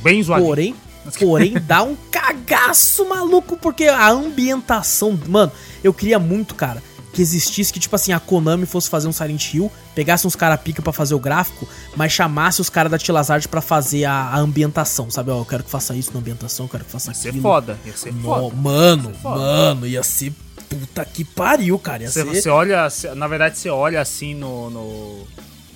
Bem 0.00 0.22
zoado. 0.22 0.44
Porém, 0.44 0.76
porém 1.18 1.54
dá 1.66 1.82
um 1.82 1.96
cagaço 2.08 3.04
maluco, 3.08 3.56
porque 3.56 3.86
a 3.86 4.08
ambientação. 4.08 5.18
Mano, 5.26 5.50
eu 5.82 5.92
queria 5.92 6.20
muito, 6.20 6.54
cara, 6.54 6.80
que 7.16 7.22
existisse 7.22 7.72
que, 7.72 7.80
tipo 7.80 7.96
assim, 7.96 8.12
a 8.12 8.20
Konami 8.20 8.66
fosse 8.66 8.90
fazer 8.90 9.08
um 9.08 9.12
Silent 9.12 9.54
Hill, 9.54 9.72
pegasse 9.94 10.26
uns 10.26 10.36
cara 10.36 10.56
pica 10.58 10.82
pra 10.82 10.92
fazer 10.92 11.14
o 11.14 11.18
gráfico, 11.18 11.66
mas 11.96 12.12
chamasse 12.12 12.60
os 12.60 12.68
caras 12.68 12.92
da 12.92 12.98
Tilazard 12.98 13.48
pra 13.48 13.62
fazer 13.62 14.04
a, 14.04 14.12
a 14.12 14.38
ambientação, 14.38 15.10
sabe? 15.10 15.30
Ó, 15.30 15.38
eu 15.40 15.44
quero 15.46 15.64
que 15.64 15.70
faça 15.70 15.94
isso 15.94 16.12
na 16.12 16.20
ambientação, 16.20 16.66
eu 16.66 16.70
quero 16.70 16.84
que 16.84 16.90
faça 16.90 17.10
Ia 17.10 17.14
ser 17.14 17.32
foda. 17.40 17.78
Ia 17.86 17.96
ser 17.96 18.12
No- 18.12 18.22
foda. 18.22 18.54
mano, 18.56 19.08
Ia 19.08 19.14
ser 19.14 19.20
foda. 19.22 19.40
mano, 19.40 19.86
ia 19.86 20.02
ser 20.02 20.32
puta 20.68 21.04
que 21.06 21.24
pariu, 21.24 21.78
cara. 21.78 22.02
Ia 22.02 22.10
Você, 22.10 22.22
ser... 22.22 22.42
você 22.42 22.48
olha, 22.50 22.86
na 23.16 23.26
verdade, 23.26 23.56
você 23.56 23.70
olha 23.70 24.00
assim 24.00 24.34
no. 24.34 24.68
no- 24.70 25.26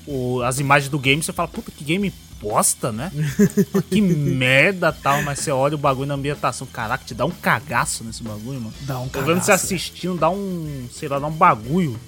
o- 0.07 0.43
as 0.43 0.59
imagens 0.59 0.91
do 0.91 0.99
game, 0.99 1.23
você 1.23 1.33
fala, 1.33 1.49
puta, 1.49 1.71
que 1.71 1.83
game 1.85 2.13
bosta, 2.41 2.91
né? 2.91 3.13
que 3.91 4.01
merda 4.01 4.93
tal, 4.93 5.23
mas 5.23 5.41
você 5.41 5.51
olha 5.51 5.75
o 5.75 5.79
bagulho 5.79 6.07
na 6.07 6.15
ambientação, 6.15 6.67
caraca, 6.67 7.05
te 7.05 7.15
dá 7.15 7.25
um 7.25 7.31
cagaço 7.31 8.03
nesse 8.03 8.23
bagulho, 8.23 8.61
mano. 8.61 8.75
Dá 8.83 8.99
um 8.99 9.09
Tô 9.09 9.21
vendo 9.21 9.41
você 9.41 9.53
cagaço, 9.53 9.67
assistindo, 9.67 10.17
dá 10.17 10.31
um, 10.31 10.89
sei 10.93 11.09
lá, 11.09 11.19
dá 11.19 11.27
um 11.27 11.33
bagulho. 11.33 11.99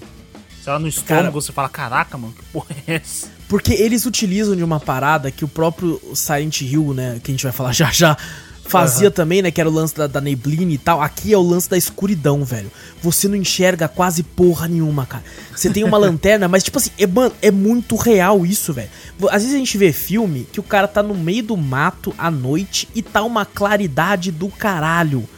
Sei 0.62 0.72
lá, 0.72 0.78
no 0.78 0.86
estômago, 0.86 1.40
você 1.40 1.50
fala, 1.50 1.68
caraca, 1.68 2.16
mano, 2.16 2.32
que 2.32 2.44
porra 2.44 2.74
é 2.86 2.94
essa? 2.94 3.28
Porque 3.48 3.72
eles 3.72 4.06
utilizam 4.06 4.54
de 4.54 4.62
uma 4.62 4.78
parada 4.78 5.30
que 5.30 5.44
o 5.44 5.48
próprio 5.48 6.00
Silent 6.14 6.62
Hill, 6.62 6.94
né, 6.94 7.20
que 7.22 7.30
a 7.30 7.34
gente 7.34 7.42
vai 7.42 7.52
falar 7.52 7.72
já 7.72 7.90
já, 7.90 8.16
fazia 8.64 9.10
também, 9.10 9.42
né, 9.42 9.50
que 9.50 9.60
era 9.60 9.68
o 9.68 9.72
lance 9.72 9.94
da, 9.94 10.06
da 10.06 10.20
neblina 10.20 10.72
e 10.72 10.78
tal. 10.78 11.02
Aqui 11.02 11.32
é 11.32 11.36
o 11.36 11.42
lance 11.42 11.68
da 11.68 11.76
escuridão, 11.76 12.44
velho. 12.44 12.70
Você 13.02 13.28
não 13.28 13.36
enxerga 13.36 13.88
quase 13.88 14.22
porra 14.22 14.68
nenhuma, 14.68 15.04
cara. 15.06 15.24
Você 15.54 15.68
tem 15.70 15.84
uma 15.84 15.98
lanterna, 15.98 16.48
mas 16.48 16.62
tipo 16.62 16.78
assim, 16.78 16.90
é, 16.98 17.06
mano, 17.06 17.34
é 17.42 17.50
muito 17.50 17.96
real 17.96 18.46
isso, 18.46 18.72
velho. 18.72 18.88
Às 19.30 19.42
vezes 19.42 19.54
a 19.54 19.58
gente 19.58 19.76
vê 19.76 19.92
filme 19.92 20.46
que 20.52 20.60
o 20.60 20.62
cara 20.62 20.88
tá 20.88 21.02
no 21.02 21.14
meio 21.14 21.42
do 21.42 21.56
mato 21.56 22.14
à 22.16 22.30
noite 22.30 22.88
e 22.94 23.02
tá 23.02 23.22
uma 23.22 23.44
claridade 23.44 24.30
do 24.32 24.48
caralho. 24.48 25.28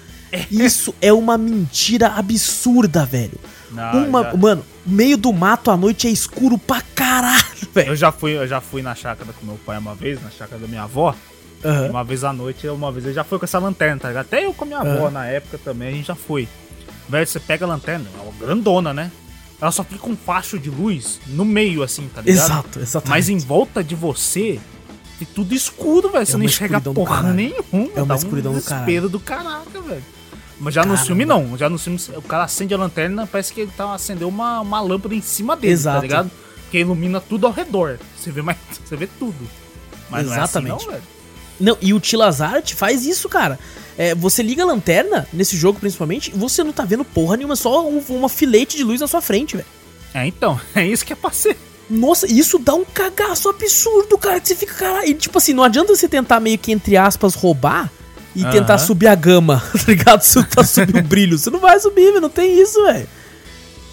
Isso 0.50 0.92
é 1.00 1.12
uma 1.12 1.38
mentira 1.38 2.08
absurda, 2.08 3.04
velho. 3.06 3.38
Não, 3.70 4.04
uma, 4.06 4.22
já- 4.22 4.36
mano, 4.36 4.64
meio 4.86 5.16
do 5.16 5.32
mato 5.32 5.70
à 5.70 5.76
noite 5.76 6.06
é 6.06 6.10
escuro 6.10 6.56
pra 6.58 6.80
caralho, 6.94 7.44
velho. 7.74 7.88
Eu 7.88 7.96
já 7.96 8.10
fui, 8.12 8.36
eu 8.36 8.46
já 8.46 8.60
fui 8.60 8.82
na 8.82 8.94
chácara 8.94 9.32
com 9.32 9.46
meu 9.46 9.58
pai 9.64 9.78
uma 9.78 9.94
vez, 9.94 10.22
na 10.22 10.30
chácara 10.30 10.60
da 10.60 10.66
minha 10.68 10.82
avó. 10.82 11.14
Aham. 11.64 11.88
Uma 11.90 12.04
vez 12.04 12.24
à 12.24 12.32
noite, 12.32 12.68
uma 12.68 12.92
vez 12.92 13.04
ele 13.06 13.14
já 13.14 13.24
foi 13.24 13.38
com 13.38 13.44
essa 13.44 13.58
lanterna, 13.58 14.00
tá 14.00 14.08
ligado? 14.08 14.26
Até 14.26 14.44
eu 14.44 14.52
com 14.52 14.64
a 14.64 14.66
minha 14.66 14.80
avó 14.80 15.10
na 15.10 15.26
época 15.26 15.58
também, 15.58 15.88
a 15.88 15.92
gente 15.92 16.06
já 16.06 16.14
foi. 16.14 16.46
Velho, 17.08 17.26
você 17.26 17.40
pega 17.40 17.64
a 17.64 17.68
lanterna, 17.68 18.06
é 18.18 18.22
uma 18.22 18.32
grandona, 18.32 18.92
né? 18.92 19.10
Ela 19.60 19.70
só 19.70 19.82
fica 19.84 20.06
um 20.08 20.16
facho 20.16 20.58
de 20.58 20.68
luz 20.68 21.20
no 21.28 21.44
meio, 21.44 21.82
assim, 21.82 22.08
tá 22.14 22.20
ligado? 22.20 22.44
Exato, 22.44 22.80
exatamente. 22.80 23.08
Mas 23.08 23.28
em 23.28 23.38
volta 23.38 23.82
de 23.82 23.94
você, 23.94 24.60
tem 25.18 25.26
tudo 25.34 25.54
escuro, 25.54 26.10
velho. 26.10 26.26
Você 26.26 26.32
não 26.32 26.40
uma 26.40 26.44
enxerga 26.46 26.80
porra 26.80 27.16
caralho. 27.16 27.34
nenhuma. 27.34 27.90
É 27.96 28.02
uma 28.02 28.14
escuridão 28.14 28.52
um 28.52 28.56
do 28.56 28.60
desespero 28.60 29.08
do 29.08 29.20
caraca, 29.20 29.80
velho. 29.80 30.02
Mas 30.60 30.74
já 30.74 30.82
no 30.82 30.88
Caramba. 30.88 31.06
filme 31.06 31.24
não. 31.24 31.56
Já 31.56 31.68
no 31.68 31.78
filme 31.78 31.98
o 32.16 32.22
cara 32.22 32.44
acende 32.44 32.74
a 32.74 32.76
lanterna, 32.76 33.26
parece 33.26 33.52
que 33.52 33.60
ele 33.62 33.70
tá 33.76 33.94
acendendo 33.94 34.28
uma, 34.28 34.60
uma 34.60 34.80
lâmpada 34.80 35.14
em 35.14 35.20
cima 35.22 35.56
dele, 35.56 35.72
Exato. 35.72 35.96
tá 35.96 36.02
ligado? 36.02 36.30
Que 36.70 36.78
ilumina 36.78 37.20
tudo 37.20 37.46
ao 37.46 37.52
redor. 37.52 37.98
Você 38.16 38.30
vê 38.30 38.42
mais, 38.42 38.58
você 38.84 38.96
vê 38.96 39.06
tudo. 39.06 39.48
Mas 40.10 40.26
Exatamente. 40.26 40.68
não 40.68 40.74
é 40.74 40.78
assim, 40.78 40.86
não, 40.86 40.92
velho. 40.92 41.13
Não, 41.58 41.76
e 41.80 41.94
o 41.94 42.00
Tilazart 42.00 42.74
faz 42.74 43.06
isso, 43.06 43.28
cara. 43.28 43.58
É, 43.96 44.14
você 44.14 44.42
liga 44.42 44.62
a 44.62 44.66
lanterna, 44.66 45.26
nesse 45.32 45.56
jogo 45.56 45.78
principalmente, 45.78 46.32
e 46.34 46.38
você 46.38 46.64
não 46.64 46.72
tá 46.72 46.84
vendo 46.84 47.04
porra 47.04 47.36
nenhuma, 47.36 47.54
só 47.54 47.88
um, 47.88 48.02
uma 48.08 48.28
filete 48.28 48.76
de 48.76 48.82
luz 48.82 49.00
na 49.00 49.06
sua 49.06 49.20
frente, 49.20 49.56
velho. 49.56 49.68
É, 50.12 50.26
então, 50.26 50.60
é 50.74 50.86
isso 50.86 51.04
que 51.04 51.12
é 51.12 51.16
ser. 51.32 51.56
Nossa, 51.88 52.30
isso 52.30 52.58
dá 52.58 52.74
um 52.74 52.84
cagaço 52.84 53.48
absurdo, 53.48 54.16
cara, 54.16 54.40
que 54.40 54.48
você 54.48 54.56
fica, 54.56 54.74
caralho. 54.74 55.08
E 55.08 55.14
tipo 55.14 55.36
assim, 55.38 55.52
não 55.52 55.62
adianta 55.62 55.94
você 55.94 56.08
tentar 56.08 56.40
meio 56.40 56.58
que, 56.58 56.72
entre 56.72 56.96
aspas, 56.96 57.34
roubar 57.34 57.90
e 58.34 58.42
Aham. 58.42 58.50
tentar 58.50 58.78
subir 58.78 59.06
a 59.06 59.14
gama, 59.14 59.62
tá 59.72 59.84
ligado? 59.86 60.22
Pra 60.50 60.64
subir 60.64 60.96
o 60.96 61.02
brilho. 61.02 61.38
Você 61.38 61.50
não 61.50 61.60
vai 61.60 61.78
subir, 61.78 62.06
velho, 62.06 62.20
não 62.20 62.30
tem 62.30 62.58
isso, 62.60 62.82
velho. 62.84 63.06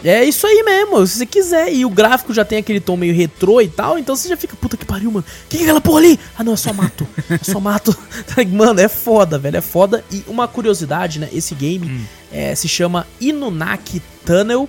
É 0.04 0.24
isso 0.24 0.47
aí 0.47 0.64
mesmo, 0.64 1.06
se 1.06 1.18
você 1.20 1.26
quiser. 1.26 1.72
E 1.74 1.86
o 1.86 1.89
gráfico 1.89 2.34
já 2.34 2.43
tem 2.43 2.58
aquele 2.58 2.80
tom 2.80 2.97
meio 2.97 3.14
retrô 3.14 3.62
e 3.62 3.68
tal, 3.68 3.99
então 3.99 4.16
você 4.16 4.28
já 4.28 4.36
fica, 4.36 4.56
puta 4.56 4.76
que 4.76 4.84
pariu, 4.86 5.12
mano. 5.12 5.26
Que 5.47 5.58
que 5.58 5.64
é 5.64 5.66
aquela 5.66 5.80
porra 5.82 5.99
ali? 5.99 6.20
Ah, 6.38 6.43
não, 6.43 6.54
é 6.54 6.58
só 6.58 6.74
mato. 6.74 7.08
É 7.30 7.38
só 7.43 7.60
mato. 7.60 7.95
Mano, 8.52 8.80
é 8.80 8.88
foda, 8.88 9.38
velho, 9.38 9.58
é 9.58 9.62
foda. 9.62 10.04
E 10.12 10.24
uma 10.28 10.47
curiosidade, 10.47 11.20
né? 11.20 11.30
Esse 11.32 11.54
game 11.54 12.08
é, 12.32 12.56
se 12.56 12.68
chama 12.68 13.06
Inunaki 13.20 14.02
Tunnel. 14.26 14.68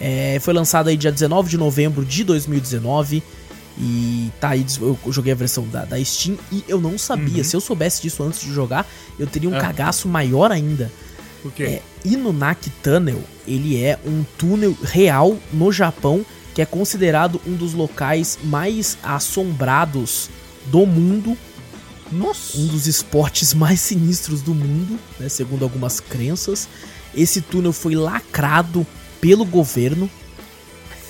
É, 0.00 0.38
foi 0.40 0.54
lançado 0.54 0.88
aí 0.88 0.96
dia 0.96 1.10
19 1.12 1.50
de 1.50 1.58
novembro 1.58 2.04
de 2.04 2.22
2019. 2.24 3.22
E 3.78 4.30
tá 4.40 4.50
aí, 4.50 4.64
eu 4.80 4.98
joguei 5.08 5.32
a 5.32 5.36
versão 5.36 5.66
da, 5.68 5.84
da 5.84 6.02
Steam 6.04 6.36
e 6.52 6.62
eu 6.68 6.80
não 6.80 6.98
sabia. 6.98 7.42
Se 7.42 7.56
eu 7.56 7.60
soubesse 7.60 8.02
disso 8.02 8.22
antes 8.22 8.40
de 8.40 8.52
jogar, 8.52 8.86
eu 9.18 9.26
teria 9.26 9.48
um 9.48 9.56
É. 9.56 9.60
cagaço 9.60 10.06
maior 10.08 10.50
ainda. 10.52 10.90
Por 11.42 11.52
quê? 11.52 11.64
É, 11.64 11.82
Inunaki 12.04 12.70
Tunnel, 12.82 13.22
ele 13.46 13.82
é 13.82 13.98
um 14.04 14.24
túnel 14.38 14.76
real 14.82 15.36
no 15.52 15.72
Japão 15.72 16.24
que 16.54 16.62
é 16.62 16.66
considerado 16.66 17.40
um 17.46 17.54
dos 17.54 17.74
locais 17.74 18.38
mais 18.44 18.98
assombrados 19.02 20.28
do 20.66 20.84
mundo, 20.84 21.36
Nossa. 22.10 22.58
um 22.58 22.66
dos 22.66 22.86
esportes 22.86 23.54
mais 23.54 23.80
sinistros 23.80 24.42
do 24.42 24.54
mundo, 24.54 24.98
né, 25.18 25.28
segundo 25.28 25.62
algumas 25.62 26.00
crenças. 26.00 26.68
Esse 27.14 27.40
túnel 27.40 27.72
foi 27.72 27.94
lacrado 27.94 28.86
pelo 29.20 29.44
governo. 29.44 30.10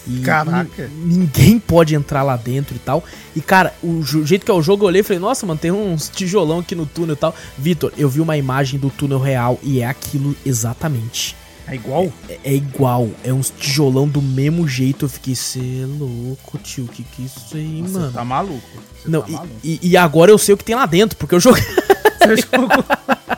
E 0.07 0.21
Caraca. 0.21 0.89
ni- 0.97 1.17
Ninguém 1.19 1.59
pode 1.59 1.95
entrar 1.95 2.23
lá 2.23 2.37
dentro 2.37 2.75
e 2.75 2.79
tal. 2.79 3.05
E, 3.37 3.41
cara, 3.41 3.75
o 3.83 4.03
jeito 4.03 4.45
que 4.45 4.51
é 4.51 4.55
o 4.55 4.63
jogo, 4.63 4.85
eu 4.85 4.89
olhei 4.89 5.01
e 5.01 5.05
falei, 5.05 5.21
nossa, 5.21 5.45
mano, 5.47 5.59
tem 5.59 5.71
uns 5.71 6.09
tijolão 6.09 6.61
aqui 6.61 6.75
no 6.75 6.87
túnel 6.87 7.15
e 7.15 7.19
tal. 7.19 7.35
Vitor, 7.59 7.93
eu 7.97 8.09
vi 8.09 8.21
uma 8.21 8.37
imagem 8.37 8.79
do 8.81 8.89
túnel 8.91 9.19
real 9.19 9.59
e 9.63 9.81
é 9.81 9.87
aquilo 9.87 10.35
exatamente. 10.45 11.37
É 11.67 11.75
igual? 11.75 12.13
É, 12.29 12.39
é 12.45 12.55
igual, 12.55 13.09
é 13.23 13.33
uns 13.33 13.53
tijolão 13.57 14.09
do 14.09 14.21
mesmo 14.21 14.67
jeito. 14.67 15.05
Eu 15.05 15.09
fiquei, 15.09 15.37
cê 15.37 15.61
é 15.83 15.87
louco, 15.87 16.59
tio, 16.59 16.87
que 16.87 17.05
que 17.05 17.23
é 17.23 17.27
isso 17.27 17.57
aí, 17.57 17.83
Você 17.83 17.99
mano? 17.99 18.13
tá 18.13 18.25
maluco. 18.25 18.61
Você 19.01 19.09
Não, 19.09 19.21
tá 19.23 19.29
e- 19.29 19.33
maluco. 19.33 19.55
e, 19.63 19.79
e 19.83 19.97
agora 19.97 20.31
eu 20.33 20.39
sei 20.39 20.55
o 20.55 20.59
que 20.59 20.65
tem 20.65 20.75
lá 20.75 20.87
dentro, 20.87 21.17
porque 21.17 21.35
eu 21.35 21.41
joguei. 21.41 21.63
Você 22.21 22.37
jogou. 22.37 22.69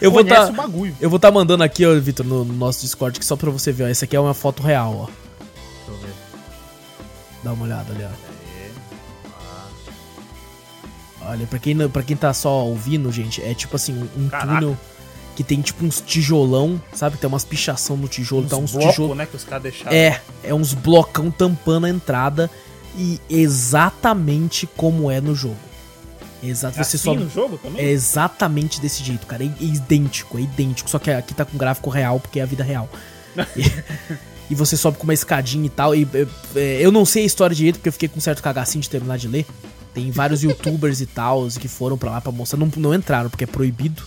Eu 0.00 0.10
vou 0.12 0.24
tá- 0.24 0.46
o 0.48 0.52
bagulho. 0.52 0.96
Eu 1.00 1.10
vou 1.10 1.16
estar 1.16 1.32
mandando 1.32 1.64
aqui, 1.64 1.84
ó, 1.84 1.98
Vitor, 1.98 2.24
no, 2.24 2.44
no 2.44 2.54
nosso 2.54 2.80
Discord, 2.82 3.18
que 3.18 3.26
só 3.26 3.34
pra 3.34 3.50
você 3.50 3.72
ver, 3.72 3.84
ó. 3.84 3.86
Essa 3.88 4.04
aqui 4.04 4.14
é 4.14 4.20
uma 4.20 4.32
foto 4.32 4.62
real, 4.62 5.08
ó. 5.10 5.23
Dá 7.44 7.52
uma 7.52 7.64
olhada 7.64 7.92
ali, 7.92 8.04
ó. 8.04 8.34
Olha, 11.26 11.46
pra 11.46 11.58
quem, 11.58 11.88
pra 11.88 12.02
quem 12.02 12.16
tá 12.16 12.32
só 12.34 12.64
ouvindo, 12.64 13.10
gente, 13.12 13.42
é 13.42 13.54
tipo 13.54 13.76
assim, 13.76 14.08
um, 14.16 14.28
Caraca. 14.28 14.54
túnel 14.60 14.76
que 15.36 15.42
tem 15.42 15.60
tipo 15.60 15.84
uns 15.84 16.00
tijolão, 16.00 16.80
sabe? 16.92 17.16
Tem 17.16 17.28
umas 17.28 17.44
pichação 17.44 17.96
no 17.96 18.08
tijolo, 18.08 18.46
tá 18.46 18.56
uns 18.56 18.72
tijolos. 18.72 19.16
né, 19.16 19.26
que 19.26 19.36
os 19.36 19.44
caras 19.44 19.62
deixaram. 19.62 19.94
É, 19.94 20.20
é 20.42 20.54
uns 20.54 20.74
blocão 20.74 21.30
tampando 21.30 21.86
a 21.86 21.90
entrada 21.90 22.50
e 22.96 23.20
exatamente 23.28 24.66
como 24.66 25.10
é 25.10 25.20
no 25.20 25.34
jogo. 25.34 25.56
Exato, 26.42 26.74
você 26.76 26.80
assim 26.82 26.98
só 26.98 27.14
no 27.14 27.28
jogo 27.28 27.58
também? 27.58 27.82
é 27.82 27.88
exatamente 27.88 28.80
desse 28.80 29.02
jeito, 29.02 29.26
cara. 29.26 29.42
É 29.42 29.46
idêntico, 29.60 30.38
é 30.38 30.42
idêntico. 30.42 30.88
Só 30.88 30.98
que 30.98 31.10
aqui 31.10 31.34
tá 31.34 31.44
com 31.44 31.56
gráfico 31.56 31.90
real, 31.90 32.20
porque 32.20 32.38
é 32.38 32.42
a 32.42 32.46
vida 32.46 32.62
real. 32.62 32.88
e, 34.50 34.54
você 34.54 34.76
sobe 34.76 34.98
com 34.98 35.04
uma 35.04 35.14
escadinha 35.14 35.66
e 35.66 35.70
tal. 35.70 35.94
E 35.94 36.06
é, 36.54 36.78
eu 36.80 36.90
não 36.92 37.04
sei 37.04 37.22
a 37.22 37.26
história 37.26 37.54
direito, 37.54 37.76
porque 37.76 37.88
eu 37.88 37.92
fiquei 37.92 38.08
com 38.08 38.18
um 38.18 38.20
certo 38.20 38.42
cagacinho 38.42 38.82
de 38.82 38.90
terminar 38.90 39.18
de 39.18 39.28
ler. 39.28 39.46
Tem 39.92 40.10
vários 40.10 40.42
youtubers 40.44 41.00
e 41.00 41.06
tal 41.06 41.46
que 41.48 41.68
foram 41.68 41.96
pra 41.96 42.10
lá 42.10 42.20
pra 42.20 42.32
mostrar. 42.32 42.58
Não, 42.58 42.70
não 42.76 42.92
entraram, 42.94 43.30
porque 43.30 43.44
é 43.44 43.46
proibido. 43.46 44.02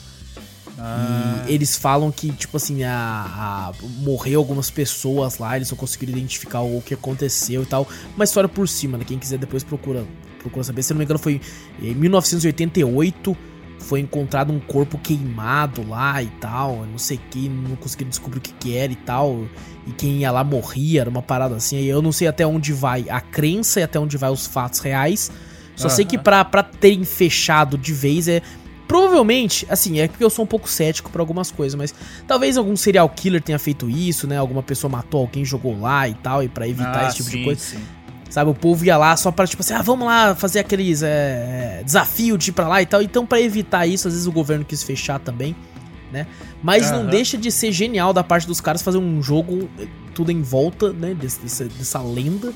Ah, 0.80 1.44
E 1.48 1.54
eles 1.54 1.76
falam 1.76 2.12
que, 2.12 2.32
tipo 2.32 2.56
assim, 2.58 2.84
a, 2.84 2.92
a- 2.94 3.72
morreu 4.00 4.40
algumas 4.40 4.70
pessoas 4.70 5.40
lá, 5.40 5.56
eles 5.56 5.72
não 5.72 5.78
conseguiram 5.78 6.14
identificar 6.18 6.62
o 6.62 6.82
que 6.86 6.94
aconteceu 6.94 7.64
e 7.64 7.66
tal. 7.66 7.88
Uma 8.16 8.24
história 8.26 8.48
por 8.48 8.68
cima, 8.70 8.98
né? 8.98 9.04
Quem 9.08 9.18
quiser 9.18 9.40
depois 9.40 9.64
procura, 9.64 10.06
procura 10.40 10.64
saber. 10.64 10.84
Se 10.84 10.94
não 10.94 11.00
me 11.00 11.04
engano, 11.06 11.18
foi 11.20 11.42
em 11.82 11.96
1988. 11.96 13.36
Foi 13.80 14.00
encontrado 14.00 14.52
um 14.52 14.60
corpo 14.60 14.98
queimado 14.98 15.88
lá 15.88 16.22
e 16.22 16.28
tal. 16.42 16.86
Não 16.86 16.98
sei 16.98 17.18
o 17.18 17.22
que, 17.30 17.48
não 17.48 17.76
conseguiram 17.76 18.10
descobrir 18.10 18.40
o 18.40 18.42
que, 18.42 18.54
que 18.54 18.76
era 18.76 18.92
e 18.92 18.96
tal. 18.96 19.46
E 19.86 19.92
quem 19.92 20.18
ia 20.20 20.32
lá 20.32 20.44
morria, 20.44 21.02
era 21.02 21.10
uma 21.10 21.22
parada 21.22 21.56
assim. 21.56 21.78
Aí 21.78 21.88
eu 21.88 22.02
não 22.02 22.12
sei 22.12 22.28
até 22.28 22.46
onde 22.46 22.74
vai 22.74 23.06
a 23.10 23.22
crença 23.22 23.80
e 23.80 23.84
até 23.84 24.00
onde 24.00 24.18
vai 24.18 24.30
os 24.30 24.46
fatos 24.46 24.80
reais. 24.80 25.32
Só 25.76 25.88
sei 25.90 26.04
Aham. 26.04 26.10
que 26.10 26.18
pra, 26.18 26.44
pra 26.44 26.64
terem 26.64 27.04
fechado 27.04 27.78
de 27.78 27.94
vez 27.94 28.28
é. 28.28 28.42
Provavelmente, 28.88 29.68
assim, 29.70 30.00
é 30.00 30.08
porque 30.08 30.24
eu 30.24 30.30
sou 30.30 30.46
um 30.46 30.48
pouco 30.48 30.70
cético 30.70 31.12
pra 31.12 31.22
algumas 31.22 31.52
coisas, 31.52 31.76
mas 31.78 31.94
talvez 32.26 32.56
algum 32.58 32.76
serial 32.76 33.10
killer 33.10 33.42
tenha 33.42 33.60
feito 33.60 33.90
isso, 33.90 34.26
né? 34.26 34.38
Alguma 34.38 34.64
pessoa 34.64 34.90
matou 34.90 35.20
alguém, 35.20 35.44
jogou 35.44 35.78
lá 35.78 36.08
e 36.08 36.14
tal, 36.14 36.42
e 36.42 36.48
pra 36.48 36.66
evitar 36.66 37.04
ah, 37.04 37.08
esse 37.08 37.18
tipo 37.18 37.30
sim, 37.30 37.38
de 37.38 37.44
coisa. 37.44 37.60
sim. 37.62 37.80
Sabe, 38.30 38.52
o 38.52 38.54
povo 38.54 38.84
ia 38.86 38.98
lá 38.98 39.16
só 39.16 39.32
pra, 39.32 39.48
tipo 39.48 39.62
assim, 39.62 39.74
ah, 39.74 39.82
vamos 39.82 40.06
lá 40.06 40.36
fazer 40.36 40.60
aqueles 40.60 41.02
é, 41.02 41.82
desafio 41.86 42.38
de 42.38 42.50
ir 42.50 42.54
pra 42.54 42.68
lá 42.68 42.82
e 42.82 42.86
tal. 42.86 43.02
Então, 43.02 43.26
pra 43.26 43.40
evitar 43.40 43.88
isso, 43.88 44.08
às 44.08 44.14
vezes 44.14 44.28
o 44.28 44.32
governo 44.32 44.66
quis 44.66 44.84
fechar 44.84 45.18
também, 45.20 45.56
né? 46.12 46.28
Mas 46.62 46.92
não 46.92 47.02
Aham. 47.02 47.10
deixa 47.10 47.38
de 47.38 47.50
ser 47.52 47.72
genial 47.72 48.12
da 48.12 48.24
parte 48.24 48.46
dos 48.46 48.60
caras 48.60 48.82
fazer 48.82 48.98
um 48.98 49.24
jogo 49.24 49.70
eh, 49.80 49.88
tudo 50.14 50.32
em 50.32 50.42
volta, 50.42 50.92
né? 50.92 51.14
Dessa, 51.14 51.66
dessa 51.66 52.00
lenda 52.02 52.52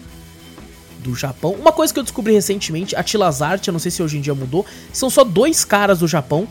do 0.99 1.15
Japão. 1.15 1.53
Uma 1.53 1.71
coisa 1.71 1.93
que 1.93 1.99
eu 1.99 2.03
descobri 2.03 2.33
recentemente, 2.33 2.95
a 2.95 3.01
Tilazart, 3.01 3.65
eu 3.65 3.71
não 3.71 3.79
sei 3.79 3.89
se 3.91 4.03
hoje 4.03 4.17
em 4.17 4.21
dia 4.21 4.35
mudou, 4.35 4.65
são 4.91 5.09
só 5.09 5.23
dois 5.23 5.63
caras 5.65 5.99
do 5.99 6.07
Japão 6.07 6.47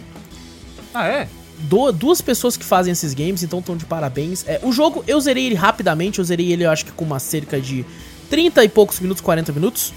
Ah, 0.95 1.07
é? 1.07 1.29
do- 1.61 1.93
duas 1.93 2.21
pessoas 2.23 2.57
que 2.57 2.65
fazem 2.65 2.91
esses 2.91 3.13
games, 3.15 3.43
então 3.43 3.59
estão 3.61 3.77
de 3.77 3.85
parabéns. 3.85 4.45
É, 4.49 4.59
o 4.63 4.73
jogo, 4.73 5.05
eu 5.07 5.21
zerei 5.21 5.47
ele 5.47 5.55
rapidamente, 5.55 6.19
eu 6.19 6.25
zerei 6.25 6.51
ele, 6.53 6.65
eu 6.65 6.71
acho 6.71 6.85
que 6.87 6.91
com 6.93 7.05
uma 7.05 7.19
cerca 7.21 7.61
de 7.61 7.85
30 8.31 8.65
e 8.65 8.69
poucos 8.69 9.01
minutos, 9.01 9.21
40 9.23 9.53
minutos. 9.53 9.93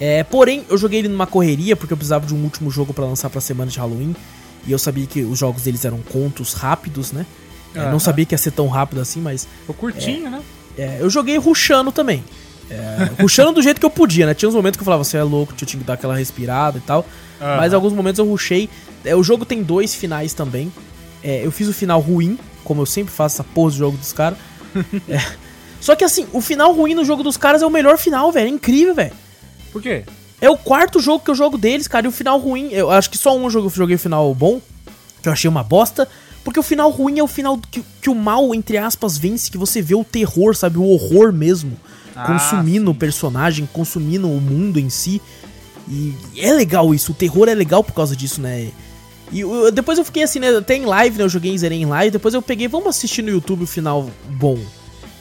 É, 0.00 0.22
porém, 0.24 0.64
eu 0.68 0.78
joguei 0.78 1.00
ele 1.00 1.08
numa 1.08 1.26
correria, 1.26 1.74
porque 1.74 1.92
eu 1.92 1.96
precisava 1.96 2.26
de 2.26 2.34
um 2.34 2.42
último 2.42 2.70
jogo 2.70 2.94
pra 2.94 3.04
lançar 3.04 3.28
pra 3.28 3.40
semana 3.40 3.70
de 3.70 3.78
Halloween. 3.78 4.14
E 4.66 4.72
eu 4.72 4.78
sabia 4.78 5.06
que 5.06 5.22
os 5.22 5.38
jogos 5.38 5.62
deles 5.62 5.84
eram 5.84 5.98
contos 5.98 6.52
rápidos, 6.52 7.12
né? 7.12 7.26
É, 7.74 7.90
não 7.90 7.98
sabia 7.98 8.24
que 8.24 8.34
ia 8.34 8.38
ser 8.38 8.52
tão 8.52 8.68
rápido 8.68 9.00
assim, 9.00 9.20
mas 9.20 9.46
Ficou 9.60 9.74
curtinho, 9.74 10.30
né? 10.30 10.40
é, 10.78 10.98
eu 11.00 11.10
joguei 11.10 11.36
rushando 11.36 11.92
também. 11.92 12.24
É, 12.70 13.10
rushando 13.20 13.52
do 13.52 13.62
jeito 13.62 13.78
que 13.78 13.86
eu 13.86 13.90
podia, 13.90 14.26
né? 14.26 14.34
Tinha 14.34 14.48
uns 14.48 14.54
momentos 14.54 14.76
que 14.76 14.82
eu 14.82 14.84
falava, 14.84 15.04
você 15.04 15.16
é 15.16 15.22
louco, 15.22 15.52
eu 15.52 15.66
tinha 15.66 15.78
que 15.80 15.86
dar 15.86 15.94
aquela 15.94 16.16
respirada 16.16 16.78
e 16.78 16.80
tal. 16.80 17.06
Aham. 17.40 17.56
Mas 17.58 17.74
alguns 17.74 17.92
momentos 17.92 18.18
eu 18.18 18.26
rushei. 18.26 18.68
É, 19.04 19.14
o 19.14 19.22
jogo 19.22 19.44
tem 19.44 19.62
dois 19.62 19.94
finais 19.94 20.32
também. 20.32 20.72
É, 21.22 21.44
eu 21.44 21.52
fiz 21.52 21.68
o 21.68 21.72
final 21.72 22.00
ruim, 22.00 22.38
como 22.64 22.82
eu 22.82 22.86
sempre 22.86 23.12
faço 23.12 23.36
essa 23.36 23.44
porra 23.44 23.70
do 23.70 23.76
jogo 23.76 23.96
dos 23.96 24.12
caras. 24.12 24.38
Só 25.80 25.94
que 25.94 26.04
assim, 26.04 26.26
o 26.32 26.40
final 26.40 26.72
ruim 26.72 26.94
no 26.94 27.04
jogo 27.04 27.22
dos 27.22 27.36
caras 27.36 27.62
é 27.62 27.66
o 27.66 27.70
melhor 27.70 27.98
final, 27.98 28.32
velho. 28.32 28.46
É 28.46 28.50
incrível, 28.50 28.94
velho. 28.94 29.12
Por 29.72 29.80
quê? 29.82 30.04
É 30.40 30.50
o 30.50 30.56
quarto 30.56 31.00
jogo 31.00 31.24
que 31.24 31.30
eu 31.30 31.34
jogo 31.34 31.56
deles, 31.56 31.86
cara. 31.88 32.06
E 32.06 32.08
o 32.08 32.12
final 32.12 32.38
ruim, 32.38 32.68
eu 32.72 32.90
acho 32.90 33.08
que 33.10 33.18
só 33.18 33.36
um 33.36 33.48
jogo 33.48 33.66
eu 33.68 33.70
joguei 33.70 33.96
o 33.96 33.98
final 33.98 34.34
bom, 34.34 34.60
que 35.22 35.28
eu 35.28 35.32
achei 35.32 35.48
uma 35.48 35.62
bosta. 35.62 36.08
Porque 36.44 36.60
o 36.60 36.62
final 36.62 36.90
ruim 36.90 37.18
é 37.18 37.22
o 37.22 37.26
final 37.26 37.58
que, 37.70 37.82
que 38.00 38.08
o 38.10 38.14
mal, 38.14 38.54
entre 38.54 38.78
aspas, 38.78 39.18
vence, 39.18 39.50
que 39.50 39.58
você 39.58 39.82
vê 39.82 39.94
o 39.94 40.04
terror, 40.04 40.54
sabe? 40.54 40.78
O 40.78 40.84
horror 40.84 41.32
mesmo. 41.32 41.76
Ah, 42.14 42.26
consumindo 42.26 42.90
o 42.90 42.94
sim. 42.94 42.98
personagem, 42.98 43.68
consumindo 43.72 44.30
o 44.30 44.40
mundo 44.40 44.78
em 44.78 44.88
si. 44.88 45.20
E 45.88 46.14
é 46.38 46.52
legal 46.52 46.94
isso, 46.94 47.12
o 47.12 47.14
terror 47.14 47.48
é 47.48 47.54
legal 47.54 47.82
por 47.84 47.92
causa 47.94 48.16
disso, 48.16 48.40
né? 48.40 48.70
E 49.32 49.40
eu- 49.40 49.70
depois 49.72 49.98
eu 49.98 50.04
fiquei 50.04 50.22
assim, 50.22 50.38
né? 50.38 50.48
Até 50.56 50.76
em 50.76 50.84
live, 50.84 51.18
né? 51.18 51.24
Eu 51.24 51.28
joguei 51.28 51.52
em 51.52 51.58
zerei 51.58 51.80
em 51.80 51.86
live. 51.86 52.10
Depois 52.12 52.32
eu 52.34 52.40
peguei, 52.42 52.68
vamos 52.68 52.88
assistir 52.88 53.22
no 53.22 53.30
YouTube 53.30 53.64
o 53.64 53.66
final 53.66 54.08
bom. 54.30 54.58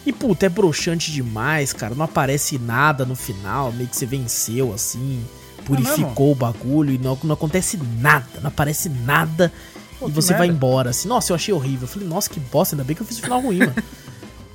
E 0.06 0.14
puta, 0.14 0.46
é 0.46 0.50
broxante 0.50 1.12
demais, 1.12 1.74
cara. 1.74 1.96
Não 1.96 2.06
aparece 2.06 2.58
nada 2.60 3.06
no 3.06 3.16
final, 3.16 3.72
meio 3.72 3.90
que 3.90 3.96
você 3.96 4.06
venceu 4.06 4.74
assim, 4.74 5.24
purificou 5.66 6.32
o 6.32 6.36
bagulho 6.36 6.92
e 6.94 6.98
não, 6.98 7.18
não 7.24 7.34
acontece 7.34 7.80
nada, 8.00 8.28
não 8.42 8.50
aparece 8.50 8.88
nada. 8.90 9.52
Pô, 10.00 10.08
e 10.08 10.12
você 10.12 10.34
vai 10.34 10.42
merda. 10.42 10.54
embora, 10.54 10.90
assim. 10.92 11.08
Nossa, 11.08 11.32
eu 11.32 11.36
achei 11.36 11.54
horrível. 11.54 11.84
Eu 11.84 11.88
falei, 11.88 12.08
nossa, 12.08 12.30
que 12.30 12.40
bosta, 12.40 12.76
ainda 12.76 12.84
bem 12.84 12.96
que 12.96 13.02
eu 13.02 13.06
fiz 13.08 13.18
o 13.18 13.22
final 13.22 13.42
ruim, 13.42 13.60
mano. 13.60 13.74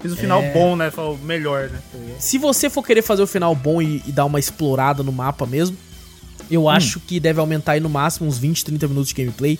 Fiz 0.00 0.12
o 0.12 0.16
final 0.16 0.40
É. 0.40 0.50
bom, 0.54 0.76
né? 0.76 0.90
Foi 0.90 1.04
o 1.12 1.18
melhor, 1.18 1.68
né? 1.68 1.78
Se 2.18 2.38
você 2.38 2.70
for 2.70 2.82
querer 2.82 3.02
fazer 3.02 3.20
o 3.22 3.26
final 3.26 3.54
bom 3.54 3.82
e, 3.82 4.02
e 4.06 4.12
dar 4.12 4.24
uma 4.24 4.38
explorada 4.38 5.02
no 5.02 5.12
mapa 5.12 5.44
mesmo, 5.44 5.76
eu 6.50 6.62
Hum. 6.64 6.68
acho 6.70 7.00
que 7.00 7.20
deve 7.20 7.38
aumentar 7.38 7.72
aí 7.72 7.80
no 7.80 7.88
máximo 7.90 8.26
uns 8.26 8.38
20, 8.38 8.64
30 8.64 8.88
minutos 8.88 9.08
de 9.10 9.14
gameplay. 9.14 9.58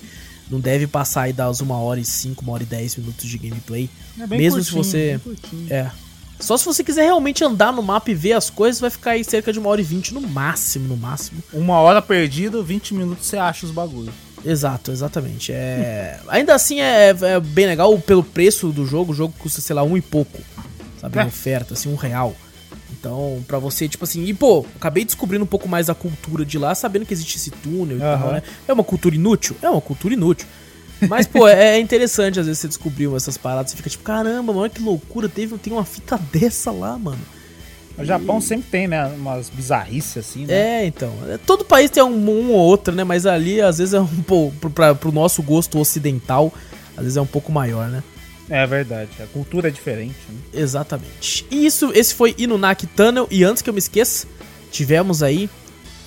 Não 0.51 0.59
deve 0.61 0.87
passar 0.87 1.23
aí 1.23 1.33
das 1.33 1.61
1 1.61 1.71
hora 1.71 2.01
e 2.01 2.05
5, 2.05 2.45
1 2.45 2.51
hora 2.51 2.63
e 2.63 2.67
10 2.67 2.97
minutos 2.97 3.29
de 3.29 3.39
gameplay. 3.39 3.89
É 4.21 4.27
bem 4.27 4.39
Mesmo 4.39 4.63
se 4.63 4.73
curtinho, 4.73 4.85
você- 4.85 5.09
bem 5.11 5.19
curtinho. 5.37 5.67
É. 5.73 5.91
Só 6.41 6.57
se 6.57 6.65
você 6.65 6.83
quiser 6.83 7.03
realmente 7.05 7.45
andar 7.45 7.71
no 7.73 7.83
mapa 7.83 8.11
e 8.11 8.15
ver 8.15 8.33
as 8.33 8.49
coisas, 8.51 8.81
vai 8.81 8.89
ficar 8.91 9.11
aí 9.13 9.23
cerca 9.23 9.53
de 9.53 9.61
1 9.61 9.67
hora 9.67 9.81
e 9.81 9.85
20 9.85 10.13
no 10.15 10.23
máximo, 10.23 10.89
no 10.89 10.97
máximo. 10.97 11.43
Uma 11.53 11.79
hora 11.81 12.01
perdida, 12.01 12.63
20 12.63 12.95
minutos 12.95 13.27
você 13.27 13.37
acha 13.37 13.67
os 13.67 13.71
bagulhos. 13.73 14.15
Exato, 14.45 14.91
exatamente. 14.91 15.53
É... 15.53 16.19
Ainda 16.29 16.55
assim 16.55 16.81
é, 16.81 17.11
é 17.11 17.39
bem 17.41 17.67
legal 17.67 17.97
pelo 17.99 18.23
preço 18.25 18.71
do 18.73 18.87
jogo. 18.87 19.13
O 19.13 19.15
jogo 19.15 19.35
custa, 19.39 19.61
sei 19.61 19.77
lá, 19.77 19.83
um 19.83 19.97
e 19.99 20.01
pouco. 20.01 20.41
Sabe? 20.99 21.19
É. 21.19 21.23
Uma 21.23 21.29
oferta, 21.29 21.75
assim, 21.75 21.93
um 21.93 21.95
real. 21.97 22.35
Então, 23.01 23.43
pra 23.49 23.59
você, 23.59 23.89
tipo 23.89 24.05
assim. 24.05 24.25
E, 24.25 24.35
pô, 24.35 24.65
acabei 24.77 25.05
descobrindo 25.07 25.43
um 25.43 25.49
pouco 25.49 25.67
mais 25.67 25.87
da 25.87 25.95
cultura 25.95 26.45
de 26.45 26.59
lá, 26.59 26.75
sabendo 26.75 27.07
que 27.07 27.15
existe 27.15 27.39
esse 27.39 27.51
túnel 27.51 27.97
e 27.97 28.01
tal, 28.01 28.33
né? 28.33 28.43
É 28.69 28.73
uma 28.75 28.85
cultura 28.85 29.15
inútil? 29.15 29.57
É 29.63 29.71
uma 29.71 29.81
cultura 29.81 30.13
inútil. 30.13 30.47
Mas, 31.09 31.27
pô, 31.27 31.49
é, 31.49 31.77
é 31.77 31.81
interessante 31.81 32.39
às 32.39 32.45
vezes 32.45 32.61
você 32.61 32.69
descobrir 32.69 33.11
essas 33.17 33.39
paradas. 33.39 33.71
Você 33.71 33.77
fica 33.79 33.89
tipo, 33.89 34.05
caramba, 34.05 34.53
mano, 34.53 34.69
que 34.69 34.83
loucura. 34.83 35.31
Teve, 35.31 35.57
tem 35.57 35.73
uma 35.73 35.85
fita 35.85 36.19
dessa 36.31 36.71
lá, 36.71 36.99
mano. 36.99 37.21
O 37.97 38.05
Japão 38.05 38.41
sempre 38.41 38.69
tem, 38.71 38.87
né? 38.87 39.07
Umas 39.07 39.49
bizarrices 39.49 40.19
assim, 40.19 40.45
né? 40.45 40.83
É, 40.83 40.87
então. 40.87 41.13
é, 41.29 41.39
Todo 41.39 41.65
país 41.65 41.91
tem 41.91 42.03
um, 42.03 42.31
um 42.31 42.51
ou 42.53 42.59
outro, 42.59 42.95
né? 42.95 43.03
Mas 43.03 43.25
ali, 43.25 43.63
às 43.63 43.79
vezes, 43.79 43.95
é 43.95 44.01
um 44.01 44.23
pouco. 44.23 44.57
Pro, 44.57 44.97
pro 44.97 45.13
nosso 45.13 45.43
gosto 45.43 45.79
ocidental, 45.79 46.53
às 46.97 47.03
vezes 47.05 47.17
é 47.17 47.21
um 47.21 47.27
pouco 47.27 47.51
maior, 47.51 47.89
né? 47.89 48.03
É 48.51 48.67
verdade. 48.67 49.11
A 49.23 49.27
cultura 49.27 49.69
é 49.69 49.71
diferente, 49.71 50.17
né? 50.29 50.39
Exatamente. 50.53 51.47
E 51.49 51.65
isso, 51.65 51.93
esse 51.95 52.13
foi 52.13 52.35
Inunaki 52.37 52.87
Tunnel. 52.89 53.29
E 53.31 53.45
antes 53.45 53.63
que 53.63 53.71
eu 53.71 53.75
me 53.75 53.79
esqueça, 53.79 54.27
tivemos 54.73 55.23
aí 55.23 55.49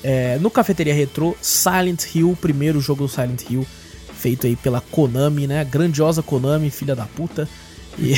é, 0.04 0.38
no 0.40 0.52
Cafeteria 0.52 0.94
Retro 0.94 1.38
Silent 1.42 2.04
Hill, 2.14 2.32
o 2.32 2.36
primeiro 2.36 2.82
jogo 2.82 3.06
do 3.06 3.10
Silent 3.10 3.50
Hill, 3.50 3.66
feito 4.14 4.46
aí 4.46 4.58
pela 4.58 4.82
Konami, 4.82 5.48
né? 5.48 5.64
Grandiosa 5.64 6.22
Konami, 6.22 6.70
filha 6.70 6.94
da 6.94 7.06
puta. 7.06 7.48
E, 7.98 8.14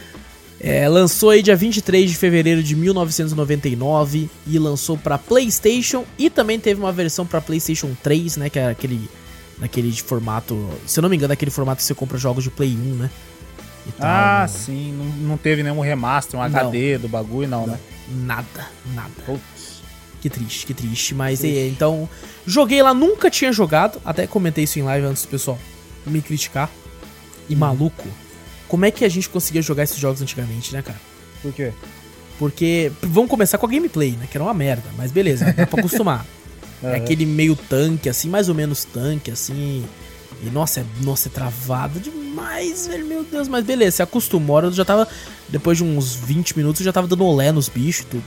é, 0.58 0.88
lançou 0.88 1.28
aí 1.28 1.42
dia 1.42 1.54
23 1.54 2.10
de 2.10 2.16
fevereiro 2.16 2.62
de 2.62 2.74
1999 2.74 4.30
e 4.46 4.58
lançou 4.58 4.96
pra 4.96 5.18
PlayStation 5.18 6.06
e 6.18 6.30
também 6.30 6.58
teve 6.58 6.80
uma 6.80 6.92
versão 6.92 7.26
pra 7.26 7.42
PlayStation 7.42 7.94
3, 8.02 8.38
né? 8.38 8.48
Que 8.48 8.58
é 8.58 8.68
aquele, 8.68 9.10
naquele 9.58 9.92
formato, 9.92 10.70
se 10.86 10.98
eu 10.98 11.02
não 11.02 11.10
me 11.10 11.16
engano, 11.16 11.34
aquele 11.34 11.50
formato 11.50 11.82
que 11.82 11.84
você 11.84 11.94
compra 11.94 12.16
jogos 12.16 12.42
de 12.42 12.50
Play 12.50 12.72
1, 12.74 12.94
né? 12.94 13.10
E 13.88 13.92
tal. 13.92 14.08
Ah, 14.08 14.40
né? 14.42 14.48
sim. 14.48 14.92
Não, 14.92 15.04
não 15.30 15.36
teve 15.36 15.62
nenhum 15.62 15.80
remaster, 15.80 16.38
um 16.38 16.42
não. 16.42 16.58
HD 16.58 16.98
do 16.98 17.08
bagulho, 17.08 17.48
não, 17.48 17.66
não, 17.66 17.74
né? 17.74 17.80
Nada, 18.08 18.68
nada. 18.94 19.10
Putz. 19.24 19.82
Que 20.20 20.28
triste, 20.28 20.66
que 20.66 20.74
triste. 20.74 21.14
Mas 21.14 21.40
triste. 21.40 21.58
É, 21.58 21.68
então, 21.68 22.08
joguei 22.46 22.82
lá, 22.82 22.92
nunca 22.92 23.30
tinha 23.30 23.52
jogado. 23.52 24.00
Até 24.04 24.26
comentei 24.26 24.64
isso 24.64 24.78
em 24.78 24.82
live 24.82 25.06
antes 25.06 25.22
do 25.22 25.28
pessoal 25.28 25.58
me 26.06 26.20
criticar. 26.20 26.70
E 27.48 27.54
hum. 27.54 27.58
maluco, 27.58 28.06
como 28.66 28.84
é 28.84 28.90
que 28.90 29.04
a 29.04 29.08
gente 29.08 29.28
conseguia 29.28 29.62
jogar 29.62 29.84
esses 29.84 29.98
jogos 29.98 30.20
antigamente, 30.22 30.72
né, 30.72 30.82
cara? 30.82 31.00
Por 31.42 31.52
quê? 31.52 31.72
Porque 32.38 32.92
vamos 33.02 33.30
começar 33.30 33.58
com 33.58 33.66
a 33.66 33.68
gameplay, 33.68 34.12
né? 34.12 34.26
Que 34.30 34.36
era 34.36 34.44
uma 34.44 34.54
merda, 34.54 34.88
mas 34.96 35.10
beleza, 35.10 35.52
dá 35.52 35.66
pra 35.66 35.80
acostumar. 35.80 36.24
é 36.82 36.96
aquele 36.96 37.26
meio 37.26 37.56
tanque, 37.56 38.08
assim, 38.08 38.28
mais 38.28 38.48
ou 38.48 38.54
menos 38.54 38.84
tanque, 38.84 39.30
assim. 39.30 39.84
E 40.42 40.50
nossa, 40.50 40.80
é, 40.80 40.84
nossa, 41.00 41.28
é 41.28 41.30
travado 41.30 41.98
demais, 41.98 42.86
velho. 42.86 43.06
Meu 43.06 43.24
Deus, 43.24 43.48
mas 43.48 43.64
beleza, 43.64 43.96
se 43.96 44.02
acostumou. 44.02 44.60
Eu 44.60 44.72
já 44.72 44.84
tava. 44.84 45.08
Depois 45.48 45.78
de 45.78 45.84
uns 45.84 46.14
20 46.14 46.56
minutos, 46.56 46.80
eu 46.80 46.84
já 46.84 46.92
tava 46.92 47.06
dando 47.06 47.24
olé 47.24 47.50
nos 47.50 47.68
bichos 47.68 48.02
e 48.02 48.06
tudo. 48.06 48.24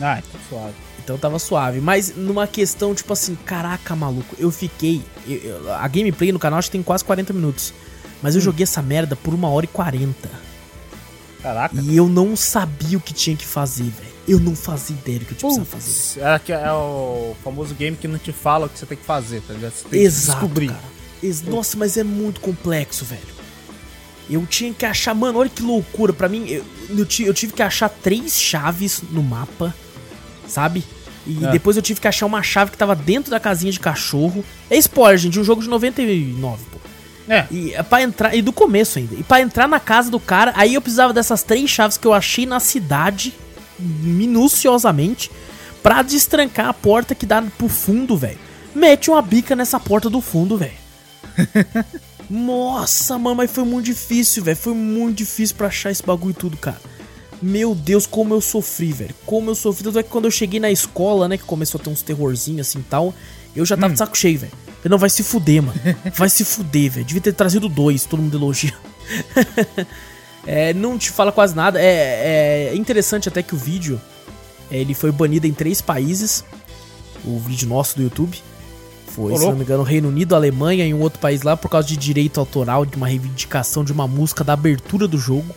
Ah, 0.00 0.18
então 0.18 0.40
suave. 0.48 0.74
Então 1.02 1.18
tava 1.18 1.38
suave. 1.38 1.80
Mas 1.80 2.14
numa 2.16 2.46
questão, 2.46 2.94
tipo 2.94 3.12
assim, 3.12 3.36
caraca, 3.44 3.94
maluco, 3.94 4.34
eu 4.38 4.50
fiquei. 4.50 5.02
Eu, 5.26 5.36
eu, 5.36 5.74
a 5.74 5.86
gameplay 5.86 6.32
no 6.32 6.38
canal 6.38 6.58
acho 6.58 6.68
que 6.68 6.72
tem 6.72 6.82
quase 6.82 7.04
40 7.04 7.32
minutos. 7.32 7.72
Mas 8.20 8.34
eu 8.34 8.40
hum. 8.40 8.44
joguei 8.44 8.64
essa 8.64 8.82
merda 8.82 9.14
por 9.14 9.34
uma 9.34 9.48
hora 9.48 9.64
e 9.64 9.68
40. 9.68 10.28
Caraca. 11.42 11.74
E 11.80 11.96
eu 11.96 12.08
não 12.08 12.36
sabia 12.36 12.96
o 12.96 13.00
que 13.00 13.12
tinha 13.12 13.36
que 13.36 13.46
fazer, 13.46 13.84
velho. 13.84 14.12
Eu 14.26 14.38
não 14.38 14.54
fazia 14.54 14.96
ideia 14.96 15.18
do 15.18 15.24
que 15.24 15.32
eu 15.32 15.36
tinha 15.36 15.60
que 15.60 15.66
fazer. 15.66 16.20
É, 16.20 16.52
é 16.52 16.72
o 16.72 17.34
famoso 17.42 17.74
game 17.74 17.96
que 17.96 18.06
não 18.06 18.18
te 18.18 18.30
fala 18.30 18.66
o 18.66 18.68
que 18.68 18.78
você 18.78 18.86
tem 18.86 18.96
que 18.96 19.04
fazer, 19.04 19.42
tá 19.42 19.52
ligado? 19.52 19.72
Você 19.72 19.88
tem 19.88 20.00
Exato, 20.00 20.38
que 20.38 20.46
descobrir. 20.46 20.68
Cara. 20.68 20.91
Nossa, 21.46 21.76
mas 21.76 21.96
é 21.96 22.02
muito 22.02 22.40
complexo, 22.40 23.04
velho. 23.04 23.42
Eu 24.30 24.46
tinha 24.46 24.72
que 24.72 24.86
achar, 24.86 25.14
mano, 25.14 25.38
olha 25.38 25.50
que 25.50 25.62
loucura. 25.62 26.12
Pra 26.12 26.28
mim, 26.28 26.46
eu, 26.48 26.64
eu, 26.88 27.06
eu 27.26 27.34
tive 27.34 27.52
que 27.52 27.62
achar 27.62 27.88
três 27.88 28.40
chaves 28.40 29.02
no 29.10 29.22
mapa, 29.22 29.74
sabe? 30.48 30.84
E 31.26 31.44
é. 31.44 31.50
depois 31.50 31.76
eu 31.76 31.82
tive 31.82 32.00
que 32.00 32.08
achar 32.08 32.26
uma 32.26 32.42
chave 32.42 32.70
que 32.70 32.78
tava 32.78 32.96
dentro 32.96 33.30
da 33.30 33.38
casinha 33.38 33.72
de 33.72 33.78
cachorro. 33.78 34.44
É 34.70 34.76
spoiler, 34.76 35.18
gente, 35.18 35.38
um 35.38 35.44
jogo 35.44 35.62
de 35.62 35.68
99, 35.68 36.64
pô. 36.70 36.78
É. 37.28 37.46
E 37.50 37.72
é 37.74 37.82
pra 37.82 38.02
entrar. 38.02 38.34
E 38.34 38.42
do 38.42 38.52
começo 38.52 38.98
ainda. 38.98 39.14
E 39.14 39.22
pra 39.22 39.40
entrar 39.40 39.68
na 39.68 39.78
casa 39.78 40.10
do 40.10 40.18
cara, 40.18 40.52
aí 40.56 40.74
eu 40.74 40.82
precisava 40.82 41.12
dessas 41.12 41.42
três 41.42 41.70
chaves 41.70 41.96
que 41.96 42.06
eu 42.06 42.12
achei 42.12 42.46
na 42.46 42.58
cidade, 42.58 43.34
minuciosamente, 43.78 45.30
pra 45.82 46.02
destrancar 46.02 46.68
a 46.68 46.74
porta 46.74 47.14
que 47.14 47.26
dá 47.26 47.42
pro 47.56 47.68
fundo, 47.68 48.16
velho. 48.16 48.38
Mete 48.74 49.10
uma 49.10 49.22
bica 49.22 49.54
nessa 49.54 49.78
porta 49.78 50.08
do 50.08 50.20
fundo, 50.20 50.56
velho. 50.56 50.81
Nossa, 52.28 53.18
mano, 53.18 53.36
mas 53.36 53.50
foi 53.50 53.64
muito 53.64 53.86
difícil, 53.86 54.42
velho. 54.42 54.56
Foi 54.56 54.74
muito 54.74 55.18
difícil 55.18 55.56
pra 55.56 55.66
achar 55.66 55.90
esse 55.90 56.02
bagulho 56.02 56.30
e 56.30 56.34
tudo, 56.34 56.56
cara. 56.56 56.80
Meu 57.42 57.74
Deus, 57.74 58.06
como 58.06 58.32
eu 58.32 58.40
sofri, 58.40 58.92
velho. 58.92 59.14
Como 59.26 59.50
eu 59.50 59.54
sofri. 59.54 59.84
Tanto 59.84 59.98
é 59.98 60.02
que 60.02 60.08
quando 60.08 60.26
eu 60.26 60.30
cheguei 60.30 60.60
na 60.60 60.70
escola, 60.70 61.28
né, 61.28 61.36
que 61.36 61.44
começou 61.44 61.80
a 61.80 61.84
ter 61.84 61.90
uns 61.90 62.00
terrorzinhos 62.00 62.68
assim 62.68 62.78
e 62.78 62.84
tal, 62.84 63.12
eu 63.54 63.66
já 63.66 63.76
tava 63.76 63.88
hum. 63.88 63.92
de 63.92 63.98
saco 63.98 64.16
cheio, 64.16 64.38
velho. 64.38 64.52
Não, 64.88 64.98
vai 64.98 65.10
se 65.10 65.22
fuder, 65.22 65.62
mano. 65.62 65.78
Vai 66.16 66.28
se 66.28 66.44
fuder, 66.44 66.90
velho. 66.90 67.06
Devia 67.06 67.22
ter 67.22 67.32
trazido 67.32 67.68
dois, 67.68 68.04
todo 68.04 68.22
mundo 68.22 68.36
elogia. 68.36 68.74
é, 70.46 70.72
não 70.74 70.98
te 70.98 71.10
fala 71.10 71.30
quase 71.30 71.54
nada. 71.54 71.80
É, 71.80 72.70
é, 72.70 72.74
interessante 72.74 73.28
até 73.28 73.42
que 73.42 73.54
o 73.54 73.58
vídeo 73.58 74.00
ele 74.70 74.94
foi 74.94 75.12
banido 75.12 75.46
em 75.46 75.52
três 75.52 75.80
países. 75.80 76.44
O 77.24 77.38
vídeo 77.38 77.68
nosso 77.68 77.96
do 77.96 78.02
YouTube. 78.02 78.42
Foi, 79.14 79.36
se 79.36 79.44
não 79.44 79.54
me 79.54 79.62
engano, 79.62 79.82
Reino 79.82 80.08
Unido, 80.08 80.34
Alemanha 80.34 80.86
e 80.86 80.94
um 80.94 81.00
outro 81.00 81.18
país 81.18 81.42
lá 81.42 81.54
por 81.54 81.68
causa 81.68 81.86
de 81.86 81.96
direito 81.96 82.40
autoral, 82.40 82.86
de 82.86 82.96
uma 82.96 83.06
reivindicação 83.06 83.84
de 83.84 83.92
uma 83.92 84.08
música 84.08 84.42
da 84.42 84.54
abertura 84.54 85.06
do 85.06 85.18
jogo. 85.18 85.54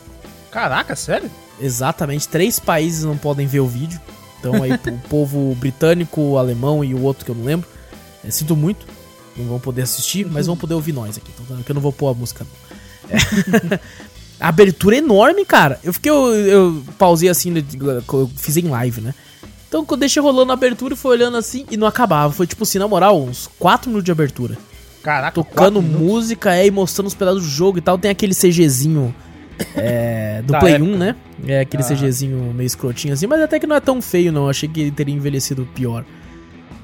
Caraca, 0.51 0.95
sério? 0.95 1.31
Exatamente, 1.59 2.27
três 2.27 2.59
países 2.59 3.05
não 3.05 3.17
podem 3.17 3.47
ver 3.47 3.61
o 3.61 3.67
vídeo. 3.67 3.99
Então 4.39 4.61
aí 4.61 4.73
o 4.73 4.97
povo 5.09 5.55
britânico, 5.55 6.19
o 6.19 6.37
alemão 6.37 6.83
e 6.83 6.93
o 6.93 7.01
outro 7.01 7.23
que 7.23 7.31
eu 7.31 7.35
não 7.35 7.45
lembro. 7.45 7.67
É, 8.25 8.29
sinto 8.29 8.55
muito, 8.57 8.85
não 9.37 9.45
vão 9.45 9.59
poder 9.59 9.83
assistir, 9.83 10.25
mas 10.25 10.47
vão 10.47 10.57
poder 10.57 10.73
ouvir 10.73 10.91
nós 10.91 11.17
aqui. 11.17 11.31
Então, 11.39 11.63
que 11.63 11.71
eu 11.71 11.75
não 11.75 11.81
vou 11.81 11.93
pôr 11.93 12.09
a 12.09 12.13
música. 12.13 12.45
É. 13.07 13.19
a 14.41 14.47
abertura 14.47 14.95
é 14.95 14.97
enorme, 14.97 15.45
cara. 15.45 15.79
Eu 15.83 15.93
fiquei, 15.93 16.09
eu, 16.09 16.33
eu 16.33 16.83
pausei 16.97 17.29
assim, 17.29 17.53
eu 17.53 18.31
fiz 18.35 18.57
em 18.57 18.67
live, 18.67 18.99
né? 18.99 19.13
Então 19.75 19.85
eu 19.91 19.97
deixei 19.97 20.21
rolando 20.21 20.51
a 20.51 20.53
abertura 20.53 20.93
e 20.93 20.97
foi 20.97 21.17
olhando 21.17 21.35
assim 21.35 21.65
e 21.69 21.75
não 21.75 21.85
acabava. 21.85 22.31
Foi 22.31 22.47
tipo 22.47 22.63
assim, 22.63 22.79
na 22.79 22.87
moral, 22.87 23.21
uns 23.21 23.49
4 23.59 23.89
minutos 23.89 24.05
de 24.05 24.11
abertura. 24.11 24.57
Caraca, 25.03 25.35
Tocando 25.35 25.81
música 25.81 26.55
é, 26.55 26.65
e 26.65 26.71
mostrando 26.71 27.07
os 27.07 27.13
pedaços 27.13 27.43
do 27.43 27.49
jogo 27.49 27.77
e 27.77 27.81
tal. 27.81 27.97
Tem 27.97 28.09
aquele 28.09 28.33
CGzinho 28.33 29.13
é, 29.75 30.41
do 30.43 30.53
Play 30.57 30.75
época. 30.75 30.91
1, 30.91 30.97
né? 30.97 31.15
É 31.45 31.59
aquele 31.59 31.83
ah. 31.83 31.85
CGzinho 31.85 32.53
meio 32.53 32.65
escrotinho 32.65 33.13
assim, 33.13 33.27
mas 33.27 33.41
até 33.41 33.59
que 33.59 33.67
não 33.67 33.75
é 33.75 33.81
tão 33.81 34.01
feio, 34.01 34.31
não. 34.31 34.47
Achei 34.47 34.69
que 34.69 34.79
ele 34.79 34.91
teria 34.91 35.13
envelhecido 35.13 35.67
pior. 35.75 36.05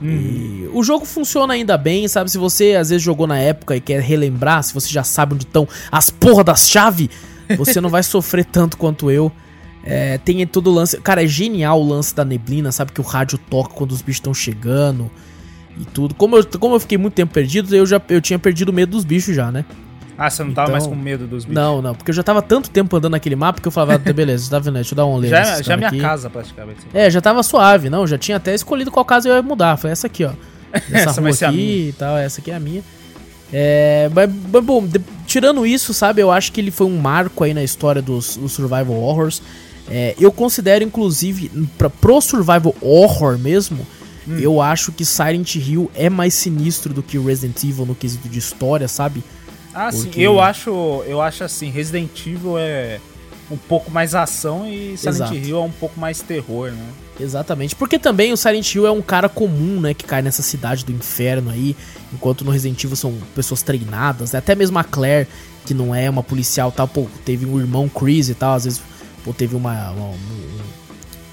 Hum. 0.01 0.09
E 0.09 0.69
o 0.73 0.83
jogo 0.83 1.05
funciona 1.05 1.53
ainda 1.53 1.77
bem, 1.77 2.09
sabe? 2.09 2.29
Se 2.29 2.37
você 2.37 2.75
às 2.75 2.89
vezes 2.89 3.01
jogou 3.01 3.25
na 3.25 3.37
época 3.37 3.73
e 3.73 3.79
quer 3.79 4.01
relembrar, 4.01 4.63
se 4.63 4.73
você 4.73 4.89
já 4.89 5.03
sabe 5.03 5.35
onde 5.35 5.45
estão 5.45 5.65
as 5.89 6.09
porra 6.09 6.43
das 6.43 6.69
chaves, 6.69 7.07
você 7.57 7.79
não 7.79 7.89
vai 7.89 8.03
sofrer 8.03 8.43
tanto 8.43 8.75
quanto 8.75 9.09
eu. 9.09 9.31
É, 9.84 10.17
tem 10.19 10.45
todo 10.45 10.69
o 10.69 10.73
lance. 10.73 10.99
Cara, 11.01 11.23
é 11.23 11.27
genial 11.27 11.82
o 11.82 11.88
lance 11.88 12.15
da 12.15 12.23
neblina, 12.23 12.71
sabe? 12.71 12.91
Que 12.91 13.01
o 13.01 13.03
rádio 13.03 13.38
toca 13.38 13.73
quando 13.73 13.91
os 13.91 14.01
bichos 14.01 14.17
estão 14.17 14.34
chegando 14.34 15.09
e 15.79 15.86
tudo. 15.86 16.13
Como 16.13 16.38
eu, 16.38 16.45
como 16.59 16.75
eu 16.75 16.79
fiquei 16.79 16.97
muito 16.97 17.13
tempo 17.13 17.34
perdido, 17.34 17.75
eu 17.75 17.86
já 17.86 18.01
eu 18.09 18.21
tinha 18.21 18.38
perdido 18.38 18.69
o 18.69 18.73
medo 18.73 18.91
dos 18.91 19.03
bichos 19.03 19.36
já, 19.36 19.51
né? 19.51 19.65
Ah, 20.17 20.29
você 20.29 20.43
não 20.43 20.51
então, 20.51 20.65
tava 20.65 20.73
mais 20.73 20.86
com 20.86 20.95
medo 20.95 21.25
dos 21.25 21.45
bichos? 21.45 21.55
Não, 21.55 21.82
não, 21.82 21.95
porque 21.95 22.11
eu 22.11 22.15
já 22.15 22.21
tava 22.21 22.43
tanto 22.43 22.69
tempo 22.69 22.95
andando 22.95 23.13
naquele 23.13 23.36
mapa 23.36 23.59
que 23.59 23.67
eu 23.67 23.71
falava, 23.71 23.95
ah, 23.95 24.13
beleza, 24.13 24.51
tá 24.51 24.59
vendo? 24.59 24.75
Deixa 24.75 24.93
eu 24.93 24.97
dar 24.97 25.05
um 25.07 25.13
olhada. 25.17 25.55
Já, 25.55 25.61
já 25.63 25.73
é 25.73 25.77
minha 25.77 25.89
aqui. 25.89 25.99
casa, 25.99 26.29
praticamente. 26.29 26.82
É, 26.93 27.09
já 27.09 27.19
tava 27.19 27.41
suave, 27.41 27.89
não, 27.89 28.05
já 28.05 28.19
tinha 28.19 28.38
até 28.38 28.53
escolhido 28.53 28.91
qual 28.91 29.03
casa 29.03 29.27
eu 29.27 29.34
ia 29.34 29.41
mudar. 29.41 29.77
Foi 29.77 29.89
essa 29.89 30.05
aqui, 30.05 30.23
ó. 30.23 30.32
Essa, 30.89 31.09
essa 31.09 31.21
rua 31.21 31.32
aqui 31.32 31.89
e 31.89 31.95
tal, 31.97 32.15
essa 32.15 32.39
aqui 32.39 32.49
é 32.49 32.55
a 32.55 32.59
minha. 32.59 32.82
É, 33.51 34.09
mas, 34.13 34.29
bom, 34.63 34.86
de, 34.86 35.01
tirando 35.27 35.65
isso, 35.65 35.93
sabe, 35.93 36.21
eu 36.21 36.32
acho 36.32 36.51
que 36.53 36.61
ele 36.61 36.71
foi 36.71 36.88
um 36.88 36.97
marco 36.97 37.43
aí 37.43 37.53
na 37.53 37.61
história 37.61 38.01
dos, 38.01 38.38
dos 38.38 38.53
Survival 38.53 38.95
Horrors. 38.95 39.41
É, 39.93 40.15
eu 40.17 40.31
considero, 40.31 40.85
inclusive, 40.85 41.51
pra, 41.77 41.89
pro 41.89 42.21
Survival 42.21 42.73
Horror 42.81 43.37
mesmo, 43.37 43.85
hum. 44.25 44.39
eu 44.39 44.61
acho 44.61 44.91
que 44.93 45.03
Silent 45.03 45.55
Hill 45.55 45.91
é 45.93 46.09
mais 46.09 46.33
sinistro 46.33 46.93
do 46.93 47.03
que 47.03 47.19
Resident 47.19 47.61
Evil 47.61 47.85
no 47.85 47.93
quesito 47.93 48.29
de 48.29 48.39
história, 48.39 48.87
sabe? 48.87 49.21
Ah, 49.73 49.89
Porque... 49.91 50.13
sim, 50.13 50.21
eu 50.21 50.39
acho, 50.39 51.03
eu 51.05 51.21
acho 51.21 51.43
assim, 51.43 51.69
Resident 51.69 52.25
Evil 52.25 52.57
é 52.57 53.01
um 53.49 53.57
pouco 53.57 53.91
mais 53.91 54.15
ação 54.15 54.65
e 54.65 54.97
Silent 54.97 55.15
Exato. 55.15 55.35
Hill 55.35 55.57
é 55.57 55.61
um 55.61 55.71
pouco 55.71 55.99
mais 55.99 56.21
terror, 56.21 56.71
né? 56.71 56.85
Exatamente, 57.19 57.75
porque 57.75 57.99
também 57.99 58.31
o 58.31 58.37
Silent 58.37 58.73
Hill 58.73 58.87
é 58.87 58.91
um 58.91 59.01
cara 59.01 59.27
comum, 59.27 59.81
né, 59.81 59.93
que 59.93 60.05
cai 60.05 60.21
nessa 60.21 60.41
cidade 60.41 60.85
do 60.85 60.91
inferno 60.91 61.51
aí, 61.51 61.75
enquanto 62.13 62.45
no 62.45 62.51
Resident 62.51 62.81
Evil 62.81 62.95
são 62.95 63.13
pessoas 63.35 63.61
treinadas, 63.61 64.31
né? 64.31 64.39
até 64.39 64.55
mesmo 64.55 64.79
a 64.79 64.83
Claire, 64.83 65.27
que 65.65 65.73
não 65.73 65.93
é 65.93 66.09
uma 66.09 66.23
policial 66.23 66.71
tal, 66.71 66.87
pô, 66.87 67.07
teve 67.25 67.45
um 67.45 67.59
irmão 67.59 67.89
Chris 67.89 68.29
e 68.29 68.33
tal, 68.33 68.55
às 68.55 68.63
vezes 68.63 68.81
pô, 69.24 69.34
teve 69.34 69.55
uma, 69.55 69.91
uma 69.91 70.09
um, 70.09 70.17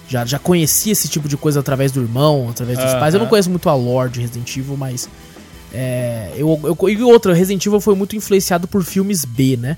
já, 0.08 0.24
já 0.24 0.38
conhecia 0.38 0.92
esse 0.92 1.08
tipo 1.08 1.28
de 1.28 1.36
coisa 1.36 1.60
através 1.60 1.92
do 1.92 2.00
irmão, 2.00 2.48
através 2.48 2.78
dos 2.78 2.92
pais. 2.94 3.14
Eu 3.14 3.20
não 3.20 3.26
conheço 3.26 3.50
muito 3.50 3.68
a 3.68 3.74
lore 3.74 4.10
de 4.10 4.20
Resident 4.20 4.56
Evil, 4.56 4.76
mas 4.76 5.08
é, 5.72 6.32
eu, 6.36 6.58
eu, 6.64 6.88
e 6.88 7.02
outra, 7.02 7.34
Resident 7.34 7.64
Evil 7.66 7.80
foi 7.80 7.94
muito 7.94 8.16
influenciado 8.16 8.66
por 8.66 8.82
filmes 8.82 9.24
B, 9.24 9.56
né? 9.56 9.76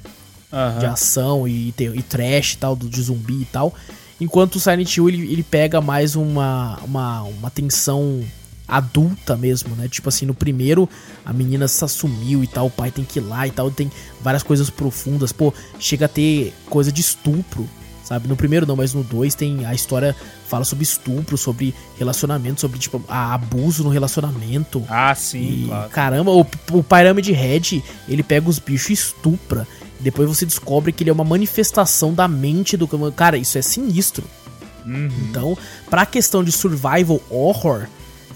Uhum. 0.52 0.78
De 0.78 0.86
ação 0.86 1.48
e, 1.48 1.74
e 1.78 2.02
trash 2.02 2.54
e 2.54 2.56
tal, 2.58 2.76
de 2.76 3.02
zumbi 3.02 3.42
e 3.42 3.44
tal. 3.46 3.74
Enquanto 4.20 4.56
o 4.56 4.61
Silent 4.61 4.96
Hill 4.96 5.08
ele, 5.08 5.32
ele 5.32 5.42
pega 5.42 5.80
mais 5.80 6.14
uma, 6.14 6.78
uma, 6.84 7.22
uma 7.22 7.50
tensão 7.50 8.22
adulta 8.68 9.36
mesmo, 9.36 9.74
né? 9.74 9.88
Tipo 9.88 10.08
assim, 10.08 10.26
no 10.26 10.34
primeiro 10.34 10.88
a 11.24 11.32
menina 11.32 11.66
se 11.66 11.84
assumiu 11.84 12.44
e 12.44 12.46
tal, 12.46 12.66
o 12.66 12.70
pai 12.70 12.90
tem 12.90 13.04
que 13.04 13.18
ir 13.18 13.22
lá 13.22 13.46
e 13.46 13.50
tal, 13.50 13.70
tem 13.70 13.90
várias 14.20 14.42
coisas 14.42 14.70
profundas. 14.70 15.32
Pô, 15.32 15.52
chega 15.78 16.04
a 16.04 16.08
ter 16.08 16.52
coisa 16.68 16.92
de 16.92 17.00
estupro 17.00 17.68
sabe? 18.11 18.26
No 18.26 18.34
primeiro 18.34 18.66
não, 18.66 18.74
mas 18.74 18.92
no 18.92 19.04
dois 19.04 19.36
tem 19.36 19.64
a 19.64 19.72
história 19.72 20.16
fala 20.48 20.64
sobre 20.64 20.82
estupro, 20.82 21.38
sobre 21.38 21.72
relacionamento, 21.96 22.61
sobre 22.61 22.76
tipo 22.76 23.00
abuso 23.08 23.84
no 23.84 23.88
relacionamento. 23.88 24.84
Ah, 24.88 25.14
sim, 25.14 25.62
e, 25.62 25.66
claro. 25.68 25.90
Caramba, 25.90 26.30
o, 26.32 26.44
o 26.72 26.82
Pyramid 26.82 27.30
Head, 27.30 27.84
ele 28.08 28.24
pega 28.24 28.50
os 28.50 28.58
bichos 28.58 28.90
e 28.90 28.92
estupra. 28.94 29.66
Depois 30.00 30.28
você 30.28 30.44
descobre 30.44 30.92
que 30.92 31.04
ele 31.04 31.11
é 31.11 31.12
uma 31.12 31.22
manifestação 31.22 32.12
da 32.12 32.26
mente 32.26 32.76
do 32.76 32.88
cara, 33.12 33.36
isso 33.36 33.56
é 33.56 33.62
sinistro. 33.62 34.24
Uhum. 34.84 35.08
Então, 35.28 35.58
pra 35.88 36.04
questão 36.04 36.42
de 36.42 36.50
survival 36.50 37.20
horror, 37.30 37.86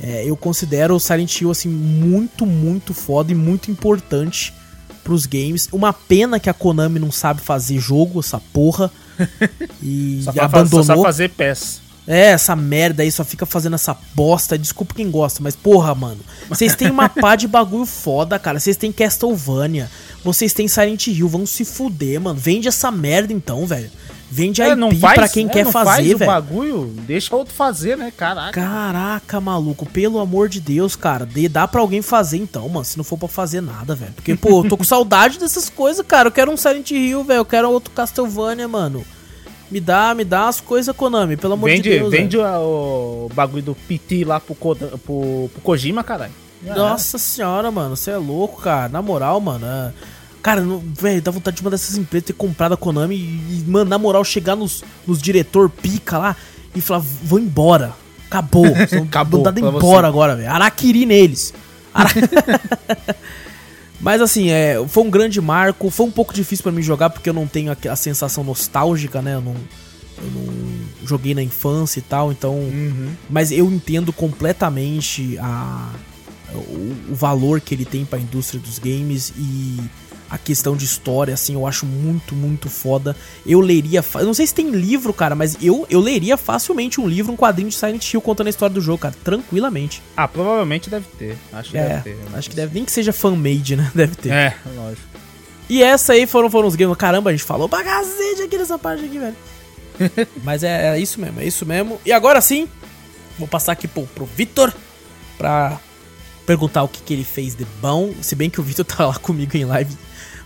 é, 0.00 0.24
eu 0.24 0.36
considero 0.36 0.94
o 0.94 1.00
Silent 1.00 1.40
Hill 1.40 1.50
assim 1.50 1.68
muito, 1.68 2.46
muito 2.46 2.94
foda 2.94 3.32
e 3.32 3.34
muito 3.34 3.72
importante 3.72 4.54
pros 5.02 5.26
games. 5.26 5.68
Uma 5.72 5.92
pena 5.92 6.38
que 6.38 6.48
a 6.48 6.54
Konami 6.54 7.00
não 7.00 7.10
sabe 7.10 7.40
fazer 7.40 7.80
jogo, 7.80 8.20
essa 8.20 8.38
porra. 8.52 8.88
E 9.82 10.22
só 10.22 10.30
abandonou. 10.40 10.84
Só 10.84 11.02
fazer 11.02 11.30
pés. 11.30 11.80
É, 12.06 12.32
essa 12.32 12.54
merda 12.54 13.02
aí 13.02 13.10
só 13.10 13.24
fica 13.24 13.46
fazendo 13.46 13.74
essa 13.74 13.96
bosta. 14.14 14.58
Desculpa 14.58 14.94
quem 14.94 15.10
gosta, 15.10 15.42
mas 15.42 15.56
porra, 15.56 15.94
mano. 15.94 16.20
Vocês 16.48 16.74
têm 16.74 16.90
uma 16.90 17.08
pá 17.08 17.34
de 17.34 17.48
bagulho 17.48 17.86
foda, 17.86 18.38
cara. 18.38 18.60
Vocês 18.60 18.76
têm 18.76 18.92
Castlevania. 18.92 19.90
Vocês 20.22 20.52
têm 20.52 20.68
Silent 20.68 21.06
Hill, 21.06 21.28
vão 21.28 21.46
se 21.46 21.64
fuder, 21.64 22.20
mano. 22.20 22.38
Vende 22.38 22.68
essa 22.68 22.90
merda 22.90 23.32
então, 23.32 23.66
velho. 23.66 23.90
Vende 24.36 24.60
a 24.60 24.66
É, 24.66 24.70
IP 24.70 24.76
não 24.80 24.90
faz, 24.96 25.14
pra 25.14 25.28
quem 25.28 25.46
é, 25.46 25.48
quer 25.48 25.64
fazer, 25.66 25.84
faz 25.84 26.12
o 26.12 26.18
velho. 26.18 26.30
bagulho, 26.30 26.86
deixa 27.06 27.36
outro 27.36 27.54
fazer, 27.54 27.96
né? 27.96 28.12
Caraca. 28.16 28.50
Caraca, 28.60 29.40
maluco, 29.40 29.86
pelo 29.86 30.18
amor 30.18 30.48
de 30.48 30.60
Deus, 30.60 30.96
cara. 30.96 31.24
Dê, 31.24 31.48
dá 31.48 31.68
pra 31.68 31.80
alguém 31.80 32.02
fazer 32.02 32.38
então, 32.38 32.68
mano. 32.68 32.84
Se 32.84 32.96
não 32.96 33.04
for 33.04 33.16
pra 33.16 33.28
fazer 33.28 33.60
nada, 33.60 33.94
velho. 33.94 34.12
Porque, 34.12 34.34
pô, 34.34 34.64
eu 34.64 34.68
tô 34.68 34.76
com 34.76 34.82
saudade 34.84 35.38
dessas 35.38 35.68
coisas, 35.70 36.04
cara. 36.04 36.28
Eu 36.28 36.32
quero 36.32 36.50
um 36.50 36.56
Silent 36.56 36.90
Hill, 36.90 37.22
velho. 37.22 37.38
Eu 37.38 37.44
quero 37.44 37.70
outro 37.70 37.92
Castlevania, 37.92 38.66
mano. 38.66 39.04
Me 39.70 39.78
dá, 39.80 40.14
me 40.14 40.24
dá 40.24 40.48
as 40.48 40.60
coisas, 40.60 40.94
Konami, 40.96 41.36
pelo 41.36 41.54
amor 41.54 41.70
vende 41.70 41.82
de 41.90 41.98
Deus. 41.98 42.10
vende 42.10 42.36
velho. 42.36 42.48
o, 42.60 43.30
bagulho 43.34 43.62
do 43.62 43.74
PT 43.74 44.24
lá 44.24 44.40
pro, 44.40 44.54
Koda- 44.54 44.88
pro, 45.04 45.48
pro 45.52 45.62
Kojima, 45.62 46.02
caralho. 46.02 46.32
Nossa 46.62 47.18
senhora, 47.18 47.70
mano. 47.70 47.94
Você 47.94 48.10
é 48.10 48.16
louco, 48.16 48.62
cara. 48.62 48.88
Na 48.88 49.00
moral, 49.02 49.40
mano. 49.40 49.64
é- 49.66 49.92
Cara, 50.44 50.60
não- 50.60 50.78
velho, 51.00 51.22
dá 51.22 51.30
vontade 51.30 51.56
de 51.56 51.62
uma 51.62 51.70
dessas 51.70 51.96
empresas 51.96 52.26
ter 52.26 52.32
comprado 52.34 52.74
a 52.74 52.76
Konami 52.76 53.16
e, 53.16 53.60
e, 53.60 53.64
mano, 53.66 53.88
na 53.88 53.96
moral, 53.96 54.22
chegar 54.22 54.54
nos, 54.54 54.84
nos 55.06 55.18
diretor 55.22 55.70
pica 55.70 56.18
lá 56.18 56.36
e 56.76 56.82
falar, 56.82 57.02
vou 57.22 57.38
embora. 57.38 57.94
Acabou. 58.26 58.66
Acabou 59.08 59.40
mandado 59.40 59.58
embora 59.58 59.80
você. 59.80 60.06
agora, 60.06 60.36
velho. 60.36 60.50
Araquiri 60.50 61.06
neles. 61.06 61.54
Ara- 61.94 62.10
Mas 64.00 64.20
assim, 64.20 64.50
é, 64.50 64.84
foi 64.86 65.02
um 65.02 65.10
grande 65.10 65.40
marco. 65.40 65.88
Foi 65.88 66.04
um 66.04 66.10
pouco 66.10 66.34
difícil 66.34 66.62
pra 66.62 66.72
mim 66.72 66.82
jogar 66.82 67.08
porque 67.08 67.30
eu 67.30 67.34
não 67.34 67.46
tenho 67.46 67.72
a, 67.72 67.76
a 67.92 67.96
sensação 67.96 68.44
nostálgica, 68.44 69.22
né? 69.22 69.36
Eu 69.36 69.40
não, 69.40 69.54
eu 70.18 70.30
não 70.30 71.06
joguei 71.06 71.34
na 71.34 71.42
infância 71.42 72.00
e 72.00 72.02
tal, 72.02 72.30
então. 72.30 72.54
Uhum. 72.54 73.12
Mas 73.30 73.50
eu 73.50 73.64
entendo 73.72 74.12
completamente 74.12 75.38
a, 75.38 75.88
o, 76.52 77.12
o 77.12 77.14
valor 77.14 77.62
que 77.62 77.74
ele 77.74 77.86
tem 77.86 78.04
pra 78.04 78.18
indústria 78.18 78.60
dos 78.60 78.78
games 78.78 79.32
e 79.38 79.78
a 80.34 80.38
questão 80.38 80.76
de 80.76 80.84
história, 80.84 81.32
assim, 81.32 81.54
eu 81.54 81.64
acho 81.66 81.86
muito, 81.86 82.34
muito 82.34 82.68
foda. 82.68 83.16
Eu 83.46 83.60
leria. 83.60 84.04
Eu 84.14 84.26
não 84.26 84.34
sei 84.34 84.46
se 84.46 84.54
tem 84.54 84.70
livro, 84.70 85.12
cara, 85.12 85.34
mas 85.34 85.56
eu, 85.62 85.86
eu 85.88 86.00
leria 86.00 86.36
facilmente 86.36 87.00
um 87.00 87.06
livro, 87.06 87.32
um 87.32 87.36
quadrinho 87.36 87.68
de 87.68 87.74
Silent 87.76 88.12
Hill 88.12 88.20
contando 88.20 88.48
a 88.48 88.50
história 88.50 88.74
do 88.74 88.80
jogo, 88.80 88.98
cara, 88.98 89.14
tranquilamente. 89.22 90.02
Ah, 90.16 90.26
provavelmente 90.26 90.90
deve 90.90 91.06
ter. 91.16 91.36
Acho 91.52 91.70
que 91.70 91.78
É, 91.78 91.88
deve 91.88 92.02
ter. 92.02 92.18
acho 92.36 92.50
que 92.50 92.56
deve. 92.56 92.74
Nem 92.74 92.84
que 92.84 92.90
seja 92.92 93.12
fan-made, 93.12 93.76
né? 93.76 93.90
Deve 93.94 94.16
ter. 94.16 94.32
É, 94.32 94.56
lógico. 94.74 95.06
E 95.70 95.82
essa 95.82 96.12
aí 96.14 96.26
foram, 96.26 96.50
foram 96.50 96.66
os 96.68 96.74
games. 96.76 96.96
Caramba, 96.96 97.30
a 97.30 97.32
gente 97.32 97.44
falou 97.44 97.68
pra 97.68 97.84
cacete 97.84 98.42
aqui 98.42 98.58
nessa 98.58 98.78
parte 98.78 99.04
aqui, 99.04 99.18
velho. 99.18 99.36
Mas 100.42 100.62
é, 100.64 100.96
é 100.96 100.98
isso 100.98 101.20
mesmo, 101.20 101.40
é 101.40 101.46
isso 101.46 101.64
mesmo. 101.64 102.00
E 102.04 102.12
agora 102.12 102.40
sim, 102.40 102.68
vou 103.38 103.46
passar 103.46 103.72
aqui 103.72 103.86
pro, 103.86 104.02
pro 104.08 104.24
Vitor 104.26 104.72
pra 105.38 105.78
perguntar 106.46 106.82
o 106.82 106.88
que, 106.88 107.00
que 107.02 107.12
ele 107.12 107.24
fez 107.24 107.54
de 107.54 107.64
bom. 107.80 108.12
Se 108.22 108.34
bem 108.34 108.48
que 108.50 108.60
o 108.60 108.62
Vitor 108.64 108.84
tá 108.86 109.06
lá 109.06 109.14
comigo 109.14 109.56
em 109.56 109.64
live. 109.64 109.96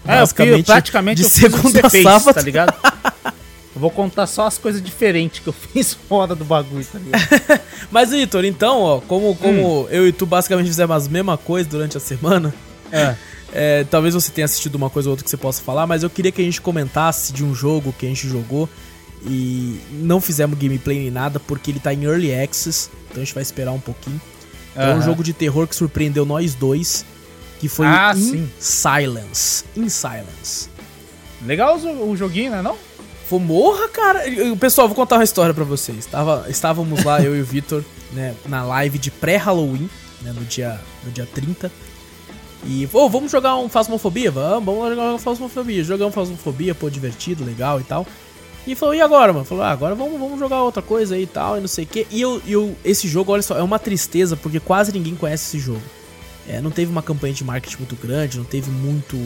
É, 0.06 0.22
eu 0.22 0.26
fiz- 0.28 0.64
praticamente 0.66 1.22
de 1.22 1.28
segunda 1.28 1.86
a 1.86 1.90
fez, 1.90 2.02
sábado. 2.04 2.34
tá 2.34 2.40
ligado? 2.40 2.74
Eu 3.74 3.80
vou 3.80 3.90
contar 3.92 4.26
só 4.26 4.44
as 4.46 4.58
coisas 4.58 4.82
diferentes 4.82 5.38
que 5.38 5.46
eu 5.46 5.52
fiz 5.72 5.92
fora 5.94 6.34
do 6.34 6.44
bagulho, 6.44 6.84
tá 6.84 6.98
ligado? 6.98 7.60
Mas, 7.92 8.10
Vitor, 8.10 8.44
então, 8.44 8.80
ó, 8.80 9.00
como, 9.00 9.36
como 9.36 9.82
Hum. 9.84 9.88
eu 9.88 10.08
e 10.08 10.10
tu 10.10 10.26
basicamente 10.26 10.66
fizemos 10.66 10.96
as 10.96 11.06
mesma 11.06 11.36
coisa 11.38 11.68
durante 11.68 11.96
a 11.96 12.00
semana, 12.00 12.52
É. 12.90 13.14
É, 13.52 13.84
talvez 13.84 14.14
você 14.14 14.32
tenha 14.32 14.46
assistido 14.46 14.74
uma 14.74 14.90
coisa 14.90 15.08
ou 15.08 15.12
outra 15.12 15.22
que 15.22 15.30
você 15.30 15.36
possa 15.36 15.62
falar, 15.62 15.86
mas 15.86 16.02
eu 16.02 16.10
queria 16.10 16.32
que 16.32 16.42
a 16.42 16.44
gente 16.44 16.60
comentasse 16.60 17.32
de 17.32 17.44
um 17.44 17.54
jogo 17.54 17.94
que 17.96 18.04
a 18.04 18.08
gente 18.08 18.26
jogou 18.26 18.68
e 19.24 19.78
não 19.92 20.20
fizemos 20.20 20.58
gameplay 20.58 20.98
nem 20.98 21.10
nada 21.10 21.38
porque 21.38 21.70
ele 21.70 21.78
tá 21.80 21.94
em 21.94 22.02
early 22.04 22.34
access, 22.34 22.90
então 23.10 23.22
a 23.22 23.24
gente 23.24 23.34
vai 23.34 23.42
esperar 23.44 23.70
um 23.72 23.80
pouquinho. 23.80 24.20
Então 24.78 24.90
É 24.92 24.94
um 24.94 25.02
jogo 25.02 25.24
de 25.24 25.32
terror 25.32 25.66
que 25.66 25.74
surpreendeu 25.74 26.24
nós 26.24 26.54
dois, 26.54 27.04
que 27.58 27.68
foi 27.68 27.86
Ah, 27.86 28.12
In 28.16 28.20
sim. 28.20 28.50
Silence. 28.60 29.64
In 29.76 29.88
Silence. 29.88 30.68
Legal 31.44 31.76
o, 31.78 32.10
o 32.10 32.16
joguinho, 32.16 32.52
né 32.52 32.62
não? 32.62 32.76
Foi 33.28 33.40
morra, 33.40 33.88
cara. 33.88 34.22
Pessoal, 34.58 34.86
vou 34.88 34.94
contar 34.94 35.16
uma 35.16 35.24
história 35.24 35.52
pra 35.52 35.64
vocês. 35.64 36.06
Tava, 36.06 36.46
estávamos 36.48 37.02
lá, 37.04 37.20
eu 37.20 37.36
e 37.36 37.40
o 37.42 37.44
Vitor, 37.44 37.84
né, 38.12 38.34
na 38.46 38.62
live 38.64 38.98
de 38.98 39.10
pré-Halloween, 39.10 39.90
né, 40.22 40.32
no 40.32 40.44
dia, 40.44 40.80
no 41.04 41.10
dia 41.10 41.26
30. 41.34 41.70
E, 42.64 42.86
pô, 42.86 43.08
vamos 43.08 43.30
jogar 43.30 43.56
um 43.56 43.68
Phasmophobia? 43.68 44.30
Vamos, 44.30 44.64
vamos 44.64 44.90
jogar 44.90 45.14
um 45.14 45.18
Phasmophobia. 45.18 45.84
Jogamos 45.84 46.14
Phasmophobia, 46.14 46.74
pô, 46.74 46.88
divertido, 46.88 47.44
legal 47.44 47.80
e 47.80 47.84
tal. 47.84 48.06
E 48.70 48.74
falou, 48.74 48.94
e 48.94 49.00
agora, 49.00 49.32
mano? 49.32 49.44
Falou, 49.44 49.64
ah, 49.64 49.70
agora 49.70 49.94
vamos, 49.94 50.20
vamos 50.20 50.38
jogar 50.38 50.62
outra 50.62 50.82
coisa 50.82 51.14
aí 51.14 51.22
e 51.22 51.26
tal, 51.26 51.56
e 51.56 51.60
não 51.60 51.68
sei 51.68 51.84
o 51.84 51.86
quê. 51.86 52.06
E 52.10 52.20
eu, 52.20 52.40
eu, 52.46 52.76
esse 52.84 53.08
jogo, 53.08 53.32
olha 53.32 53.42
só, 53.42 53.56
é 53.58 53.62
uma 53.62 53.78
tristeza, 53.78 54.36
porque 54.36 54.60
quase 54.60 54.92
ninguém 54.92 55.14
conhece 55.14 55.44
esse 55.56 55.58
jogo. 55.64 55.82
É, 56.46 56.60
não 56.60 56.70
teve 56.70 56.90
uma 56.90 57.02
campanha 57.02 57.32
de 57.34 57.42
marketing 57.44 57.78
muito 57.78 57.96
grande, 57.96 58.36
não 58.38 58.44
teve 58.44 58.70
muito 58.70 59.16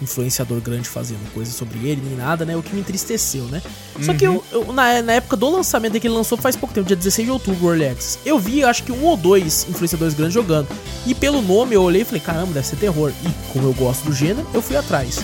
influenciador 0.00 0.60
grande 0.60 0.88
fazendo 0.88 1.20
coisa 1.32 1.52
sobre 1.52 1.78
ele, 1.88 2.02
nem 2.04 2.16
nada, 2.16 2.44
né? 2.44 2.56
O 2.56 2.62
que 2.62 2.74
me 2.74 2.80
entristeceu, 2.80 3.44
né? 3.44 3.62
Só 4.00 4.12
que 4.14 4.26
eu, 4.26 4.42
eu- 4.50 4.72
na, 4.72 5.00
na 5.00 5.12
época 5.12 5.36
do 5.36 5.48
lançamento 5.48 5.98
que 6.00 6.06
ele 6.06 6.14
lançou 6.14 6.36
faz 6.36 6.56
pouco 6.56 6.74
tempo, 6.74 6.86
dia 6.88 6.96
16 6.96 7.26
de 7.26 7.32
outubro, 7.32 7.66
o 7.66 7.70
Early 7.70 7.86
Access, 7.86 8.18
eu 8.26 8.38
vi, 8.38 8.64
acho 8.64 8.82
que 8.82 8.90
um 8.90 9.04
ou 9.04 9.16
dois 9.16 9.64
influenciadores 9.70 10.12
grandes 10.14 10.34
jogando. 10.34 10.66
E 11.06 11.14
pelo 11.14 11.40
nome 11.40 11.74
eu 11.76 11.82
olhei 11.82 12.02
e 12.02 12.04
falei, 12.04 12.20
caramba, 12.20 12.52
deve 12.52 12.66
ser 12.66 12.76
terror. 12.76 13.12
E 13.24 13.52
como 13.52 13.68
eu 13.68 13.72
gosto 13.74 14.04
do 14.04 14.12
gênero, 14.12 14.46
eu 14.52 14.60
fui 14.60 14.76
atrás. 14.76 15.20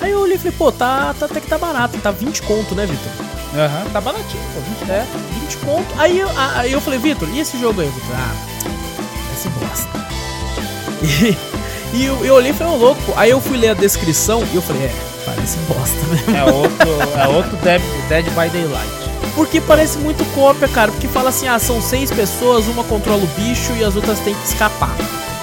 Aí 0.00 0.10
eu 0.12 0.20
olhei 0.20 0.36
e 0.36 0.38
falei, 0.38 0.54
pô, 0.56 0.72
tá, 0.72 1.14
tá, 1.18 1.26
até 1.26 1.40
que 1.40 1.46
tá 1.46 1.58
barato, 1.58 1.98
tá 1.98 2.10
20 2.10 2.42
conto, 2.42 2.74
né, 2.74 2.86
Vitor? 2.86 3.12
Aham, 3.54 3.84
tá 3.92 4.00
baratinho, 4.00 4.42
pô. 4.54 4.60
20 4.86 4.90
É, 4.90 5.06
20 5.40 5.56
conto. 5.58 5.86
Aí 5.98 6.22
aí 6.54 6.72
eu 6.72 6.80
falei, 6.80 6.98
Vitor, 6.98 7.28
e 7.30 7.40
esse 7.40 7.58
jogo 7.60 7.80
aí? 7.80 7.88
Vitor, 7.88 8.16
ah, 8.16 8.34
esse 9.34 9.48
bosta. 9.48 10.00
E, 11.92 11.96
e 11.96 12.04
eu, 12.04 12.24
eu 12.24 12.34
olhei 12.34 12.50
e 12.50 12.54
falei, 12.54 12.74
ô 12.74 12.76
louco. 12.76 13.12
Aí 13.16 13.30
eu 13.30 13.40
fui 13.40 13.56
ler 13.56 13.70
a 13.70 13.74
descrição 13.74 14.46
e 14.52 14.56
eu 14.56 14.62
falei, 14.62 14.84
é, 14.84 14.92
parece 15.24 15.56
bosta 15.60 15.96
mesmo. 16.08 16.36
É 16.36 16.44
outro, 16.44 17.18
é 17.18 17.28
outro 17.28 17.56
Dead, 17.56 17.80
Dead 18.08 18.24
by 18.26 18.48
Daylight. 18.50 18.90
Porque 19.34 19.60
parece 19.60 19.98
muito 19.98 20.24
cópia, 20.34 20.68
cara. 20.68 20.92
Porque 20.92 21.08
fala 21.08 21.30
assim, 21.30 21.48
ah, 21.48 21.58
são 21.58 21.80
seis 21.80 22.10
pessoas, 22.10 22.66
uma 22.66 22.84
controla 22.84 23.22
o 23.22 23.26
bicho 23.28 23.72
e 23.72 23.82
as 23.82 23.96
outras 23.96 24.20
têm 24.20 24.34
que 24.34 24.46
escapar. 24.46 24.94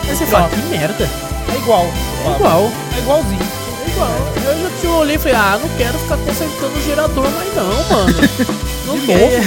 Aí 0.08 0.16
você 0.16 0.26
fala, 0.28 0.48
que 0.48 0.62
merda. 0.70 1.10
É 1.54 1.58
igual. 1.58 1.86
É 2.26 2.36
igual. 2.36 2.72
É 2.96 3.00
igualzinho. 3.00 3.67
Eu 4.00 4.72
já 4.84 4.90
olhei 4.98 5.16
e 5.16 5.20
falei, 5.20 5.36
ah, 5.36 5.60
não 5.62 5.70
quero 5.78 5.98
ficar 6.00 6.18
consertando 6.18 6.78
o 6.78 6.82
gerador 6.84 7.30
mais 7.32 7.56
não, 7.56 7.84
mano. 7.90 8.18
Não 8.88 8.98
quero. 9.02 9.44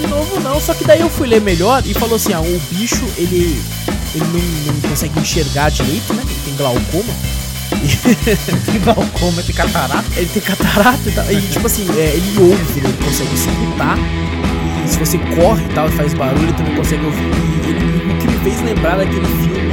De 0.00 0.06
novo 0.06 0.40
não. 0.40 0.58
Só 0.58 0.72
que 0.72 0.84
daí 0.84 1.00
eu 1.00 1.10
fui 1.10 1.28
ler 1.28 1.42
melhor 1.42 1.82
e 1.84 1.92
falou 1.92 2.16
assim, 2.16 2.32
ah, 2.32 2.40
o 2.40 2.60
bicho, 2.70 3.04
ele. 3.18 3.60
Ele 4.14 4.24
não, 4.24 4.72
não 4.74 4.80
consegue 4.88 5.20
enxergar 5.20 5.70
direito, 5.70 6.14
né? 6.14 6.22
Ele 6.24 6.40
tem 6.46 6.56
glaucoma. 6.56 7.12
Glaucoma, 8.82 9.42
tem 9.42 9.54
catarata. 9.54 10.04
Ele 10.16 10.26
tem 10.32 10.42
catarata 10.42 10.98
e 11.08 11.12
tal. 11.12 11.30
E 11.30 11.40
tipo 11.42 11.66
assim, 11.66 11.86
é, 11.96 12.14
ele 12.16 12.38
ouve, 12.40 12.80
ele 12.80 12.92
consegue 13.04 13.34
escutar. 13.34 13.98
E 14.84 14.88
se 14.88 14.98
você 14.98 15.18
corre 15.36 15.64
e 15.64 15.68
tal 15.74 15.86
e 15.88 15.92
faz 15.92 16.14
barulho, 16.14 16.42
ele 16.44 16.52
também 16.54 16.74
consegue 16.76 17.04
ouvir. 17.04 17.22
E 17.22 17.70
ele- 17.70 18.12
o 18.12 18.18
que 18.18 18.26
me 18.26 18.38
fez 18.42 18.60
lembrar 18.62 18.96
daquele 18.96 19.26
filme. 19.26 19.70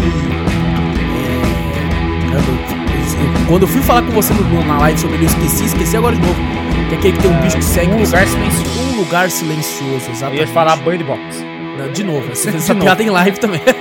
É, 1.16 2.30
caramba, 2.30 2.77
quando 3.48 3.64
eu 3.64 3.68
fui 3.68 3.82
falar 3.82 4.02
com 4.04 4.12
você 4.12 4.34
no- 4.34 4.66
na 4.66 4.78
live 4.80 5.00
sobre 5.00 5.16
ele, 5.16 5.26
eu 5.26 5.30
esqueci, 5.30 5.66
esqueci 5.66 5.98
agora 5.98 6.16
de 6.16 6.22
novo. 6.22 6.40
Que 6.90 6.96
é 6.96 6.98
aquele 6.98 7.18
que 7.18 7.22
tem 7.24 7.32
um 7.32 7.42
bicho 7.42 7.58
que 7.58 7.64
segue 7.66 7.92
Um 7.92 8.00
lugar 8.04 8.28
silencioso. 8.28 8.80
Um 8.80 8.96
lugar 8.98 9.30
silencioso, 9.32 10.06
Eu 10.08 10.12
exatamente. 10.14 10.42
ia 10.42 10.48
falar 10.48 10.76
Bird 10.78 11.04
Box. 11.04 11.22
Não, 11.78 11.92
de 11.92 12.04
novo, 12.04 12.28
você 12.30 12.52
fez 12.52 12.54
De 12.56 12.58
essa 12.64 12.74
novo. 12.74 12.86
piada 12.86 13.04
em 13.04 13.10
live 13.10 13.40
também. 13.40 13.62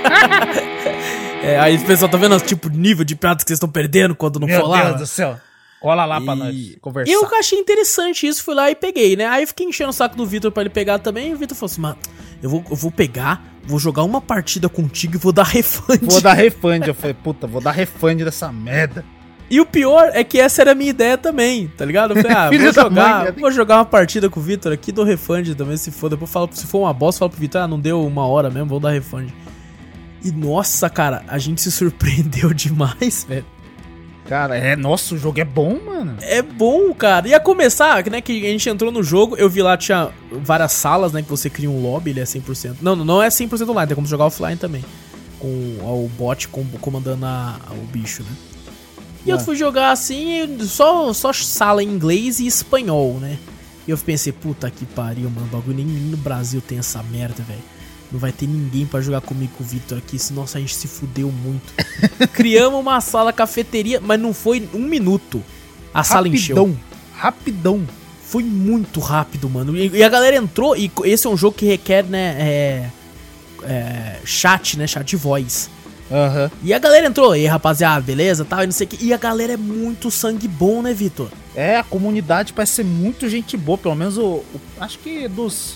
É, 1.43 1.57
aí 1.59 1.77
o 1.77 1.81
pessoal 1.85 2.09
tá 2.09 2.17
vendo 2.17 2.35
o 2.35 2.39
tipo 2.39 2.69
de 2.69 2.77
nível 2.77 3.05
de 3.05 3.15
piadas 3.15 3.43
que 3.43 3.49
vocês 3.49 3.57
estão 3.57 3.69
perdendo 3.69 4.15
quando 4.15 4.39
não 4.39 4.47
Meu 4.47 4.59
for 4.59 4.67
lá. 4.69 4.83
Deus 4.85 4.97
do 5.01 5.07
céu. 5.07 5.37
Cola 5.79 6.03
lá 6.03 6.19
pra 6.19 6.33
E- 6.33 6.37
nós 6.37 6.75
conversar. 6.81 7.13
Eu 7.13 7.25
achei 7.39 7.57
interessante 7.59 8.27
isso, 8.27 8.43
fui 8.43 8.55
lá 8.55 8.69
e 8.71 8.75
peguei, 8.75 9.15
né? 9.15 9.27
Aí 9.27 9.43
eu 9.43 9.47
fiquei 9.47 9.65
enchendo 9.67 9.91
o 9.91 9.93
saco 9.93 10.17
do 10.17 10.25
Vitor 10.25 10.51
pra 10.51 10.63
ele 10.63 10.69
pegar 10.71 10.97
também, 10.99 11.29
e 11.29 11.33
o 11.33 11.37
Vitor 11.37 11.55
falou 11.55 11.71
assim, 11.71 11.79
mano, 11.79 11.97
eu 12.41 12.49
vou, 12.49 12.65
eu 12.69 12.75
vou 12.75 12.91
pegar, 12.91 13.43
vou 13.63 13.77
jogar 13.79 14.03
uma 14.03 14.19
partida 14.19 14.67
contigo 14.67 15.15
e 15.15 15.19
vou 15.19 15.31
dar 15.31 15.43
refund. 15.45 15.99
Vou 16.01 16.19
dar 16.19 16.33
refund. 16.35 16.85
Eu 16.87 16.95
falei, 16.95 17.13
puta, 17.13 17.45
vou 17.47 17.61
dar 17.61 17.71
refund 17.71 18.23
dessa 18.23 18.51
merda. 18.51 19.05
E 19.49 19.61
o 19.61 19.65
pior 19.65 20.09
é 20.13 20.23
que 20.25 20.39
essa 20.39 20.61
era 20.61 20.71
a 20.73 20.75
minha 20.75 20.89
ideia 20.89 21.17
também, 21.17 21.67
tá 21.67 21.85
ligado? 21.85 22.11
Eu 22.11 22.21
falei, 22.21 22.35
ah, 22.37 22.49
vou 22.49 22.73
jogar, 22.83 22.89
mãe, 23.23 23.31
vou 23.41 23.51
jogar 23.51 23.75
uma 23.77 23.85
partida 23.85 24.29
com 24.29 24.39
o 24.39 24.43
Vitor 24.43 24.73
aqui, 24.73 24.91
dou 24.91 25.05
refund 25.05 25.55
também, 25.55 25.77
se 25.77 25.89
for. 25.91 26.09
Depois 26.09 26.29
falo, 26.29 26.49
se 26.51 26.65
for 26.67 26.79
uma 26.79 26.93
bosta, 26.93 27.19
falo 27.19 27.31
pro 27.31 27.39
Vitor, 27.39 27.61
ah, 27.61 27.67
não 27.67 27.79
deu 27.79 28.05
uma 28.05 28.27
hora 28.27 28.49
mesmo, 28.49 28.67
vou 28.67 28.79
dar 28.79 28.91
refund. 28.91 29.29
E 30.23 30.31
nossa, 30.31 30.89
cara, 30.89 31.23
a 31.27 31.37
gente 31.37 31.61
se 31.61 31.71
surpreendeu 31.71 32.51
demais, 32.55 33.25
velho. 33.27 33.45
Cara, 34.27 34.57
é, 34.57 34.75
nossa, 34.75 35.15
o 35.15 35.17
jogo 35.17 35.39
é 35.39 35.45
bom, 35.45 35.79
mano. 35.85 36.17
É 36.19 36.41
bom, 36.41 36.93
cara. 36.93 37.25
Ia 37.29 37.39
começar, 37.39 38.03
né, 38.11 38.19
que 38.19 38.45
a 38.45 38.49
gente 38.49 38.67
entrou 38.69 38.91
no 38.91 39.01
jogo, 39.01 39.37
eu 39.37 39.49
vi 39.49 39.61
lá, 39.61 39.77
tinha 39.77 40.09
várias 40.29 40.73
salas, 40.73 41.13
né, 41.13 41.21
que 41.21 41.29
você 41.29 41.49
cria 41.49 41.69
um 41.71 41.81
lobby, 41.81 42.09
ele 42.09 42.19
é 42.19 42.23
100%. 42.25 42.75
Não, 42.81 42.93
não 42.97 43.23
é 43.23 43.29
100% 43.29 43.69
online, 43.69 43.87
tem 43.87 43.95
como 43.95 44.05
jogar 44.05 44.25
offline 44.25 44.57
também. 44.57 44.83
Com 45.39 45.47
o 45.47 46.11
bot 46.17 46.49
com- 46.49 46.65
comandando 46.81 47.25
a- 47.25 47.57
o 47.71 47.85
bicho, 47.85 48.21
né. 48.23 48.29
E 49.27 49.29
eu 49.29 49.37
Ah. 49.37 49.39
fui 49.39 49.55
jogar 49.55 49.91
assim, 49.91 50.57
só, 50.65 51.11
só 51.13 51.31
sala 51.33 51.83
em 51.83 51.87
inglês 51.87 52.39
e 52.39 52.47
espanhol, 52.47 53.19
né. 53.19 53.37
E 53.87 53.91
eu 53.91 53.97
pensei, 53.97 54.31
puta 54.33 54.69
que 54.71 54.85
pariu, 54.85 55.29
mano, 55.29 55.47
bagulho 55.47 55.77
nem 55.77 55.85
no 55.85 56.17
Brasil 56.17 56.61
tem 56.65 56.77
essa 56.79 57.01
merda, 57.03 57.43
velho. 57.43 57.59
não 58.09 58.17
vai 58.19 58.31
ter 58.31 58.47
ninguém 58.47 58.85
pra 58.85 59.01
jogar 59.01 59.19
comigo 59.19 59.51
com 59.57 59.63
o 59.65 59.67
Vitor 59.67 59.97
aqui, 59.97 60.17
senão 60.17 60.43
nossa, 60.43 60.57
a 60.57 60.61
gente 60.61 60.73
se 60.73 60.87
fudeu 60.87 61.29
muito. 61.29 61.73
Criamos 62.31 62.79
uma 62.79 63.01
sala 63.01 63.33
cafeteria, 63.33 63.99
mas 63.99 64.17
não 64.17 64.33
foi 64.33 64.67
um 64.73 64.79
minuto. 64.79 65.43
A 65.93 66.03
sala 66.05 66.27
encheu. 66.29 66.55
Rapidão, 66.55 66.77
rapidão. 67.13 67.87
Foi 68.23 68.43
muito 68.43 68.99
rápido, 69.01 69.49
mano. 69.49 69.75
E, 69.77 69.89
e 69.89 70.03
a 70.03 70.09
galera 70.09 70.35
entrou, 70.37 70.75
e 70.75 70.89
esse 71.03 71.27
é 71.27 71.29
um 71.29 71.35
jogo 71.35 71.57
que 71.57 71.65
requer, 71.65 72.03
né, 72.05 72.35
é, 72.39 72.89
é, 73.63 74.19
chat, 74.23 74.77
né, 74.77 74.87
chat 74.87 75.05
de 75.05 75.15
voz. 75.17 75.69
Aham. 76.11 76.49
E 76.63 76.73
a 76.73 76.79
galera 76.79 77.05
entrou, 77.07 77.35
e 77.35 77.39
aí, 77.41 77.45
rapaziada, 77.47 78.01
beleza, 78.01 78.45
tal, 78.45 78.63
e 78.63 78.67
não 78.67 78.71
sei 78.73 78.85
o 78.85 78.89
que. 78.89 79.05
E 79.05 79.13
a 79.13 79.17
galera 79.17 79.53
é 79.53 79.57
muito 79.57 80.09
sangue 80.09 80.47
bom, 80.47 80.81
né, 80.81 80.93
Vitor? 80.93 81.29
É, 81.55 81.77
a 81.77 81.83
comunidade 81.83 82.53
parece 82.53 82.73
ser 82.75 82.85
muito 82.85 83.27
gente 83.27 83.57
boa, 83.57 83.77
pelo 83.77 83.95
menos 83.95 84.17
o. 84.17 84.23
o- 84.25 84.45
acho 84.79 84.97
que 84.99 85.27
dos. 85.27 85.75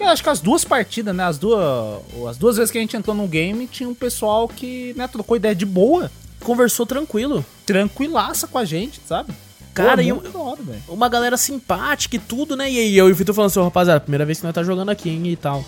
Acho 0.00 0.22
que 0.22 0.28
as 0.28 0.40
duas 0.40 0.64
partidas, 0.64 1.14
né? 1.14 1.24
As 1.24 1.38
duas. 1.38 2.02
As 2.28 2.36
duas 2.36 2.56
vezes 2.56 2.70
que 2.70 2.76
a 2.76 2.80
gente 2.80 2.96
entrou 2.96 3.16
no 3.16 3.26
game, 3.26 3.66
tinha 3.66 3.88
um 3.88 3.94
pessoal 3.94 4.46
que, 4.48 4.92
né, 4.96 5.08
trocou 5.08 5.36
ideia 5.36 5.54
de 5.54 5.64
boa, 5.64 6.10
Conversou 6.40 6.84
tranquilo. 6.84 7.42
tranquilaça 7.64 8.46
com 8.46 8.58
a 8.58 8.64
gente, 8.66 9.00
sabe? 9.08 9.32
Cara, 9.72 9.96
Pô, 9.96 10.02
e 10.02 10.12
hora, 10.12 10.60
uma 10.88 11.08
galera 11.08 11.36
simpática 11.36 12.16
e 12.16 12.18
tudo, 12.18 12.54
né? 12.54 12.70
E 12.70 12.78
aí 12.78 12.96
eu 12.96 13.08
e 13.08 13.12
o 13.12 13.14
Vitor 13.14 13.34
falando 13.34 13.50
assim, 13.50 13.58
"Ô, 13.60 13.64
rapaziada, 13.64 13.98
primeira 14.00 14.24
vez 14.26 14.38
que 14.38 14.44
nós 14.44 14.54
tá 14.54 14.62
jogando 14.62 14.90
aqui, 14.90 15.08
hein, 15.08 15.26
e 15.26 15.36
tal. 15.36 15.64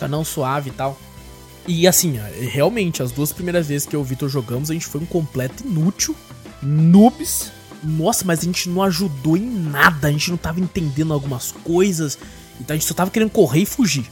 Canão 0.00 0.24
suave 0.24 0.70
e 0.70 0.72
tal. 0.72 0.98
E 1.66 1.86
assim, 1.86 2.18
realmente, 2.40 3.02
as 3.02 3.10
duas 3.10 3.32
primeiras 3.32 3.66
vezes 3.66 3.86
que 3.86 3.96
eu 3.96 4.00
e 4.00 4.02
o 4.02 4.04
Vitor 4.04 4.28
jogamos, 4.28 4.70
a 4.70 4.74
gente 4.74 4.86
foi 4.86 5.00
um 5.00 5.06
completo 5.06 5.64
inútil. 5.66 6.14
Noobs. 6.62 7.50
Nossa, 7.82 8.24
mas 8.24 8.40
a 8.40 8.44
gente 8.44 8.68
não 8.68 8.82
ajudou 8.82 9.36
em 9.36 9.46
nada, 9.46 10.08
a 10.08 10.10
gente 10.10 10.30
não 10.30 10.36
tava 10.36 10.60
entendendo 10.60 11.12
algumas 11.12 11.52
coisas. 11.52 12.18
Então 12.60 12.74
a 12.74 12.78
gente 12.78 12.88
só 12.88 12.94
tava 12.94 13.10
querendo 13.10 13.30
correr 13.30 13.60
e 13.60 13.66
fugir. 13.66 14.06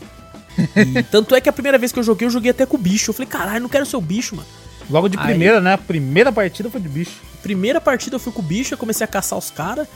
E 0.77 1.03
tanto 1.11 1.35
é 1.35 1.41
que 1.41 1.49
a 1.49 1.53
primeira 1.53 1.79
vez 1.79 1.93
que 1.93 1.99
eu 1.99 2.03
joguei, 2.03 2.27
eu 2.27 2.31
joguei 2.31 2.51
até 2.51 2.67
com 2.67 2.77
o 2.77 2.81
bicho. 2.81 3.11
Eu 3.11 3.15
falei, 3.15 3.29
caralho, 3.29 3.63
não 3.63 3.69
quero 3.69 3.87
ser 3.87 3.97
o 3.97 4.01
bicho, 4.01 4.37
mano. 4.37 4.49
Logo 4.91 5.09
de 5.09 5.17
Aí- 5.19 5.25
primeira, 5.25 5.61
né? 5.61 5.75
A 5.75 5.79
primeira 5.79 6.31
partida 6.31 6.69
foi 6.71 6.81
de 6.81 6.89
bicho. 6.89 7.13
Primeira 7.43 7.81
partida 7.81 8.17
eu 8.17 8.21
fui 8.21 8.33
com 8.33 8.41
o 8.41 8.45
bicho, 8.45 8.75
eu 8.75 8.79
comecei 8.79 9.05
a 9.05 9.09
caçar 9.09 9.39
os 9.39 9.51
caras. 9.51 9.89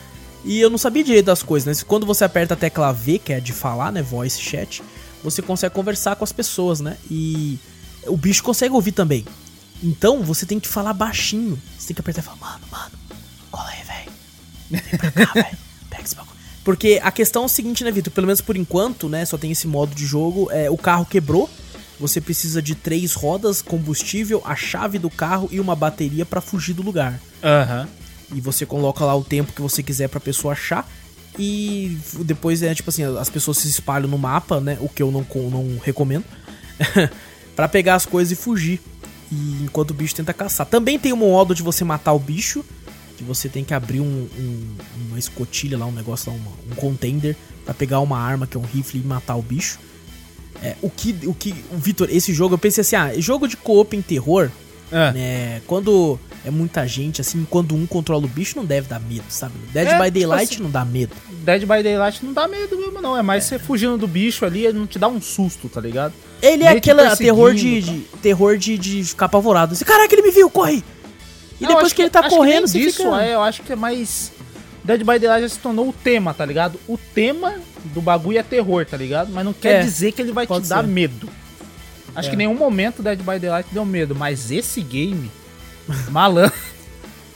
E 0.43 0.59
eu 0.59 0.69
não 0.69 0.77
sabia 0.77 1.03
direito 1.03 1.25
das 1.25 1.43
coisas, 1.43 1.77
né? 1.77 1.83
Quando 1.85 2.05
você 2.05 2.23
aperta 2.23 2.53
a 2.53 2.57
tecla 2.57 2.91
V, 2.93 3.19
que 3.19 3.33
é 3.33 3.39
de 3.39 3.51
falar, 3.51 3.91
né? 3.91 4.01
Voice 4.01 4.41
chat, 4.41 4.81
você 5.23 5.41
consegue 5.41 5.73
conversar 5.73 6.15
com 6.15 6.23
as 6.23 6.31
pessoas, 6.31 6.79
né? 6.79 6.97
E 7.09 7.57
o 8.07 8.17
bicho 8.17 8.43
consegue 8.43 8.73
ouvir 8.73 8.91
também. 8.91 9.25
Então 9.83 10.21
você 10.23 10.45
tem 10.45 10.59
que 10.59 10.67
falar 10.67 10.93
baixinho. 10.93 11.59
Você 11.77 11.87
tem 11.87 11.95
que 11.95 12.01
apertar 12.01 12.21
e 12.21 12.23
falar, 12.23 12.37
mano, 12.37 12.65
mano, 12.71 12.91
cola 13.51 13.69
aí, 13.69 13.83
velho. 13.83 14.11
Vem 14.69 14.97
pra 14.99 15.11
cá, 15.11 15.33
velho. 15.33 15.57
Pega 15.89 16.03
esse 16.03 16.15
bagulho. 16.15 16.35
Porque 16.63 16.99
a 17.01 17.11
questão 17.11 17.43
é 17.43 17.45
o 17.45 17.49
seguinte, 17.49 17.83
né, 17.83 17.91
Vitor? 17.91 18.13
Pelo 18.13 18.27
menos 18.27 18.41
por 18.41 18.55
enquanto, 18.55 19.09
né? 19.09 19.25
Só 19.25 19.37
tem 19.37 19.51
esse 19.51 19.67
modo 19.67 19.95
de 19.95 20.05
jogo. 20.05 20.49
É, 20.51 20.69
o 20.69 20.77
carro 20.77 21.05
quebrou. 21.05 21.49
Você 21.99 22.21
precisa 22.21 22.61
de 22.61 22.75
três 22.75 23.13
rodas, 23.13 23.61
combustível, 23.61 24.41
a 24.45 24.55
chave 24.55 24.97
do 24.97 25.09
carro 25.09 25.49
e 25.51 25.59
uma 25.59 25.75
bateria 25.75 26.25
pra 26.25 26.39
fugir 26.39 26.73
do 26.73 26.81
lugar. 26.81 27.19
Aham. 27.43 27.87
E 28.33 28.39
você 28.39 28.65
coloca 28.65 29.03
lá 29.03 29.15
o 29.15 29.23
tempo 29.23 29.51
que 29.51 29.61
você 29.61 29.81
quiser 29.83 30.07
pra 30.07 30.19
pessoa 30.19 30.53
achar. 30.53 30.87
E 31.37 31.97
depois 32.25 32.61
é 32.63 32.73
tipo 32.73 32.89
assim, 32.89 33.03
as 33.17 33.29
pessoas 33.29 33.57
se 33.57 33.67
espalham 33.69 34.09
no 34.09 34.17
mapa, 34.17 34.59
né? 34.59 34.77
O 34.81 34.89
que 34.89 35.01
eu 35.01 35.11
não, 35.11 35.25
não 35.49 35.77
recomendo. 35.83 36.25
pra 37.55 37.67
pegar 37.67 37.95
as 37.95 38.05
coisas 38.05 38.31
e 38.31 38.35
fugir. 38.35 38.79
E 39.31 39.63
enquanto 39.63 39.91
o 39.91 39.93
bicho 39.93 40.15
tenta 40.15 40.33
caçar. 40.33 40.65
Também 40.65 40.97
tem 40.97 41.13
um 41.13 41.17
modo 41.17 41.53
de 41.53 41.61
você 41.61 41.83
matar 41.83 42.13
o 42.13 42.19
bicho. 42.19 42.63
Que 43.17 43.23
você 43.23 43.47
tem 43.49 43.63
que 43.63 43.73
abrir 43.73 43.99
um, 43.99 44.05
um- 44.37 44.75
uma 45.09 45.19
escotilha 45.19 45.77
lá, 45.77 45.85
um 45.85 45.91
negócio 45.91 46.31
lá, 46.31 46.37
uma- 46.37 46.51
um 46.71 46.75
contender. 46.75 47.35
Pra 47.65 47.73
pegar 47.73 47.99
uma 47.99 48.17
arma 48.17 48.47
que 48.47 48.57
é 48.57 48.59
um 48.59 48.63
rifle 48.63 48.99
e 48.99 49.03
matar 49.03 49.35
o 49.35 49.41
bicho. 49.41 49.77
É, 50.63 50.75
o 50.81 50.89
que, 50.89 51.15
o 51.25 51.33
que, 51.33 51.53
Vitor, 51.73 52.09
esse 52.11 52.33
jogo, 52.33 52.55
eu 52.55 52.57
pensei 52.57 52.81
assim, 52.81 52.95
ah, 52.95 53.13
jogo 53.19 53.47
de 53.47 53.55
co-op 53.55 53.95
em 53.95 54.01
terror, 54.01 54.49
É. 54.91 55.11
né? 55.13 55.61
Quando 55.67 56.19
é 56.45 56.49
muita 56.51 56.87
gente, 56.87 57.21
assim, 57.21 57.45
quando 57.49 57.75
um 57.75 57.85
controla 57.85 58.25
o 58.25 58.27
bicho, 58.27 58.55
não 58.57 58.65
deve 58.65 58.87
dar 58.87 58.99
medo, 58.99 59.23
sabe? 59.29 59.53
Dead 59.73 59.87
É, 59.87 59.97
by 59.97 60.05
tipo 60.05 60.11
Daylight 60.19 60.53
assim- 60.53 60.63
não 60.63 60.69
dá 60.71 60.85
medo. 60.85 61.13
Dead 61.43 61.61
by 61.61 61.83
Daylight 61.83 62.25
não 62.25 62.33
dá 62.33 62.47
medo 62.47 62.77
mesmo, 62.77 63.01
não. 63.01 63.17
É 63.17 63.21
mais 63.21 63.43
você 63.43 63.59
fugindo 63.59 63.97
do 63.97 64.07
bicho 64.07 64.45
ali, 64.45 64.65
ele 64.65 64.77
não 64.79 64.87
te 64.87 64.97
dá 64.99 65.07
um 65.07 65.21
susto, 65.21 65.67
tá 65.69 65.81
ligado? 65.81 66.13
Ele 66.41 66.63
é 66.63 66.69
aquele 66.69 67.15
terror 67.15 67.53
de, 67.53 67.81
tá? 67.81 67.91
de- 67.91 67.99
terror 68.21 68.57
de, 68.57 68.77
de 68.77 69.03
ficar 69.03 69.25
apavorado. 69.25 69.73
Assim, 69.73 69.83
Caraca, 69.85 70.13
ele 70.13 70.21
me 70.21 70.31
viu, 70.31 70.49
corre! 70.49 70.83
E 71.59 71.63
Não, 71.63 71.69
depois 71.73 71.91
que 71.91 72.01
ele 72.01 72.09
tá 72.09 72.29
correndo, 72.29 72.67
você 72.67 72.79
disso, 72.79 73.03
fica... 73.03 73.21
é, 73.23 73.33
eu 73.35 73.41
acho 73.41 73.61
que 73.63 73.73
é 73.73 73.75
mais. 73.75 74.31
Dead 74.83 74.99
by 75.01 75.19
Daylight 75.19 75.41
já 75.41 75.49
se 75.49 75.59
tornou 75.59 75.89
o 75.89 75.93
tema, 75.93 76.33
tá 76.33 76.45
ligado? 76.45 76.79
O 76.87 76.97
tema 76.97 77.55
do 77.93 78.01
bagulho 78.01 78.37
é 78.37 78.43
terror, 78.43 78.85
tá 78.85 78.95
ligado? 78.95 79.31
Mas 79.33 79.43
não 79.43 79.51
quer 79.53 79.81
É, 79.81 79.83
dizer 79.83 80.13
que 80.13 80.21
ele 80.21 80.31
vai 80.31 80.45
te 80.45 80.49
pode 80.49 80.69
dar 80.69 80.81
ser. 80.83 80.87
medo. 80.89 81.29
Acho 82.15 82.27
É. 82.27 82.29
que 82.31 82.35
em 82.35 82.39
nenhum 82.39 82.55
momento 82.55 83.03
Dead 83.03 83.19
by 83.19 83.37
Daylight 83.39 83.69
deu 83.71 83.85
medo, 83.85 84.15
mas 84.15 84.49
esse 84.51 84.81
game, 84.81 85.29
malandro, 86.11 86.53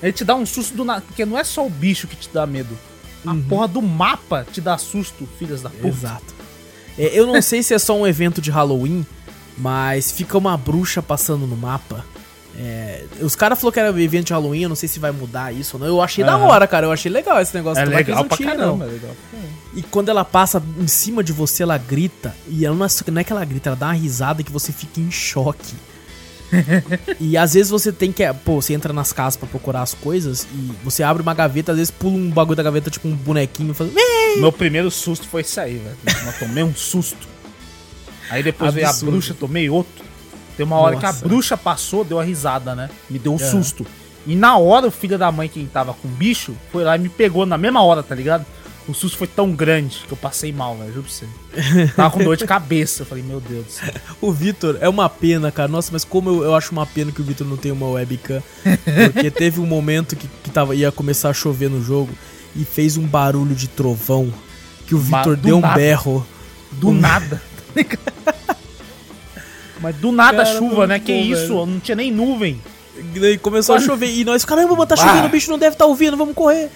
ele 0.02 0.14
te 0.14 0.24
dá 0.24 0.36
um 0.36 0.46
susto 0.46 0.76
do 0.76 0.84
nada. 0.84 1.02
Porque 1.02 1.26
não 1.26 1.38
é 1.38 1.44
só 1.44 1.66
o 1.66 1.70
bicho 1.70 2.08
que 2.08 2.16
te 2.16 2.30
dá 2.34 2.46
medo. 2.46 2.78
A 3.26 3.34
porra 3.48 3.68
do 3.68 3.82
mapa 3.82 4.46
te 4.52 4.60
dá 4.60 4.78
susto, 4.78 5.28
filhas 5.40 5.62
da 5.62 5.70
puta. 5.70 5.88
Exato. 5.88 6.34
É, 6.98 7.18
eu 7.18 7.26
não 7.26 7.42
sei 7.42 7.64
se 7.64 7.74
é 7.74 7.80
só 7.80 7.98
um 7.98 8.06
evento 8.06 8.42
de 8.42 8.52
Halloween, 8.52 9.06
mas 9.58 10.12
fica 10.12 10.38
uma 10.38 10.58
bruxa 10.58 11.02
passando 11.02 11.48
no 11.48 11.56
mapa. 11.56 12.06
É, 12.56 13.06
os 13.20 13.36
caras 13.36 13.60
falaram 13.60 13.74
que 13.74 13.80
era 13.80 13.92
um 13.92 13.98
evento 13.98 14.28
de 14.28 14.34
Halloween, 14.34 14.64
eu 14.64 14.70
não 14.70 14.76
sei 14.76 14.88
se 14.88 15.00
vai 15.00 15.12
mudar 15.12 15.52
isso 15.52 15.78
ou 15.78 15.80
não. 15.80 15.88
Eu 15.88 16.02
achei 16.02 16.24
da 16.24 16.34
Aham. 16.34 16.46
hora, 16.46 16.68
cara. 16.68 16.86
Eu 16.86 16.92
achei 16.92 17.12
legal 17.12 17.42
esse 17.42 17.56
negócio. 17.56 17.80
É 17.80 17.84
eles 17.84 17.96
legal 17.96 18.26
pra 18.26 18.38
tirem, 18.38 18.56
caramba, 18.56 18.86
não. 18.86 18.86
é 18.86 18.94
legal. 18.94 19.12
E 19.76 19.82
quando 19.82 20.10
ela 20.10 20.24
passa 20.24 20.62
em 20.78 20.88
cima 20.88 21.24
de 21.24 21.32
você, 21.32 21.64
ela 21.64 21.78
grita. 21.78 22.36
E 22.48 22.66
ela 22.66 22.76
não 22.76 22.86
é, 22.86 22.90
não 23.12 23.22
é 23.22 23.24
que 23.24 23.32
ela 23.32 23.44
grita, 23.44 23.70
ela 23.70 23.76
dá 23.76 23.88
uma 23.88 23.94
risada 23.94 24.44
que 24.44 24.52
você 24.52 24.72
fica 24.72 25.00
em 25.00 25.10
choque. 25.10 25.74
E 27.20 27.38
às 27.38 27.54
vezes 27.54 27.70
você 27.70 27.92
tem 27.92 28.12
que. 28.12 28.24
Pô, 28.46 28.62
você 28.62 28.74
entra 28.74 28.94
nas 28.94 29.12
casas 29.14 29.38
pra 29.38 29.48
procurar 29.48 29.82
as 29.82 29.94
coisas 29.94 30.48
e 30.54 30.72
você 30.84 31.04
abre 31.04 31.22
uma 31.24 31.34
gaveta, 31.34 31.72
às 31.72 31.78
vezes 31.78 31.92
pula 31.92 32.16
um 32.16 32.30
bagulho 32.30 32.56
da 32.58 32.64
gaveta, 32.64 32.90
tipo 32.90 33.08
um 33.08 33.16
bonequinho, 33.16 33.74
fazendo. 33.74 33.96
Meu 34.38 34.52
primeiro 34.52 34.90
susto 34.92 35.28
foi 35.28 35.42
isso 35.42 35.60
aí, 35.60 35.76
velho. 35.78 35.98
Eu 36.26 36.34
tomei 36.48 36.64
um 36.64 36.74
susto. 36.76 37.28
Aí 38.30 38.42
depois 38.42 38.74
veio 38.74 38.88
a 38.88 38.90
Absurdo. 38.90 39.12
bruxa, 39.12 39.34
tomei 39.40 39.70
outro. 39.70 40.04
Tem 40.56 40.66
uma 40.66 40.78
hora 40.78 40.98
que 40.98 41.06
a 41.06 41.12
Nossa. 41.12 41.28
bruxa 41.28 41.58
passou, 41.58 42.04
deu 42.04 42.18
uma 42.18 42.24
risada, 42.24 42.76
né? 42.76 42.90
Me 43.10 43.18
deu 43.20 43.34
um 43.34 43.38
Aham. 43.38 43.50
susto. 43.52 43.86
E 44.26 44.36
na 44.36 44.58
hora, 44.58 44.88
o 44.88 44.92
filho 44.92 45.18
da 45.18 45.32
mãe, 45.32 45.50
quem 45.50 45.66
tava 45.66 45.94
com 45.94 46.08
o 46.08 46.12
bicho, 46.12 46.56
foi 46.72 46.84
lá 46.84 46.96
e 46.96 47.00
me 47.00 47.10
pegou 47.10 47.46
na 47.46 47.58
mesma 47.58 47.84
hora, 47.84 48.02
tá 48.02 48.16
ligado? 48.16 48.46
O 48.88 48.94
susto 48.94 49.18
foi 49.18 49.28
tão 49.28 49.52
grande 49.54 50.04
que 50.06 50.12
eu 50.12 50.18
passei 50.18 50.52
mal, 50.52 50.76
velho. 50.76 50.92
Juro 50.94 51.06
pra 51.06 51.12
você. 51.12 51.28
Tava 51.96 52.12
com 52.12 52.24
dor 52.24 52.36
de 52.36 52.46
cabeça. 52.46 53.04
Eu 53.04 53.06
falei, 53.06 53.24
meu 53.24 53.40
Deus 53.40 53.66
do 53.66 53.72
céu. 53.72 53.94
O 54.20 54.32
Vitor, 54.32 54.78
é 54.82 54.90
uma 54.90 55.10
pena, 55.10 55.52
cara. 55.52 55.70
Nossa, 55.70 55.90
mas 55.92 56.04
como 56.04 56.30
eu, 56.30 56.44
eu 56.44 56.56
acho 56.56 56.72
uma 56.74 56.86
pena 56.86 57.12
que 57.12 57.22
o 57.22 57.24
Vitor 57.24 57.48
não 57.48 57.56
tem 57.56 57.72
uma 57.72 57.88
webcam. 57.88 58.44
Porque 59.14 59.32
teve 59.32 59.62
um 59.62 59.66
momento 59.66 60.16
que, 60.16 60.28
que 60.44 60.50
tava, 60.50 60.76
ia 60.76 60.92
começar 60.92 61.30
a 61.30 61.34
chover 61.34 61.70
no 61.70 61.82
jogo 61.82 62.12
e 62.56 62.66
fez 62.66 62.98
um 62.98 63.08
barulho 63.08 63.56
de 63.56 63.70
trovão. 63.70 64.34
Que 64.86 64.94
o 64.96 65.00
Vitor 65.00 65.38
deu 65.38 65.58
um 65.58 65.62
nada. 65.62 65.76
berro. 65.76 66.28
Do 66.74 66.92
nada. 66.92 67.42
Mas 69.80 69.96
do 69.96 70.12
nada 70.12 70.44
Cara, 70.46 70.58
chuva, 70.58 70.88
né? 70.88 71.00
Que 71.00 71.14
bom, 71.14 71.34
isso? 71.34 71.48
velho. 71.48 71.66
Não 71.66 71.80
tinha 71.80 71.96
nem 71.96 72.12
nuvem. 72.12 72.62
E 73.16 73.38
começou 73.38 73.76
a 73.76 73.80
chover. 73.80 74.10
E 74.14 74.24
nós, 74.24 74.46
caramba, 74.46 74.86
tá 74.86 74.96
chovendo, 74.96 75.26
o 75.26 75.30
bicho 75.30 75.50
não 75.50 75.58
deve 75.58 75.76
estar 75.76 75.86
ouvindo, 75.86 76.16
vamos 76.16 76.36
correr. 76.36 76.70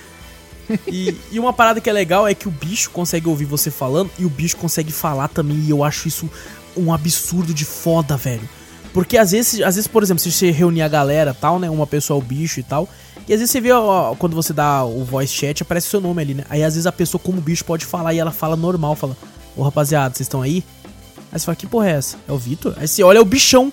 E, 0.88 1.16
e 1.32 1.40
uma 1.40 1.54
parada 1.54 1.80
que 1.80 1.90
é 1.90 1.94
legal 1.94 2.28
é 2.28 2.34
que 2.34 2.48
o 2.48 2.52
bicho 2.52 2.90
consegue 2.90 3.28
ouvir 3.28 3.46
você 3.46 3.72
falando 3.72 4.10
e 4.18 4.26
o 4.26 4.30
bicho 4.30 4.58
consegue 4.58 4.92
falar 4.92 5.28
também. 5.28 5.58
E 5.60 5.70
eu 5.70 5.84
acho 5.84 6.08
isso 6.08 6.30
um 6.76 6.94
absurdo 6.94 7.54
de 7.54 7.66
foda, 7.66 8.16
velho. 8.18 8.48
Porque 8.94 9.18
às 9.18 9.32
vezes, 9.32 9.62
às 9.62 9.76
vezes, 9.76 9.88
por 9.88 10.04
exemplo, 10.04 10.22
se 10.22 10.32
você 10.32 10.52
reunir 10.52 10.82
a 10.82 10.88
galera 10.88 11.34
tal, 11.34 11.60
né? 11.60 11.70
Uma 11.70 11.88
pessoa 11.88 12.20
é 12.20 12.24
o 12.24 12.26
bicho 12.26 12.60
e 12.60 12.64
tal. 12.64 12.88
E 13.28 13.34
às 13.34 13.40
vezes 13.40 13.52
você 13.52 13.60
vê, 13.60 13.72
ó, 13.72 14.16
quando 14.16 14.36
você 14.36 14.54
dá 14.54 14.86
o 14.86 15.04
voice 15.04 15.34
chat, 15.34 15.62
aparece 15.62 15.88
seu 15.88 16.00
nome 16.00 16.22
ali, 16.22 16.34
né? 16.34 16.46
Aí 16.50 16.64
às 16.64 16.76
vezes 16.76 16.88
a 16.88 16.92
pessoa, 16.92 17.22
como 17.22 17.42
bicho, 17.42 17.66
pode 17.66 17.86
falar 17.86 18.14
e 18.14 18.20
ela 18.20 18.32
fala 18.32 18.56
normal, 18.56 18.96
fala: 18.96 19.18
Ô 19.56 19.64
rapaziada, 19.64 20.16
vocês 20.16 20.26
estão 20.26 20.42
aí? 20.42 20.64
Aí 21.32 21.40
você 21.40 21.46
fala: 21.46 21.56
Que 21.56 21.68
porra 21.68 21.90
é 21.90 21.94
essa? 21.94 22.18
É 22.28 22.32
o 22.32 22.38
Vitor? 22.38 22.74
Aí 22.78 22.88
você 22.88 23.04
olha, 23.04 23.18
é 23.18 23.22
o 23.22 23.26
bichão. 23.26 23.72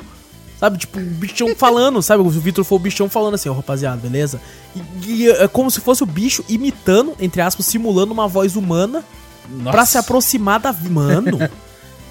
Sabe, 0.65 0.79
tipo, 0.79 0.99
o 0.99 1.03
bichão 1.03 1.55
falando, 1.55 2.01
sabe? 2.03 2.23
O 2.23 2.31
Vitor 2.31 2.65
foi 2.65 2.77
o 2.77 2.79
bichão 2.79 3.07
falando 3.07 3.35
assim, 3.35 3.51
ó, 3.51 3.53
rapaziada, 3.53 3.99
beleza? 3.99 4.41
E, 4.75 5.13
e 5.13 5.31
é 5.31 5.47
como 5.47 5.71
se 5.71 5.79
fosse 5.79 6.03
o 6.03 6.07
bicho 6.07 6.43
imitando, 6.49 7.15
entre 7.21 7.43
aspas, 7.43 7.67
simulando 7.67 8.15
uma 8.15 8.27
voz 8.27 8.57
humana 8.57 9.05
pra 9.71 9.85
se 9.85 9.99
aproximar 9.99 10.59
da. 10.59 10.73
Mano, 10.73 11.39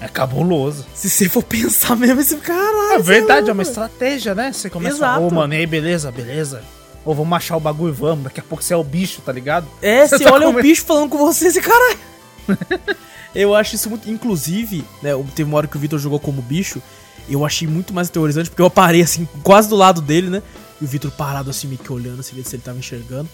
É 0.00 0.06
cabuloso. 0.06 0.86
se 0.94 1.10
você 1.10 1.28
for 1.28 1.42
pensar 1.42 1.96
mesmo, 1.96 2.20
esse 2.20 2.36
caralho. 2.36 2.92
É 2.92 2.98
verdade, 3.00 3.46
você 3.46 3.50
é 3.50 3.52
uma 3.54 3.62
estratégia, 3.64 4.36
né? 4.36 4.52
Você 4.52 4.70
começa 4.70 4.98
Exato. 4.98 5.20
a 5.20 5.26
ô, 5.26 5.30
mano, 5.32 5.52
e 5.52 5.56
aí, 5.56 5.66
beleza, 5.66 6.12
beleza. 6.12 6.62
Ou 7.04 7.12
vamos 7.12 7.36
achar 7.36 7.56
o 7.56 7.60
bagulho 7.60 7.92
e 7.92 7.96
vamos. 7.96 8.22
Daqui 8.22 8.38
a 8.38 8.42
pouco 8.44 8.62
você 8.62 8.72
é 8.72 8.76
o 8.76 8.84
bicho, 8.84 9.20
tá 9.20 9.32
ligado? 9.32 9.66
É, 9.82 10.06
você 10.06 10.20
tá 10.20 10.32
olha 10.32 10.48
o 10.48 10.52
bicho 10.62 10.84
falando 10.84 11.10
com 11.10 11.18
você, 11.18 11.48
esse 11.48 11.60
caralho. 11.60 11.98
eu 13.34 13.52
acho 13.52 13.74
isso 13.74 13.90
muito. 13.90 14.08
Inclusive, 14.08 14.84
né? 15.02 15.10
Teve 15.34 15.48
uma 15.48 15.56
hora 15.56 15.66
que 15.66 15.76
o 15.76 15.80
Vitor 15.80 15.98
jogou 15.98 16.20
como 16.20 16.40
bicho. 16.40 16.80
Eu 17.28 17.44
achei 17.44 17.66
muito 17.66 17.92
mais 17.92 18.08
aterrorizante, 18.08 18.50
porque 18.50 18.62
eu 18.62 18.70
parei 18.70 19.02
assim, 19.02 19.26
quase 19.42 19.68
do 19.68 19.76
lado 19.76 20.00
dele, 20.00 20.28
né? 20.28 20.42
E 20.80 20.84
o 20.84 20.88
Vitor 20.88 21.10
parado 21.10 21.50
assim, 21.50 21.66
meio 21.66 21.78
que 21.78 21.92
olhando, 21.92 22.20
assim, 22.20 22.42
se 22.42 22.56
ele 22.56 22.62
tava 22.62 22.78
enxergando. 22.78 23.28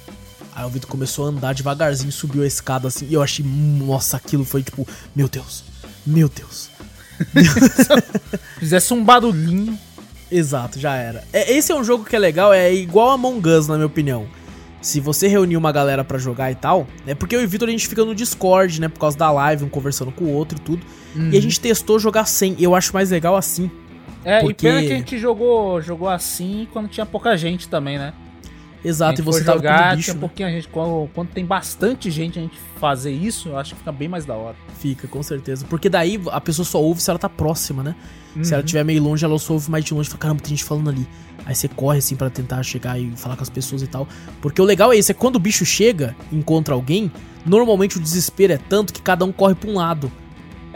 Aí 0.54 0.64
o 0.64 0.68
Vitor 0.68 0.90
começou 0.90 1.26
a 1.26 1.28
andar 1.28 1.54
devagarzinho, 1.54 2.12
subiu 2.12 2.42
a 2.42 2.46
escada 2.46 2.88
assim, 2.88 3.06
e 3.08 3.14
eu 3.14 3.22
achei, 3.22 3.44
nossa, 3.44 4.16
aquilo 4.16 4.44
foi 4.44 4.62
tipo, 4.62 4.86
meu 5.14 5.28
Deus, 5.28 5.64
meu 6.06 6.28
Deus. 6.28 6.70
Fizesse 8.58 8.92
um 8.94 9.04
barulhinho. 9.04 9.78
Exato, 10.30 10.78
já 10.78 10.94
era. 10.94 11.24
É, 11.32 11.52
esse 11.52 11.72
é 11.72 11.74
um 11.74 11.82
jogo 11.82 12.04
que 12.04 12.14
é 12.14 12.18
legal, 12.18 12.52
é 12.52 12.72
igual 12.72 13.10
a 13.10 13.14
Among 13.14 13.48
Us, 13.48 13.66
na 13.66 13.74
minha 13.74 13.86
opinião. 13.86 14.28
Se 14.80 14.98
você 14.98 15.28
reunir 15.28 15.56
uma 15.56 15.72
galera 15.72 16.02
para 16.02 16.16
jogar 16.16 16.50
e 16.50 16.54
tal, 16.54 16.86
é 17.06 17.14
porque 17.14 17.36
eu 17.36 17.42
e 17.42 17.44
o 17.44 17.48
Vitor 17.48 17.68
a 17.68 17.72
gente 17.72 17.86
fica 17.86 18.04
no 18.04 18.14
Discord, 18.14 18.80
né? 18.80 18.88
Por 18.88 18.98
causa 18.98 19.16
da 19.16 19.30
live, 19.30 19.64
um 19.64 19.68
conversando 19.68 20.10
com 20.10 20.24
o 20.24 20.32
outro 20.32 20.56
e 20.56 20.60
tudo. 20.60 20.86
Uhum. 21.14 21.30
E 21.30 21.36
a 21.36 21.42
gente 21.42 21.60
testou 21.60 21.98
jogar 21.98 22.24
sem. 22.24 22.56
Eu 22.58 22.74
acho 22.74 22.94
mais 22.94 23.10
legal 23.10 23.36
assim. 23.36 23.70
É, 24.24 24.40
porque... 24.40 24.66
e 24.66 24.70
pena 24.70 24.80
que 24.82 24.92
a 24.92 24.96
gente 24.96 25.18
jogou, 25.18 25.80
jogou 25.80 26.08
assim 26.08 26.68
quando 26.72 26.88
tinha 26.88 27.06
pouca 27.06 27.36
gente 27.36 27.68
também, 27.68 27.98
né? 27.98 28.12
Exato, 28.84 29.20
e 29.20 29.24
você 29.24 29.44
jogar, 29.44 29.94
bicho, 29.94 30.16
tinha 30.34 30.48
né? 30.48 30.54
a 30.54 30.56
gente. 30.56 30.68
Quando, 30.68 31.08
quando, 31.14 31.28
tem 31.28 31.44
bastante 31.44 32.10
gente 32.10 32.38
a 32.38 32.42
gente 32.42 32.58
fazer 32.78 33.12
isso, 33.12 33.50
eu 33.50 33.58
acho 33.58 33.74
que 33.74 33.78
fica 33.78 33.92
bem 33.92 34.08
mais 34.08 34.24
da 34.24 34.34
hora. 34.34 34.56
Fica, 34.78 35.06
com 35.06 35.22
certeza. 35.22 35.66
Porque 35.68 35.88
daí 35.88 36.20
a 36.30 36.40
pessoa 36.40 36.64
só 36.64 36.80
ouve 36.80 37.02
se 37.02 37.10
ela 37.10 37.18
tá 37.18 37.28
próxima, 37.28 37.82
né? 37.82 37.94
Uhum. 38.34 38.42
Se 38.42 38.54
ela 38.54 38.62
estiver 38.62 38.84
meio 38.84 39.02
longe, 39.02 39.24
ela 39.24 39.38
só 39.38 39.52
ouve 39.52 39.70
mais 39.70 39.84
de 39.84 39.92
longe 39.92 40.08
e 40.08 40.10
fala, 40.10 40.20
caramba, 40.20 40.40
tem 40.40 40.50
gente 40.50 40.64
falando 40.64 40.88
ali. 40.88 41.06
Aí 41.44 41.54
você 41.54 41.68
corre 41.68 41.98
assim 41.98 42.16
para 42.16 42.30
tentar 42.30 42.62
chegar 42.62 42.98
e 42.98 43.10
falar 43.16 43.36
com 43.36 43.42
as 43.42 43.50
pessoas 43.50 43.82
e 43.82 43.86
tal. 43.86 44.08
Porque 44.40 44.60
o 44.62 44.64
legal 44.64 44.92
é 44.92 44.96
isso, 44.96 45.10
é 45.10 45.14
quando 45.14 45.36
o 45.36 45.38
bicho 45.40 45.66
chega, 45.66 46.16
encontra 46.32 46.74
alguém, 46.74 47.12
normalmente 47.44 47.98
o 47.98 48.00
desespero 48.00 48.54
é 48.54 48.58
tanto 48.58 48.92
que 48.92 49.02
cada 49.02 49.24
um 49.24 49.32
corre 49.32 49.54
pra 49.54 49.68
um 49.68 49.74
lado. 49.74 50.10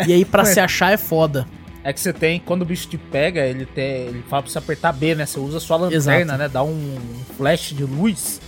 E 0.07 0.13
aí 0.13 0.25
para 0.25 0.45
se 0.47 0.61
achar 0.61 0.93
é 0.93 0.97
foda. 0.97 1.47
É 1.85 1.93
que 1.93 2.01
você 2.01 2.15
tem, 2.15 2.41
quando 2.41 2.63
o 2.63 2.65
bicho 2.65 2.89
te 2.89 2.97
pega, 2.97 3.43
ele, 3.47 3.67
te, 3.67 3.81
ele 3.81 4.25
fala 4.29 4.43
pra 4.43 4.51
você 4.51 4.59
apertar 4.59 4.91
B, 4.93 5.15
né? 5.15 5.27
Você 5.27 5.39
usa 5.39 5.61
sua 5.61 5.77
lanterna, 5.77 6.23
Exato. 6.23 6.39
né? 6.39 6.49
Dá 6.49 6.63
um 6.65 6.97
flash 7.37 7.75
de 7.75 7.85
luz 7.85 8.41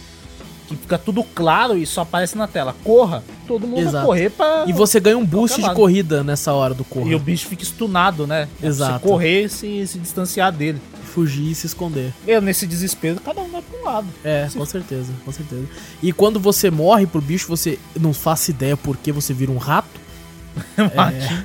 que 0.67 0.75
fica 0.75 0.99
tudo 0.99 1.23
claro 1.23 1.77
e 1.77 1.87
só 1.87 2.01
aparece 2.01 2.37
na 2.37 2.49
tela. 2.49 2.75
Corra, 2.83 3.23
todo 3.47 3.67
mundo 3.67 3.81
Exato. 3.81 3.93
vai 3.99 4.05
correr 4.07 4.31
pra. 4.31 4.65
E 4.67 4.73
você 4.73 4.99
ganha 4.99 5.17
um 5.17 5.25
boost 5.25 5.61
de 5.63 5.75
corrida 5.75 6.25
nessa 6.25 6.53
hora 6.53 6.75
do 6.75 6.85
correr. 6.85 7.13
E 7.13 7.15
o 7.15 7.19
bicho 7.19 7.47
fica 7.47 7.63
stunado, 7.63 8.27
né? 8.27 8.49
Exato. 8.63 9.01
Você 9.01 9.09
correr 9.09 9.45
e 9.45 9.49
se, 9.49 9.87
se 9.87 9.99
distanciar 9.99 10.51
dele. 10.51 10.81
Fugir 11.05 11.53
e 11.53 11.55
se 11.55 11.67
esconder. 11.67 12.13
Eu, 12.27 12.43
nesse 12.43 12.67
desespero, 12.67 13.21
cada 13.21 13.41
um 13.41 13.49
vai 13.49 13.63
pra 13.63 13.81
um 13.81 13.85
lado. 13.85 14.07
É, 14.25 14.49
com 14.53 14.67
certeza, 14.67 15.13
com 15.25 15.33
certeza. 15.33 15.65
E 16.03 16.13
quando 16.13 16.39
você 16.41 16.71
morre 16.71 17.07
pro 17.07 17.21
bicho, 17.21 17.49
você 17.49 17.79
não 17.99 18.13
faz 18.13 18.49
ideia 18.49 18.77
por 18.77 18.97
que 18.97 19.13
você 19.13 19.33
vira 19.33 19.53
um 19.53 19.57
rato. 19.57 20.01
é, 20.77 21.45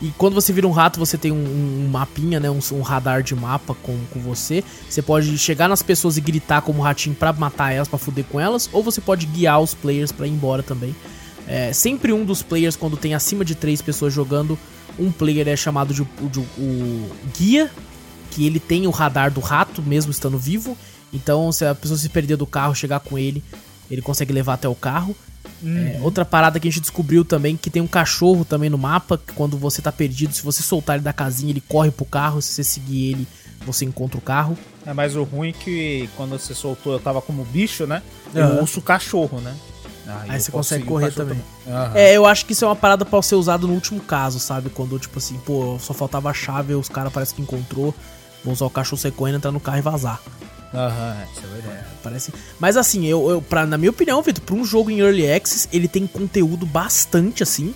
e 0.00 0.10
quando 0.18 0.34
você 0.34 0.52
vira 0.52 0.66
um 0.66 0.72
rato, 0.72 0.98
você 0.98 1.16
tem 1.16 1.32
um, 1.32 1.36
um 1.36 1.88
mapinha, 1.90 2.38
né? 2.38 2.50
Um, 2.50 2.60
um, 2.72 2.82
radar 2.82 3.22
de 3.22 3.34
mapa 3.34 3.74
com, 3.82 3.98
com 4.12 4.20
você. 4.20 4.62
Você 4.88 5.00
pode 5.00 5.36
chegar 5.38 5.68
nas 5.68 5.82
pessoas 5.82 6.16
e 6.16 6.20
gritar 6.20 6.60
como 6.60 6.82
ratinho 6.82 7.14
pra 7.14 7.32
matar 7.32 7.72
elas, 7.72 7.88
pra 7.88 7.98
fuder 7.98 8.24
com 8.24 8.38
elas. 8.38 8.68
Ou 8.72 8.82
você 8.82 9.00
pode 9.00 9.24
guiar 9.26 9.60
os 9.60 9.72
players 9.72 10.12
pra 10.12 10.26
ir 10.26 10.30
embora 10.30 10.62
também. 10.62 10.94
É, 11.46 11.72
sempre 11.72 12.12
um 12.12 12.24
dos 12.24 12.42
players, 12.42 12.76
quando 12.76 12.96
tem 12.96 13.14
acima 13.14 13.44
de 13.44 13.54
três 13.54 13.80
pessoas 13.80 14.12
jogando, 14.12 14.58
um 14.98 15.10
player 15.10 15.48
é 15.48 15.56
chamado 15.56 15.94
de, 15.94 16.04
de 16.04 16.40
o 16.40 17.10
guia, 17.38 17.70
que 18.30 18.46
ele 18.46 18.60
tem 18.60 18.86
o 18.86 18.90
radar 18.90 19.30
do 19.30 19.40
rato, 19.40 19.82
mesmo 19.82 20.10
estando 20.10 20.38
vivo. 20.38 20.76
Então, 21.12 21.50
se 21.52 21.64
a 21.64 21.74
pessoa 21.74 21.96
se 21.96 22.08
perder 22.10 22.36
do 22.36 22.46
carro, 22.46 22.74
chegar 22.74 23.00
com 23.00 23.18
ele, 23.18 23.42
ele 23.90 24.02
consegue 24.02 24.32
levar 24.32 24.54
até 24.54 24.68
o 24.68 24.74
carro. 24.74 25.16
Uhum. 25.66 25.96
É, 25.96 26.00
outra 26.00 26.24
parada 26.24 26.60
que 26.60 26.68
a 26.68 26.70
gente 26.70 26.80
descobriu 26.80 27.24
também, 27.24 27.56
que 27.56 27.68
tem 27.68 27.82
um 27.82 27.88
cachorro 27.88 28.44
também 28.44 28.70
no 28.70 28.78
mapa, 28.78 29.18
que 29.18 29.32
quando 29.32 29.58
você 29.58 29.82
tá 29.82 29.90
perdido, 29.90 30.32
se 30.32 30.42
você 30.42 30.62
soltar 30.62 30.94
ele 30.94 31.04
da 31.04 31.12
casinha, 31.12 31.50
ele 31.50 31.60
corre 31.60 31.90
pro 31.90 32.04
carro, 32.04 32.40
se 32.40 32.52
você 32.52 32.62
seguir 32.64 33.10
ele, 33.10 33.28
você 33.66 33.84
encontra 33.84 34.16
o 34.16 34.20
carro. 34.20 34.56
É, 34.86 34.94
mas 34.94 35.16
o 35.16 35.24
ruim 35.24 35.48
é 35.48 35.52
que 35.52 36.08
quando 36.16 36.38
você 36.38 36.54
soltou, 36.54 36.92
eu 36.92 37.00
tava 37.00 37.20
como 37.20 37.44
bicho, 37.44 37.84
né? 37.84 38.00
Eu 38.32 38.46
uhum. 38.46 38.60
ouço 38.60 38.78
o 38.78 38.82
cachorro, 38.82 39.40
né? 39.40 39.56
Aí, 40.06 40.30
Aí 40.30 40.40
você 40.40 40.52
consegue 40.52 40.84
correr 40.84 41.10
também. 41.10 41.42
também. 41.64 41.76
Uhum. 41.76 41.96
É, 41.96 42.12
eu 42.12 42.24
acho 42.24 42.46
que 42.46 42.52
isso 42.52 42.64
é 42.64 42.68
uma 42.68 42.76
parada 42.76 43.04
pra 43.04 43.20
ser 43.22 43.34
usado 43.34 43.66
no 43.66 43.74
último 43.74 43.98
caso, 43.98 44.38
sabe? 44.38 44.70
Quando, 44.70 44.96
tipo 45.00 45.18
assim, 45.18 45.36
pô, 45.44 45.78
só 45.80 45.92
faltava 45.92 46.30
a 46.30 46.32
chave, 46.32 46.74
os 46.74 46.88
caras 46.88 47.12
parece 47.12 47.34
que 47.34 47.42
encontrou, 47.42 47.92
vou 48.44 48.54
usar 48.54 48.66
o 48.66 48.70
cachorro 48.70 49.02
sair 49.02 49.10
correndo, 49.10 49.38
entrar 49.38 49.50
no 49.50 49.58
carro 49.58 49.78
e 49.78 49.82
vazar. 49.82 50.20
Aham, 50.74 51.16
isso 51.32 51.42
é 51.44 51.46
verdade. 51.46 51.78
É, 51.78 51.84
parece. 52.02 52.32
Mas 52.58 52.76
assim, 52.76 53.06
eu, 53.06 53.30
eu 53.30 53.42
pra, 53.42 53.66
na 53.66 53.78
minha 53.78 53.90
opinião, 53.90 54.22
Vitor, 54.22 54.44
pra 54.44 54.54
um 54.54 54.64
jogo 54.64 54.90
em 54.90 55.00
Early 55.00 55.30
Access, 55.30 55.68
ele 55.72 55.88
tem 55.88 56.06
conteúdo 56.06 56.66
bastante 56.66 57.42
assim. 57.42 57.74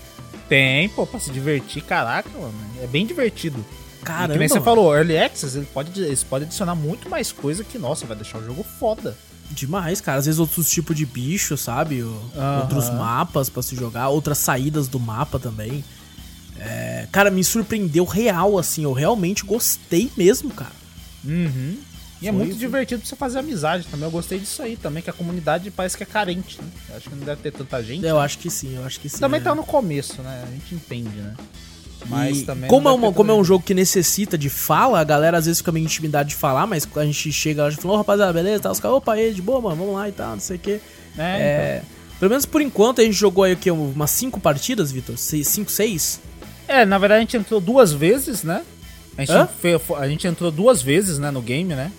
Tem, 0.48 0.88
pô, 0.88 1.06
pra 1.06 1.20
se 1.20 1.30
divertir, 1.30 1.82
caraca, 1.82 2.28
mano. 2.30 2.54
É 2.82 2.86
bem 2.86 3.06
divertido. 3.06 3.64
Caramba. 4.02 4.32
E 4.32 4.32
que 4.32 4.38
nem 4.38 4.48
você 4.48 4.60
falou, 4.60 4.94
Early 4.94 5.16
Access, 5.16 5.56
ele 5.56 5.66
pode, 5.72 5.98
eles 6.00 6.24
podem 6.24 6.46
adicionar 6.46 6.74
muito 6.74 7.08
mais 7.08 7.30
coisa 7.32 7.62
que, 7.62 7.78
nossa, 7.78 8.06
vai 8.06 8.16
deixar 8.16 8.38
o 8.38 8.44
jogo 8.44 8.64
foda. 8.78 9.16
Demais, 9.50 10.00
cara. 10.00 10.18
Às 10.18 10.26
vezes 10.26 10.38
outros 10.38 10.70
tipos 10.70 10.96
de 10.96 11.04
bicho, 11.04 11.56
sabe? 11.56 12.02
Outros 12.62 12.88
mapas 12.90 13.48
para 13.48 13.62
se 13.62 13.74
jogar, 13.74 14.08
outras 14.08 14.38
saídas 14.38 14.88
do 14.88 14.98
mapa 14.98 15.38
também. 15.38 15.84
É, 16.58 17.06
cara, 17.10 17.30
me 17.30 17.42
surpreendeu 17.42 18.04
real, 18.04 18.58
assim. 18.58 18.84
Eu 18.84 18.92
realmente 18.92 19.44
gostei 19.44 20.10
mesmo, 20.16 20.50
cara. 20.50 20.72
Uhum. 21.24 21.78
E 22.22 22.28
é 22.28 22.32
muito 22.32 22.54
divertido 22.54 23.00
pra 23.00 23.08
você 23.08 23.16
fazer 23.16 23.38
amizade 23.38 23.86
também. 23.86 24.04
Eu 24.06 24.10
gostei 24.10 24.38
disso 24.38 24.62
aí 24.62 24.76
também, 24.76 25.02
que 25.02 25.08
a 25.08 25.12
comunidade 25.12 25.70
parece 25.70 25.96
que 25.96 26.02
é 26.02 26.06
carente, 26.06 26.60
né? 26.60 26.68
Eu 26.90 26.96
acho 26.96 27.08
que 27.08 27.16
não 27.16 27.24
deve 27.24 27.40
ter 27.40 27.50
tanta 27.50 27.82
gente. 27.82 28.04
Eu 28.04 28.20
acho 28.20 28.38
que 28.38 28.50
sim, 28.50 28.76
eu 28.76 28.84
acho 28.84 29.00
que 29.00 29.08
sim. 29.08 29.18
Também 29.18 29.40
é. 29.40 29.42
tá 29.42 29.54
no 29.54 29.64
começo, 29.64 30.20
né? 30.22 30.44
A 30.46 30.50
gente 30.50 30.74
entende, 30.74 31.16
né? 31.16 31.34
Mas 32.06 32.40
e 32.40 32.44
também. 32.44 32.68
Como 32.68 32.88
é, 32.88 32.92
uma, 32.92 33.12
como 33.12 33.30
é 33.30 33.34
um 33.34 33.44
jogo 33.44 33.64
que 33.64 33.74
necessita 33.74 34.36
de 34.36 34.50
fala, 34.50 35.00
a 35.00 35.04
galera 35.04 35.38
às 35.38 35.46
vezes 35.46 35.60
fica 35.60 35.72
meio 35.72 35.84
intimidade 35.84 36.30
de 36.30 36.34
falar, 36.34 36.66
mas 36.66 36.86
a 36.94 37.04
gente 37.04 37.32
chega 37.32 37.62
lá 37.62 37.68
e 37.68 37.72
fala, 37.72 37.94
ô 37.94 37.96
rapaziada, 37.96 38.32
beleza? 38.32 38.64
Tá, 38.64 38.70
os 38.70 38.80
caras, 38.80 38.96
opa, 38.98 39.14
aí, 39.14 39.32
de 39.32 39.42
boa, 39.42 39.60
mano, 39.60 39.76
vamos 39.76 39.94
lá 39.94 40.08
e 40.08 40.12
tal, 40.12 40.32
não 40.32 40.40
sei 40.40 40.56
o 40.56 40.60
quê. 40.60 40.80
É, 41.16 41.22
é 41.22 41.76
então. 41.76 42.00
Pelo 42.18 42.30
menos 42.30 42.44
por 42.44 42.60
enquanto 42.60 43.00
a 43.00 43.04
gente 43.04 43.16
jogou 43.16 43.44
aí 43.44 43.54
o 43.54 43.56
quê? 43.56 43.70
Umas 43.70 44.10
5 44.10 44.40
partidas, 44.40 44.92
Vitor? 44.92 45.16
5, 45.16 45.70
6? 45.70 46.20
É, 46.68 46.84
na 46.84 46.98
verdade 46.98 47.18
a 47.18 47.20
gente 47.22 47.36
entrou 47.36 47.60
duas 47.60 47.92
vezes, 47.92 48.42
né? 48.42 48.62
A 49.16 49.24
gente, 49.24 49.50
foi, 49.58 49.96
a 49.98 50.08
gente 50.08 50.26
entrou 50.26 50.50
duas 50.50 50.80
vezes, 50.80 51.18
né, 51.18 51.30
no 51.30 51.42
game, 51.42 51.74
né? 51.74 51.90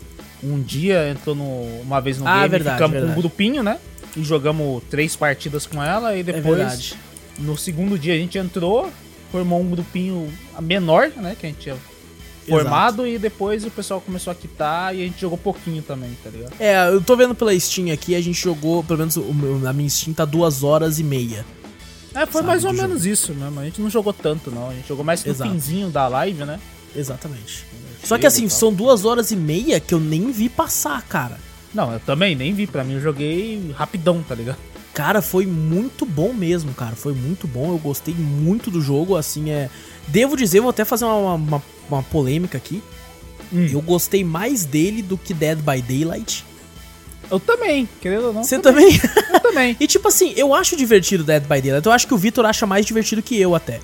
Um 0.43 0.61
dia 0.61 1.09
entrou 1.09 1.35
no, 1.35 1.81
uma 1.81 1.99
vez 1.99 2.17
no 2.17 2.27
ah, 2.27 2.39
game, 2.39 2.49
verdade, 2.49 2.75
ficamos 2.75 2.91
verdade. 2.93 3.13
com 3.13 3.19
um 3.19 3.21
grupinho, 3.21 3.63
né? 3.63 3.79
E 4.15 4.23
jogamos 4.23 4.83
três 4.89 5.15
partidas 5.15 5.65
com 5.65 5.81
ela 5.81 6.15
e 6.15 6.21
é 6.21 6.23
depois. 6.23 6.93
É 6.93 7.41
no 7.41 7.57
segundo 7.57 7.97
dia 7.97 8.13
a 8.13 8.17
gente 8.17 8.37
entrou, 8.37 8.91
formou 9.31 9.61
um 9.61 9.69
grupinho 9.69 10.31
menor, 10.59 11.09
né? 11.15 11.35
Que 11.39 11.45
a 11.45 11.49
gente 11.49 11.59
tinha 11.59 11.77
formado 12.47 13.05
Exato. 13.05 13.07
e 13.07 13.19
depois 13.19 13.65
o 13.65 13.71
pessoal 13.71 14.01
começou 14.01 14.31
a 14.31 14.35
quitar 14.35 14.95
e 14.95 15.01
a 15.01 15.05
gente 15.05 15.21
jogou 15.21 15.37
pouquinho 15.37 15.81
também, 15.81 16.17
tá 16.23 16.29
ligado? 16.29 16.53
É, 16.59 16.89
eu 16.89 17.01
tô 17.01 17.15
vendo 17.15 17.35
pela 17.35 17.57
Steam 17.57 17.91
aqui, 17.93 18.15
a 18.15 18.21
gente 18.21 18.41
jogou, 18.41 18.83
pelo 18.83 18.99
menos 18.99 19.17
a 19.17 19.73
minha 19.73 19.89
Steam 19.89 20.13
tá 20.13 20.25
duas 20.25 20.63
horas 20.63 20.99
e 20.99 21.03
meia. 21.03 21.45
É, 22.13 22.25
foi 22.25 22.41
mais 22.41 22.65
ou 22.65 22.73
menos 22.73 23.03
jogo. 23.03 23.13
isso 23.13 23.33
mesmo. 23.33 23.59
A 23.59 23.63
gente 23.63 23.81
não 23.81 23.89
jogou 23.89 24.11
tanto, 24.11 24.51
não. 24.51 24.69
A 24.69 24.73
gente 24.73 24.87
jogou 24.87 25.03
mais 25.05 25.23
no 25.23 25.31
Exato. 25.31 25.49
finzinho 25.49 25.89
da 25.89 26.07
live, 26.07 26.43
né? 26.43 26.59
Exatamente. 26.95 27.65
Só 28.03 28.17
que 28.17 28.25
assim, 28.25 28.49
são 28.49 28.73
duas 28.73 29.05
horas 29.05 29.31
e 29.31 29.35
meia 29.35 29.79
que 29.79 29.93
eu 29.93 29.99
nem 29.99 30.31
vi 30.31 30.49
passar, 30.49 31.01
cara. 31.03 31.37
Não, 31.73 31.93
eu 31.93 31.99
também 31.99 32.35
nem 32.35 32.53
vi. 32.53 32.67
Pra 32.67 32.83
mim, 32.83 32.93
eu 32.93 33.01
joguei 33.01 33.73
rapidão, 33.75 34.23
tá 34.27 34.35
ligado? 34.35 34.57
Cara, 34.93 35.21
foi 35.21 35.45
muito 35.45 36.05
bom 36.05 36.33
mesmo, 36.33 36.73
cara. 36.73 36.95
Foi 36.95 37.13
muito 37.13 37.47
bom. 37.47 37.71
Eu 37.71 37.77
gostei 37.77 38.13
muito 38.13 38.69
do 38.69 38.81
jogo. 38.81 39.15
Assim, 39.15 39.49
é. 39.49 39.69
Devo 40.07 40.35
dizer, 40.35 40.59
vou 40.59 40.69
até 40.69 40.83
fazer 40.83 41.05
uma, 41.05 41.35
uma, 41.35 41.63
uma 41.89 42.03
polêmica 42.03 42.57
aqui. 42.57 42.83
Hum. 43.53 43.67
Eu 43.71 43.81
gostei 43.81 44.23
mais 44.23 44.65
dele 44.65 45.01
do 45.01 45.17
que 45.17 45.33
Dead 45.33 45.59
by 45.59 45.81
Daylight. 45.81 46.45
Eu 47.29 47.39
também, 47.39 47.87
querendo 48.01 48.27
ou 48.27 48.33
não. 48.33 48.43
Você 48.43 48.59
também? 48.59 48.97
também? 48.97 49.11
Eu 49.33 49.39
também. 49.39 49.77
e 49.79 49.87
tipo 49.87 50.07
assim, 50.07 50.33
eu 50.35 50.53
acho 50.53 50.75
divertido 50.75 51.23
Dead 51.23 51.43
by 51.43 51.61
Daylight. 51.61 51.85
Eu 51.85 51.91
acho 51.93 52.07
que 52.07 52.13
o 52.13 52.17
Vitor 52.17 52.45
acha 52.45 52.65
mais 52.65 52.85
divertido 52.85 53.21
que 53.21 53.39
eu 53.39 53.55
até. 53.55 53.79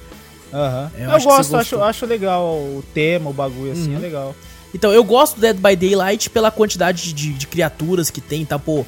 Uhum. 0.58 0.90
Eu, 0.98 1.12
eu 1.12 1.22
gosto, 1.22 1.56
acho, 1.56 1.82
acho 1.82 2.06
legal 2.06 2.46
o 2.46 2.84
tema, 2.94 3.30
o 3.30 3.34
bagulho 3.34 3.72
assim, 3.72 3.90
é 3.90 3.90
uhum. 3.92 3.96
é 3.98 4.00
legal. 4.00 4.36
Então, 4.74 4.92
eu 4.92 5.04
gosto 5.04 5.36
do 5.36 5.42
Dead 5.42 5.56
by 5.56 5.76
Daylight 5.76 6.30
pela 6.30 6.52
quantidade 6.52 7.14
de, 7.14 7.34
de 7.34 7.48
criaturas 7.48 8.10
que 8.10 8.20
tem, 8.20 8.44
tá? 8.44 8.58
Pô, 8.58 8.86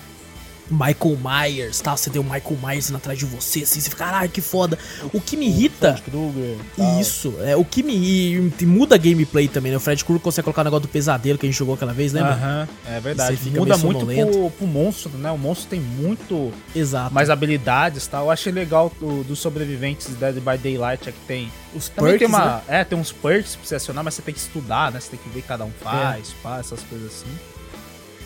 Michael 0.69 1.17
Myers, 1.17 1.79
tá? 1.79 1.95
Você 1.95 2.09
o 2.17 2.23
Michael 2.23 2.57
Myers 2.63 2.91
atrás 2.93 3.17
de 3.17 3.25
você, 3.25 3.63
assim, 3.63 3.79
você 3.79 3.89
fica, 3.89 4.05
caralho, 4.05 4.29
que 4.29 4.41
foda. 4.41 4.77
O 5.13 5.19
que 5.19 5.35
me 5.35 5.47
irrita. 5.47 5.93
Fred 5.93 6.01
Krueger. 6.03 6.57
Isso, 6.99 7.33
é 7.41 7.55
o 7.55 7.65
que 7.65 7.83
me 7.83 7.93
e, 7.93 8.65
muda 8.65 8.95
a 8.95 8.97
gameplay 8.97 9.47
também, 9.47 9.71
né? 9.71 9.77
O 9.77 9.79
Fred 9.79 10.03
Krueger 10.03 10.21
consegue 10.21 10.45
colocar 10.45 10.61
o 10.61 10.65
negócio 10.65 10.81
do 10.83 10.87
pesadelo 10.87 11.37
que 11.37 11.45
a 11.45 11.49
gente 11.49 11.57
jogou 11.57 11.75
aquela 11.75 11.93
vez, 11.93 12.13
lembra? 12.13 12.33
Aham, 12.33 12.67
é 12.85 12.99
verdade. 12.99 13.39
Muda 13.49 13.77
muito 13.77 14.05
pro, 14.05 14.51
pro, 14.51 14.67
monstro, 14.67 15.11
né? 15.17 15.31
O 15.31 15.37
monstro 15.37 15.69
tem 15.69 15.79
muito 15.79 16.51
Exato. 16.75 17.13
mais 17.13 17.29
habilidades, 17.29 18.05
tá? 18.07 18.19
Eu 18.19 18.29
achei 18.31 18.51
legal 18.51 18.91
dos 18.99 19.27
do 19.27 19.35
sobreviventes 19.35 20.07
Dead 20.15 20.35
by 20.35 20.57
Daylight, 20.57 21.09
é 21.09 21.11
que 21.11 21.19
tem 21.27 21.51
os 21.73 21.89
perks, 21.89 22.19
tem 22.19 22.27
uma, 22.27 22.57
né? 22.57 22.61
É, 22.67 22.83
tem 22.83 22.97
uns 22.97 23.11
perks 23.11 23.55
pra 23.55 23.65
você 23.65 23.75
acionar, 23.75 24.03
mas 24.03 24.15
você 24.15 24.21
tem 24.21 24.33
que 24.33 24.39
estudar, 24.39 24.91
né? 24.91 24.99
Você 24.99 25.09
tem 25.11 25.19
que 25.19 25.29
ver 25.29 25.39
o 25.39 25.41
que 25.41 25.47
cada 25.47 25.65
um 25.65 25.71
faz, 25.71 26.29
é. 26.29 26.43
pá, 26.43 26.59
essas 26.59 26.81
coisas 26.83 27.07
assim. 27.07 27.29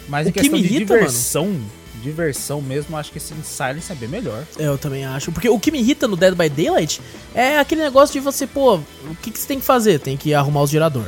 Mas 0.07 0.28
o 0.28 0.30
em 0.30 0.34
que 0.34 0.49
me 0.49 0.60
irrita, 0.60 0.94
diversão, 0.95 1.48
mano 1.48 1.82
diversão 2.02 2.61
mesmo, 2.61 2.98
acho 2.98 3.11
que 3.11 3.18
esse 3.18 3.34
Silence 3.44 3.91
é 3.91 3.95
bem 3.95 4.10
melhor. 4.10 4.44
Eu 4.57 4.78
também 4.78 5.06
acho. 5.06 5.32
Porque 5.32 5.49
o 5.49 5.60
que 5.60 5.72
me 5.72 5.80
irrita 5.80 6.07
no 6.07 6.15
Dead 6.15 6.36
by 6.36 6.49
Daylight 6.49 7.02
é 7.34 7.60
aquele 7.60 7.82
negócio 7.82 8.14
de 8.14 8.20
você, 8.20 8.48
pô, 8.48 8.76
o 8.76 9.15
que, 9.22 9.32
que 9.32 9.40
você 9.40 9.48
tem 9.48 9.60
que 9.60 9.65
fazer? 9.65 9.99
Tem 9.99 10.18
que 10.18 10.34
arrumar 10.34 10.64
os 10.64 10.70
girador. 10.70 11.06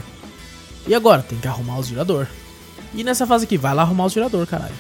E 0.88 0.94
agora? 0.94 1.22
Tem 1.22 1.38
que 1.38 1.48
arrumar 1.48 1.80
os 1.80 1.88
girador. 1.88 2.28
E 2.94 3.04
nessa 3.04 3.26
fase 3.26 3.46
aqui, 3.46 3.58
vai 3.58 3.74
lá 3.74 3.82
arrumar 3.82 4.06
os 4.06 4.14
girador, 4.14 4.46
caralho. 4.48 4.76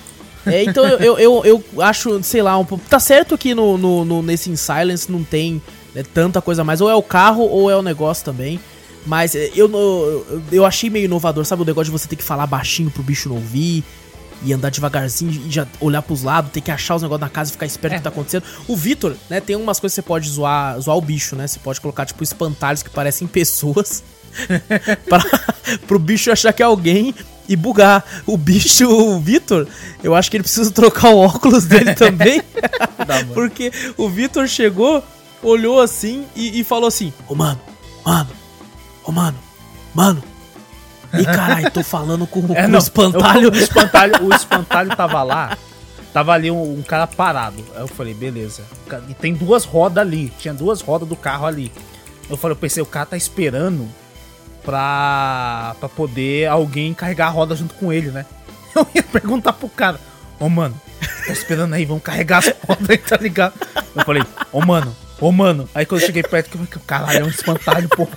É, 0.45 0.63
então 0.63 0.85
eu, 0.85 0.99
eu, 0.99 1.17
eu, 1.17 1.43
eu, 1.73 1.81
acho, 1.81 2.21
sei 2.23 2.41
lá, 2.41 2.57
um 2.57 2.65
pouco. 2.65 2.85
Tá 2.87 2.99
certo 2.99 3.37
que 3.37 3.55
no, 3.55 3.77
no, 3.77 4.05
no, 4.05 4.21
nesse 4.21 4.49
In 4.49 4.55
Silence 4.55 5.11
não 5.11 5.23
tem 5.23 5.61
né, 5.93 6.03
tanta 6.13 6.41
coisa 6.41 6.63
mais. 6.63 6.81
Ou 6.81 6.89
é 6.89 6.95
o 6.95 7.01
carro 7.01 7.43
ou 7.43 7.69
é 7.69 7.75
o 7.75 7.81
negócio 7.81 8.23
também. 8.23 8.59
Mas 9.05 9.35
é, 9.35 9.51
eu, 9.55 9.69
eu, 9.71 10.41
eu 10.51 10.65
achei 10.65 10.89
meio 10.89 11.05
inovador, 11.05 11.45
sabe? 11.45 11.61
O 11.61 11.65
negócio 11.65 11.85
de 11.85 11.91
você 11.91 12.07
ter 12.07 12.15
que 12.15 12.23
falar 12.23 12.47
baixinho 12.47 12.89
pro 12.89 13.03
bicho 13.03 13.29
não 13.29 13.35
ouvir. 13.37 13.83
E 14.45 14.53
andar 14.53 14.69
devagarzinho 14.69 15.31
e 15.31 15.51
já 15.51 15.65
olhar 15.81 16.01
pros 16.03 16.21
lados, 16.23 16.51
ter 16.51 16.61
que 16.61 16.69
achar 16.71 16.95
os 16.95 17.01
negócios 17.01 17.21
na 17.21 17.29
casa 17.29 17.49
e 17.49 17.53
ficar 17.53 17.65
esperto 17.65 17.93
É. 17.93 17.97
do 17.97 17.99
que 17.99 18.03
tá 18.03 18.09
acontecendo. 18.09 18.43
O 18.67 18.75
Vitor, 18.75 19.15
né, 19.29 19.41
tem 19.41 19.55
umas 19.55 19.79
coisas 19.79 19.95
que 19.95 20.01
você 20.01 20.07
pode 20.07 20.29
zoar, 20.29 20.79
zoar 20.79 20.95
o 20.95 21.01
bicho, 21.01 21.35
né? 21.35 21.47
Você 21.47 21.57
pode 21.59 21.81
colocar, 21.81 22.05
tipo, 22.05 22.23
espantalhos 22.23 22.83
que 22.83 22.89
parecem 22.89 23.27
pessoas. 23.27 24.03
pra, 25.09 25.23
pro 25.87 25.97
bicho 25.97 26.31
achar 26.31 26.53
que 26.53 26.61
é 26.61 26.65
alguém 26.65 27.13
e 27.47 27.55
bugar. 27.55 28.03
O 28.25 28.37
bicho, 28.37 28.87
o 28.87 29.19
Vitor, 29.19 29.67
eu 30.03 30.13
acho 30.13 30.29
que 30.29 30.37
ele 30.37 30.43
precisa 30.43 30.69
trocar 30.71 31.09
o 31.09 31.17
óculos 31.19 31.65
dele 31.65 31.93
também. 31.95 32.41
Porque 33.33 33.71
o 33.97 34.09
Vitor 34.09 34.47
chegou, 34.47 35.03
olhou 35.41 35.79
assim 35.79 36.25
e, 36.35 36.59
e 36.59 36.63
falou 36.63 36.87
assim: 36.87 37.13
Ô 37.27 37.33
mano, 37.35 37.59
mano, 38.05 38.29
ô 39.03 39.11
mano, 39.11 39.37
mano. 39.93 40.23
E 41.13 41.23
caralho, 41.25 41.71
tô 41.71 41.83
falando 41.83 42.25
com, 42.27 42.41
com 42.47 42.53
É, 42.55 42.65
o 42.65 42.67
não, 42.69 42.79
espantalho. 42.79 43.43
eu- 43.47 43.51
o 43.51 43.55
espantalho. 43.55 44.23
O 44.25 44.33
espantalho 44.33 44.95
tava 44.95 45.21
lá. 45.23 45.57
Tava 46.13 46.31
ali 46.31 46.49
um, 46.49 46.79
um 46.79 46.81
cara 46.81 47.05
parado. 47.07 47.63
Aí 47.75 47.81
eu 47.81 47.87
falei, 47.87 48.13
beleza. 48.13 48.63
E 49.09 49.13
tem 49.13 49.33
duas 49.33 49.65
rodas 49.65 49.97
ali. 50.01 50.31
Tinha 50.39 50.53
duas 50.53 50.81
rodas 50.81 51.07
do 51.07 51.15
carro 51.15 51.45
ali. 51.45 51.71
Eu 52.29 52.37
falei, 52.37 52.53
eu 52.53 52.59
pensei, 52.59 52.81
o 52.81 52.85
cara 52.85 53.05
tá 53.05 53.17
esperando 53.17 53.87
pra, 54.63 55.75
pra 55.79 55.87
poder 55.89 56.47
alguém 56.47 56.93
carregar 56.93 57.27
a 57.27 57.29
roda 57.29 57.55
junto 57.55 57.73
com 57.75 57.91
ele, 57.93 58.09
né? 58.11 58.25
Eu 58.75 58.87
ia 58.93 59.03
perguntar 59.03 59.53
pro 59.53 59.69
cara, 59.69 59.99
ô 60.39 60.49
mano, 60.49 60.75
tá 61.27 61.31
esperando 61.31 61.73
aí, 61.75 61.85
vamos 61.85 62.03
carregar 62.03 62.39
as 62.39 62.53
rodas 62.67 62.89
aí, 62.89 62.97
tá 62.97 63.15
ligado? 63.17 63.53
Eu 63.95 64.03
falei, 64.03 64.23
ô 64.51 64.59
mano, 64.65 64.93
ô 65.21 65.31
mano. 65.31 65.69
Aí 65.73 65.85
quando 65.85 66.01
eu 66.01 66.07
cheguei 66.07 66.23
perto, 66.23 66.47
eu 66.57 66.65
falei, 66.65 66.83
caralho, 66.85 67.19
é 67.19 67.23
um 67.23 67.29
espantalho, 67.29 67.87
pô. 67.89 68.07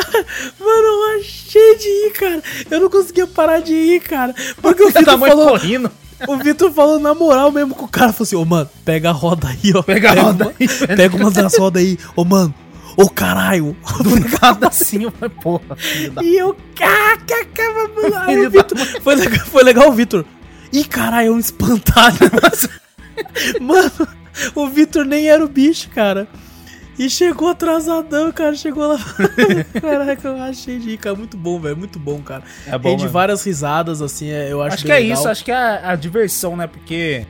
Mano, 0.58 0.86
eu 0.86 1.18
achei 1.20 1.76
de 1.76 1.88
ir, 1.88 2.12
cara. 2.12 2.42
Eu 2.70 2.80
não 2.80 2.90
conseguia 2.90 3.26
parar 3.26 3.60
de 3.60 3.74
ir, 3.74 4.00
cara. 4.00 4.34
Porque 4.60 4.82
o 4.84 4.92
da 4.92 5.00
Vitor 5.00 5.18
falou. 5.18 5.48
correndo. 5.50 5.90
O 6.28 6.36
Vitor 6.36 6.70
falou 6.72 6.98
na 7.00 7.14
moral 7.14 7.50
mesmo 7.50 7.74
com 7.74 7.84
o 7.84 7.88
cara. 7.88 8.12
Falou 8.12 8.24
assim: 8.26 8.36
Ô 8.36 8.44
mano, 8.44 8.68
pega 8.84 9.10
a 9.10 9.12
roda 9.12 9.48
aí, 9.48 9.72
ó. 9.74 9.82
Pega 9.82 10.10
a 10.12 10.22
roda 10.22 10.44
uma, 10.44 10.54
aí, 10.58 10.66
velho. 10.66 10.96
Pega 10.96 11.16
uma 11.16 11.30
das 11.30 11.56
rodas 11.56 11.82
aí. 11.82 11.98
Ô 12.14 12.24
mano, 12.24 12.54
ô 12.96 13.08
caralho. 13.08 13.76
Nada 14.42 14.68
assim, 14.68 15.10
falei, 15.10 15.34
porra, 15.42 15.76
E 16.22 16.36
eu, 16.36 16.56
caca, 16.74 17.46
mano. 17.96 18.16
Aí 18.16 18.46
o 18.46 18.50
Vitor. 18.50 18.78
Foi 19.02 19.14
legal, 19.14 19.46
foi 19.46 19.62
legal 19.62 19.88
o 19.88 19.92
Vitor. 19.92 20.24
Ih, 20.72 20.84
caralho, 20.84 21.28
é 21.28 21.30
um 21.32 21.38
espantalho. 21.38 22.16
Mano, 23.60 24.08
o 24.54 24.68
Vitor 24.68 25.04
nem 25.04 25.28
era 25.28 25.44
o 25.44 25.48
bicho, 25.48 25.88
cara. 25.90 26.28
E 27.00 27.08
chegou 27.08 27.48
atrasadão, 27.48 28.30
cara. 28.30 28.54
Chegou 28.54 28.86
lá. 28.86 28.98
Caraca, 29.80 30.28
eu 30.28 30.36
achei 30.42 30.78
de 30.78 30.98
cara. 30.98 31.16
Muito 31.16 31.34
bom, 31.34 31.58
velho. 31.58 31.74
Muito 31.74 31.98
bom, 31.98 32.20
cara. 32.20 32.42
É 32.66 32.76
bom, 32.76 32.90
Rende 32.90 33.08
várias 33.08 33.42
risadas, 33.42 34.02
assim. 34.02 34.28
é- 34.28 34.52
Eu 34.52 34.60
acho, 34.60 34.74
Acho 34.74 34.84
que 34.84 34.92
é 34.92 34.98
legal. 34.98 35.18
isso, 35.18 35.26
acho 35.26 35.42
que 35.42 35.50
é 35.50 35.54
a, 35.54 35.92
a 35.92 35.96
diversão, 35.96 36.58
né? 36.58 36.66
Porque, 36.66 37.24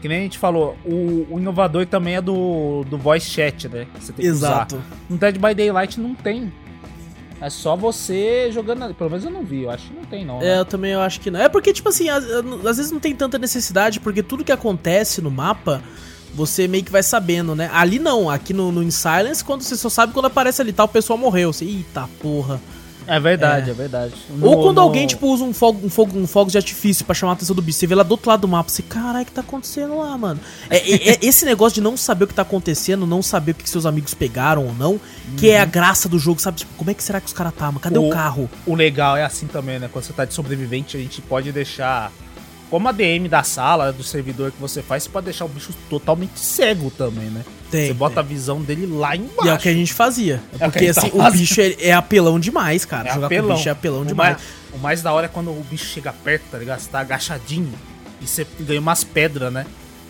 que 0.00 0.06
nem 0.06 0.18
a 0.18 0.20
gente 0.22 0.38
falou, 0.38 0.76
o, 0.84 1.26
o 1.28 1.40
inovador 1.40 1.84
também 1.86 2.14
é 2.14 2.20
do, 2.20 2.84
do 2.88 2.96
voice 2.96 3.28
chat, 3.28 3.68
né? 3.68 3.88
Você 3.98 4.12
tem 4.12 4.24
que 4.24 4.30
Exato. 4.30 4.76
usar. 4.76 4.86
No 5.10 5.16
Dead 5.18 5.34
by 5.38 5.54
Daylight 5.56 5.98
não 5.98 6.14
tem. 6.14 6.52
É 7.40 7.50
só 7.50 7.74
você 7.74 8.48
jogando. 8.52 8.94
Pelo 8.94 9.10
menos 9.10 9.24
eu 9.24 9.30
não 9.32 9.42
vi, 9.42 9.64
eu 9.64 9.70
acho 9.70 9.88
que 9.88 9.94
não 9.94 10.04
tem, 10.04 10.24
não. 10.24 10.38
É, 10.40 10.44
né? 10.44 10.58
eu 10.60 10.64
também 10.64 10.92
eu 10.92 11.00
acho 11.00 11.20
que 11.20 11.32
não. 11.32 11.40
É 11.40 11.48
porque, 11.48 11.72
tipo 11.72 11.88
assim, 11.88 12.08
às, 12.08 12.24
às 12.24 12.76
vezes 12.76 12.92
não 12.92 13.00
tem 13.00 13.12
tanta 13.12 13.38
necessidade, 13.38 13.98
porque 13.98 14.22
tudo 14.22 14.44
que 14.44 14.52
acontece 14.52 15.20
no 15.20 15.32
mapa, 15.32 15.82
você 16.36 16.68
meio 16.68 16.84
que 16.84 16.92
vai 16.92 17.02
sabendo, 17.02 17.56
né? 17.56 17.68
Ali 17.72 17.98
não, 17.98 18.28
aqui 18.30 18.52
no, 18.52 18.70
no 18.70 18.82
In 18.82 18.90
Silence, 18.90 19.42
quando 19.42 19.62
você 19.62 19.76
só 19.76 19.88
sabe 19.88 20.12
quando 20.12 20.26
aparece 20.26 20.60
ali, 20.62 20.72
tal, 20.72 20.86
pessoa 20.86 21.16
morreu. 21.16 21.52
Você, 21.52 21.64
eita 21.64 22.08
porra. 22.20 22.60
É 23.08 23.20
verdade, 23.20 23.70
é, 23.70 23.72
verdade. 23.72 24.14
Ou 24.42 24.56
No- 24.56 24.62
quando 24.64 24.76
no- 24.78 24.82
alguém, 24.82 25.06
tipo, 25.06 25.28
usa 25.32 25.44
um 25.44 25.54
fogo, 25.54 25.86
um 25.86 25.88
fogo, 25.88 26.18
um 26.18 26.26
fogo 26.26 26.50
de 26.50 26.56
artifício 26.56 27.04
pra 27.04 27.14
chamar 27.14 27.32
a 27.32 27.34
atenção 27.36 27.54
do 27.54 27.62
bicho. 27.62 27.78
Você 27.78 27.86
vê 27.86 27.94
lá 27.94 28.02
do 28.02 28.10
outro 28.10 28.28
lado 28.28 28.40
do 28.40 28.48
mapa, 28.48 28.68
você, 28.68 28.82
caralho, 28.82 29.22
o 29.22 29.24
que 29.26 29.30
tá 29.30 29.42
acontecendo 29.42 29.96
lá, 29.96 30.18
mano? 30.18 30.40
É, 30.68 30.78
é- 30.78 31.08
é 31.12 31.18
esse 31.22 31.44
negócio 31.44 31.76
de 31.76 31.80
não 31.80 31.96
saber 31.96 32.24
o 32.24 32.26
que 32.26 32.34
tá 32.34 32.42
acontecendo, 32.42 33.06
não 33.06 33.22
saber 33.22 33.52
o 33.52 33.54
que 33.54 33.70
seus 33.70 33.86
amigos 33.86 34.12
pegaram 34.12 34.66
ou 34.66 34.74
não, 34.74 35.00
que 35.36 35.50
é 35.50 35.60
a 35.60 35.64
graça 35.64 36.08
do 36.08 36.18
jogo, 36.18 36.40
sabe? 36.42 36.58
Tipo, 36.58 36.72
como 36.76 36.90
é 36.90 36.94
que 36.94 37.02
será 37.04 37.20
que 37.20 37.28
os 37.28 37.32
caras 37.32 37.54
tá, 37.54 37.66
mano? 37.66 37.78
Cadê 37.78 37.96
o, 37.96 38.08
O- 38.08 38.10
carro? 38.10 38.50
O 38.66 38.74
legal 38.74 39.16
é 39.16 39.24
assim 39.24 39.46
também, 39.46 39.78
né? 39.78 39.88
Quando 39.92 40.04
você 40.04 40.12
tá 40.12 40.24
de 40.24 40.34
sobrevivente, 40.34 40.96
a 40.96 41.00
gente 41.00 41.22
pode 41.22 41.52
deixar. 41.52 42.10
Como 42.70 42.88
a 42.88 42.92
DM 42.92 43.28
da 43.28 43.42
sala, 43.42 43.92
do 43.92 44.02
servidor 44.02 44.50
que 44.50 44.60
você 44.60 44.82
faz, 44.82 45.04
você 45.04 45.08
pode 45.08 45.24
deixar 45.26 45.44
o 45.44 45.48
bicho 45.48 45.72
totalmente 45.88 46.38
cego 46.38 46.90
também, 46.90 47.26
né? 47.26 47.44
Tem, 47.70 47.86
você 47.88 47.94
bota 47.94 48.16
tem. 48.16 48.24
a 48.24 48.26
visão 48.26 48.60
dele 48.60 48.86
lá 48.86 49.14
embaixo. 49.14 49.46
E 49.46 49.48
é 49.48 49.54
o 49.54 49.58
que 49.58 49.68
a 49.68 49.74
gente 49.74 49.92
fazia. 49.92 50.42
É 50.52 50.56
o 50.56 50.58
que 50.58 50.78
Porque 50.78 50.86
gente 50.86 50.98
assim, 50.98 51.10
tá 51.10 51.28
o 51.28 51.30
bicho 51.30 51.60
é, 51.60 51.76
é 51.78 51.92
apelão 51.92 52.40
demais, 52.40 52.84
cara. 52.84 53.10
É 53.10 53.14
Jogar 53.14 53.26
apelão. 53.26 53.48
com 53.48 53.52
o 53.54 53.56
bicho 53.56 53.68
é 53.68 53.72
apelão 53.72 54.02
o 54.02 54.06
demais. 54.06 54.36
Mais, 54.36 54.46
o 54.72 54.78
mais 54.78 55.02
da 55.02 55.12
hora 55.12 55.26
é 55.26 55.28
quando 55.28 55.50
o 55.50 55.64
bicho 55.70 55.86
chega 55.86 56.12
perto, 56.12 56.44
tá 56.50 56.58
ligado? 56.58 56.80
Você 56.80 56.90
tá 56.90 57.00
agachadinho 57.00 57.72
e 58.20 58.26
você 58.26 58.46
ganha 58.60 58.80
umas 58.80 59.04
pedras, 59.04 59.52
né? 59.52 59.64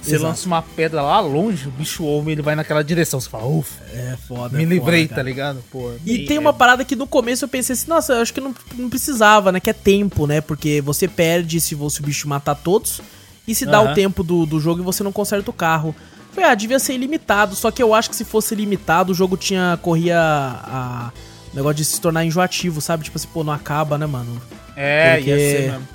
Você 0.06 0.14
Exato. 0.14 0.28
lança 0.30 0.46
uma 0.46 0.62
pedra 0.62 1.02
lá 1.02 1.18
longe, 1.20 1.66
o 1.68 1.70
bicho 1.70 2.04
ouve 2.04 2.30
e 2.30 2.32
ele 2.34 2.42
vai 2.42 2.54
naquela 2.54 2.82
direção. 2.84 3.18
Você 3.20 3.28
fala, 3.28 3.46
ufa, 3.46 3.82
É 3.92 4.16
foda. 4.28 4.56
me 4.56 4.62
é 4.62 4.66
livrei, 4.66 5.02
foda, 5.04 5.16
tá 5.16 5.22
ligado? 5.22 5.62
Pô, 5.70 5.92
E 6.04 6.24
é- 6.24 6.26
tem 6.26 6.38
uma 6.38 6.52
parada 6.52 6.84
que 6.84 6.94
no 6.94 7.06
começo 7.06 7.44
eu 7.44 7.48
pensei 7.48 7.74
assim, 7.74 7.88
nossa, 7.88 8.12
eu 8.14 8.22
acho 8.22 8.32
que 8.32 8.40
não, 8.40 8.54
não 8.76 8.88
precisava, 8.88 9.50
né? 9.50 9.58
Que 9.60 9.70
é 9.70 9.72
tempo, 9.72 10.26
né? 10.26 10.40
Porque 10.40 10.80
você 10.80 11.08
perde 11.08 11.60
se 11.60 11.74
você 11.74 12.00
o 12.00 12.04
bicho 12.06 12.28
matar 12.28 12.54
todos. 12.54 13.00
E 13.48 13.54
se 13.54 13.66
dá 13.66 13.78
Aham. 13.80 13.92
o 13.92 13.94
tempo 13.94 14.22
do, 14.22 14.46
do 14.46 14.58
jogo 14.60 14.80
e 14.80 14.84
você 14.84 15.02
não 15.02 15.12
conserta 15.12 15.50
o 15.50 15.54
carro. 15.54 15.94
Falei, 16.32 16.50
ah, 16.50 16.54
devia 16.54 16.78
ser 16.78 16.94
ilimitado. 16.94 17.54
Só 17.56 17.70
que 17.70 17.82
eu 17.82 17.94
acho 17.94 18.10
que 18.10 18.16
se 18.16 18.24
fosse 18.24 18.54
limitado, 18.54 19.12
o 19.12 19.14
jogo 19.14 19.36
tinha. 19.36 19.78
corria 19.82 20.18
a. 20.20 21.12
o 21.52 21.56
negócio 21.56 21.76
de 21.76 21.84
se 21.84 22.00
tornar 22.00 22.24
enjoativo, 22.24 22.80
sabe? 22.80 23.04
Tipo 23.04 23.16
assim, 23.18 23.28
pô, 23.32 23.42
não 23.42 23.52
acaba, 23.52 23.96
né, 23.98 24.04
mano? 24.06 24.40
É, 24.76 25.16
porque- 25.16 25.30
ia 25.30 25.36
ser 25.38 25.70
mesmo. 25.72 25.88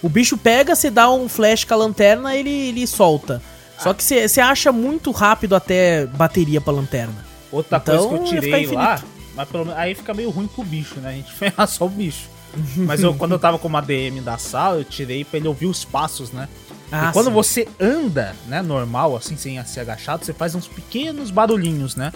O 0.00 0.08
bicho 0.08 0.36
pega, 0.38 0.76
você 0.76 0.90
dá 0.90 1.10
um 1.10 1.28
flash 1.28 1.64
com 1.64 1.74
a 1.74 1.76
lanterna, 1.78 2.36
ele, 2.36 2.50
ele 2.50 2.86
solta. 2.86 3.42
Só 3.78 3.94
que 3.94 4.02
você 4.02 4.40
acha 4.40 4.72
muito 4.72 5.10
rápido 5.10 5.54
até 5.54 6.06
bateria 6.06 6.60
pra 6.60 6.72
lanterna. 6.72 7.24
Outra 7.50 7.78
Então, 7.78 8.08
coisa 8.08 8.24
que 8.24 8.34
eu 8.36 8.40
tirei 8.40 8.66
lá, 8.66 9.02
mas 9.34 9.48
pelo 9.48 9.64
menos 9.64 9.78
aí 9.78 9.94
fica 9.94 10.12
meio 10.12 10.30
ruim 10.30 10.46
pro 10.46 10.64
bicho, 10.64 10.96
né? 11.00 11.10
A 11.10 11.12
gente 11.12 11.32
ferra 11.34 11.66
só 11.66 11.86
o 11.86 11.88
bicho. 11.88 12.28
mas 12.76 13.02
eu, 13.02 13.14
quando 13.14 13.32
eu 13.32 13.38
tava 13.38 13.58
com 13.58 13.68
uma 13.68 13.80
DM 13.80 14.20
da 14.20 14.36
sala, 14.36 14.78
eu 14.78 14.84
tirei 14.84 15.24
pra 15.24 15.38
ele 15.38 15.48
ouvir 15.48 15.66
os 15.66 15.84
passos, 15.84 16.32
né? 16.32 16.48
Ah, 16.90 17.08
e 17.08 17.12
quando 17.12 17.26
sim. 17.26 17.32
você 17.32 17.68
anda, 17.78 18.34
né, 18.46 18.62
normal, 18.62 19.14
assim, 19.16 19.36
sem 19.36 19.62
ser 19.64 19.80
agachado, 19.80 20.24
você 20.24 20.32
faz 20.32 20.54
uns 20.54 20.66
pequenos 20.66 21.30
barulhinhos, 21.30 21.94
né? 21.94 22.12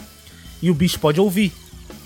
E 0.60 0.70
o 0.70 0.74
bicho 0.74 0.98
pode 0.98 1.20
ouvir. 1.20 1.52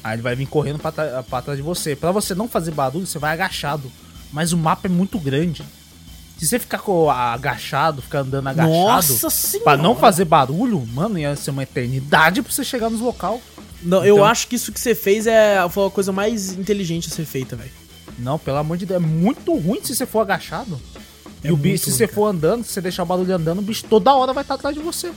Aí 0.02 0.14
ele 0.16 0.22
vai 0.22 0.34
vir 0.36 0.46
correndo 0.46 0.78
pra, 0.78 0.92
pra 0.92 1.42
trás 1.42 1.56
de 1.56 1.62
você. 1.62 1.96
Pra 1.96 2.12
você 2.12 2.34
não 2.34 2.48
fazer 2.48 2.72
barulho, 2.72 3.06
você 3.06 3.18
vai 3.18 3.32
agachado. 3.32 3.90
Mas 4.32 4.52
o 4.52 4.56
mapa 4.56 4.86
é 4.86 4.90
muito 4.90 5.18
grande. 5.18 5.64
Se 6.38 6.46
você 6.46 6.58
ficar 6.58 6.78
com- 6.78 7.10
agachado, 7.10 8.02
ficar 8.02 8.20
andando 8.20 8.46
agachado, 8.48 8.72
Nossa 8.74 9.30
senhora! 9.30 9.64
pra 9.64 9.76
não 9.82 9.96
fazer 9.96 10.24
barulho, 10.26 10.84
mano, 10.86 11.18
ia 11.18 11.34
ser 11.34 11.50
uma 11.50 11.62
eternidade 11.62 12.42
pra 12.42 12.52
você 12.52 12.62
chegar 12.64 12.90
nos 12.90 13.00
local. 13.00 13.40
Não, 13.82 14.04
eu 14.04 14.16
Então- 14.16 14.24
acho 14.26 14.46
que 14.48 14.56
isso 14.56 14.70
que 14.72 14.78
você 14.80 14.94
fez 14.94 15.26
é 15.26 15.66
foi 15.70 15.86
a 15.86 15.90
coisa 15.90 16.12
mais 16.12 16.52
inteligente 16.52 17.08
a 17.10 17.14
ser 17.14 17.24
feita, 17.24 17.56
velho. 17.56 17.70
Não, 18.18 18.38
pelo 18.38 18.56
amor 18.58 18.76
de 18.76 18.84
Deus, 18.86 19.02
é 19.02 19.06
muito 19.06 19.54
ruim 19.56 19.80
se 19.82 19.94
você 19.94 20.04
for 20.06 20.20
agachado. 20.20 20.80
É 21.44 21.48
e 21.48 21.52
o 21.52 21.56
bicho, 21.56 21.84
se 21.84 21.90
ruim, 21.90 21.96
você 21.98 22.06
cara. 22.06 22.14
for 22.14 22.26
andando, 22.26 22.64
se 22.64 22.72
você 22.72 22.80
deixar 22.80 23.02
o 23.02 23.06
barulho 23.06 23.34
andando, 23.34 23.58
o 23.58 23.62
bicho 23.62 23.84
toda 23.88 24.14
hora 24.14 24.32
vai 24.32 24.42
estar 24.42 24.54
atrás 24.54 24.74
de 24.74 24.82
você. 24.82 25.12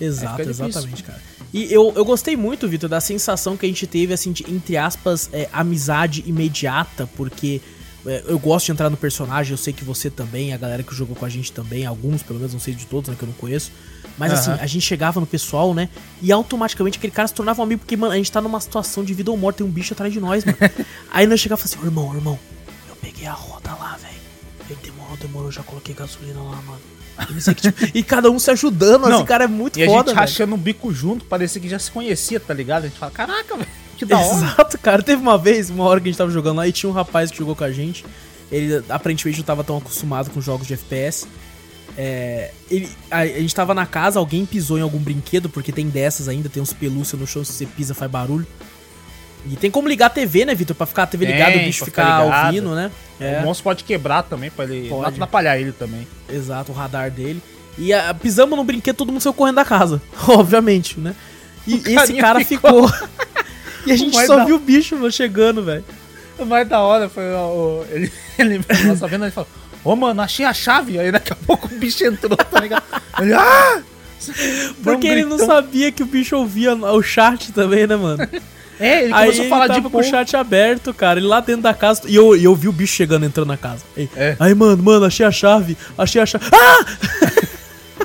Exato, 0.00 0.42
exatamente, 0.42 1.02
cara. 1.02 1.20
E 1.52 1.72
eu, 1.72 1.92
eu 1.94 2.04
gostei 2.04 2.36
muito, 2.36 2.66
Vitor, 2.68 2.88
da 2.90 3.00
sensação 3.00 3.56
que 3.56 3.64
a 3.64 3.68
gente 3.68 3.86
teve, 3.86 4.12
assim, 4.12 4.32
de, 4.32 4.44
entre 4.52 4.76
aspas, 4.76 5.30
é, 5.32 5.48
amizade 5.52 6.24
imediata, 6.26 7.08
porque 7.16 7.60
eu 8.04 8.38
gosto 8.38 8.66
de 8.66 8.72
entrar 8.72 8.90
no 8.90 8.96
personagem, 8.96 9.52
eu 9.52 9.56
sei 9.58 9.72
que 9.72 9.84
você 9.84 10.10
também, 10.10 10.52
a 10.52 10.56
galera 10.56 10.82
que 10.82 10.94
jogou 10.94 11.16
com 11.16 11.24
a 11.24 11.28
gente 11.28 11.50
também, 11.52 11.86
alguns, 11.86 12.22
pelo 12.22 12.38
menos, 12.38 12.52
não 12.52 12.60
sei 12.60 12.74
de 12.74 12.84
todos, 12.86 13.08
né, 13.08 13.16
que 13.18 13.24
eu 13.24 13.28
não 13.28 13.34
conheço. 13.34 13.72
Mas 14.18 14.32
assim, 14.32 14.50
Aham. 14.50 14.60
a 14.62 14.66
gente 14.66 14.82
chegava 14.82 15.18
no 15.18 15.26
pessoal, 15.26 15.74
né? 15.74 15.88
E 16.22 16.30
automaticamente 16.30 16.98
aquele 16.98 17.10
cara 17.12 17.26
se 17.26 17.34
tornava 17.34 17.60
um 17.60 17.64
amigo, 17.64 17.80
porque, 17.80 17.96
mano, 17.96 18.12
a 18.12 18.16
gente 18.16 18.30
tá 18.30 18.40
numa 18.40 18.60
situação 18.60 19.02
de 19.02 19.12
vida 19.14 19.30
ou 19.30 19.36
morte, 19.36 19.56
tem 19.56 19.66
um 19.66 19.70
bicho 19.70 19.92
atrás 19.94 20.12
de 20.12 20.20
nós, 20.20 20.44
mano. 20.44 20.56
Aí 21.10 21.26
nós 21.26 21.40
chegava 21.40 21.60
e 21.60 21.64
falava 21.64 21.80
assim, 21.80 21.86
irmão, 21.88 22.14
irmão, 22.14 22.38
eu 22.88 22.94
peguei 22.96 23.26
a 23.26 23.32
roda 23.32 23.70
lá, 23.74 23.96
velho. 24.00 24.14
Ele 24.70 24.78
demorou, 24.82 25.16
demorou, 25.16 25.50
já 25.50 25.62
coloquei 25.62 25.94
gasolina 25.94 26.40
lá, 26.42 26.62
mano. 26.62 26.80
E, 27.30 27.54
que, 27.54 27.70
tipo, 27.70 27.98
e 27.98 28.02
cada 28.02 28.30
um 28.30 28.38
se 28.38 28.50
ajudando, 28.50 29.08
Não, 29.08 29.18
esse 29.18 29.24
cara 29.24 29.44
é 29.44 29.48
muito 29.48 29.78
E 29.78 29.82
a 29.82 29.86
foda, 29.86 29.98
gente 29.98 30.06
velho. 30.08 30.18
rachando 30.18 30.54
o 30.54 30.58
bico 30.58 30.92
junto, 30.92 31.24
parecia 31.24 31.60
que 31.60 31.68
já 31.68 31.78
se 31.78 31.90
conhecia, 31.90 32.38
tá 32.40 32.52
ligado? 32.52 32.84
A 32.84 32.88
gente 32.88 32.98
fala, 32.98 33.12
caraca, 33.12 33.56
velho, 33.56 33.68
que 34.06 34.12
da 34.14 34.18
hora. 34.18 34.34
Exato, 34.46 34.78
cara. 34.78 35.02
Teve 35.02 35.20
uma 35.20 35.36
vez, 35.38 35.70
uma 35.70 35.84
hora 35.84 36.00
que 36.00 36.08
a 36.08 36.10
gente 36.10 36.18
tava 36.18 36.30
jogando 36.30 36.56
lá 36.58 36.68
e 36.68 36.72
tinha 36.72 36.88
um 36.88 36.92
rapaz 36.92 37.30
que 37.30 37.38
jogou 37.38 37.54
com 37.56 37.64
a 37.64 37.70
gente. 37.72 38.04
Ele 38.52 38.82
aparentemente 38.88 39.38
não 39.38 39.44
tava 39.44 39.64
tão 39.64 39.78
acostumado 39.78 40.30
com 40.30 40.40
jogos 40.40 40.66
de 40.66 40.74
FPS. 40.74 41.26
É, 41.96 42.50
ele, 42.70 42.88
a, 43.10 43.18
a 43.20 43.26
gente 43.26 43.54
tava 43.54 43.72
na 43.74 43.86
casa, 43.86 44.18
alguém 44.18 44.44
pisou 44.44 44.78
em 44.78 44.82
algum 44.82 44.98
brinquedo, 44.98 45.48
porque 45.48 45.70
tem 45.72 45.88
dessas 45.88 46.28
ainda, 46.28 46.48
tem 46.48 46.62
uns 46.62 46.72
pelúcias 46.72 47.20
no 47.20 47.26
chão, 47.26 47.44
se 47.44 47.52
você 47.52 47.66
pisa 47.66 47.94
faz 47.94 48.10
barulho. 48.10 48.46
E 49.50 49.56
tem 49.56 49.70
como 49.70 49.86
ligar 49.88 50.06
a 50.06 50.10
TV, 50.10 50.44
né, 50.46 50.54
Vitor? 50.54 50.74
Pra 50.74 50.86
ficar 50.86 51.02
a 51.02 51.06
TV 51.06 51.26
Tem, 51.26 51.34
ligada 51.34 51.54
e 51.56 51.60
o 51.60 51.64
bicho 51.66 51.84
ficar 51.84 52.22
ficar 52.24 52.46
ouvindo, 52.46 52.74
né? 52.74 52.90
É, 53.20 53.40
O 53.40 53.42
monstro 53.44 53.62
pode 53.64 53.84
quebrar 53.84 54.22
também, 54.22 54.50
pra 54.50 54.64
ele 54.64 54.88
Pode. 54.88 55.06
atrapalhar 55.06 55.58
ele 55.58 55.70
também. 55.72 56.06
exato, 56.28 56.72
o 56.72 56.74
radar 56.74 57.10
dele. 57.10 57.42
E 57.76 57.92
a, 57.92 58.14
pisamos 58.14 58.56
no 58.56 58.64
brinquedo, 58.64 58.96
todo 58.96 59.12
mundo 59.12 59.20
saiu 59.20 59.34
correndo 59.34 59.56
da 59.56 59.64
casa. 59.64 60.00
Obviamente, 60.28 60.98
né? 60.98 61.14
E 61.66 61.74
esse 61.74 62.14
cara 62.14 62.42
ficou- 62.44 62.88
ficou. 62.88 63.08
E 63.86 63.92
a 63.92 63.96
gente 63.96 64.26
só 64.26 64.36
da... 64.36 64.44
viu 64.44 64.56
o 64.56 64.58
bicho 64.58 64.96
mano, 64.96 65.12
chegando, 65.12 65.62
velho. 65.62 65.84
O 66.38 66.44
mais 66.44 66.68
da 66.68 66.80
hora 66.80 67.08
foi 67.08 67.24
o, 67.32 67.84
ele, 67.90 68.10
ele 68.38 68.60
nossa 68.86 69.06
vendo, 69.06 69.24
ele 69.24 69.30
falou, 69.30 69.48
ô 69.84 69.92
oh, 69.92 69.96
mano, 69.96 70.20
achei 70.20 70.44
a 70.44 70.52
chave. 70.52 70.98
Aí 70.98 71.12
daqui 71.12 71.32
a 71.32 71.36
pouco 71.36 71.66
o 71.66 71.78
bicho 71.78 72.04
entrou, 72.04 72.36
tá 72.36 72.60
ligado? 72.60 72.84
Ele, 73.20 73.32
ah! 73.34 73.82
Porque 74.82 75.06
ele 75.06 75.24
não 75.24 75.38
sabia 75.38 75.92
que 75.92 76.02
o 76.02 76.06
bicho 76.06 76.36
ouvia 76.36 76.74
o 76.74 77.02
chat 77.02 77.52
também, 77.52 77.86
né, 77.86 77.94
mano? 77.94 78.26
É, 78.80 79.04
ele 79.04 79.12
começou 79.12 79.42
aí 79.42 79.46
a 79.46 79.50
falar 79.50 79.68
tipo 79.74 79.90
com 79.90 79.98
o 79.98 80.02
chat 80.02 80.36
aberto, 80.36 80.92
cara. 80.92 81.20
Ele 81.20 81.26
lá 81.26 81.40
dentro 81.40 81.62
da 81.62 81.74
casa. 81.74 82.02
E 82.06 82.14
eu, 82.14 82.34
eu 82.36 82.54
vi 82.54 82.68
o 82.68 82.72
bicho 82.72 82.94
chegando, 82.94 83.24
entrando 83.24 83.48
na 83.48 83.56
casa. 83.56 83.84
Aí, 83.96 84.08
é. 84.16 84.36
aí 84.38 84.54
mano, 84.54 84.82
mano, 84.82 85.04
achei 85.04 85.24
a 85.24 85.30
chave. 85.30 85.76
Achei 85.96 86.20
a 86.20 86.26
chave. 86.26 86.44
Ah! 86.52 86.84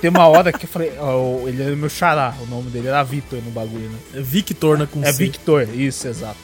Tem 0.01 0.09
uma 0.09 0.27
hora 0.27 0.51
que 0.53 0.65
eu 0.65 0.69
falei, 0.69 0.93
ó, 0.97 1.47
ele 1.47 1.61
é 1.61 1.76
meu 1.76 1.89
xará, 1.89 2.34
o 2.41 2.45
nome 2.45 2.69
dele 2.69 2.88
era 2.88 3.03
Victor 3.03 3.41
no 3.43 3.51
bagulho, 3.51 3.89
né? 3.89 3.99
É 4.13 4.21
Victor, 4.21 4.77
né? 4.77 4.88
Com 4.89 5.03
é 5.03 5.11
C. 5.11 5.26
Victor, 5.26 5.67
isso, 5.76 6.07
exato. 6.07 6.38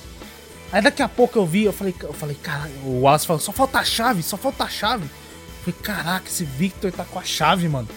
Aí 0.71 0.81
daqui 0.81 1.01
a 1.01 1.07
pouco 1.07 1.39
eu 1.39 1.45
vi, 1.45 1.63
eu 1.63 1.71
falei, 1.71 1.95
eu 2.01 2.13
falei, 2.13 2.35
cara, 2.35 2.69
o 2.83 3.01
Wallace 3.01 3.25
falou, 3.25 3.39
só 3.39 3.53
falta 3.53 3.79
a 3.79 3.83
chave, 3.85 4.21
só 4.21 4.35
falta 4.35 4.65
a 4.65 4.69
chave. 4.69 5.05
Eu 5.05 5.73
falei, 5.73 5.79
caraca, 5.81 6.27
esse 6.27 6.43
Victor 6.43 6.91
tá 6.91 7.05
com 7.05 7.17
a 7.17 7.23
chave, 7.23 7.69
mano. 7.69 7.87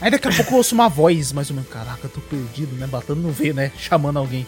Aí 0.00 0.10
daqui 0.10 0.28
a 0.28 0.32
pouco 0.32 0.52
eu 0.52 0.58
ouço 0.58 0.74
uma 0.74 0.88
voz, 0.88 1.32
mais 1.32 1.50
ou 1.50 1.56
menos, 1.56 1.68
caraca, 1.70 2.00
eu 2.04 2.10
tô 2.10 2.20
perdido, 2.20 2.76
né? 2.76 2.86
Batendo 2.86 3.20
no 3.20 3.32
V, 3.32 3.52
né? 3.52 3.72
Chamando 3.76 4.18
alguém. 4.18 4.46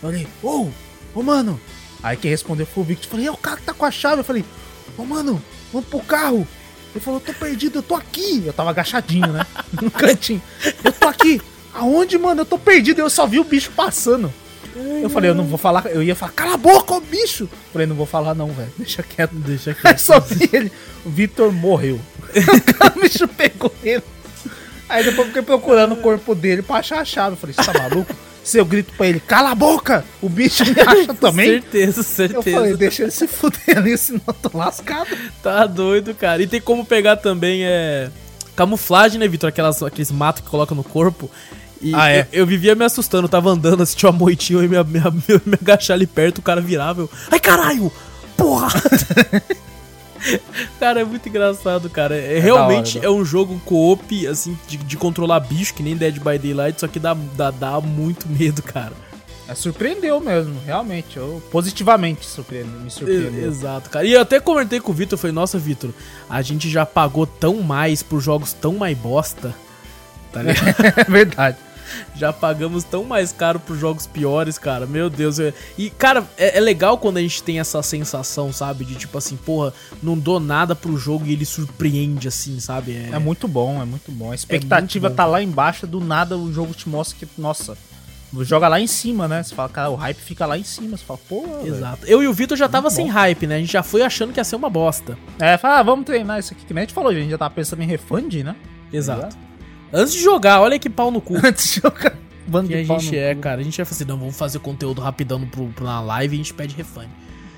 Eu 0.00 0.10
falei, 0.10 0.26
ô, 0.42 0.48
oh, 0.48 0.62
ô, 0.62 0.72
oh, 1.16 1.22
mano. 1.22 1.60
Aí 2.02 2.16
quem 2.16 2.30
respondeu 2.30 2.66
foi 2.66 2.84
o 2.84 2.86
Victor. 2.86 3.06
Eu 3.06 3.10
falei, 3.10 3.26
é 3.26 3.32
o 3.32 3.36
cara 3.36 3.56
que 3.56 3.64
tá 3.64 3.74
com 3.74 3.84
a 3.84 3.90
chave. 3.90 4.20
Eu 4.20 4.24
falei, 4.24 4.44
ô, 4.96 5.02
oh, 5.02 5.04
mano, 5.04 5.42
vamos 5.72 5.88
pro 5.88 6.00
carro. 6.00 6.46
Ele 6.94 7.04
falou, 7.04 7.20
eu 7.20 7.26
tô 7.26 7.38
perdido, 7.38 7.78
eu 7.78 7.82
tô 7.82 7.94
aqui. 7.94 8.42
Eu 8.46 8.52
tava 8.52 8.70
agachadinho, 8.70 9.32
né? 9.32 9.44
No 9.82 9.90
cantinho. 9.90 10.42
Eu 10.84 10.92
tô 10.92 11.08
aqui. 11.08 11.40
Aonde, 11.72 12.16
mano? 12.16 12.42
Eu 12.42 12.46
tô 12.46 12.58
perdido. 12.58 13.00
Eu 13.00 13.10
só 13.10 13.26
vi 13.26 13.40
o 13.40 13.44
bicho 13.44 13.72
passando. 13.72 14.32
Eu 14.76 15.08
falei, 15.10 15.30
eu 15.30 15.34
não 15.34 15.44
vou 15.44 15.58
falar. 15.58 15.86
Eu 15.86 16.02
ia 16.02 16.14
falar, 16.14 16.32
cala 16.32 16.54
a 16.54 16.56
boca, 16.56 16.94
ô 16.94 17.00
bicho. 17.00 17.44
Eu 17.44 17.72
falei, 17.72 17.86
não 17.86 17.96
vou 17.96 18.06
falar, 18.06 18.34
não, 18.34 18.52
velho. 18.52 18.72
Deixa 18.78 19.02
quieto. 19.02 19.34
Deixa 19.34 19.74
quieto. 19.74 19.86
Aí 19.86 19.98
só 19.98 20.20
vi 20.20 20.48
ele. 20.52 20.72
O 21.04 21.10
Vitor 21.10 21.52
morreu. 21.52 22.00
o 22.96 23.00
bicho 23.00 23.26
pegou 23.28 23.74
ele. 23.82 24.02
Aí 24.88 25.02
depois 25.02 25.18
eu 25.20 25.26
fiquei 25.26 25.42
procurando 25.42 25.92
o 25.92 25.96
corpo 25.96 26.34
dele 26.34 26.62
pra 26.62 26.76
achar 26.76 27.00
a 27.00 27.04
chave. 27.04 27.32
Eu 27.32 27.36
falei, 27.36 27.54
você 27.54 27.64
tá 27.64 27.72
maluco? 27.76 28.14
Se 28.44 28.58
eu 28.58 28.64
grito 28.66 28.92
pra 28.94 29.06
ele, 29.06 29.20
cala 29.20 29.52
a 29.52 29.54
boca! 29.54 30.04
O 30.20 30.28
bicho 30.28 30.64
me 30.66 30.76
acha 30.86 31.14
também. 31.14 31.46
certeza, 31.46 32.02
certeza. 32.02 32.50
Eu 32.50 32.54
falei, 32.54 32.76
deixa 32.76 33.02
ele 33.04 33.10
se 33.10 33.26
fuder 33.26 33.78
ali, 33.78 33.96
senão 33.96 34.20
eu 34.26 34.34
tô 34.34 34.56
lascado. 34.56 35.08
Tá 35.42 35.66
doido, 35.66 36.14
cara. 36.14 36.42
E 36.42 36.46
tem 36.46 36.60
como 36.60 36.84
pegar 36.84 37.16
também, 37.16 37.64
é. 37.64 38.10
Camuflagem, 38.54 39.18
né, 39.18 39.26
Vitor? 39.26 39.48
Aquelas, 39.48 39.82
aqueles 39.82 40.12
matos 40.12 40.42
que 40.42 40.50
coloca 40.50 40.74
no 40.74 40.84
corpo. 40.84 41.30
E 41.80 41.94
ah, 41.94 42.10
é? 42.10 42.20
eu, 42.32 42.40
eu, 42.40 42.46
vivia 42.46 42.74
me 42.74 42.84
assustando, 42.84 43.24
eu 43.24 43.28
tava 43.30 43.50
andando, 43.50 43.82
assistia 43.82 44.10
uma 44.10 44.18
moitinha 44.18 44.62
e 44.62 44.68
me, 44.68 44.76
me, 44.84 45.00
me, 45.00 45.40
me 45.46 45.58
agachar 45.60 45.94
ali 45.94 46.06
perto, 46.06 46.38
o 46.38 46.42
cara 46.42 46.60
virava. 46.60 47.00
Eu, 47.02 47.10
Ai, 47.30 47.40
caralho! 47.40 47.90
Porra! 48.36 48.68
cara, 50.78 51.00
é 51.00 51.04
muito 51.04 51.28
engraçado, 51.28 51.88
cara. 51.90 52.16
É, 52.16 52.38
é 52.38 52.40
realmente 52.40 52.98
hora, 52.98 53.06
é 53.06 53.10
um 53.10 53.24
jogo 53.24 53.60
co-op, 53.64 54.26
assim, 54.26 54.58
de, 54.66 54.76
de, 54.76 54.96
controlar 54.96 55.40
bicho, 55.40 55.74
que 55.74 55.82
nem 55.82 55.96
Dead 55.96 56.18
by 56.18 56.38
Daylight, 56.38 56.80
só 56.80 56.88
que 56.88 56.98
dá, 56.98 57.14
dá, 57.36 57.50
dá 57.50 57.80
muito 57.80 58.28
medo, 58.28 58.62
cara. 58.62 58.92
É, 59.46 59.54
surpreendeu 59.54 60.20
mesmo, 60.20 60.58
realmente. 60.64 61.16
Eu 61.16 61.42
positivamente 61.50 62.24
surpreende, 62.24 62.70
me 62.82 62.90
surpreendeu. 62.90 63.46
Exato, 63.46 63.90
cara. 63.90 64.06
E 64.06 64.12
eu 64.12 64.20
até 64.20 64.40
comentei 64.40 64.80
com 64.80 64.90
o 64.90 64.94
Vitor, 64.94 65.18
falei, 65.18 65.34
nossa, 65.34 65.58
Vitor, 65.58 65.90
a 66.28 66.40
gente 66.40 66.70
já 66.70 66.86
pagou 66.86 67.26
tão 67.26 67.62
mais 67.62 68.02
por 68.02 68.20
jogos 68.20 68.52
tão 68.52 68.74
mais 68.74 68.96
bosta. 68.96 69.54
Tá 70.32 70.42
ligado? 70.42 70.74
é 70.96 71.04
verdade. 71.04 71.58
Já 72.16 72.32
pagamos 72.32 72.84
tão 72.84 73.04
mais 73.04 73.32
caro 73.32 73.58
por 73.60 73.76
jogos 73.76 74.06
piores, 74.06 74.58
cara. 74.58 74.86
Meu 74.86 75.10
Deus. 75.10 75.38
E, 75.78 75.90
cara, 75.90 76.24
é, 76.36 76.58
é, 76.58 76.60
legal 76.60 76.98
quando 76.98 77.18
a 77.18 77.20
gente 77.20 77.42
tem 77.42 77.60
essa 77.60 77.82
sensação, 77.82 78.52
sabe? 78.52 78.84
De 78.84 78.94
tipo 78.94 79.16
assim, 79.18 79.36
porra, 79.36 79.72
não 80.02 80.18
dou 80.18 80.40
nada 80.40 80.74
pro 80.74 80.96
jogo 80.96 81.26
e 81.26 81.32
ele 81.32 81.44
surpreende, 81.44 82.28
assim, 82.28 82.60
sabe? 82.60 82.92
É, 82.92 83.10
é 83.14 83.18
muito 83.18 83.48
bom, 83.48 83.80
é 83.80 83.84
muito 83.84 84.10
bom. 84.10 84.32
A 84.32 84.34
expectativa 84.34 85.08
é 85.08 85.10
tá 85.10 85.26
lá 85.26 85.42
embaixo, 85.42 85.86
do 85.86 86.00
nada 86.00 86.36
o 86.36 86.52
jogo 86.52 86.74
te 86.74 86.88
mostra 86.88 87.18
que, 87.18 87.28
nossa, 87.40 87.76
joga 88.42 88.66
lá 88.66 88.80
em 88.80 88.86
cima, 88.86 89.28
né? 89.28 89.42
Você 89.42 89.54
fala, 89.54 89.68
cara, 89.68 89.90
o 89.90 89.94
hype 89.94 90.18
fica 90.18 90.46
lá 90.46 90.58
em 90.58 90.64
cima. 90.64 90.96
Você 90.96 91.04
fala, 91.04 91.20
pô. 91.28 91.44
Exato. 91.64 92.04
Véio. 92.04 92.12
Eu 92.12 92.22
e 92.22 92.28
o 92.28 92.32
Vitor 92.32 92.56
já 92.56 92.68
tava 92.68 92.90
sem 92.90 93.06
hype, 93.08 93.46
né? 93.46 93.56
A 93.56 93.58
gente 93.58 93.72
já 93.72 93.82
foi 93.82 94.02
achando 94.02 94.32
que 94.32 94.40
ia 94.40 94.44
ser 94.44 94.56
uma 94.56 94.70
bosta. 94.70 95.16
É, 95.38 95.56
fala, 95.56 95.78
ah, 95.78 95.82
vamos 95.82 96.06
treinar 96.06 96.40
isso 96.40 96.52
aqui. 96.52 96.64
Que 96.64 96.74
nem 96.74 96.82
a 96.82 96.84
gente 96.86 96.94
falou, 96.94 97.10
a 97.10 97.14
gente 97.14 97.30
já 97.30 97.38
tava 97.38 97.54
pensando 97.54 97.82
em 97.82 97.86
refund, 97.86 98.34
né? 98.42 98.56
Exato. 98.92 99.36
Antes 99.94 100.12
de 100.12 100.20
jogar, 100.20 100.60
olha 100.60 100.76
que 100.76 100.90
pau 100.90 101.12
no 101.12 101.20
cu. 101.20 101.36
Antes 101.46 101.74
de 101.74 101.80
jogar. 101.80 102.16
Bando 102.46 102.68
que 102.68 102.74
a 102.74 102.82
gente 102.82 103.16
é, 103.16 103.32
cu. 103.34 103.40
cara. 103.40 103.60
A 103.60 103.64
gente 103.64 103.76
vai 103.76 103.86
fazer, 103.86 104.04
não, 104.04 104.18
vamos 104.18 104.36
fazer 104.36 104.58
conteúdo 104.58 105.00
rapidão 105.00 105.46
pro, 105.46 105.68
pro, 105.68 105.84
na 105.84 106.00
live 106.00 106.34
e 106.34 106.40
a 106.40 106.42
gente 106.42 106.52
pede 106.52 106.74
refund. 106.74 107.08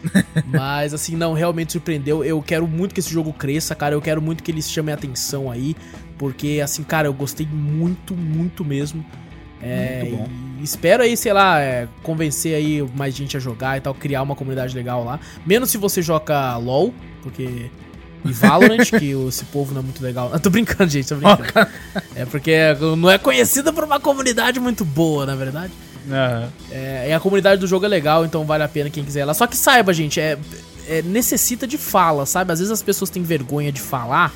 Mas, 0.46 0.92
assim, 0.92 1.16
não, 1.16 1.32
realmente 1.32 1.72
surpreendeu. 1.72 2.22
Eu 2.22 2.40
quero 2.42 2.68
muito 2.68 2.94
que 2.94 3.00
esse 3.00 3.10
jogo 3.10 3.32
cresça, 3.32 3.74
cara. 3.74 3.94
Eu 3.94 4.02
quero 4.02 4.20
muito 4.20 4.42
que 4.42 4.50
eles 4.50 4.70
chamem 4.70 4.92
a 4.92 4.96
atenção 4.96 5.50
aí. 5.50 5.74
Porque, 6.18 6.60
assim, 6.62 6.82
cara, 6.82 7.08
eu 7.08 7.14
gostei 7.14 7.46
muito, 7.46 8.14
muito 8.14 8.64
mesmo. 8.64 9.04
É, 9.62 10.04
muito 10.04 10.16
bom. 10.16 10.28
espero 10.62 11.02
aí, 11.02 11.16
sei 11.16 11.32
lá, 11.32 11.58
é, 11.58 11.88
convencer 12.02 12.54
aí 12.54 12.86
mais 12.94 13.14
gente 13.14 13.36
a 13.36 13.40
jogar 13.40 13.78
e 13.78 13.80
tal, 13.80 13.94
criar 13.94 14.22
uma 14.22 14.36
comunidade 14.36 14.74
legal 14.74 15.02
lá. 15.02 15.18
Menos 15.46 15.70
se 15.70 15.78
você 15.78 16.02
joga 16.02 16.56
LOL, 16.58 16.92
porque 17.22 17.70
e 18.28 18.32
Valorant, 18.32 18.90
que 18.90 19.12
esse 19.28 19.44
povo 19.46 19.72
não 19.72 19.80
é 19.80 19.84
muito 19.84 20.02
legal. 20.02 20.30
Eu 20.32 20.40
tô 20.40 20.50
brincando, 20.50 20.90
gente, 20.90 21.08
tô 21.08 21.16
brincando. 21.16 21.68
é 22.14 22.24
porque 22.24 22.56
não 22.98 23.10
é 23.10 23.18
conhecida 23.18 23.72
por 23.72 23.84
uma 23.84 24.00
comunidade 24.00 24.60
muito 24.60 24.84
boa, 24.84 25.26
na 25.26 25.34
verdade. 25.34 25.72
Uhum. 26.06 26.48
É, 26.70 27.08
e 27.08 27.12
a 27.12 27.20
comunidade 27.20 27.60
do 27.60 27.66
jogo 27.66 27.84
é 27.84 27.88
legal, 27.88 28.24
então 28.24 28.44
vale 28.44 28.62
a 28.62 28.68
pena 28.68 28.90
quem 28.90 29.04
quiser 29.04 29.20
ir 29.20 29.24
lá. 29.24 29.34
Só 29.34 29.46
que 29.46 29.56
saiba, 29.56 29.92
gente, 29.92 30.20
é, 30.20 30.38
é, 30.88 31.02
necessita 31.02 31.66
de 31.66 31.76
fala, 31.76 32.24
sabe? 32.26 32.52
Às 32.52 32.60
vezes 32.60 32.72
as 32.72 32.82
pessoas 32.82 33.10
têm 33.10 33.22
vergonha 33.22 33.72
de 33.72 33.80
falar. 33.80 34.32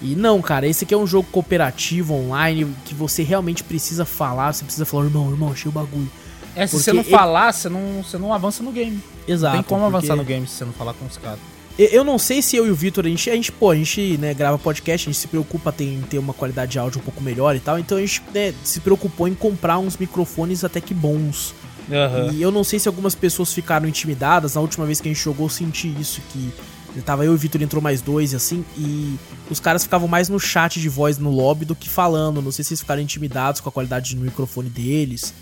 E 0.00 0.16
não, 0.16 0.40
cara, 0.42 0.66
esse 0.66 0.84
aqui 0.84 0.94
é 0.94 0.96
um 0.96 1.06
jogo 1.06 1.28
cooperativo 1.30 2.14
online 2.14 2.74
que 2.84 2.94
você 2.94 3.22
realmente 3.22 3.62
precisa 3.62 4.04
falar. 4.04 4.52
Você 4.52 4.64
precisa 4.64 4.84
falar, 4.84 5.04
irmão, 5.04 5.30
irmão, 5.30 5.52
achei 5.52 5.68
o 5.68 5.72
bagulho. 5.72 6.10
É, 6.54 6.66
se 6.66 6.72
porque 6.72 6.84
você 6.84 6.92
não 6.92 7.04
falar, 7.04 7.52
você, 7.52 7.68
não, 7.68 8.02
você 8.02 8.18
não 8.18 8.32
avança 8.32 8.62
no 8.62 8.72
game. 8.72 9.00
Exato. 9.26 9.56
Não 9.56 9.62
tem 9.62 9.68
como 9.68 9.84
avançar 9.84 10.16
no 10.16 10.24
game 10.24 10.46
se 10.46 10.54
você 10.54 10.64
não 10.64 10.72
falar 10.72 10.94
com 10.94 11.06
os 11.06 11.16
caras. 11.16 11.38
Eu 11.78 12.04
não 12.04 12.18
sei 12.18 12.42
se 12.42 12.56
eu 12.56 12.66
e 12.66 12.70
o 12.70 12.74
Vitor, 12.74 13.06
a 13.06 13.08
gente, 13.08 13.30
a 13.30 13.34
gente, 13.34 13.50
pô, 13.50 13.70
a 13.70 13.76
gente 13.76 14.18
né, 14.18 14.34
grava 14.34 14.58
podcast, 14.58 15.08
a 15.08 15.12
gente 15.12 15.20
se 15.20 15.28
preocupa 15.28 15.74
em 15.80 16.02
ter 16.02 16.18
uma 16.18 16.34
qualidade 16.34 16.72
de 16.72 16.78
áudio 16.78 17.00
um 17.00 17.02
pouco 17.02 17.22
melhor 17.22 17.56
e 17.56 17.60
tal, 17.60 17.78
então 17.78 17.96
a 17.96 18.00
gente 18.00 18.22
né, 18.34 18.52
se 18.62 18.80
preocupou 18.80 19.26
em 19.26 19.34
comprar 19.34 19.78
uns 19.78 19.96
microfones 19.96 20.64
até 20.64 20.80
que 20.80 20.92
bons. 20.92 21.54
Uhum. 21.88 22.32
E 22.32 22.42
eu 22.42 22.50
não 22.50 22.62
sei 22.62 22.78
se 22.78 22.88
algumas 22.88 23.14
pessoas 23.14 23.52
ficaram 23.52 23.88
intimidadas, 23.88 24.54
na 24.54 24.60
última 24.60 24.84
vez 24.84 25.00
que 25.00 25.08
a 25.08 25.12
gente 25.12 25.22
jogou 25.22 25.46
eu 25.46 25.50
senti 25.50 25.88
isso, 25.98 26.20
que 26.30 26.52
tava 27.00 27.24
eu 27.24 27.32
e 27.32 27.34
o 27.34 27.38
Vitor 27.38 27.62
entrou 27.62 27.82
mais 27.82 28.02
dois 28.02 28.32
e 28.32 28.36
assim, 28.36 28.64
e 28.76 29.16
os 29.50 29.58
caras 29.58 29.82
ficavam 29.82 30.06
mais 30.06 30.28
no 30.28 30.38
chat 30.38 30.78
de 30.78 30.88
voz 30.90 31.16
no 31.16 31.30
lobby 31.30 31.64
do 31.64 31.74
que 31.74 31.88
falando, 31.88 32.42
não 32.42 32.52
sei 32.52 32.64
se 32.64 32.74
eles 32.74 32.80
ficaram 32.80 33.00
intimidados 33.00 33.62
com 33.62 33.68
a 33.68 33.72
qualidade 33.72 34.14
do 34.14 34.20
microfone 34.20 34.68
deles. 34.68 35.32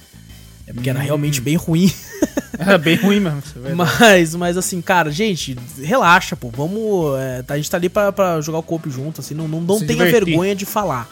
É 0.67 0.73
porque 0.73 0.89
era 0.89 1.01
realmente 1.01 1.41
hum. 1.41 1.45
bem 1.45 1.57
ruim. 1.57 1.93
Era 2.59 2.77
bem 2.79 2.97
ruim 2.97 3.21
mesmo. 3.21 3.43
É 3.65 3.75
mas, 3.75 4.35
mas 4.35 4.57
assim, 4.57 4.81
cara, 4.81 5.11
gente, 5.11 5.57
relaxa, 5.83 6.37
pô. 6.37 6.51
Vamos. 6.51 7.19
É, 7.19 7.45
a 7.49 7.57
gente 7.57 7.71
tá 7.71 7.77
ali 7.77 7.89
pra, 7.89 8.13
pra 8.13 8.41
jogar 8.41 8.59
o 8.59 8.63
corpo 8.63 8.91
junto, 8.91 9.21
assim. 9.21 9.35
Não, 9.35 9.49
não, 9.49 9.61
não 9.61 9.79
tenha 9.79 10.05
divertir. 10.05 10.25
vergonha 10.25 10.55
de 10.55 10.67
falar. 10.67 11.09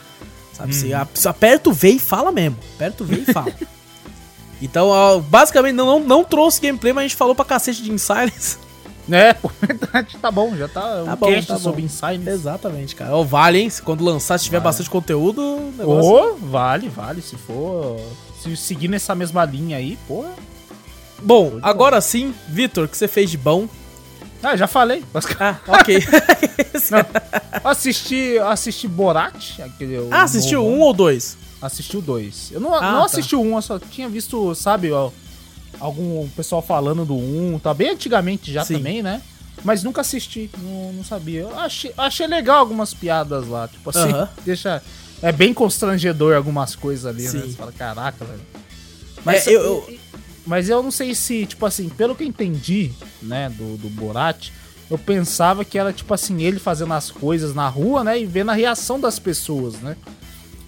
Sabe? 0.53 0.75
Hum. 0.75 1.07
Você 1.15 1.29
aperta 1.29 1.71
o 1.71 1.73
V 1.73 1.91
e 1.91 1.99
fala 1.99 2.33
mesmo. 2.33 2.59
Aperta 2.75 3.03
o 3.03 3.07
V 3.07 3.25
e 3.27 3.33
fala. 3.33 3.53
então, 4.61 4.89
ó, 4.89 5.19
basicamente, 5.21 5.75
não, 5.75 5.87
não, 5.87 6.01
não, 6.01 6.25
trouxe 6.25 6.61
gameplay, 6.61 6.93
mas 6.93 7.05
a 7.05 7.09
gente 7.09 7.17
falou 7.17 7.35
pra 7.35 7.45
cacete 7.45 7.83
de 7.83 7.91
Insiders. 7.91 8.59
É, 9.11 9.35
verdade, 9.63 10.19
tá 10.21 10.31
bom, 10.31 10.55
já 10.55 10.69
tá, 10.69 10.83
tá 10.83 11.15
um 11.15 11.17
bom, 11.17 11.29
cast 11.29 11.49
tá 11.49 11.59
sobre 11.59 11.81
Insiders. 11.81 12.27
Exatamente, 12.27 12.95
cara. 12.95 13.17
Ó, 13.17 13.25
vale, 13.25 13.59
hein? 13.59 13.73
Quando 13.83 14.05
lançar, 14.05 14.37
se 14.37 14.45
tiver 14.45 14.59
vale. 14.59 14.65
bastante 14.65 14.91
conteúdo. 14.91 15.73
Negócio... 15.79 16.11
Oh, 16.11 16.37
vale, 16.37 16.91
vale. 16.91 17.23
Se 17.23 17.35
for 17.35 17.99
se 18.43 18.55
seguir 18.57 18.89
nessa 18.89 19.15
mesma 19.15 19.45
linha 19.45 19.79
aí, 19.79 19.99
porra. 20.07 20.35
Bom, 21.23 21.59
agora 21.63 22.01
sim, 22.01 22.35
Vitor, 22.49 22.85
o 22.85 22.89
que 22.89 22.97
você 22.97 23.09
fez 23.09 23.31
de 23.31 23.37
bom? 23.37 23.69
Ah, 24.43 24.57
já 24.57 24.67
falei. 24.67 25.05
Ah, 25.41 25.57
ok. 25.67 25.99
Não, 26.91 27.71
assisti, 27.71 28.39
assisti 28.39 28.87
Borat. 28.87 29.61
Aquele, 29.61 29.97
ah, 30.11 30.23
assistiu 30.23 30.65
um 30.65 30.81
ou 30.81 30.93
dois? 30.93 31.37
Assistiu 31.61 32.01
dois. 32.01 32.51
Eu 32.53 32.61
não, 32.61 32.73
ah, 32.73 32.93
não 32.93 33.01
tá. 33.01 33.07
assisti 33.07 33.35
um, 33.35 33.57
eu 33.57 33.63
só 33.63 33.81
tinha 33.81 34.09
visto, 34.09 34.55
sabe, 34.55 34.93
ó, 34.93 35.11
algum 35.81 36.29
pessoal 36.31 36.63
falando 36.63 37.05
do 37.05 37.17
um, 37.17 37.59
tá 37.59 37.75
bem 37.75 37.91
antigamente 37.91 38.53
já 38.53 38.65
Sim. 38.65 38.75
também, 38.75 39.03
né? 39.03 39.21
Mas 39.65 39.83
nunca 39.83 40.03
assisti, 40.03 40.49
não, 40.57 40.93
não 40.93 41.05
sabia. 41.05 41.41
Eu 41.41 41.59
achei, 41.59 41.93
achei 41.99 42.29
legal 42.29 42.59
algumas 42.59 42.95
piadas 42.95 43.49
lá, 43.49 43.67
tipo 43.67 43.91
assim, 43.91 44.13
uh 44.13 44.23
-huh. 44.23 44.29
deixa 44.45 44.81
é 45.21 45.33
bem 45.33 45.53
constrangedor 45.53 46.37
algumas 46.37 46.77
coisas 46.77 47.07
ali, 47.07 47.25
né? 47.25 47.29
Sim. 47.29 47.39
né? 47.39 47.47
Você 47.47 47.53
fala, 47.55 47.73
caraca, 47.73 48.25
velho. 48.25 48.41
Mas 49.25 49.47
é, 49.47 49.51
eu, 49.51 49.61
eu, 49.63 49.99
mas 50.49 50.71
eu 50.71 50.83
não 50.83 50.91
sei 50.91 51.15
se, 51.15 51.45
tipo 51.45 51.67
assim, 51.67 51.91
pelo 51.91 52.15
que 52.17 52.25
eu 52.25 52.27
entendi, 52.27 52.91
né, 53.23 53.51
do, 53.51 53.77
do 53.77 53.91
Borat, 53.91 54.49
eu 54.91 54.97
pensava 54.97 55.63
que 55.63 55.79
era, 55.79 55.93
tipo 55.93 56.13
assim, 56.15 56.43
ele 56.43 56.59
fazendo 56.59 56.95
as 56.95 57.11
coisas 57.11 57.55
na 57.55 57.69
rua, 57.69 58.03
né, 58.03 58.19
e 58.19 58.25
vendo 58.25 58.51
a 58.51 58.55
reação 58.55 58.99
das 58.99 59.19
pessoas, 59.19 59.75
né? 59.75 59.95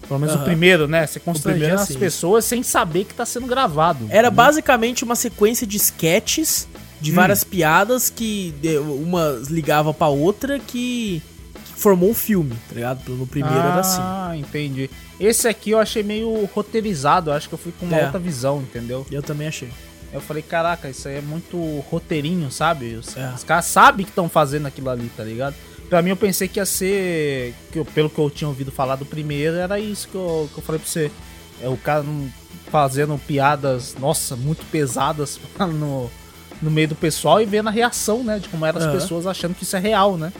Pelo 0.07 0.19
menos 0.19 0.35
Aham. 0.35 0.43
o 0.43 0.45
primeiro, 0.45 0.87
né? 0.87 1.07
Você 1.07 1.19
constrangendo 1.19 1.61
primeiro, 1.61 1.81
as 1.81 1.87
sim. 1.87 1.97
pessoas 1.97 2.45
sem 2.45 2.61
saber 2.61 3.05
que 3.05 3.13
tá 3.13 3.25
sendo 3.25 3.47
gravado. 3.47 4.05
Era 4.09 4.29
basicamente 4.29 5.03
uma 5.03 5.15
sequência 5.15 5.65
de 5.65 5.77
sketches 5.77 6.67
de 6.99 7.11
várias 7.11 7.43
piadas 7.43 8.09
que 8.09 8.53
uma 9.01 9.41
ligava 9.49 9.93
pra 9.93 10.07
outra 10.07 10.59
que 10.59 11.21
formou 11.81 12.09
um 12.09 12.13
filme, 12.13 12.51
tá 12.69 12.75
ligado? 12.75 13.09
No 13.15 13.25
primeiro 13.27 13.57
era 13.57 13.79
assim. 13.79 13.99
Ah, 14.01 14.33
entendi. 14.35 14.89
Esse 15.19 15.47
aqui 15.47 15.71
eu 15.71 15.79
achei 15.79 16.03
meio 16.03 16.45
roteirizado, 16.53 17.31
acho 17.31 17.47
que 17.49 17.53
eu 17.55 17.59
fui 17.59 17.73
com 17.79 17.85
uma 17.85 17.97
É. 17.97 18.03
outra 18.05 18.19
visão, 18.19 18.59
entendeu? 18.61 19.05
Eu 19.11 19.21
também 19.23 19.47
achei. 19.47 19.69
Eu 20.13 20.19
falei, 20.21 20.43
caraca, 20.43 20.89
isso 20.89 21.07
aí 21.07 21.15
é 21.17 21.21
muito 21.21 21.57
roteirinho, 21.89 22.51
sabe? 22.51 22.95
Os, 22.95 23.15
É. 23.15 23.31
os 23.35 23.43
caras 23.43 23.65
sabem 23.65 24.05
que 24.05 24.11
estão 24.11 24.27
fazendo 24.29 24.65
aquilo 24.67 24.89
ali, 24.89 25.09
tá 25.15 25.23
ligado? 25.23 25.55
Pra 25.89 26.01
mim 26.01 26.09
eu 26.11 26.17
pensei 26.17 26.47
que 26.47 26.59
ia 26.59 26.65
ser. 26.65 27.53
Que 27.71 27.79
eu- 27.79 27.85
pelo 27.85 28.09
que 28.09 28.19
eu 28.19 28.29
tinha 28.29 28.47
ouvido 28.47 28.71
falar 28.71 28.95
do 28.95 29.05
primeiro, 29.05 29.55
era 29.57 29.79
isso 29.79 30.07
que 30.07 30.15
eu, 30.15 30.49
que 30.53 30.59
eu 30.59 30.63
falei 30.63 30.79
pra 30.79 30.87
você. 30.89 31.11
É 31.61 31.67
o 31.69 31.77
cara 31.77 32.03
fazendo 32.69 33.17
piadas, 33.27 33.95
nossa, 33.99 34.35
muito 34.35 34.65
pesadas 34.71 35.39
no, 35.59 36.09
no 36.61 36.71
meio 36.71 36.89
do 36.89 36.95
pessoal 36.95 37.41
e 37.41 37.45
vendo 37.45 37.67
a 37.69 37.71
reação, 37.71 38.23
né? 38.23 38.39
De 38.39 38.47
como 38.49 38.65
eram 38.65 38.79
as 38.79 38.91
pessoas 38.91 39.25
achando 39.27 39.53
que 39.55 39.63
isso 39.63 39.75
é 39.75 39.79
real, 39.79 40.17
né? 40.17 40.31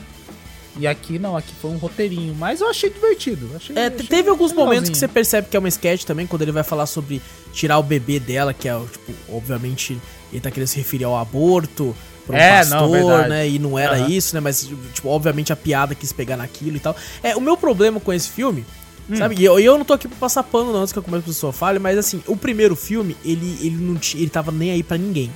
E 0.77 0.87
aqui 0.87 1.19
não, 1.19 1.35
aqui 1.35 1.53
foi 1.61 1.69
um 1.71 1.77
roteirinho. 1.77 2.33
Mas 2.33 2.61
eu 2.61 2.69
achei 2.69 2.89
divertido. 2.89 3.49
Achei, 3.55 3.75
É, 3.75 3.87
achei 3.87 4.05
teve 4.07 4.29
alguns 4.29 4.53
momentos 4.53 4.89
que 4.89 4.97
você 4.97 5.07
percebe 5.07 5.47
que 5.49 5.57
é 5.57 5.59
uma 5.59 5.67
sketch 5.67 6.03
também, 6.05 6.25
quando 6.25 6.43
ele 6.43 6.51
vai 6.51 6.63
falar 6.63 6.85
sobre 6.85 7.21
tirar 7.51 7.77
o 7.77 7.83
bebê 7.83 8.19
dela, 8.19 8.53
que 8.53 8.69
é, 8.69 8.79
tipo, 8.91 9.13
obviamente, 9.29 9.99
ele 10.31 10.41
tá 10.41 10.49
querendo 10.49 10.67
se 10.69 10.77
referir 10.77 11.03
ao 11.03 11.17
aborto, 11.17 11.93
pro 12.25 12.35
É, 12.35 12.63
não, 12.65 12.77
pastor, 12.79 12.91
verdade. 12.91 13.29
né? 13.29 13.49
E 13.49 13.59
não 13.59 13.77
era 13.77 13.97
Aham. 13.97 14.07
isso, 14.07 14.33
né? 14.33 14.39
Mas, 14.39 14.69
tipo, 14.93 15.09
obviamente 15.09 15.51
a 15.51 15.55
piada 15.57 15.93
quis 15.93 16.13
pegar 16.13 16.37
naquilo 16.37 16.77
e 16.77 16.79
tal. 16.79 16.95
É, 17.21 17.35
o 17.35 17.41
meu 17.41 17.57
problema 17.57 17.99
com 17.99 18.13
esse 18.13 18.29
filme, 18.29 18.63
Hum. 19.09 19.17
sabe? 19.17 19.35
E 19.37 19.43
eu, 19.43 19.59
eu 19.59 19.77
não 19.77 19.83
tô 19.83 19.91
aqui 19.93 20.07
pra 20.07 20.17
passar 20.17 20.41
pano, 20.43 20.71
não, 20.71 20.79
antes 20.79 20.93
que 20.93 20.99
eu 20.99 21.03
comece 21.03 21.23
a 21.25 21.27
pessoa 21.27 21.51
fale, 21.51 21.79
mas 21.79 21.97
assim, 21.97 22.23
o 22.27 22.37
primeiro 22.37 22.77
filme, 22.77 23.17
ele, 23.25 23.57
ele 23.59 23.75
não 23.75 23.95
tinha. 23.97 24.23
Ele 24.23 24.29
tava 24.29 24.51
nem 24.53 24.71
aí 24.71 24.83
pra 24.83 24.97
ninguém. 24.97 25.29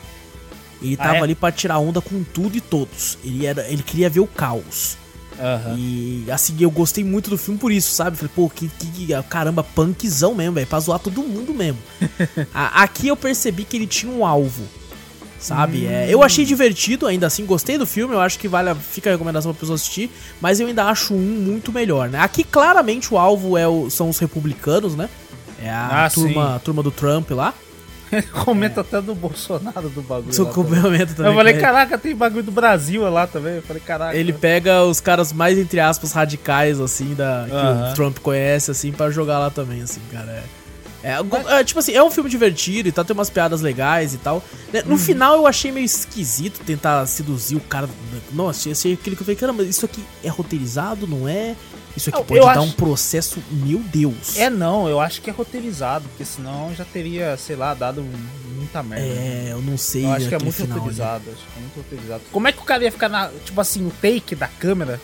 Ele 0.81 0.95
Ah, 0.99 1.03
tava 1.03 1.17
é? 1.17 1.21
ali 1.23 1.35
pra 1.35 1.51
tirar 1.51 1.79
onda 1.79 1.99
com 1.99 2.23
tudo 2.23 2.55
e 2.55 2.61
todos. 2.61 3.17
Ele, 3.23 3.45
era, 3.45 3.67
ele 3.69 3.83
queria 3.83 4.09
ver 4.09 4.21
o 4.21 4.27
caos. 4.27 4.97
Aham. 5.39 5.75
E 5.77 6.25
assim, 6.31 6.55
eu 6.59 6.71
gostei 6.71 7.03
muito 7.03 7.29
do 7.29 7.37
filme 7.37 7.59
por 7.59 7.71
isso, 7.71 7.91
sabe? 7.93 8.15
Falei, 8.17 8.31
pô, 8.35 8.49
que, 8.49 8.67
que 8.69 9.07
caramba, 9.29 9.63
punkzão 9.63 10.33
mesmo, 10.33 10.53
velho, 10.53 10.67
pra 10.67 10.79
zoar 10.79 10.99
todo 10.99 11.21
mundo 11.23 11.53
mesmo. 11.53 11.77
A- 12.53 12.83
aqui 12.83 13.07
eu 13.09 13.17
percebi 13.17 13.63
que 13.65 13.75
ele 13.75 13.87
tinha 13.87 14.11
um 14.11 14.25
alvo, 14.25 14.63
sabe? 15.39 15.85
É, 15.85 16.07
eu 16.09 16.23
achei 16.23 16.45
divertido, 16.45 17.05
ainda 17.05 17.27
assim, 17.27 17.45
gostei 17.45 17.77
do 17.77 17.85
filme, 17.85 18.13
eu 18.13 18.19
acho 18.21 18.39
que 18.39 18.47
vale 18.47 18.69
a, 18.69 18.75
fica 18.75 19.09
a 19.09 19.13
recomendação 19.13 19.51
pra 19.53 19.59
pessoa 19.59 19.75
assistir, 19.75 20.09
mas 20.39 20.59
eu 20.59 20.67
ainda 20.67 20.85
acho 20.85 21.13
um 21.13 21.17
muito 21.19 21.71
melhor, 21.71 22.09
né? 22.09 22.19
Aqui 22.19 22.43
claramente 22.43 23.13
o 23.13 23.17
alvo 23.17 23.57
é 23.57 23.67
o- 23.67 23.89
são 23.89 24.09
os 24.09 24.17
republicanos, 24.19 24.95
né? 24.95 25.09
É 25.61 25.69
a 25.69 26.05
Ah, 26.05 26.09
turma, 26.09 26.61
turma 26.63 26.83
do 26.83 26.91
Trump 26.91 27.31
lá. 27.31 27.53
Comenta 28.43 28.81
até 28.81 29.01
do 29.01 29.13
Bolsonaro 29.15 29.89
do 29.89 30.01
bagulho. 30.01 30.33
Lá 30.43 30.51
também. 31.15 31.31
Eu 31.31 31.35
falei, 31.37 31.53
é- 31.53 31.59
caraca, 31.59 31.97
tem 31.97 32.15
bagulho 32.15 32.43
do 32.43 32.51
Brasil 32.51 33.01
lá 33.09 33.27
também. 33.27 33.55
Eu 33.55 33.61
falei, 33.61 33.81
caraca. 33.81 34.15
Ele 34.17 34.33
pega 34.33 34.83
os 34.83 34.99
caras 34.99 35.31
mais, 35.33 35.57
entre 35.57 35.79
aspas, 35.79 36.11
radicais, 36.11 36.79
assim, 36.79 37.13
da, 37.13 37.45
que 37.47 37.55
Aham. 37.55 37.91
o 37.91 37.93
Trump 37.95 38.17
conhece, 38.19 38.71
assim, 38.71 38.91
pra 38.91 39.09
jogar 39.11 39.39
lá 39.39 39.49
também, 39.49 39.81
assim, 39.81 40.01
cara. 40.11 40.43
É, 41.03 41.11
é, 41.11 41.59
é, 41.59 41.63
tipo 41.63 41.79
assim, 41.79 41.93
é 41.93 42.03
um 42.03 42.09
filme 42.09 42.27
divertido 42.29 42.89
e 42.89 42.91
tal, 42.91 43.05
tem 43.05 43.13
umas 43.13 43.29
piadas 43.29 43.61
legais 43.61 44.15
e 44.15 44.17
tal. 44.17 44.43
Né, 44.73 44.81
Uhum. 44.81 44.89
No 44.93 44.97
final 44.97 45.35
eu 45.35 45.45
achei 45.45 45.71
meio 45.71 45.85
esquisito 45.85 46.61
tentar 46.65 47.05
seduzir 47.05 47.55
o 47.55 47.59
cara. 47.59 47.87
Nossa, 48.33 48.71
achei 48.71 48.93
aquele 48.93 49.15
que 49.15 49.21
eu 49.21 49.25
falei, 49.25 49.35
caramba, 49.35 49.63
isso 49.63 49.85
aqui 49.85 50.03
é 50.23 50.29
roteirizado, 50.29 51.05
não 51.05 51.27
é? 51.29 51.55
Isso 51.95 52.09
aqui 52.09 52.19
Eu- 52.19 52.25
pode 52.25 52.39
eu 52.39 52.45
dar 52.45 52.51
acho- 52.51 52.61
um 52.61 52.71
processo, 52.71 53.41
meu 53.51 53.79
Deus. 53.79 54.37
É 54.37 54.49
não, 54.49 54.87
eu 54.89 54.99
acho 54.99 55.21
que 55.21 55.29
é 55.29 55.33
roteirizado, 55.33 56.07
porque 56.09 56.25
senão 56.25 56.73
já 56.75 56.83
teria, 56.83 57.37
sei 57.37 57.55
lá, 57.55 57.73
dado 57.73 58.03
muita 58.55 58.83
merda. 58.83 59.05
É, 59.05 59.47
eu 59.51 59.61
não 59.61 59.77
sei. 59.77 60.05
eu 60.05 60.11
acho 60.11 60.27
que 60.27 60.35
é 60.35 60.39
muito 60.39 60.55
final 60.55 60.71
ali. 60.71 60.79
roteirizado, 60.79 61.23
acho 61.29 61.41
que 61.41 61.57
é 61.57 61.61
muito 61.61 61.75
roteirizado. 61.77 62.21
Como 62.31 62.47
é 62.47 62.51
que 62.51 62.59
o 62.59 62.63
cara 62.63 62.83
ia 62.83 62.91
ficar 62.91 63.07
na. 63.09 63.29
Tipo 63.45 63.61
assim, 63.61 63.85
o 63.87 63.91
take 64.01 64.35
da 64.35 64.47
câmera 64.47 64.99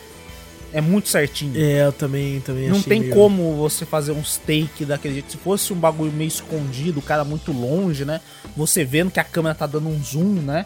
é 0.73 0.81
muito 0.81 1.07
certinho. 1.09 1.53
É, 1.55 1.85
eu 1.85 1.93
também, 1.93 2.39
também 2.41 2.67
Não 2.69 2.81
tem 2.81 2.99
meio- 3.01 3.13
como 3.13 3.55
você 3.55 3.85
fazer 3.85 4.11
uns 4.11 4.37
take 4.37 4.83
daquele 4.85 5.15
jeito. 5.15 5.31
Se 5.31 5.37
fosse 5.37 5.71
um 5.71 5.77
bagulho 5.77 6.11
meio 6.11 6.27
escondido, 6.27 6.99
o 6.99 7.01
cara 7.03 7.23
muito 7.23 7.51
longe, 7.53 8.03
né? 8.03 8.19
Você 8.57 8.83
vendo 8.83 9.11
que 9.11 9.19
a 9.19 9.23
câmera 9.23 9.55
tá 9.55 9.65
dando 9.65 9.87
um 9.87 10.03
zoom, 10.03 10.41
né? 10.41 10.65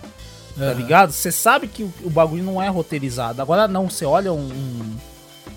Tá 0.57 0.64
Aham. 0.65 0.73
ligado? 0.73 1.11
Você 1.11 1.31
sabe 1.31 1.68
que 1.68 1.84
o, 1.84 1.93
o 2.03 2.10
bagulho 2.10 2.43
não 2.43 2.61
é 2.61 2.68
roteirizado. 2.69 3.41
Agora 3.41 3.68
não, 3.68 3.89
você 3.89 4.06
olha 4.06 4.31
um. 4.34 4.39
um, 4.39 4.95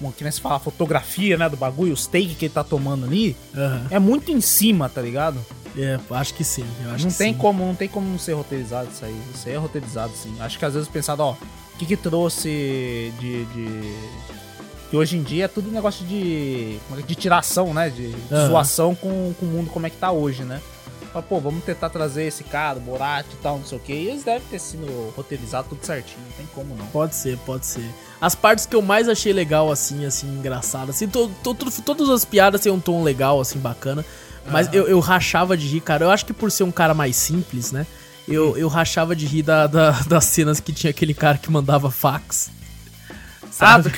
um 0.02 0.10
que 0.12 0.22
nem 0.22 0.30
se 0.32 0.40
fala, 0.40 0.56
a 0.56 0.60
fotografia, 0.60 1.36
né? 1.36 1.48
Do 1.48 1.56
bagulho, 1.56 1.92
os 1.92 2.06
take 2.06 2.34
que 2.34 2.46
ele 2.46 2.54
tá 2.54 2.62
tomando 2.62 3.04
ali. 3.06 3.36
Aham. 3.54 3.86
É 3.90 3.98
muito 3.98 4.30
em 4.30 4.40
cima, 4.40 4.88
tá 4.88 5.00
ligado? 5.02 5.38
É, 5.76 5.98
acho 6.10 6.34
que 6.34 6.42
sim. 6.44 6.64
Acho 6.92 7.04
não 7.04 7.10
que 7.12 7.18
tem 7.18 7.32
sim. 7.32 7.38
como, 7.38 7.64
não 7.66 7.74
tem 7.74 7.88
como 7.88 8.08
não 8.08 8.18
ser 8.18 8.32
roteirizado 8.32 8.88
isso 8.92 9.04
aí. 9.04 9.16
Isso 9.34 9.48
aí 9.48 9.54
é 9.54 9.58
roteirizado, 9.58 10.12
sim. 10.14 10.34
Acho 10.40 10.58
que 10.58 10.64
às 10.64 10.74
vezes 10.74 10.88
pensado, 10.88 11.22
ó, 11.22 11.32
o 11.32 11.78
que 11.78 11.86
que 11.86 11.96
trouxe 11.96 13.12
de. 13.20 13.44
de... 13.46 13.94
Que 14.90 14.96
hoje 14.96 15.18
em 15.18 15.22
dia 15.22 15.44
é 15.44 15.48
tudo 15.48 15.70
negócio 15.70 16.04
de. 16.06 16.78
como 16.88 16.98
é 16.98 17.02
que- 17.02 17.08
de 17.08 17.14
tiração, 17.14 17.74
né? 17.74 17.90
De, 17.90 18.10
de 18.10 18.46
zoação 18.48 18.94
com, 18.94 19.34
com 19.38 19.44
o 19.44 19.48
mundo 19.48 19.70
como 19.70 19.86
é 19.86 19.90
que 19.90 19.96
tá 19.98 20.10
hoje, 20.10 20.44
né? 20.44 20.60
Pô, 21.22 21.40
vamos 21.40 21.64
tentar 21.64 21.88
trazer 21.90 22.24
esse 22.24 22.44
cara, 22.44 22.78
Borat 22.78 23.26
e 23.32 23.36
tal, 23.36 23.58
não 23.58 23.64
sei 23.64 23.78
o 23.78 23.80
que. 23.80 23.92
E 23.92 24.08
eles 24.08 24.24
devem 24.24 24.46
ter 24.48 24.58
sido 24.58 24.86
roteirizados 25.16 25.68
tudo 25.68 25.84
certinho, 25.84 26.20
não 26.24 26.32
tem 26.36 26.46
como 26.54 26.74
não. 26.76 26.86
Pode 26.86 27.14
ser, 27.14 27.36
pode 27.38 27.66
ser. 27.66 27.88
As 28.20 28.34
partes 28.34 28.66
que 28.66 28.74
eu 28.76 28.82
mais 28.82 29.08
achei 29.08 29.32
legal, 29.32 29.70
assim, 29.70 30.04
assim, 30.04 30.26
engraçado, 30.28 30.90
assim, 30.90 31.06
to, 31.08 31.30
to- 31.42 31.54
to- 31.54 31.82
todas 31.82 32.08
as 32.10 32.24
piadas 32.24 32.60
têm 32.60 32.72
um 32.72 32.80
tom 32.80 33.02
legal, 33.02 33.40
assim, 33.40 33.58
bacana. 33.58 34.04
Mas 34.50 34.72
eu, 34.72 34.88
eu 34.88 34.98
rachava 34.98 35.56
de 35.56 35.66
rir, 35.66 35.80
cara. 35.82 36.04
Eu 36.06 36.10
acho 36.10 36.24
que 36.24 36.32
por 36.32 36.50
ser 36.50 36.62
um 36.64 36.70
cara 36.72 36.94
mais 36.94 37.14
simples, 37.16 37.70
né? 37.70 37.86
Eu, 38.26 38.56
eu 38.56 38.66
rachava 38.68 39.14
de 39.14 39.26
rir 39.26 39.42
da, 39.42 39.66
da- 39.66 39.90
das 40.08 40.24
cenas 40.24 40.58
que 40.58 40.72
tinha 40.72 40.90
aquele 40.90 41.12
cara 41.14 41.36
que 41.38 41.50
mandava 41.50 41.90
fax. 41.90 42.50
Sabe? 43.50 43.92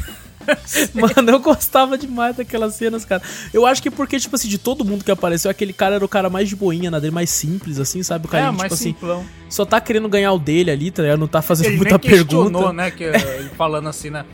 Mano, 0.95 1.31
eu 1.31 1.39
gostava 1.41 1.97
demais 1.99 2.37
daquelas 2.37 2.75
cenas, 2.75 3.05
cara. 3.05 3.23
Eu 3.53 3.67
acho 3.67 3.83
que 3.83 3.91
porque, 3.91 4.19
tipo 4.19 4.35
assim, 4.37 4.49
de 4.49 4.59
todo 4.59 4.85
mundo 4.85 5.05
que 5.05 5.11
apareceu, 5.11 5.51
aquele 5.51 5.73
cara 5.73 5.97
era 5.97 6.05
o 6.05 6.09
cara 6.09 6.29
mais 6.31 6.49
de 6.49 6.57
boinha, 6.57 6.91
na 6.91 6.99
dele, 6.99 7.13
mais 7.15 7.31
simples, 7.31 7.79
assim, 7.79 8.03
sabe? 8.03 8.27
O 8.27 8.29
cara, 8.29 8.47
é, 8.49 8.51
tipo 8.53 8.65
assim, 8.75 8.93
simplão. 8.93 9.25
só 9.49 9.65
tá 9.65 9.81
querendo 9.81 10.09
ganhar 10.09 10.33
o 10.33 10.39
dele 10.39 10.71
ali, 10.71 10.91
tá 10.91 11.03
ligado? 11.03 11.19
Não 11.19 11.29
tá 11.29 11.43
fazendo 11.43 11.67
Ele 11.69 11.77
muita 11.77 11.99
nem 11.99 12.11
pergunta. 12.11 12.73
né? 12.73 12.91
Que, 12.91 13.05
ele 13.39 13.51
falando 13.57 13.89
assim, 13.89 14.11
né? 14.11 14.25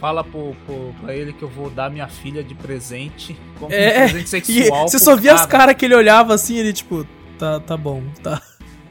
Fala 0.00 0.22
pro, 0.22 0.54
pro, 0.66 0.94
pra 1.00 1.14
ele 1.14 1.32
que 1.32 1.42
eu 1.42 1.48
vou 1.48 1.70
dar 1.70 1.90
minha 1.90 2.06
filha 2.08 2.42
de 2.44 2.54
presente 2.54 3.34
como 3.58 3.70
um 3.70 3.74
É, 3.74 4.08
presente 4.08 4.24
e 4.26 4.28
sexual. 4.28 4.88
você 4.88 4.96
pro 4.98 5.04
só 5.04 5.16
via 5.16 5.32
as 5.32 5.46
cara. 5.46 5.50
caras 5.50 5.76
que 5.76 5.84
ele 5.86 5.94
olhava 5.94 6.34
assim, 6.34 6.56
ele 6.56 6.72
tipo, 6.74 7.06
tá, 7.38 7.58
tá 7.60 7.76
bom, 7.76 8.02
tá. 8.22 8.42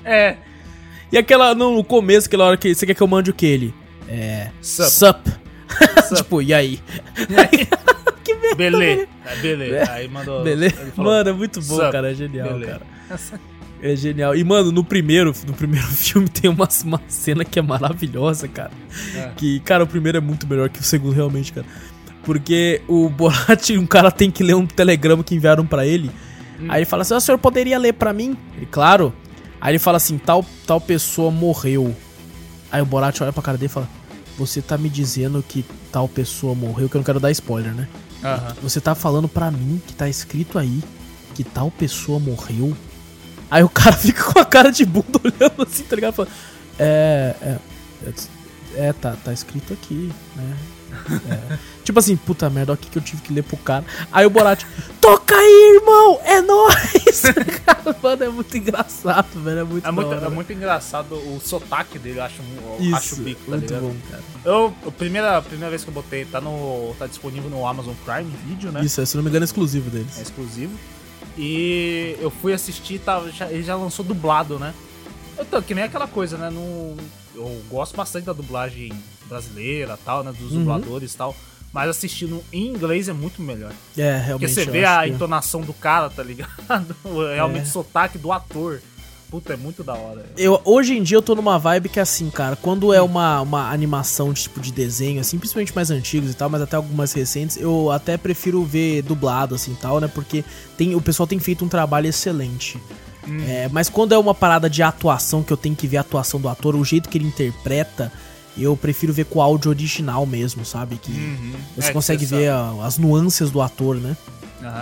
É, 0.03 0.37
E 1.11 1.17
aquela, 1.17 1.53
no 1.53 1.83
começo, 1.83 2.25
aquela 2.27 2.45
hora 2.45 2.57
que 2.57 2.73
você 2.73 2.85
quer 2.87 2.95
que 2.95 3.01
eu 3.03 3.07
mande 3.07 3.29
o 3.29 3.33
que 3.33 3.45
ele? 3.45 3.73
É. 4.07 4.49
Sup. 4.61 4.89
Sup. 4.89 5.27
Tipo, 6.15 6.41
e 6.41 6.53
aí? 6.53 6.79
beleza. 8.55 9.07
É, 9.25 9.35
beleza. 9.37 9.91
Aí 9.91 10.07
mandou. 10.07 10.43
Beleza? 10.43 10.75
ele 10.81 10.91
falou, 10.91 11.11
Mano, 11.11 11.29
é 11.29 11.33
muito 11.33 11.61
bom, 11.61 11.91
cara. 11.91 12.11
É 12.11 12.13
genial, 12.13 12.59
cara. 12.59 12.81
É 13.81 13.95
genial. 13.95 14.33
E, 14.35 14.43
mano, 14.43 14.71
no 14.71 14.83
primeiro, 14.83 15.33
no 15.45 15.53
primeiro 15.53 15.85
filme 15.91 16.29
tem 16.29 16.49
uma, 16.49 16.67
uma 16.85 17.01
cena 17.07 17.43
que 17.43 17.59
é 17.59 17.61
maravilhosa, 17.61 18.47
cara. 18.47 18.71
É. 19.15 19.31
Que, 19.35 19.59
cara, 19.59 19.83
o 19.83 19.87
primeiro 19.87 20.17
é 20.17 20.21
muito 20.21 20.47
melhor 20.47 20.69
que 20.69 20.79
o 20.79 20.83
segundo, 20.83 21.13
realmente, 21.13 21.51
cara. 21.51 21.67
Porque 22.23 22.81
o 22.87 23.09
Borat, 23.11 23.71
um 23.71 23.85
cara 23.85 24.09
tem 24.09 24.31
que 24.31 24.41
ler 24.41 24.55
um 24.55 24.65
telegrama 24.65 25.23
que 25.23 25.35
enviaram 25.35 25.65
pra 25.65 25.85
ele. 25.85 26.09
Hum. 26.59 26.67
Aí 26.69 26.79
ele 26.79 26.85
fala 26.85 27.01
assim: 27.01 27.13
"Ah, 27.13 27.17
o 27.17 27.21
senhor 27.21 27.37
poderia 27.37 27.77
ler 27.77 27.93
pra 27.93 28.13
mim? 28.13 28.37
Ele, 28.55 28.65
claro. 28.65 29.13
Aí 29.59 29.71
ele 29.71 29.79
fala 29.79 29.97
assim: 29.97 30.17
tal, 30.17 30.45
tal 30.65 30.79
pessoa 30.79 31.29
morreu. 31.29 31.93
Aí 32.71 32.81
o 32.81 32.85
Borat 32.85 33.19
olha 33.21 33.33
pra 33.33 33.43
cara 33.43 33.57
dele 33.57 33.69
e 33.69 33.73
fala: 33.73 33.89
Você 34.37 34.61
tá 34.61 34.77
me 34.77 34.89
dizendo 34.89 35.43
que 35.47 35.65
tal 35.91 36.07
pessoa 36.07 36.55
morreu? 36.55 36.89
Que 36.89 36.95
eu 36.95 36.99
não 36.99 37.05
quero 37.05 37.19
dar 37.19 37.31
spoiler, 37.31 37.73
né? 37.73 37.87
Aham. 38.23 38.55
Você 38.63 38.81
tá 38.81 38.95
falando 38.95 39.27
pra 39.27 39.51
mim 39.51 39.81
que 39.85 39.93
tá 39.93 40.09
escrito 40.09 40.57
aí 40.57 40.81
que 41.33 41.43
tal 41.43 41.69
pessoa 41.71 42.19
morreu? 42.19 42.75
Aí 43.49 43.63
o 43.63 43.69
cara 43.69 43.93
fica 43.97 44.23
com 44.23 44.39
a 44.39 44.45
cara 44.45 44.71
de 44.71 44.85
bunda 44.85 45.19
olhando 45.23 45.63
assim, 45.63 45.83
tá 45.83 45.95
ligado? 45.95 46.13
Fala, 46.13 46.29
é, 46.79 47.35
é, 47.41 47.57
é, 48.05 48.87
é, 48.87 48.93
tá, 48.93 49.15
tá 49.23 49.33
escrito 49.33 49.73
aqui, 49.73 50.11
né? 50.35 50.57
É. 51.51 51.57
tipo 51.83 51.99
assim, 51.99 52.15
puta 52.15 52.49
merda, 52.49 52.71
olha 52.71 52.77
o 52.79 52.81
que 52.81 52.89
que 52.89 52.97
eu 52.97 53.01
tive 53.01 53.21
que 53.21 53.33
ler 53.33 53.43
pro 53.43 53.57
cara. 53.57 53.83
Aí 54.11 54.25
o 54.25 54.29
Borat, 54.29 54.63
toca 55.01 55.35
aí, 55.35 55.75
irmão, 55.79 56.19
é 56.23 56.41
nóis! 56.41 57.21
Cara, 57.65 57.95
Mano, 58.01 58.23
é 58.23 58.29
muito 58.29 58.57
engraçado, 58.57 59.41
velho, 59.43 59.59
é 59.59 59.63
muito 59.63 59.87
É 59.87 59.91
muito, 59.91 60.07
hora. 60.09 60.25
é 60.25 60.29
muito 60.29 60.51
engraçado 60.53 61.15
o 61.15 61.39
sotaque 61.43 61.97
dele, 61.99 62.19
eu 62.19 62.23
acho, 62.23 62.41
eu 62.41 62.77
Isso, 62.85 62.95
acho 62.95 63.15
o 63.15 63.17
bico, 63.19 63.41
tá 63.45 63.51
muito 63.51 63.65
ligado? 63.73 63.81
bom, 63.81 63.95
cara. 64.09 64.23
Eu, 64.45 64.73
a 64.87 64.91
primeira, 64.91 65.37
a 65.37 65.41
primeira 65.41 65.69
vez 65.69 65.83
que 65.83 65.89
eu 65.89 65.93
botei, 65.93 66.25
tá, 66.25 66.39
no, 66.41 66.93
tá 66.99 67.07
disponível 67.07 67.49
no 67.49 67.65
Amazon 67.67 67.93
Prime 68.05 68.31
Video, 68.45 68.71
né? 68.71 68.83
Isso, 68.83 68.99
é, 69.01 69.05
se 69.05 69.15
não 69.15 69.23
me 69.23 69.29
engano, 69.29 69.43
é 69.43 69.45
exclusivo 69.45 69.87
É 69.89 69.91
deles. 69.99 70.19
exclusivo. 70.19 70.73
E 71.37 72.15
eu 72.19 72.29
fui 72.29 72.53
assistir, 72.53 72.99
tá, 72.99 73.21
já- 73.33 73.49
ele 73.51 73.63
já 73.63 73.75
lançou 73.75 74.03
dublado, 74.05 74.59
né? 74.59 74.73
Então, 75.39 75.61
que 75.61 75.73
nem 75.73 75.83
aquela 75.83 76.07
coisa, 76.07 76.37
né? 76.37 76.49
Não, 76.49 76.95
eu 77.35 77.61
gosto 77.69 77.95
bastante 77.97 78.25
da 78.25 78.33
dublagem 78.33 78.91
brasileira 79.33 79.97
tal, 80.05 80.23
né? 80.23 80.31
Dos 80.37 80.51
Uhum. 80.51 80.59
dubladores 80.59 81.13
e 81.13 81.17
tal. 81.17 81.35
Mas 81.73 81.89
assistindo 81.89 82.43
em 82.53 82.67
inglês 82.67 83.09
é 83.09 83.13
muito 83.13 83.41
melhor. 83.41 83.71
É, 83.97 84.17
realmente. 84.17 84.29
Porque 84.29 84.47
você 84.47 84.65
vê 84.65 84.85
a 84.85 85.07
entonação 85.07 85.61
do 85.61 85.73
cara, 85.73 86.07
tá 86.09 86.21
ligado? 86.21 86.49
Realmente 87.35 87.65
É. 87.65 87.69
o 87.69 87.71
sotaque 87.71 88.17
do 88.17 88.31
ator. 88.31 88.79
Puta, 89.31 89.53
é 89.53 89.57
muito 89.57 89.83
da 89.83 89.95
hora. 89.95 90.23
Eu, 90.37 90.61
hoje 90.63 90.95
em 90.95 91.01
dia 91.01 91.17
eu 91.17 91.21
tô 91.23 91.33
numa 91.33 91.57
vibe 91.57 91.89
que 91.89 91.97
é 91.97 92.03
assim, 92.03 92.29
cara, 92.29 92.55
quando 92.55 92.93
é 92.93 93.01
uma, 93.01 93.41
uma 93.41 93.71
animação 93.71 94.31
de 94.31 94.43
tipo 94.43 94.59
de 94.61 94.71
desenho, 94.71 95.19
assim, 95.19 95.39
principalmente 95.39 95.73
mais 95.73 95.89
antigos 95.89 96.29
e 96.29 96.35
tal, 96.35 96.47
mas 96.51 96.61
até 96.61 96.75
algumas 96.75 97.11
recentes, 97.13 97.57
eu 97.57 97.89
até 97.89 98.15
prefiro 98.15 98.63
ver 98.63 99.01
dublado, 99.01 99.55
assim, 99.55 99.75
tal, 99.81 99.99
né? 99.99 100.07
Porque 100.07 100.45
tem, 100.77 100.93
o 100.93 101.01
pessoal 101.01 101.25
tem 101.25 101.39
feito 101.39 101.65
um 101.65 101.67
trabalho 101.67 102.05
excelente. 102.05 102.79
É, 103.47 103.67
mas 103.71 103.89
quando 103.89 104.11
é 104.13 104.17
uma 104.19 104.35
parada 104.35 104.69
de 104.69 104.83
atuação, 104.83 105.41
que 105.41 105.51
eu 105.51 105.57
tenho 105.57 105.75
que 105.75 105.87
ver 105.87 105.97
a 105.97 106.01
atuação 106.01 106.39
do 106.39 106.47
ator, 106.47 106.75
o 106.75 106.85
jeito 106.85 107.09
que 107.09 107.17
ele 107.17 107.25
interpreta, 107.25 108.11
eu 108.57 108.75
prefiro 108.77 109.11
ver 109.13 109.25
com 109.25 109.39
o 109.39 109.41
áudio 109.41 109.69
original 109.69 110.25
mesmo, 110.25 110.63
sabe? 110.65 110.97
Que 110.97 111.11
Uhum. 111.11 111.53
você 111.75 111.89
É, 111.89 111.93
consegue 111.93 112.25
ver 112.25 112.49
a- 112.49 112.85
as 112.85 112.97
nuances 112.97 113.49
do 113.51 113.61
ator, 113.61 113.95
né? 113.95 114.15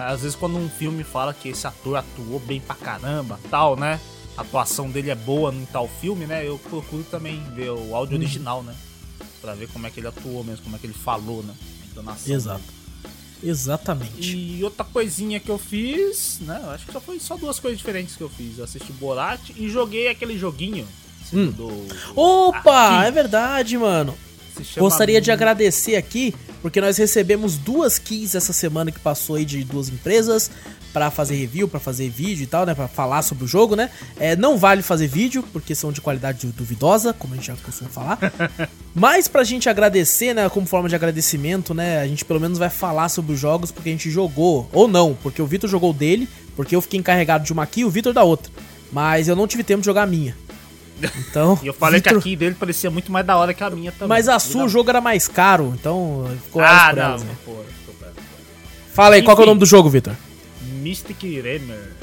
Às 0.07 0.21
vezes 0.21 0.35
quando 0.35 0.57
um 0.57 0.69
filme 0.69 1.03
fala 1.03 1.33
que 1.33 1.49
esse 1.49 1.65
ator 1.65 1.95
atuou 1.97 2.39
bem 2.39 2.59
pra 2.61 2.75
caramba, 2.75 3.39
tal, 3.49 3.75
né? 3.75 3.99
A 4.37 4.41
atuação 4.41 4.89
dele 4.89 5.09
é 5.09 5.15
boa 5.15 5.53
em 5.53 5.65
tal 5.65 5.87
filme, 5.99 6.25
né? 6.27 6.47
Eu 6.47 6.57
procuro 6.59 7.03
também 7.09 7.41
ver 7.55 7.71
o 7.71 7.95
áudio 7.95 8.15
Uhum. 8.15 8.21
original, 8.23 8.61
né? 8.63 8.73
Pra 9.41 9.55
ver 9.55 9.67
como 9.69 9.87
é 9.87 9.89
que 9.89 9.99
ele 9.99 10.07
atuou 10.07 10.43
mesmo, 10.43 10.63
como 10.63 10.75
é 10.75 10.79
que 10.79 10.85
ele 10.85 10.93
falou, 10.93 11.41
né? 11.43 11.53
A 11.81 11.85
entonação 11.87 12.33
Exato. 12.35 12.59
dele. 12.61 12.81
Exatamente. 13.51 14.35
E 14.37 14.63
outra 14.63 14.85
coisinha 14.85 15.39
que 15.39 15.49
eu 15.49 15.57
fiz, 15.57 16.37
né? 16.41 16.61
Eu 16.63 16.69
acho 16.71 16.85
que 16.85 16.91
só 16.93 17.01
foi 17.01 17.19
só 17.19 17.35
duas 17.35 17.59
coisas 17.59 17.77
diferentes 17.79 18.15
que 18.15 18.21
eu 18.21 18.29
fiz. 18.29 18.57
Eu 18.59 18.63
assisti 18.65 18.91
Borat 18.93 19.49
e 19.55 19.67
joguei 19.67 20.07
aquele 20.09 20.37
joguinho 20.37 20.87
Hum. 21.33 21.51
do. 21.51 21.87
Opa, 22.15 22.99
Aqui. 22.99 23.07
é 23.07 23.11
verdade, 23.11 23.77
mano. 23.77 24.15
Gostaria 24.77 25.21
de 25.21 25.31
agradecer 25.31 25.95
aqui, 25.95 26.35
porque 26.61 26.81
nós 26.81 26.97
recebemos 26.97 27.57
duas 27.57 27.97
keys 27.97 28.35
essa 28.35 28.53
semana 28.53 28.91
que 28.91 28.99
passou 28.99 29.35
aí 29.35 29.45
de 29.45 29.63
duas 29.63 29.89
empresas 29.89 30.51
pra 30.91 31.09
fazer 31.09 31.35
review, 31.35 31.67
pra 31.67 31.79
fazer 31.79 32.09
vídeo 32.09 32.43
e 32.43 32.47
tal, 32.47 32.65
né, 32.65 32.75
Pra 32.75 32.87
falar 32.87 33.21
sobre 33.21 33.45
o 33.45 33.47
jogo, 33.47 33.75
né? 33.75 33.89
É, 34.19 34.35
não 34.35 34.57
vale 34.57 34.81
fazer 34.81 35.07
vídeo 35.07 35.43
porque 35.53 35.73
são 35.73 35.91
de 35.91 36.01
qualidade 36.01 36.45
duvidosa, 36.47 37.13
como 37.13 37.33
a 37.33 37.37
gente 37.37 37.47
já 37.47 37.55
costuma 37.55 37.89
falar. 37.89 38.19
Mas 38.93 39.27
pra 39.27 39.43
gente 39.43 39.69
agradecer, 39.69 40.33
né, 40.33 40.49
como 40.49 40.67
forma 40.67 40.89
de 40.89 40.95
agradecimento, 40.95 41.73
né, 41.73 41.99
a 42.01 42.07
gente 42.07 42.25
pelo 42.25 42.39
menos 42.41 42.57
vai 42.57 42.69
falar 42.69 43.07
sobre 43.09 43.33
os 43.33 43.39
jogos 43.39 43.71
porque 43.71 43.89
a 43.89 43.91
gente 43.93 44.11
jogou 44.11 44.69
ou 44.73 44.87
não, 44.87 45.17
porque 45.23 45.41
o 45.41 45.45
Vitor 45.45 45.69
jogou 45.69 45.93
dele, 45.93 46.27
porque 46.55 46.75
eu 46.75 46.81
fiquei 46.81 46.99
encarregado 46.99 47.45
de 47.45 47.53
uma 47.53 47.65
key 47.65 47.81
e 47.81 47.85
o 47.85 47.89
Vitor 47.89 48.13
da 48.13 48.23
outra. 48.23 48.51
Mas 48.91 49.29
eu 49.29 49.35
não 49.35 49.47
tive 49.47 49.63
tempo 49.63 49.79
de 49.79 49.85
jogar 49.85 50.03
a 50.03 50.07
minha. 50.07 50.35
Então, 51.29 51.57
E 51.63 51.67
eu 51.67 51.73
falei 51.73 52.01
que 52.01 52.09
a 52.09 52.19
key 52.19 52.35
dele 52.35 52.55
parecia 52.55 52.89
muito 52.91 53.11
mais 53.11 53.25
da 53.25 53.37
hora 53.37 53.53
que 53.53 53.63
a 53.63 53.69
minha 53.69 53.91
também. 53.91 54.07
mas 54.09 54.27
a 54.27 54.37
sua, 54.39 54.65
o 54.65 54.69
jogo 54.69 54.89
era 54.89 54.99
mais 55.01 55.27
caro, 55.27 55.73
então 55.79 56.29
ficou 56.43 56.61
Ah, 56.61 56.91
não, 56.95 57.03
elas, 57.03 57.23
né? 57.23 57.35
pra- 57.45 57.53
Fala 58.93 59.15
aí, 59.15 59.21
qual 59.23 59.35
que 59.37 59.41
é 59.41 59.43
o 59.43 59.45
Enfim. 59.45 59.49
nome 59.51 59.59
do 59.61 59.65
jogo, 59.65 59.89
Vitor? 59.89 60.13
Mystic 60.81 61.21
Remer. 61.41 61.93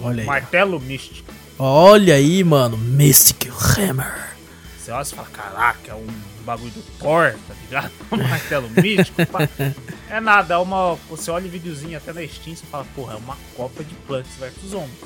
Olha 0.00 0.22
aí. 0.22 0.26
Martelo 0.26 0.80
Místico. 0.80 1.32
Olha 1.58 2.14
aí, 2.14 2.42
mano. 2.44 2.76
Mystic 2.76 3.48
Hammer. 3.78 4.34
Você 4.78 4.90
olha 4.90 5.02
e 5.02 5.06
fala, 5.14 5.28
caraca, 5.28 5.92
é 5.92 5.94
um 5.94 6.06
bagulho 6.44 6.70
do 6.72 6.82
Thor, 6.98 7.34
tá 7.48 7.54
ligado? 7.62 7.90
Um 8.12 8.16
martelo 8.28 8.68
místico. 8.70 9.24
pá. 9.26 9.48
É 10.10 10.20
nada, 10.20 10.54
é 10.54 10.58
uma. 10.58 10.96
Você 11.10 11.30
olha 11.32 11.46
o 11.46 11.50
videozinho 11.50 11.96
até 11.96 12.12
na 12.12 12.20
Steam 12.28 12.54
e 12.54 12.56
fala, 12.56 12.86
porra, 12.94 13.14
é 13.14 13.16
uma 13.16 13.36
cópia 13.56 13.84
de 13.84 13.94
Plants 14.06 14.30
vs 14.38 14.70
Zombies. 14.70 14.98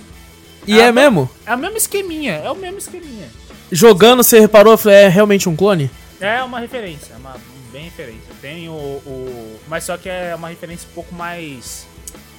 E 0.67 0.81
Ah, 0.81 0.87
é 0.87 0.93
mesmo? 0.93 1.29
É 1.47 1.55
o 1.55 1.59
mesmo 1.59 1.77
esqueminha, 1.77 2.35
é 2.35 2.51
o 2.51 2.55
mesmo 2.57 2.79
esqueminha. 2.79 3.29
Jogando, 3.73 4.23
você 4.23 4.41
reparou, 4.41 4.79
é 4.87 5.09
realmente 5.09 5.49
um 5.49 5.57
clone? 5.57 5.91
É 6.21 6.43
uma 6.43 6.61
referência, 6.61 7.15
é 7.15 7.17
uma 7.17 7.37
bem 7.73 7.85
referência. 7.85 8.33
Tem 8.43 8.69
o, 8.69 8.73
o. 8.73 9.61
Mas 9.69 9.85
só 9.85 9.97
que 9.97 10.09
é 10.09 10.35
uma 10.35 10.49
referência 10.49 10.87
um 10.91 10.95
pouco 10.95 11.15
mais. 11.15 11.87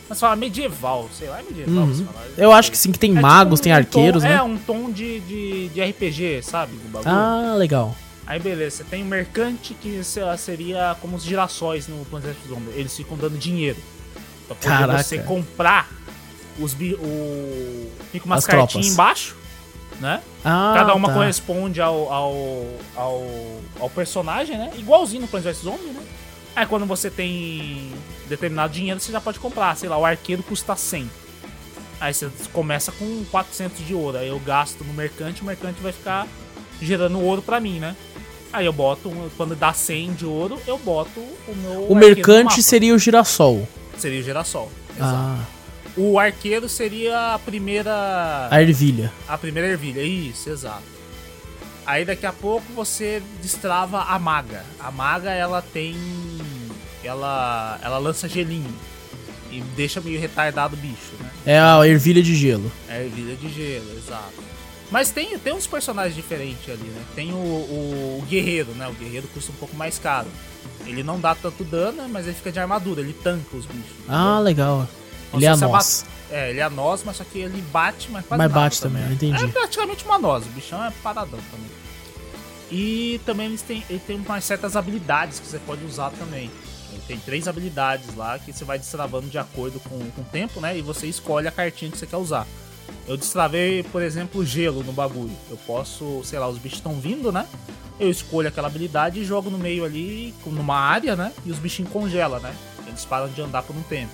Mas 0.10 0.20
fala 0.20 0.36
medieval, 0.36 1.10
sei 1.18 1.30
lá, 1.30 1.40
é 1.40 1.44
medieval. 1.44 1.74
Uhum. 1.86 1.94
você 1.94 2.04
fala. 2.04 2.26
Eu 2.38 2.52
acho 2.52 2.70
que 2.70 2.78
sim, 2.78 2.92
que 2.92 3.00
tem 3.00 3.18
É 3.18 3.22
magos, 3.22 3.60
tipo 3.60 3.64
tem 3.64 3.74
um 3.74 3.76
arqueiros, 3.78 4.24
tom- 4.24 4.30
né? 4.30 4.36
É, 4.36 4.42
um 4.44 4.58
tom 4.58 4.92
de, 4.92 5.22
de, 5.22 5.70
de 5.70 5.82
RPG, 5.82 6.42
sabe? 6.44 6.74
Ah, 7.06 7.56
legal. 7.58 7.96
Aí 8.28 8.40
beleza, 8.40 8.78
você 8.78 8.84
tem 8.84 9.02
o 9.04 9.06
mercante 9.06 9.74
que 9.74 10.04
sei 10.04 10.24
lá, 10.24 10.38
seria 10.38 10.96
como 11.02 11.16
os 11.16 11.24
girassóis 11.24 11.88
no 11.88 12.04
Plants 12.06 12.28
vs 12.30 12.50
Zombies. 12.50 12.76
Eles 12.76 12.96
ficam 12.96 13.18
dando 13.18 13.38
dinheiro. 13.38 13.78
Pra 14.48 14.56
poder 14.56 14.68
Caraca. 14.68 15.04
você 15.04 15.20
comprar 15.20 15.90
os 16.62 16.74
bi 16.74 16.94
o. 16.94 17.90
Fica 18.12 18.26
umas 18.26 18.40
As 18.40 18.46
cartinhas 18.46 18.72
tropas. 18.72 18.88
embaixo, 18.94 19.36
né? 20.00 20.22
Ah, 20.44 20.74
Cada 20.76 20.94
uma 20.96 21.08
tá. 21.10 21.14
corresponde 21.14 21.82
ao, 21.82 22.12
ao, 22.12 22.36
ao, 22.96 23.24
ao 23.80 23.90
personagem, 23.90 24.58
né? 24.58 24.72
Igualzinho 24.78 25.22
no 25.22 25.28
Plants 25.28 25.46
vs 25.46 25.64
Zombies, 25.64 25.94
né? 25.94 26.02
Aí 26.56 26.66
quando 26.66 26.86
você 26.86 27.10
tem 27.10 27.92
determinado 28.28 28.74
dinheiro, 28.74 29.00
você 29.00 29.12
já 29.12 29.22
pode 29.22 29.40
comprar. 29.40 29.76
Sei 29.78 29.88
lá, 29.88 29.98
o 29.98 30.06
arqueiro 30.06 30.44
custa 30.44 30.76
100. 30.76 31.10
Aí 32.00 32.14
você 32.14 32.30
começa 32.52 32.92
com 32.92 33.24
400 33.32 33.86
de 33.86 33.94
ouro. 33.94 34.18
Aí 34.18 34.28
eu 34.28 34.40
gasto 34.40 34.84
no 34.84 34.94
mercante, 34.94 35.42
o 35.42 35.46
mercante 35.46 35.80
vai 35.82 35.92
ficar 35.92 36.28
gerando 36.82 37.20
ouro 37.22 37.42
pra 37.42 37.60
mim, 37.60 37.80
né? 37.80 37.96
Aí 38.52 38.66
eu 38.66 38.74
boto, 38.74 39.10
quando 39.38 39.56
dá 39.56 39.72
100 39.72 40.14
de 40.14 40.26
ouro, 40.26 40.60
eu 40.68 40.78
boto 40.78 41.20
o 41.22 41.56
meu. 41.56 41.86
O 41.88 41.96
mercante 41.96 42.62
seria 42.62 42.94
o 42.94 43.00
girassol. 43.00 43.66
seria 43.98 44.20
o 44.20 44.24
girassol. 44.24 44.70
Exato. 44.98 45.14
Ah, 45.16 45.40
O 45.98 46.18
arqueiro 46.18 46.70
seria 46.70 47.34
a 47.34 47.40
primeira. 47.40 48.48
a 48.50 48.62
ervilha. 48.62 49.12
A 49.28 49.38
primeira 49.38 49.68
ervilha, 49.70 50.02
isso, 50.02 50.50
exato. 50.50 50.84
Aí 51.86 52.06
daqui 52.06 52.26
a 52.26 52.32
pouco 52.32 52.72
você 52.74 53.22
destrava 53.42 54.04
a 54.04 54.18
maga. 54.18 54.64
A 54.80 54.92
maga 54.92 55.32
ela 55.32 55.62
tem. 55.62 55.96
Ela. 57.04 57.80
Ela 57.82 57.98
lança 57.98 58.28
gelinho. 58.30 58.74
E 59.52 59.60
deixa 59.76 60.00
meio 60.00 60.20
retardado 60.20 60.76
o 60.76 60.78
bicho, 60.78 61.12
né? 61.20 61.30
É 61.46 61.60
a 61.60 61.86
ervilha 61.86 62.24
de 62.24 62.34
gelo. 62.36 62.72
É 62.88 63.04
ervilha 63.04 63.36
de 63.36 63.50
gelo, 63.50 63.98
exato. 63.98 64.52
Mas 64.90 65.10
tem, 65.10 65.38
tem 65.40 65.54
uns 65.54 65.68
personagens 65.68 66.16
diferentes 66.16 66.70
ali, 66.70 66.88
né? 66.88 67.02
Tem 67.16 67.34
o, 67.34 67.36
o, 67.36 68.20
o 68.22 68.26
guerreiro, 68.30 68.72
né? 68.72 68.88
O 68.88 68.94
guerreiro 68.94 69.28
custa 69.34 69.52
um 69.52 69.56
pouco 69.56 69.76
mais 69.76 70.00
caro. 70.00 70.28
Ele 70.86 71.04
não 71.04 71.20
dá 71.20 71.36
tanto 71.36 71.64
dano, 71.66 72.08
mas 72.08 72.28
ele 72.28 72.36
fica 72.36 72.52
de 72.52 72.60
armadura, 72.60 73.02
ele 73.02 73.14
tanca 73.14 73.56
os 73.58 73.66
bichos. 73.66 73.92
Ah, 74.08 74.40
legal. 74.40 74.88
Ele 75.34 75.46
é 75.46 75.50
a 75.50 75.56
se 75.56 75.62
fosse 75.62 75.72
nós. 75.72 76.06
É, 76.32 76.50
ele 76.50 76.60
é 76.60 76.64
a 76.64 76.70
nós, 76.70 77.04
mas 77.04 77.18
só 77.18 77.24
que 77.24 77.40
ele 77.40 77.62
bate, 77.74 78.10
mas 78.10 78.26
quase 78.26 78.42
Mas 78.42 78.52
bate 78.52 78.82
também, 78.82 79.04
eu 79.04 79.14
entendi. 79.14 79.44
É 79.44 79.48
praticamente 79.48 80.06
uma 80.06 80.18
nós, 80.18 80.46
o 80.46 80.50
bichão 80.50 80.84
é 80.84 80.92
paradão 81.04 81.40
também. 81.52 81.70
E 82.72 83.20
também 83.26 83.48
eles 83.48 83.62
têm, 83.62 83.84
ele 83.90 84.00
tem 84.00 84.16
umas 84.16 84.46
certas 84.46 84.78
habilidades 84.78 85.40
que 85.40 85.48
você 85.48 85.60
pode 85.60 85.84
usar 85.84 86.10
também. 86.12 86.50
Ele 86.92 87.02
tem 87.06 87.18
três 87.20 87.48
habilidades 87.48 88.16
lá 88.16 88.40
que 88.40 88.54
você 88.54 88.64
vai 88.64 88.80
destravando 88.80 89.28
de 89.28 89.38
acordo 89.38 89.80
com, 89.82 90.00
com 90.12 90.22
o 90.22 90.26
tempo, 90.26 90.62
né? 90.62 90.78
E 90.78 90.82
você 90.82 91.08
escolhe 91.08 91.48
a 91.48 91.52
cartinha 91.52 91.92
que 91.92 91.98
você 91.98 92.08
quer 92.08 92.18
usar. 92.18 92.48
Eu 93.08 93.18
destravei, 93.18 93.84
por 93.84 94.02
exemplo, 94.02 94.46
gelo 94.46 94.84
no 94.84 94.94
bagulho. 94.94 95.36
Eu 95.50 95.58
posso, 95.68 96.22
sei 96.24 96.40
lá, 96.40 96.48
os 96.48 96.58
bichos 96.58 96.80
estão 96.80 97.00
vindo, 97.00 97.32
né? 97.32 97.46
Eu 98.00 98.10
escolho 98.10 98.48
aquela 98.48 98.68
habilidade 98.68 99.20
e 99.20 99.26
jogo 99.26 99.50
no 99.50 99.58
meio 99.58 99.84
ali, 99.84 100.34
numa 100.46 100.78
área, 100.78 101.16
né? 101.16 101.34
E 101.46 101.52
os 101.52 101.60
bichinhos 101.60 101.92
congelam, 101.92 102.40
né? 102.40 102.56
Eles 102.88 103.04
param 103.04 103.28
de 103.28 103.42
andar 103.42 103.64
por 103.64 103.76
um 103.76 103.84
tempo. 103.84 104.12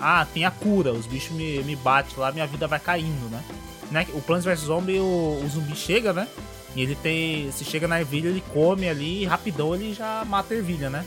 Ah, 0.00 0.26
tem 0.32 0.44
a 0.44 0.50
cura, 0.50 0.92
os 0.92 1.06
bichos 1.06 1.30
me, 1.36 1.62
me 1.62 1.74
batem 1.76 2.18
lá, 2.18 2.30
minha 2.32 2.46
vida 2.46 2.66
vai 2.66 2.78
caindo, 2.78 3.30
né? 3.30 3.42
né? 3.90 4.06
O 4.12 4.20
Plants 4.20 4.44
vs 4.44 4.60
Zombie, 4.60 4.98
o, 5.00 5.40
o 5.42 5.48
zumbi 5.48 5.74
chega, 5.74 6.12
né? 6.12 6.28
E 6.74 6.82
ele 6.82 6.94
tem. 6.94 7.50
Se 7.52 7.64
chega 7.64 7.88
na 7.88 7.98
ervilha, 8.00 8.28
ele 8.28 8.42
come 8.52 8.88
ali 8.88 9.22
e 9.22 9.24
rapidão 9.24 9.74
ele 9.74 9.94
já 9.94 10.24
mata 10.26 10.52
a 10.52 10.56
ervilha, 10.58 10.90
né? 10.90 11.04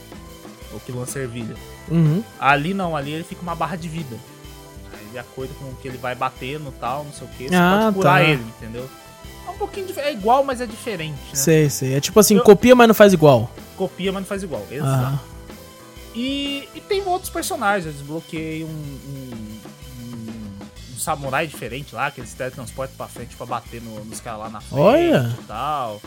Ou 0.72 0.80
que 0.80 0.90
lança 0.90 1.18
a 1.18 1.22
ervilha. 1.22 1.54
Uhum. 1.88 2.22
Ali 2.40 2.74
não, 2.74 2.96
ali 2.96 3.12
ele 3.12 3.24
fica 3.24 3.42
uma 3.42 3.54
barra 3.54 3.76
de 3.76 3.88
vida. 3.88 4.16
Aí, 4.92 5.06
de 5.12 5.18
acordo 5.18 5.54
com 5.54 5.66
o 5.66 5.74
que 5.76 5.86
ele 5.86 5.98
vai 5.98 6.14
batendo 6.16 6.68
e 6.76 6.80
tal, 6.80 7.04
não 7.04 7.12
sei 7.12 7.26
o 7.26 7.30
que, 7.30 7.48
você 7.48 7.54
Ah, 7.54 7.82
pode 7.84 7.96
curar 7.96 8.20
tá. 8.20 8.28
ele, 8.28 8.42
entendeu? 8.58 8.88
É 9.46 9.50
um 9.50 9.54
pouquinho 9.58 9.86
dif- 9.86 9.98
É 10.00 10.12
igual, 10.12 10.42
mas 10.44 10.60
é 10.60 10.66
diferente, 10.66 11.12
né? 11.28 11.34
Sei, 11.34 11.70
sei. 11.70 11.94
É 11.94 12.00
tipo 12.00 12.18
assim, 12.18 12.36
Eu- 12.36 12.42
copia, 12.42 12.74
mas 12.74 12.88
não 12.88 12.94
faz 12.94 13.12
igual. 13.12 13.50
Copia, 13.76 14.10
mas 14.12 14.22
não 14.22 14.26
faz 14.28 14.42
igual. 14.42 14.66
Exato. 14.70 14.88
Ah, 14.90 15.18
E, 16.14 16.68
e 16.74 16.80
tem 16.80 17.02
outros 17.06 17.30
personagens. 17.30 17.86
Eu 17.86 17.92
desbloqueei 17.92 18.64
um, 18.64 18.68
um, 18.68 19.60
um- 20.02 20.58
um 20.94 20.98
samurai 20.98 21.46
diferente 21.46 21.94
lá, 21.94 22.10
que 22.10 22.20
eles 22.20 22.32
teletransportam 22.34 22.96
pra 22.96 23.06
frente 23.06 23.36
pra 23.36 23.46
bater 23.46 23.80
no- 23.80 24.04
nos 24.04 24.20
caras 24.20 24.40
lá 24.40 24.50
na 24.50 24.60
frente 24.60 24.80
Olha! 24.80 25.36
e 25.40 25.44
tal. 25.44 26.00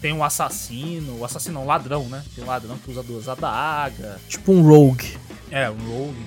Tem 0.00 0.12
um 0.14 0.24
assassino, 0.24 1.18
o 1.18 1.24
assassino 1.26 1.56
não, 1.56 1.64
um 1.64 1.66
ladrão, 1.66 2.04
né? 2.08 2.24
Tem 2.34 2.42
um 2.42 2.46
ladrão 2.46 2.78
que 2.78 2.90
usa 2.90 3.02
duas 3.02 3.28
adagas. 3.28 4.18
tipo 4.28 4.50
um 4.52 4.62
rogue. 4.62 5.16
É, 5.50 5.68
um 5.70 5.76
rogue. 5.76 6.26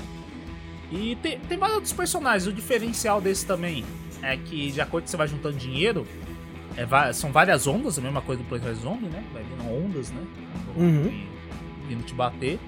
E 0.92 1.16
tem, 1.24 1.40
tem 1.40 1.58
vários 1.58 1.78
outros 1.78 1.94
personagens. 1.94 2.46
O 2.46 2.54
diferencial 2.54 3.20
desse 3.20 3.46
também 3.48 3.84
é 4.22 4.38
que, 4.38 4.72
de 4.72 4.80
acordo 4.80 5.02
com 5.02 5.06
que 5.06 5.10
você 5.12 5.18
vai 5.18 5.28
juntando 5.28 5.58
dinheiro, 5.58 6.08
é 6.78 7.14
são 7.14 7.32
várias 7.32 7.66
ondas, 7.66 7.98
a 7.98 8.02
mesma 8.02 8.22
coisa 8.22 8.44
do 8.44 8.48
vs 8.48 8.78
Zombie, 8.80 9.08
né? 9.08 9.24
Vai 9.34 9.44
vindo 9.44 9.64
ondas, 9.74 10.12
né? 10.12 10.22
Uhum. 10.76 11.28
Vindo 11.88 12.04
te 12.06 12.14
bater. 12.14 12.60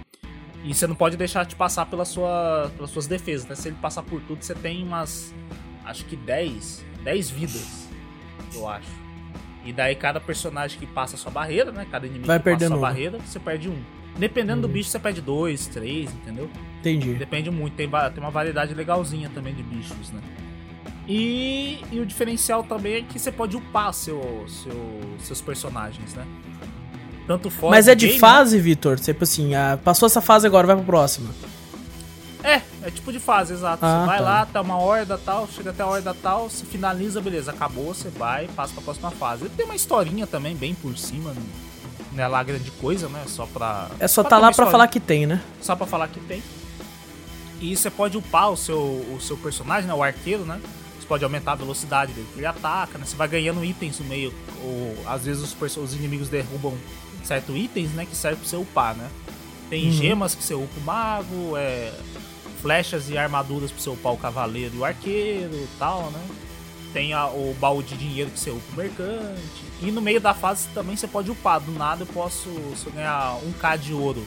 E 0.65 0.73
você 0.73 0.87
não 0.87 0.95
pode 0.95 1.15
deixar 1.15 1.45
de 1.45 1.55
passar 1.55 1.85
pela 1.85 2.03
sua, 2.05 2.71
pelas 2.75 2.89
suas 2.89 3.05
defesas, 3.05 3.47
né? 3.47 3.53
Se 3.53 3.67
ele 3.67 3.77
passar 3.79 4.01
por 4.01 4.19
tudo, 4.21 4.43
você 4.43 4.55
tem 4.55 4.83
umas. 4.83 5.33
Acho 5.85 6.03
que 6.05 6.15
10. 6.15 6.83
10 7.03 7.29
vidas. 7.29 7.87
Eu 8.53 8.67
acho. 8.67 8.89
E 9.63 9.71
daí 9.71 9.95
cada 9.95 10.19
personagem 10.19 10.79
que 10.79 10.87
passa 10.87 11.15
a 11.15 11.19
sua 11.19 11.31
barreira, 11.31 11.71
né? 11.71 11.85
Cada 11.89 12.07
inimigo 12.07 12.25
Vai 12.25 12.39
que 12.39 12.49
passa 12.49 12.65
a 12.65 12.67
sua 12.67 12.77
uma. 12.77 12.87
barreira, 12.87 13.19
você 13.19 13.39
perde 13.39 13.69
um. 13.69 13.79
Dependendo 14.17 14.61
do 14.61 14.67
bicho, 14.67 14.89
você 14.89 14.97
pede 14.97 15.21
dois, 15.21 15.67
três, 15.67 16.11
entendeu? 16.11 16.49
Entendi. 16.79 17.13
Depende 17.13 17.51
muito, 17.51 17.75
tem, 17.75 17.89
tem 17.89 18.23
uma 18.23 18.31
variedade 18.31 18.73
legalzinha 18.73 19.29
também 19.29 19.53
de 19.53 19.61
bichos, 19.61 20.11
né? 20.11 20.21
E, 21.07 21.83
e 21.91 21.99
o 21.99 22.05
diferencial 22.05 22.63
também 22.63 22.95
é 22.95 23.01
que 23.01 23.19
você 23.19 23.31
pode 23.31 23.55
upar 23.55 23.93
seu, 23.93 24.45
seu, 24.47 25.01
seus 25.19 25.41
personagens, 25.41 26.15
né? 26.15 26.25
Tanto 27.27 27.49
fora 27.49 27.71
Mas 27.71 27.87
é 27.87 27.95
de 27.95 28.07
game, 28.07 28.19
fase, 28.19 28.59
Vitor? 28.59 28.99
Tipo 28.99 29.23
assim, 29.23 29.55
ah, 29.55 29.79
passou 29.83 30.05
essa 30.05 30.21
fase 30.21 30.45
agora, 30.45 30.67
vai 30.67 30.75
pra 30.75 30.85
próxima. 30.85 31.29
É, 32.43 32.61
é 32.83 32.91
tipo 32.91 33.11
de 33.11 33.19
fase, 33.19 33.53
exato. 33.53 33.83
Ah, 33.83 34.01
você 34.01 34.05
vai 34.05 34.17
tá. 34.19 34.23
lá, 34.23 34.45
tá 34.45 34.61
uma 34.61 34.77
horda 34.77 35.17
tal, 35.17 35.47
chega 35.47 35.71
até 35.71 35.81
a 35.81 35.87
horda 35.87 36.13
tal, 36.13 36.49
se 36.49 36.63
finaliza, 36.65 37.19
beleza, 37.19 37.49
acabou, 37.49 37.93
você 37.93 38.09
vai 38.09 38.47
passa 38.55 38.73
pra 38.73 38.83
próxima 38.83 39.09
fase. 39.09 39.49
Tem 39.49 39.65
uma 39.65 39.75
historinha 39.75 40.27
também, 40.27 40.55
bem 40.55 40.75
por 40.75 40.95
cima, 40.95 41.33
não 41.33 41.65
não 42.15 42.23
é 42.23 42.27
lá 42.27 42.41
grande 42.41 42.71
coisa, 42.71 43.09
né? 43.09 43.23
Só 43.27 43.45
pra. 43.45 43.89
É 43.99 44.07
só 44.07 44.23
tá 44.23 44.37
lá 44.37 44.51
pra 44.51 44.65
falar 44.67 44.87
que 44.87 44.99
tem, 44.99 45.25
né? 45.25 45.41
Só 45.61 45.75
pra 45.75 45.85
falar 45.85 46.07
que 46.07 46.19
tem. 46.21 46.41
E 47.59 47.75
você 47.75 47.89
pode 47.89 48.17
upar 48.17 48.51
o 48.51 48.57
seu, 48.57 48.77
o 48.77 49.19
seu 49.21 49.37
personagem, 49.37 49.87
né? 49.87 49.93
O 49.93 50.01
arqueiro, 50.01 50.45
né? 50.45 50.59
Você 50.97 51.05
pode 51.05 51.23
aumentar 51.23 51.53
a 51.53 51.55
velocidade 51.55 52.13
dele 52.13 52.27
que 52.33 52.39
ele 52.39 52.45
ataca, 52.45 52.97
né? 52.97 53.05
Você 53.05 53.15
vai 53.15 53.27
ganhando 53.27 53.63
itens 53.63 53.99
no 53.99 54.05
meio. 54.05 54.33
Ou 54.63 54.95
às 55.05 55.25
vezes 55.25 55.43
os, 55.43 55.77
os 55.77 55.93
inimigos 55.93 56.29
derrubam 56.29 56.73
certos 57.25 57.55
itens, 57.55 57.91
né? 57.91 58.05
Que 58.05 58.15
serve 58.15 58.37
pra 58.39 58.47
você 58.49 58.55
upar, 58.55 58.95
né? 58.95 59.09
Tem 59.69 59.85
Uhum. 59.87 59.91
gemas 59.91 60.35
que 60.35 60.43
você 60.43 60.53
upa 60.53 60.79
o 60.79 60.83
mago, 60.83 61.57
é, 61.57 61.91
flechas 62.61 63.09
e 63.09 63.17
armaduras 63.17 63.71
pra 63.71 63.81
você 63.81 63.89
upar 63.89 64.13
o 64.13 64.17
cavaleiro 64.17 64.75
e 64.75 64.79
o 64.79 64.85
arqueiro 64.85 65.53
e 65.55 65.67
tal, 65.79 66.09
né? 66.11 66.21
Tem 66.93 67.13
a- 67.13 67.27
o 67.27 67.55
baú 67.59 67.83
de 67.83 67.95
dinheiro 67.97 68.31
que 68.31 68.39
você 68.39 68.51
upa 68.51 68.63
o 68.73 68.75
mercante. 68.77 69.41
E 69.81 69.91
no 69.91 70.01
meio 70.01 70.21
da 70.21 70.33
fase 70.33 70.67
também 70.73 70.95
você 70.95 71.07
pode 71.07 71.29
upar. 71.29 71.59
Do 71.59 71.71
nada 71.71 72.03
eu 72.03 72.07
posso, 72.07 72.47
eu 72.47 72.91
ganhar 72.93 73.37
1k 73.43 73.75
de 73.75 73.93
ouro 73.93 74.25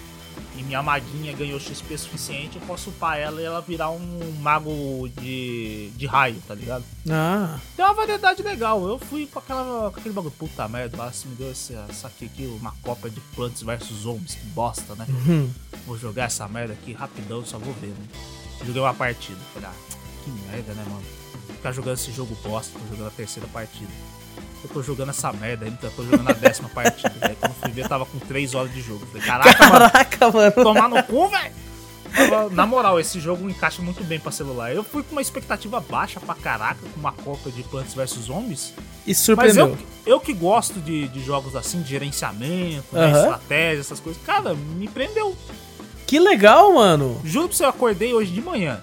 e 0.56 0.62
minha 0.62 0.82
maguinha 0.82 1.32
ganhou 1.32 1.59
XP 1.60 1.97
suficiente, 1.97 2.56
eu 2.56 2.62
posso 2.62 2.90
upar 2.90 3.19
ela 3.19 3.40
e 3.40 3.44
ela 3.44 3.60
virar 3.60 3.90
um 3.90 4.32
mago 4.40 5.09
de, 5.20 5.90
de 5.90 6.06
raio, 6.06 6.40
tá 6.47 6.55
ligado? 6.55 6.85
Ah, 7.10 7.59
Tem 7.77 7.85
uma 7.85 7.94
variedade 7.94 8.43
legal. 8.43 8.86
Eu 8.86 8.98
fui 8.98 9.27
com, 9.27 9.39
aquela, 9.39 9.90
com 9.90 9.98
aquele 10.01 10.15
bagulho. 10.15 10.35
Puta 10.39 10.69
merda, 10.69 10.97
lá 10.97 11.12
se 11.12 11.27
me 11.27 11.35
deu 11.36 11.51
esse, 11.51 11.74
essa 11.89 12.09
aqui, 12.09 12.27
aqui, 12.27 12.47
uma 12.60 12.74
cópia 12.82 13.10
de 13.10 13.20
Plants 13.35 13.62
vs 13.62 13.86
Zombies, 14.02 14.35
que 14.35 14.47
bosta, 14.47 14.94
né? 14.94 15.06
hum. 15.09 15.51
Vou 15.86 15.98
jogar 15.98 16.24
essa 16.24 16.47
merda 16.48 16.74
aqui 16.74 16.93
rapidão, 16.93 17.44
só 17.44 17.59
vou 17.59 17.73
ver, 17.74 17.89
né? 17.89 18.06
Joguei 18.65 18.82
uma 18.82 18.94
partida. 18.94 19.39
Falei, 19.55 19.69
ah, 19.69 19.97
que 20.24 20.31
merda, 20.51 20.74
né, 20.74 20.85
mano? 20.89 21.02
Ficar 21.55 21.73
jogando 21.73 21.94
esse 21.94 22.12
jogo 22.12 22.36
bosta, 22.43 22.78
tô 22.78 22.94
jogando 22.94 23.09
a 23.09 23.10
terceira 23.10 23.48
partida. 23.48 23.90
Eu 24.62 24.70
tô 24.70 24.82
jogando 24.82 25.10
essa 25.10 25.32
merda 25.32 25.64
ainda, 25.66 25.78
eu 25.82 25.90
tô 25.93 26.02
jogando 26.05 26.28
a 26.30 26.32
décima 26.32 26.68
partida. 26.68 27.12
Aí 27.22 27.36
quando 27.36 27.55
fui 27.55 27.70
ver, 27.70 27.86
tava 27.89 28.05
com 28.06 28.18
3 28.18 28.55
horas 28.55 28.72
de 28.72 28.80
jogo. 28.80 29.06
Falei, 29.06 29.22
caraca, 29.26 29.66
mano, 29.68 29.90
Caraca, 29.90 30.30
mano. 30.32 30.52
tomar 30.52 30.89
no 30.89 31.02
cu, 31.05 31.28
velho! 31.28 31.52
Na 32.52 32.66
moral, 32.66 32.98
esse 32.98 33.20
jogo 33.20 33.48
encaixa 33.48 33.82
muito 33.82 34.02
bem 34.02 34.18
pra 34.18 34.32
celular. 34.32 34.74
Eu 34.74 34.82
fui 34.82 35.02
com 35.02 35.12
uma 35.12 35.20
expectativa 35.22 35.78
baixa 35.78 36.18
pra 36.18 36.35
caraca, 36.35 36.80
com 36.94 36.98
uma 36.98 37.12
cópia 37.12 37.52
de 37.52 37.62
Plants 37.64 37.94
vs 37.94 38.10
Zombies. 38.24 38.72
E 39.06 39.10
Mas 39.10 39.18
surpreendeu. 39.18 39.68
eu, 39.68 40.14
eu 40.14 40.20
que 40.20 40.32
gosto 40.32 40.80
de, 40.80 41.06
de 41.09 41.22
jogos 41.22 41.55
assim, 41.55 41.82
de 41.82 41.89
gerenciamento, 41.90 42.86
né, 42.94 43.12
estratégia, 43.12 43.80
essas 43.80 44.01
coisas, 44.01 44.20
cara, 44.24 44.55
me 44.55 44.89
prendeu. 44.89 45.36
Que 46.06 46.18
legal, 46.18 46.72
mano. 46.72 47.20
Juro 47.24 47.48
pra 47.48 47.56
você, 47.56 47.64
eu 47.64 47.68
acordei 47.68 48.14
hoje 48.14 48.32
de 48.32 48.40
manhã. 48.40 48.82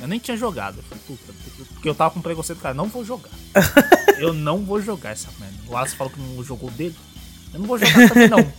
Eu 0.00 0.06
nem 0.06 0.18
tinha 0.20 0.36
jogado. 0.36 0.78
Eu 0.78 0.84
falei, 0.84 1.02
puta, 1.06 1.32
porque 1.64 1.88
eu 1.88 1.94
tava 1.94 2.10
com 2.10 2.20
preconceito, 2.20 2.60
cara, 2.60 2.74
não 2.74 2.86
vou 2.86 3.04
jogar. 3.04 3.30
eu 4.18 4.32
não 4.32 4.58
vou 4.64 4.80
jogar 4.80 5.10
essa 5.10 5.28
merda. 5.38 5.56
O 5.66 5.72
Wallace 5.72 5.96
falou 5.96 6.12
que 6.12 6.20
não 6.20 6.42
jogou 6.42 6.70
dele. 6.70 6.96
Eu 7.52 7.60
não 7.60 7.66
vou 7.66 7.78
jogar 7.78 8.08
também, 8.08 8.28
não. 8.28 8.52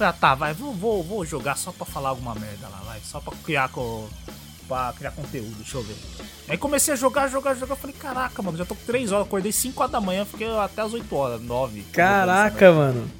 Ah, 0.00 0.12
tá, 0.12 0.34
vai, 0.34 0.54
vou, 0.54 0.72
vou, 0.72 1.02
vou 1.02 1.26
jogar 1.26 1.56
só 1.56 1.72
pra 1.72 1.84
falar 1.84 2.10
alguma 2.10 2.34
merda 2.34 2.68
lá, 2.68 2.80
vai. 2.86 3.00
Só 3.02 3.18
pra 3.20 3.34
criar, 3.44 3.68
co... 3.68 4.08
pra 4.68 4.92
criar 4.96 5.10
conteúdo, 5.10 5.56
deixa 5.56 5.76
eu 5.76 5.82
ver. 5.82 5.96
Aí 6.48 6.56
comecei 6.56 6.94
a 6.94 6.96
jogar, 6.96 7.28
jogar, 7.28 7.54
jogar. 7.54 7.74
Falei, 7.74 7.96
caraca, 7.98 8.40
mano, 8.40 8.56
já 8.56 8.64
tô 8.64 8.76
com 8.76 8.84
3 8.84 9.10
horas. 9.10 9.26
Acordei 9.26 9.50
5 9.50 9.80
horas 9.80 9.90
da 9.90 10.00
manhã, 10.00 10.24
fiquei 10.24 10.48
até 10.56 10.82
as 10.82 10.92
8 10.94 11.16
horas, 11.16 11.42
9. 11.42 11.82
Caraca, 11.92 12.72
mano. 12.72 13.10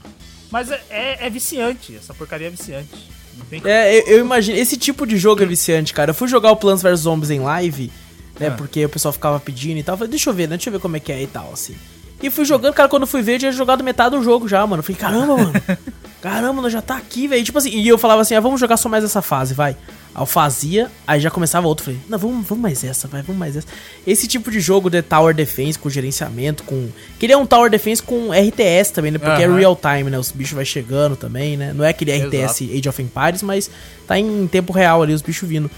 Mas 0.50 0.70
é, 0.70 0.82
é, 0.88 1.26
é 1.26 1.30
viciante, 1.30 1.96
essa 1.96 2.14
porcaria 2.14 2.46
é 2.46 2.50
viciante. 2.50 3.10
Não 3.36 3.44
tem 3.46 3.60
É, 3.64 3.98
eu, 3.98 4.06
eu 4.06 4.18
imagino. 4.20 4.56
Esse 4.56 4.76
tipo 4.76 5.06
de 5.06 5.16
jogo 5.16 5.42
é 5.42 5.46
viciante, 5.46 5.92
cara. 5.92 6.10
Eu 6.10 6.14
fui 6.14 6.28
jogar 6.28 6.50
o 6.50 6.56
Plants 6.56 6.82
vs 6.82 7.00
Zombies 7.00 7.30
em 7.30 7.40
live, 7.40 7.92
né? 8.38 8.46
É. 8.48 8.50
Porque 8.50 8.84
o 8.84 8.88
pessoal 8.88 9.12
ficava 9.12 9.38
pedindo 9.40 9.78
e 9.78 9.82
tal. 9.82 9.94
Eu 9.94 9.98
Falei, 9.98 10.10
deixa 10.10 10.30
eu 10.30 10.34
ver, 10.34 10.48
né? 10.48 10.56
Deixa 10.56 10.68
eu 10.68 10.72
ver 10.72 10.80
como 10.80 10.96
é 10.96 11.00
que 11.00 11.12
é 11.12 11.22
e 11.22 11.26
tal, 11.26 11.52
assim. 11.52 11.74
E 12.22 12.30
fui 12.30 12.44
jogando, 12.44 12.74
cara, 12.74 12.88
quando 12.88 13.06
fui 13.06 13.22
ver, 13.22 13.34
eu 13.34 13.38
tinha 13.38 13.52
jogado 13.52 13.84
metade 13.84 14.16
do 14.16 14.22
jogo 14.22 14.48
já, 14.48 14.66
mano. 14.66 14.80
Eu 14.80 14.84
falei, 14.84 15.00
caramba, 15.00 15.36
mano. 15.36 15.52
Caramba, 16.20 16.60
nós 16.60 16.72
já 16.72 16.82
tá 16.82 16.96
aqui, 16.96 17.28
velho. 17.28 17.44
Tipo 17.44 17.58
assim, 17.58 17.70
e 17.70 17.86
eu 17.86 17.96
falava 17.96 18.22
assim, 18.22 18.34
ah, 18.34 18.40
vamos 18.40 18.58
jogar 18.58 18.76
só 18.76 18.88
mais 18.88 19.04
essa 19.04 19.22
fase, 19.22 19.54
vai. 19.54 19.76
Aí 20.12 20.22
eu 20.22 20.26
fazia, 20.26 20.90
aí 21.06 21.20
já 21.20 21.30
começava 21.30 21.68
outro. 21.68 21.84
Falei, 21.84 22.00
não, 22.08 22.18
vamos, 22.18 22.44
vamos 22.44 22.60
mais 22.60 22.82
essa, 22.82 23.06
vai, 23.06 23.22
vamos 23.22 23.38
mais 23.38 23.56
essa. 23.56 23.68
Esse 24.04 24.26
tipo 24.26 24.50
de 24.50 24.58
jogo 24.58 24.90
de 24.90 25.00
Tower 25.00 25.32
Defense 25.32 25.78
com 25.78 25.88
gerenciamento, 25.88 26.64
com. 26.64 26.88
Queria 27.20 27.38
um 27.38 27.46
Tower 27.46 27.70
Defense 27.70 28.02
com 28.02 28.32
RTS 28.32 28.92
também, 28.92 29.12
né? 29.12 29.18
Porque 29.18 29.42
é 29.42 29.46
Aham. 29.46 29.56
real 29.56 29.76
time, 29.76 30.10
né? 30.10 30.18
Os 30.18 30.32
bichos 30.32 30.54
vai 30.54 30.64
chegando 30.64 31.14
também, 31.14 31.56
né? 31.56 31.72
Não 31.72 31.84
é 31.84 31.90
aquele 31.90 32.10
RTS 32.10 32.64
Exato. 32.64 32.78
Age 32.78 32.88
of 32.88 33.02
Empires, 33.02 33.42
mas 33.44 33.70
tá 34.04 34.18
em 34.18 34.48
tempo 34.48 34.72
real 34.72 35.00
ali, 35.00 35.14
os 35.14 35.22
bichos 35.22 35.48
vindo. 35.48 35.70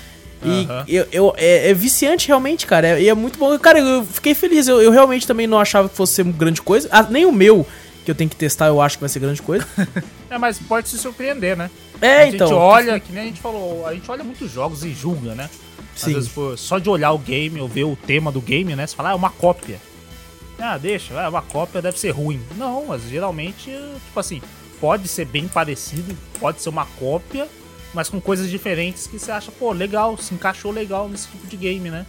E 0.43 0.65
Aham. 0.65 0.85
eu, 0.89 1.07
eu- 1.13 1.35
é, 1.37 1.71
é 1.71 1.75
viciante 1.75 2.29
realmente, 2.29 2.67
cara. 2.67 2.89
É, 2.99 3.03
e 3.03 3.09
é 3.09 3.15
muito 3.15 3.39
bom. 3.39 3.59
Cara, 3.59 3.79
eu 3.79 4.05
fiquei 4.05 4.35
feliz. 4.35 4.67
Eu, 4.69 4.81
eu 4.81 4.91
realmente 4.91 5.27
também 5.27 5.47
não 5.47 5.59
achava 5.59 5.89
que 5.89 5.95
fosse 5.97 6.15
ser 6.15 6.25
grande 6.25 6.63
coisa. 6.63 6.89
Ah, 6.91 7.03
nem 7.03 7.27
o 7.27 7.33
meu, 7.33 7.67
que 8.05 8.11
eu 8.11 8.15
tenho 8.15 8.31
que 8.31 8.37
testar, 8.37 8.67
eu 8.69 8.81
acho 8.81 8.97
que 8.97 9.01
vai 9.03 9.09
ser 9.09 9.21
grande 9.21 9.43
coisa. 9.43 9.67
É, 10.31 10.39
mas 10.39 10.61
pode 10.61 10.89
se 10.89 10.97
surpreender, 10.97 11.57
né? 11.57 11.69
É, 12.01 12.19
a 12.21 12.25
gente 12.27 12.37
então. 12.37 12.53
olha, 12.57 13.01
que 13.01 13.11
nem 13.13 13.25
a 13.25 13.27
gente 13.27 13.41
falou, 13.41 13.85
a 13.85 13.93
gente 13.93 14.09
olha 14.09 14.23
muitos 14.23 14.49
jogos 14.49 14.85
e 14.85 14.93
julga, 14.95 15.35
né? 15.35 15.51
Às 15.93 16.03
Sim. 16.03 16.15
vezes, 16.15 16.29
pô, 16.29 16.57
só 16.57 16.79
de 16.79 16.89
olhar 16.89 17.11
o 17.11 17.19
game 17.19 17.61
ou 17.61 17.67
ver 17.67 17.83
o 17.83 17.97
tema 18.07 18.31
do 18.31 18.41
game, 18.41 18.77
né? 18.77 18.87
Você 18.87 18.95
fala, 18.95 19.09
ah, 19.09 19.13
é 19.13 19.15
uma 19.17 19.31
cópia. 19.31 19.79
Ah, 20.57 20.79
deixa, 20.79 21.15
é 21.15 21.29
uma 21.29 21.43
cópia, 21.43 21.83
deve 21.83 21.99
ser 21.99 22.11
ruim. 22.11 22.41
Não, 22.57 22.87
mas 22.87 23.03
geralmente, 23.11 23.65
tipo 24.05 24.21
assim, 24.21 24.41
pode 24.81 25.09
ser 25.09 25.25
bem 25.25 25.49
parecido, 25.49 26.17
pode 26.39 26.63
ser 26.63 26.69
uma 26.69 26.87
cópia, 26.87 27.49
mas 27.95 28.09
com 28.09 28.21
coisas 28.21 28.49
diferentes 28.51 29.07
que 29.07 29.19
você 29.19 29.31
acha, 29.31 29.51
pô, 29.51 29.73
legal, 29.73 30.17
se 30.19 30.33
encaixou 30.35 30.71
legal 30.71 31.09
nesse 31.09 31.29
tipo 31.29 31.47
de 31.47 31.57
game, 31.57 31.91
né? 31.91 32.07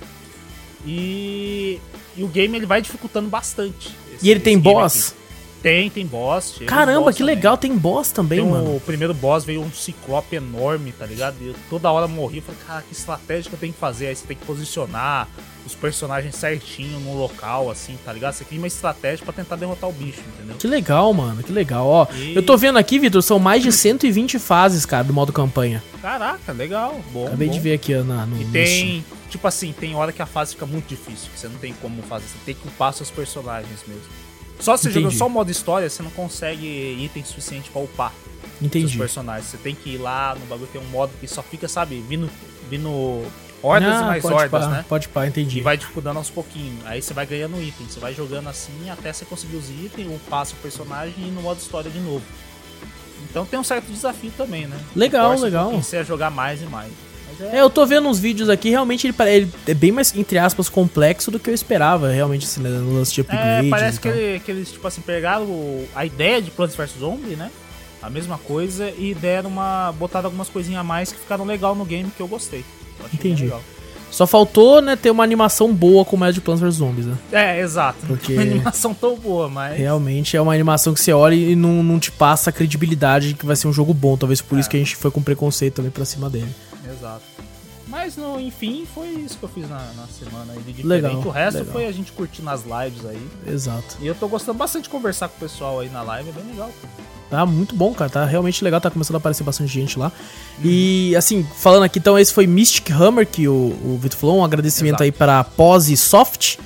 E, 0.86 1.80
e 2.18 2.24
o 2.24 2.28
game 2.28 2.56
ele 2.58 2.66
vai 2.66 2.82
dificultando 2.82 3.30
bastante. 3.30 3.90
esse- 4.14 4.26
E 4.26 4.30
ele 4.30 4.40
tem 4.40 4.58
boss? 4.58 5.10
aqui. 5.10 5.21
Tem, 5.62 5.90
tem 5.90 6.06
boss. 6.06 6.60
Caramba, 6.66 7.02
boss 7.06 7.16
que 7.16 7.22
também. 7.22 7.36
legal. 7.36 7.58
Tem 7.58 7.78
boss 7.78 8.12
também, 8.12 8.40
Tem 8.40 8.48
um- 8.48 8.52
mano. 8.52 8.76
O 8.76 8.80
primeiro 8.80 9.14
boss 9.14 9.44
veio 9.46 9.62
um 9.62 9.72
ciclope 9.72 10.36
enorme, 10.36 10.92
tá 10.92 11.06
ligado? 11.06 11.36
E 11.42 11.48
eu 11.50 11.56
toda 11.70 11.92
hora 11.92 12.08
morri. 12.08 12.38
Eu 12.38 12.44
falei, 12.44 12.62
cara, 12.66 12.82
que 12.82 12.94
estratégia 12.94 13.50
que 13.50 13.56
eu 13.56 13.60
tenho 13.60 13.74
que 13.74 13.80
fazer? 13.80 14.08
Aí 14.08 14.16
você 14.16 14.26
tem 14.26 14.36
que 14.36 14.46
posicionar 14.46 15.28
os 15.64 15.76
personagens 15.76 16.36
certinho 16.36 17.00
no 17.02 17.16
local, 17.16 17.70
assim, 17.70 17.96
tá 18.04 18.12
ligado? 18.12 18.34
Você 18.34 18.44
cria 18.44 18.60
uma 18.60 18.66
estratégia 18.68 19.24
pra 19.24 19.32
tentar 19.34 19.56
derrotar 19.56 19.88
o 19.88 19.94
bicho, 19.94 20.22
entendeu? 20.36 20.56
Que 20.58 20.66
legal, 20.66 21.14
mano. 21.14 21.44
Que 21.44 21.52
legal. 21.52 21.86
Ó, 21.88 22.08
E- 22.16 22.36
eu 22.36 22.44
tô 22.44 22.58
vendo 22.58 22.80
aqui, 22.80 22.98
Vitor, 22.98 23.22
são 23.22 23.38
mais 23.38 23.62
de 23.62 23.72
120 23.72 24.40
fases, 24.40 24.86
cara, 24.86 25.04
do 25.04 25.14
modo 25.14 25.32
campanha. 25.32 25.84
Caraca, 26.02 26.52
legal. 26.52 27.00
Bom. 27.14 27.28
Acabei 27.28 27.48
bom. 27.48 27.54
de 27.54 27.60
ver 27.60 27.74
aqui 27.74 27.94
ó, 27.96 28.04
na, 28.04 28.26
no. 28.26 28.42
E 28.42 28.46
no 28.46 28.52
tem, 28.52 29.06
tipo 29.30 29.48
assim, 29.48 29.72
tem 29.72 29.94
hora 29.96 30.12
que 30.12 30.22
a 30.24 30.26
fase 30.26 30.54
fica 30.56 30.66
muito 30.66 30.88
difícil, 30.88 31.30
que 31.32 31.40
você 31.40 31.48
não 31.48 31.58
tem 31.60 31.72
como 31.74 32.02
fazer, 32.02 32.26
você 32.26 32.38
tem 32.44 32.56
que 32.56 32.68
upar 32.68 32.92
seus 32.94 33.12
personagens 33.12 33.80
mesmo. 33.88 34.02
Só 34.62 34.78
se 34.78 34.84
você 34.84 34.90
Entendi. 34.90 35.04
jogando 35.04 35.18
só 35.18 35.28
o 35.28 35.30
modo 35.30 35.50
história, 35.52 35.90
você 35.90 36.04
não 36.04 36.12
consegue 36.12 36.66
item 37.04 37.24
suficiente 37.26 37.70
pra 37.70 37.82
upar. 37.82 38.14
seus 38.42 38.62
Entendi. 38.62 38.98
personagens. 38.98 39.48
Você 39.50 39.58
tem 39.58 39.74
que 39.76 39.92
ir 39.92 39.98
lá 39.98 40.36
no 40.40 40.46
bagulho, 40.46 40.70
tem 40.72 40.80
um 40.82 40.86
modo 40.86 41.12
que 41.20 41.28
só 41.28 41.42
fica, 41.42 41.68
sabe, 41.68 42.00
vindo, 42.08 42.30
vindo 42.70 42.90
hordas 43.64 43.96
Ah, 43.96 44.02
e 44.02 44.06
mais 44.06 44.22
pode 44.22 44.34
hordas, 44.36 44.68
né? 44.68 44.86
Pode 44.88 45.08
pá, 45.10 45.28
entendi. 45.28 45.60
E 45.60 45.62
vai 45.62 45.78
dificultando 45.78 46.18
aos 46.20 46.30
pouquinhos. 46.30 46.86
Aí 46.86 47.02
você 47.02 47.14
vai 47.14 47.26
ganhando 47.26 47.62
item, 47.62 47.88
você 47.88 48.00
vai 48.00 48.14
jogando 48.14 48.50
assim 48.50 48.90
até 48.90 49.12
você 49.12 49.26
conseguir 49.26 49.56
os 49.58 49.70
itens, 49.70 50.08
upar 50.08 50.46
seu 50.46 50.58
personagem 50.62 51.14
e 51.18 51.28
ir 51.28 51.32
no 51.32 51.42
modo 51.42 51.60
história 51.60 51.90
de 51.90 52.00
novo. 52.00 52.24
Então 53.30 53.46
tem 53.46 53.60
um 53.60 53.64
certo 53.64 53.86
desafio 53.92 54.32
também, 54.36 54.68
né? 54.68 54.78
Legal, 54.96 55.36
um 55.36 55.40
legal. 55.40 55.64
pouquinho 55.66 55.84
Você 55.84 55.98
a 55.98 56.04
jogar 56.04 56.30
mais 56.32 56.62
e 56.62 56.66
mais. 56.66 56.92
É, 57.52 57.62
eu 57.62 57.70
tô 57.70 57.86
vendo 57.86 58.08
uns 58.08 58.20
vídeos 58.20 58.50
aqui, 58.50 58.70
realmente 58.70 59.08
ele, 59.08 59.16
ele 59.28 59.52
é 59.68 59.74
bem 59.74 59.92
mais, 59.92 60.16
entre 60.16 60.38
aspas, 60.38 60.70
complexo 60.70 61.32
do 61.32 61.40
que 61.40 61.50
eu 61.50 61.54
esperava, 61.54 62.10
realmente, 62.10 62.46
assim, 62.46 62.62
né, 62.62 62.70
no 62.70 62.94
lance 62.94 63.14
de 63.14 63.22
É, 63.22 63.24
upgrades 63.24 63.70
parece 63.70 64.00
que, 64.00 64.08
ele- 64.08 64.40
que 64.40 64.52
eles, 64.52 64.72
tipo 64.72 64.88
assim, 64.88 65.02
pegaram 65.02 65.48
a 65.96 66.06
ideia 66.06 66.42
de 66.42 66.52
Plants 66.52 66.76
vs 66.76 66.92
Zombie, 67.00 67.36
né? 67.36 67.50
A 68.02 68.10
mesma 68.10 68.38
coisa 68.38 68.90
e 68.98 69.14
deram 69.14 69.50
uma. 69.50 69.94
botaram 69.98 70.26
algumas 70.26 70.50
coisinhas 70.50 70.82
a 70.82 70.84
mais 70.84 71.12
que 71.12 71.20
ficaram 71.20 71.46
legal 71.46 71.76
no 71.76 71.86
game 71.86 72.10
que 72.16 72.22
eu 72.22 72.28
gostei. 72.28 72.66
Eu 73.00 73.06
Entendi. 73.14 73.44
legal. 73.44 73.62
Só 74.10 74.28
faltou, 74.28 74.82
né, 74.82 74.96
ter 74.98 75.10
uma 75.10 75.24
animação 75.24 75.74
boa 75.74 76.04
como 76.04 76.26
é 76.26 76.32
de 76.34 76.42
Plants 76.42 76.60
vs 76.60 76.74
Zombies, 76.76 77.06
né? 77.06 77.16
É, 77.32 77.60
exato. 77.62 78.00
Porque- 78.08 78.34
Uma 78.36 78.42
animação 78.42 78.94
tão 78.94 79.16
boa, 79.16 79.48
mas. 79.48 79.78
Realmente 79.78 80.36
é 80.36 80.42
uma 80.42 80.54
animação 80.54 80.94
que 80.94 81.00
você 81.00 81.14
olha 81.14 81.34
e 81.36 81.56
não, 81.56 81.82
não 81.82 81.98
te 82.00 82.12
passa 82.12 82.50
a 82.50 82.54
credibilidade 82.54 83.30
de 83.30 83.34
que 83.36 83.46
vai 83.46 83.56
ser 83.56 83.68
um 83.68 83.74
jogo 83.74 83.94
bom. 83.94 84.18
Talvez 84.18 84.42
por 84.42 84.60
isso 84.60 84.68
É. 84.68 84.72
que 84.72 84.78
a 84.78 84.80
gente 84.80 84.96
foi 84.98 85.12
com 85.12 85.22
preconceito 85.22 85.76
também 85.76 85.92
pra 85.92 86.04
cima 86.04 86.30
dele. 86.30 86.50
Exato. 86.92 87.22
Mas, 88.04 88.18
no, 88.18 88.40
enfim, 88.40 88.84
foi 88.96 89.10
isso 89.10 89.38
que 89.38 89.44
eu 89.44 89.50
fiz 89.50 89.70
na, 89.70 89.78
na 89.96 90.08
semana 90.08 90.54
aí 90.54 90.60
de 90.64 90.74
diferente. 90.74 91.04
Legal, 91.04 91.22
o 91.24 91.30
resto 91.30 91.60
legal. 91.60 91.72
foi 91.72 91.86
a 91.86 91.92
gente 91.92 92.12
curtindo 92.12 92.50
as 92.50 92.64
lives 92.64 93.06
aí. 93.06 93.28
Exato. 93.46 93.98
E 94.02 94.08
eu 94.08 94.16
tô 94.16 94.28
gostando 94.28 94.58
bastante 94.58 94.86
de 94.86 94.90
conversar 94.90 95.28
com 95.30 95.38
o 95.38 95.40
pessoal 95.40 95.80
aí 95.82 95.88
na 95.88 96.02
live, 96.02 96.30
é 96.30 96.32
bem 96.32 96.44
legal. 96.46 96.72
Tá 97.30 97.46
muito 97.46 97.76
bom, 97.76 97.94
cara. 97.94 98.10
Tá 98.10 98.26
realmente 98.26 98.64
legal. 98.64 98.82
Tá 98.82 98.90
começando 98.90 99.18
a 99.18 99.20
aparecer 99.20 99.44
bastante 99.44 99.72
gente 99.72 100.00
lá. 100.00 100.12
E, 100.64 101.16
assim, 101.16 101.48
falando 101.56 101.84
aqui, 101.84 102.00
então, 102.00 102.18
esse 102.18 102.34
foi 102.34 102.48
Mystic 102.48 102.90
Hammer, 102.90 103.28
que 103.28 103.48
o, 103.48 103.54
o 103.54 104.00
Vitor 104.02 104.18
falou. 104.18 104.40
Um 104.40 104.44
agradecimento 104.44 104.94
Exato. 104.96 105.04
aí 105.04 105.12
para 105.12 105.44
Pose 105.44 105.96
Soft. 105.96 106.58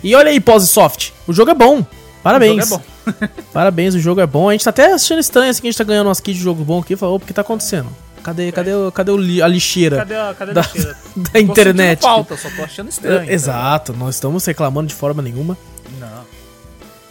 E 0.00 0.14
olha 0.14 0.30
aí, 0.30 0.38
Pose 0.38 0.68
Soft. 0.68 1.10
O 1.26 1.32
jogo 1.32 1.50
é 1.50 1.54
bom. 1.54 1.84
Parabéns. 2.22 2.66
O 2.66 2.68
jogo 2.68 2.84
é 3.20 3.28
Parabéns, 3.52 3.96
o 3.96 3.98
jogo 3.98 4.20
é 4.20 4.26
bom. 4.28 4.48
A 4.48 4.52
gente 4.52 4.62
tá 4.62 4.70
até 4.70 4.92
achando 4.92 5.18
estranho 5.18 5.50
assim 5.50 5.60
que 5.60 5.66
a 5.66 5.70
gente 5.72 5.78
tá 5.78 5.84
ganhando 5.84 6.06
umas 6.06 6.20
kits 6.20 6.38
de 6.38 6.44
jogo 6.44 6.64
bom 6.64 6.78
aqui. 6.78 6.94
Falou, 6.94 7.16
o 7.16 7.20
que 7.20 7.32
tá 7.32 7.40
acontecendo? 7.40 7.88
Cadê, 8.24 8.50
cadê, 8.50 8.74
o- 8.74 8.90
cadê 8.90 9.10
o 9.12 9.44
a 9.44 9.46
lixeira 9.46 9.98
Cadê 9.98 10.16
a, 10.16 10.34
cadê 10.36 10.50
a 10.50 10.54
da, 10.54 10.60
lixeira? 10.62 10.96
da 11.16 11.30
Tô 11.30 11.38
internet? 11.38 12.00
falta, 12.00 12.36
só 12.36 12.48
tô 12.50 12.62
achando 12.64 12.88
estranho. 12.88 13.30
Exato, 13.30 13.92
não 13.92 14.08
estamos 14.10 14.44
reclamando 14.44 14.88
de 14.88 14.94
forma 14.94 15.22
nenhuma. 15.22 15.56
Não. 16.00 16.24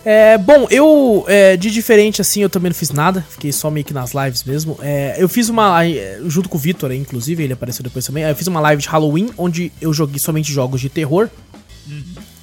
É, 0.05 0.37
bom, 0.37 0.67
eu, 0.69 1.23
é, 1.29 1.55
de 1.55 1.71
diferente 1.71 2.19
assim, 2.19 2.41
eu 2.41 2.49
também 2.49 2.69
não 2.69 2.75
fiz 2.75 2.89
nada, 2.89 3.25
fiquei 3.29 3.53
só 3.53 3.71
meio 3.71 3.85
que 3.85 3.93
nas 3.93 4.11
lives 4.13 4.43
mesmo. 4.43 4.77
É, 4.81 5.15
eu 5.17 5.29
fiz 5.29 5.47
uma, 5.47 5.79
junto 6.25 6.49
com 6.49 6.57
o 6.57 6.59
Vitor, 6.59 6.91
inclusive, 6.91 7.41
ele 7.41 7.53
apareceu 7.53 7.81
depois 7.83 8.05
também. 8.05 8.23
Eu 8.23 8.35
fiz 8.35 8.47
uma 8.47 8.59
live 8.59 8.81
de 8.81 8.89
Halloween, 8.89 9.29
onde 9.37 9.71
eu 9.79 9.93
joguei 9.93 10.19
somente 10.19 10.51
jogos 10.51 10.81
de 10.81 10.89
terror. 10.89 11.29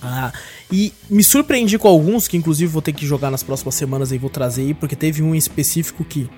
Ah, 0.03 0.33
e 0.73 0.93
me 1.11 1.23
surpreendi 1.23 1.77
com 1.79 1.89
alguns, 1.89 2.27
que 2.29 2.37
inclusive 2.37 2.71
vou 2.73 2.81
ter 2.81 2.93
que 2.95 3.05
jogar 3.05 3.31
nas 3.31 3.43
próximas 3.43 3.75
semanas 3.75 4.11
aí, 4.13 4.17
vou 4.19 4.31
trazer 4.31 4.63
aí, 4.63 4.73
porque 4.75 4.97
teve 4.97 5.23
um 5.23 5.35
específico 5.35 6.03
que 6.05 6.31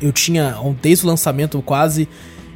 eu 0.00 0.12
tinha 0.12 0.58
um- 0.60 0.74
desde 0.80 1.04
o 1.04 1.08
lançamento 1.08 1.60
quase 1.62 2.08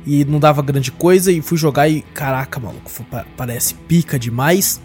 e 0.07 0.25
não 0.25 0.39
dava 0.41 0.63
grande 0.63 0.91
coisa 0.91 1.31
e 1.33 1.41
fui 1.43 1.59
jogar 1.59 1.89
e 1.89 2.03
caraca, 2.15 2.59
maluco, 2.61 2.91
foi- 2.91 3.05
pa- 3.07 3.27
parece 3.37 3.75
pica 3.75 4.19
demais. 4.19 4.81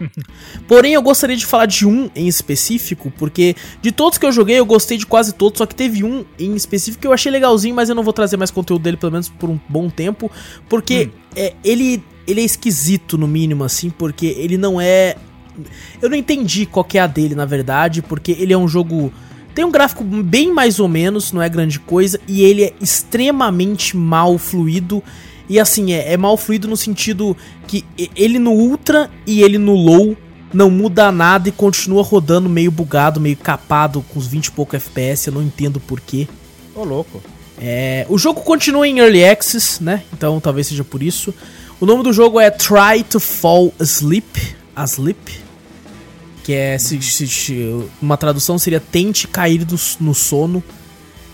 Porém, 0.66 0.94
eu 0.94 1.02
gostaria 1.02 1.36
de 1.36 1.46
falar 1.46 1.66
de 1.66 1.86
um 1.86 2.10
em 2.14 2.26
específico, 2.26 3.12
porque 3.16 3.54
de 3.80 3.92
todos 3.92 4.18
que 4.18 4.26
eu 4.26 4.32
joguei, 4.32 4.58
eu 4.58 4.66
gostei 4.66 4.98
de 4.98 5.06
quase 5.06 5.32
todos, 5.32 5.58
só 5.58 5.66
que 5.66 5.74
teve 5.74 6.02
um 6.02 6.24
em 6.38 6.54
específico 6.54 7.00
que 7.02 7.06
eu 7.06 7.12
achei 7.12 7.30
legalzinho, 7.30 7.74
mas 7.74 7.88
eu 7.88 7.94
não 7.94 8.02
vou 8.02 8.12
trazer 8.12 8.36
mais 8.36 8.50
conteúdo 8.50 8.82
dele, 8.82 8.96
pelo 8.96 9.12
menos 9.12 9.28
por 9.28 9.48
um 9.48 9.58
bom 9.68 9.88
tempo, 9.88 10.30
porque 10.68 11.10
é, 11.36 11.54
ele, 11.62 12.02
ele 12.26 12.40
é 12.40 12.44
esquisito, 12.44 13.16
no 13.16 13.28
mínimo, 13.28 13.64
assim, 13.64 13.90
porque 13.90 14.26
ele 14.26 14.56
não 14.58 14.80
é. 14.80 15.16
Eu 16.00 16.08
não 16.08 16.16
entendi 16.16 16.64
qual 16.66 16.82
que 16.84 16.96
é 16.98 17.00
a 17.02 17.06
dele, 17.06 17.34
na 17.34 17.44
verdade, 17.44 18.00
porque 18.02 18.32
ele 18.32 18.52
é 18.52 18.58
um 18.58 18.66
jogo. 18.66 19.12
Tem 19.54 19.64
um 19.64 19.70
gráfico 19.70 20.02
bem 20.02 20.52
mais 20.52 20.80
ou 20.80 20.88
menos, 20.88 21.32
não 21.32 21.42
é 21.42 21.48
grande 21.48 21.78
coisa, 21.78 22.18
e 22.26 22.42
ele 22.42 22.64
é 22.64 22.72
extremamente 22.80 23.96
mal 23.96 24.38
fluido. 24.38 25.02
E 25.48 25.60
assim, 25.60 25.92
é, 25.92 26.12
é 26.12 26.16
mal 26.16 26.36
fluido 26.36 26.66
no 26.66 26.76
sentido 26.76 27.36
que 27.66 27.84
ele 28.16 28.38
no 28.38 28.52
Ultra 28.52 29.10
e 29.26 29.42
ele 29.42 29.58
no 29.58 29.74
Low 29.74 30.16
não 30.52 30.70
muda 30.70 31.10
nada 31.10 31.48
e 31.48 31.52
continua 31.52 32.02
rodando 32.02 32.48
meio 32.48 32.70
bugado, 32.70 33.20
meio 33.20 33.36
capado, 33.36 34.04
com 34.08 34.18
uns 34.18 34.26
20 34.26 34.46
e 34.46 34.50
pouco 34.50 34.76
FPS, 34.76 35.26
eu 35.26 35.34
não 35.34 35.42
entendo 35.42 35.80
porquê. 35.80 36.28
Ô, 36.74 36.84
louco. 36.84 37.22
É, 37.58 38.06
o 38.08 38.18
jogo 38.18 38.40
continua 38.40 38.88
em 38.88 38.98
Early 38.98 39.24
Access, 39.24 39.82
né? 39.82 40.02
Então 40.12 40.40
talvez 40.40 40.66
seja 40.66 40.84
por 40.84 41.02
isso. 41.02 41.34
O 41.80 41.86
nome 41.86 42.02
do 42.02 42.12
jogo 42.12 42.40
é 42.40 42.50
Try 42.50 43.02
to 43.08 43.20
Fall 43.20 43.72
Asleep. 43.78 44.56
Asleep. 44.74 45.41
Que 46.44 46.52
é. 46.54 46.78
Se, 46.78 47.00
se- 47.00 47.84
uma 48.00 48.16
tradução 48.16 48.58
seria 48.58 48.80
Tente 48.80 49.28
Cair 49.28 49.64
do- 49.64 49.78
no 50.00 50.14
Sono. 50.14 50.62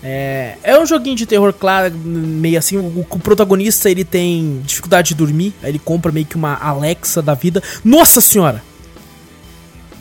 É, 0.01 0.55
é 0.63 0.79
um 0.79 0.85
joguinho 0.85 1.15
de 1.15 1.25
terror, 1.25 1.51
claro, 1.51 1.93
meio 1.93 2.57
assim. 2.57 2.77
O, 2.77 3.05
o 3.09 3.19
protagonista 3.19 3.89
ele 3.89 4.05
tem 4.05 4.61
dificuldade 4.65 5.09
de 5.09 5.15
dormir. 5.15 5.53
Aí 5.63 5.71
ele 5.71 5.79
compra 5.79 6.11
meio 6.11 6.25
que 6.25 6.35
uma 6.35 6.55
Alexa 6.55 7.21
da 7.21 7.33
vida. 7.33 7.61
Nossa 7.83 8.21
senhora! 8.21 8.63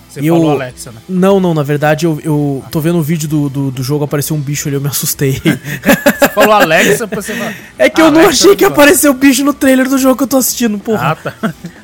Você 0.09 0.21
E 0.21 0.31
o- 0.31 0.35
falou 0.37 0.53
Alexa, 0.53 0.91
né? 0.93 1.01
Não, 1.09 1.39
não, 1.41 1.53
na 1.53 1.63
verdade 1.63 2.07
eu, 2.07 2.19
eu 2.25 2.65
tô 2.71 2.81
vendo 2.81 2.97
um 2.99 3.03
vídeo 3.03 3.29
do, 3.29 3.49
do, 3.49 3.71
do 3.71 3.83
jogo, 3.83 4.05
apareceu 4.05 4.35
um 4.37 4.41
bicho 4.41 4.69
ali, 4.69 4.77
eu 4.77 4.81
me 4.81 4.89
assustei. 4.89 5.33
Você 5.43 6.29
falou 6.31 6.53
Alexa 6.55 7.07
pra 7.09 7.21
você 7.21 7.35
falar. 7.35 7.55
É 7.79 7.91
que 7.91 8.01
eu 8.01 8.11
não 8.11 8.21
Alexa, 8.21 8.45
achei 8.45 8.57
que 8.57 8.65
não. 8.65 8.71
apareceu 8.73 9.11
o 9.11 9.15
bicho 9.15 9.45
no 9.45 9.53
trailer 9.53 9.89
do 9.89 9.99
jogo 9.99 10.17
que 10.17 10.23
eu 10.23 10.27
tô 10.29 10.37
assistindo, 10.39 10.79
porra. 10.79 11.11
Ah, 11.13 11.17
tá. 11.17 11.35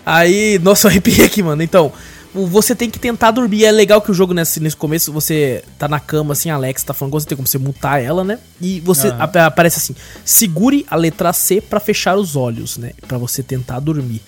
Aí, 0.07 0.59
nossa, 0.63 0.87
eu 0.87 0.91
arrepiei 0.91 1.25
aqui, 1.27 1.43
mano. 1.43 1.63
Então, 1.63 1.87
o- 1.87 1.93
você 2.35 2.75
tem 2.75 2.91
que 2.91 2.99
tentar 2.99 3.31
dormir. 3.31 3.65
É 3.65 3.71
legal 3.71 4.03
que 4.03 4.11
o 4.11 4.15
jogo, 4.15 4.35
nesse, 4.35 4.59
nesse 4.61 4.77
começo, 4.77 5.13
você 5.13 5.63
tá 5.79 5.87
na 5.87 6.01
cama, 6.01 6.33
assim, 6.33 6.51
a 6.51 6.55
Alex 6.57 6.83
tá 6.83 6.93
falando 6.93 7.13
com 7.13 7.21
você, 7.21 7.27
tem 7.27 7.37
como 7.37 7.47
você 7.47 7.59
mutar 7.59 8.03
ela, 8.03 8.25
né? 8.25 8.39
E 8.61 8.81
você 8.81 9.09
Aham. 9.09 9.23
ap- 9.23 9.37
aparece 9.37 9.79
assim: 9.79 9.95
segure 10.25 10.85
a 10.91 10.97
letra 10.97 11.33
C 11.33 11.61
pra 11.61 11.79
fechar 11.81 12.17
os 12.17 12.35
olhos, 12.37 12.77
né? 12.77 12.91
Pra 13.07 13.19
você 13.19 13.43
tentar 13.43 13.79
dormir. 13.81 14.21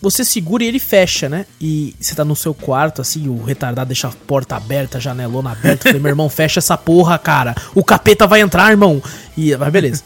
Você 0.00 0.24
segura 0.24 0.62
e 0.62 0.68
ele 0.68 0.78
fecha, 0.78 1.28
né? 1.28 1.44
E 1.60 1.92
você 2.00 2.14
tá 2.14 2.24
no 2.24 2.36
seu 2.36 2.54
quarto, 2.54 3.02
assim, 3.02 3.26
o 3.28 3.42
retardado 3.42 3.88
deixa 3.88 4.06
a 4.06 4.12
porta 4.12 4.54
aberta, 4.54 4.98
a 4.98 5.00
janelona 5.00 5.50
aberta. 5.50 5.88
Eu 5.88 5.92
Falei, 5.92 6.00
meu 6.00 6.10
irmão, 6.10 6.28
fecha 6.28 6.60
essa 6.60 6.76
porra, 6.78 7.18
cara. 7.18 7.56
O 7.74 7.82
capeta 7.82 8.24
vai 8.24 8.40
entrar, 8.40 8.70
irmão. 8.70 9.02
E, 9.36 9.56
mas 9.56 9.72
beleza. 9.72 10.04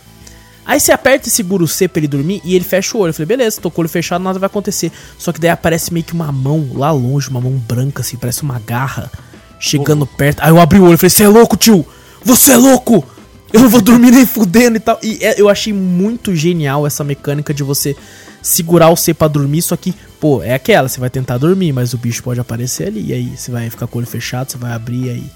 Aí 0.64 0.78
você 0.78 0.93
aperta 0.93 1.28
e 1.28 1.30
segura 1.30 1.64
o 1.64 1.68
C 1.68 1.89
pra 1.89 1.98
ele 2.01 2.09
dormir 2.09 2.40
e 2.44 2.55
ele 2.55 2.64
fecha 2.64 2.97
o 2.97 3.01
olho. 3.01 3.10
Eu 3.10 3.14
falei, 3.14 3.26
beleza, 3.26 3.60
tô 3.60 3.70
com 3.70 3.80
o 3.80 3.82
olho 3.82 3.89
fechado, 3.89 4.22
nada 4.22 4.39
vai 4.39 4.47
acontecer. 4.47 4.93
Só 5.18 5.32
que 5.32 5.40
daí 5.40 5.51
aparece 5.51 5.93
meio 5.93 6.05
que 6.05 6.12
uma 6.12 6.30
mão 6.30 6.68
lá 6.74 6.90
longe, 6.93 7.28
uma 7.28 7.40
mão 7.40 7.52
branca, 7.52 8.01
assim, 8.02 8.16
parece 8.16 8.43
uma 8.43 8.59
garra, 8.60 9.10
chegando 9.59 10.06
perto. 10.06 10.40
Aí 10.40 10.51
eu 10.51 10.60
abri 10.60 10.78
o 10.78 10.84
olho 10.84 10.94
e 10.94 10.97
falei, 10.97 11.10
você 11.10 11.24
é 11.24 11.28
louco, 11.28 11.56
tio? 11.56 11.84
Você 12.24 12.52
é 12.52 12.56
louco! 12.56 13.05
Eu 13.52 13.60
não 13.60 13.68
vou 13.68 13.82
dormir 13.82 14.10
nem 14.12 14.24
fudendo 14.24 14.76
e 14.76 14.80
tal. 14.80 14.98
E 15.02 15.18
é- 15.20 15.39
eu 15.39 15.48
achei 15.48 15.72
muito 15.72 16.34
genial 16.34 16.86
essa 16.86 17.05
mecânica 17.05 17.52
de 17.52 17.62
você 17.62 17.94
segurar 18.40 18.89
o 18.89 18.97
C 18.97 19.12
pra 19.12 19.28
dormir, 19.28 19.62
só 19.62 19.76
que, 19.76 19.94
pô, 20.18 20.43
é 20.43 20.55
aquela, 20.55 20.89
você 20.89 20.98
vai 20.98 21.10
tentar 21.10 21.39
dormir, 21.39 21.72
mas 21.72 21.93
o 21.93 21.98
bicho 21.98 22.22
pode 22.22 22.40
aparecer 22.40 22.89
ali, 22.89 23.09
e 23.09 23.12
aí 23.12 23.36
você 23.36 23.51
vai 23.52 23.68
ficar 23.68 23.86
com 23.86 23.98
o 23.98 24.01
olho 24.01 24.06
fechado, 24.06 24.51
você 24.51 24.56
vai 24.59 24.72
abrir 24.72 25.05
e 25.06 25.10
aí. 25.10 25.30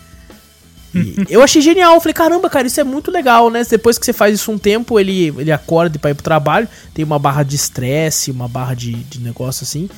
Eu 1.28 1.42
achei 1.42 1.60
genial, 1.62 1.94
eu 1.94 2.00
falei, 2.00 2.14
caramba, 2.14 2.48
cara, 2.50 2.66
isso 2.66 2.80
é 2.80 2.84
muito 2.84 3.10
legal, 3.10 3.50
né? 3.50 3.62
Depois 3.68 3.98
que 3.98 4.04
você 4.06 4.12
faz 4.12 4.34
isso 4.34 4.50
um 4.50 4.58
tempo, 4.58 4.98
ele, 4.98 5.28
ele 5.38 5.52
acorda 5.52 5.98
pra 5.98 6.10
ir 6.10 6.14
pro 6.14 6.22
trabalho, 6.22 6.68
tem 6.94 7.04
uma 7.04 7.18
barra 7.18 7.42
de 7.42 7.56
estresse, 7.56 8.30
uma 8.30 8.48
barra 8.48 8.74
de, 8.74 8.92
de 8.92 9.20
negócio 9.20 9.64
assim. 9.64 9.88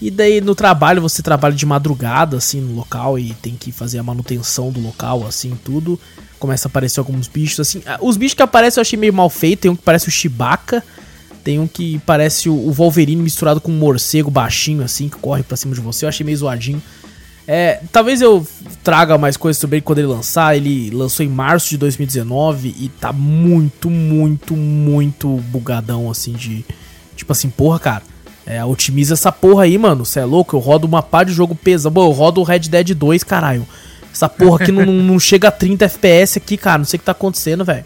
E 0.00 0.10
daí 0.10 0.40
no 0.40 0.54
trabalho 0.54 1.00
você 1.00 1.22
trabalha 1.22 1.54
de 1.54 1.64
madrugada, 1.64 2.36
assim, 2.36 2.60
no 2.60 2.74
local 2.74 3.18
e 3.18 3.34
tem 3.34 3.54
que 3.54 3.70
fazer 3.70 3.98
a 3.98 4.02
manutenção 4.02 4.70
do 4.72 4.80
local, 4.80 5.24
assim, 5.26 5.56
tudo. 5.64 5.98
Começa 6.40 6.66
a 6.66 6.68
aparecer 6.68 6.98
alguns 6.98 7.28
bichos, 7.28 7.60
assim. 7.60 7.82
Ah, 7.86 7.98
Os 8.00 8.16
bichos 8.16 8.34
que 8.34 8.42
aparecem 8.42 8.80
eu 8.80 8.82
achei 8.82 8.98
meio 8.98 9.12
mal 9.12 9.30
feito, 9.30 9.60
tem 9.60 9.70
um 9.70 9.76
que 9.76 9.82
parece 9.82 10.08
o 10.08 10.10
Chewbacca, 10.10 10.82
tem 11.44 11.60
um 11.60 11.68
que 11.68 12.00
parece 12.04 12.48
o 12.48 12.72
Wolverine 12.72 13.22
misturado 13.22 13.60
com 13.60 13.70
um 13.70 13.76
morcego 13.78 14.28
baixinho, 14.28 14.82
assim, 14.82 15.08
que 15.08 15.16
corre 15.18 15.44
pra 15.44 15.56
cima 15.56 15.72
de 15.72 15.80
você. 15.80 16.04
Eu 16.04 16.08
achei 16.08 16.24
meio 16.26 16.36
zoadinho. 16.36 16.82
É, 17.46 17.80
talvez 17.90 18.20
eu 18.22 18.46
traga 18.84 19.18
mais 19.18 19.36
coisas 19.36 19.60
sobre 19.60 19.76
ele 19.76 19.82
quando 19.82 19.98
ele 19.98 20.06
lançar. 20.08 20.56
Ele 20.56 20.90
lançou 20.90 21.24
em 21.24 21.28
março 21.28 21.70
de 21.70 21.78
2019 21.78 22.74
e 22.78 22.88
tá 22.88 23.12
muito, 23.12 23.90
muito, 23.90 24.56
muito 24.56 25.28
bugadão, 25.48 26.10
assim, 26.10 26.32
de. 26.32 26.64
Tipo 27.16 27.32
assim, 27.32 27.50
porra, 27.50 27.78
cara. 27.78 28.02
É, 28.44 28.64
otimiza 28.64 29.14
essa 29.14 29.30
porra 29.30 29.64
aí, 29.64 29.78
mano. 29.78 30.04
Você 30.04 30.18
é 30.20 30.24
louco? 30.24 30.56
Eu 30.56 30.60
rodo 30.60 30.86
uma 30.86 31.02
pá 31.02 31.22
de 31.22 31.32
jogo 31.32 31.54
pesado. 31.54 31.92
Bom, 31.92 32.06
eu 32.06 32.10
rodo 32.12 32.40
o 32.40 32.44
Red 32.44 32.60
Dead 32.60 32.94
2, 32.94 33.22
caralho. 33.22 33.66
Essa 34.12 34.28
porra 34.28 34.62
aqui 34.62 34.72
não, 34.72 34.84
não- 34.84 35.18
chega 35.18 35.48
a 35.48 35.52
30 35.52 35.84
FPS 35.86 36.38
aqui, 36.38 36.56
cara. 36.56 36.78
Não 36.78 36.84
sei 36.84 36.96
o 36.96 37.00
que 37.00 37.06
tá 37.06 37.12
acontecendo, 37.12 37.64
velho. 37.64 37.84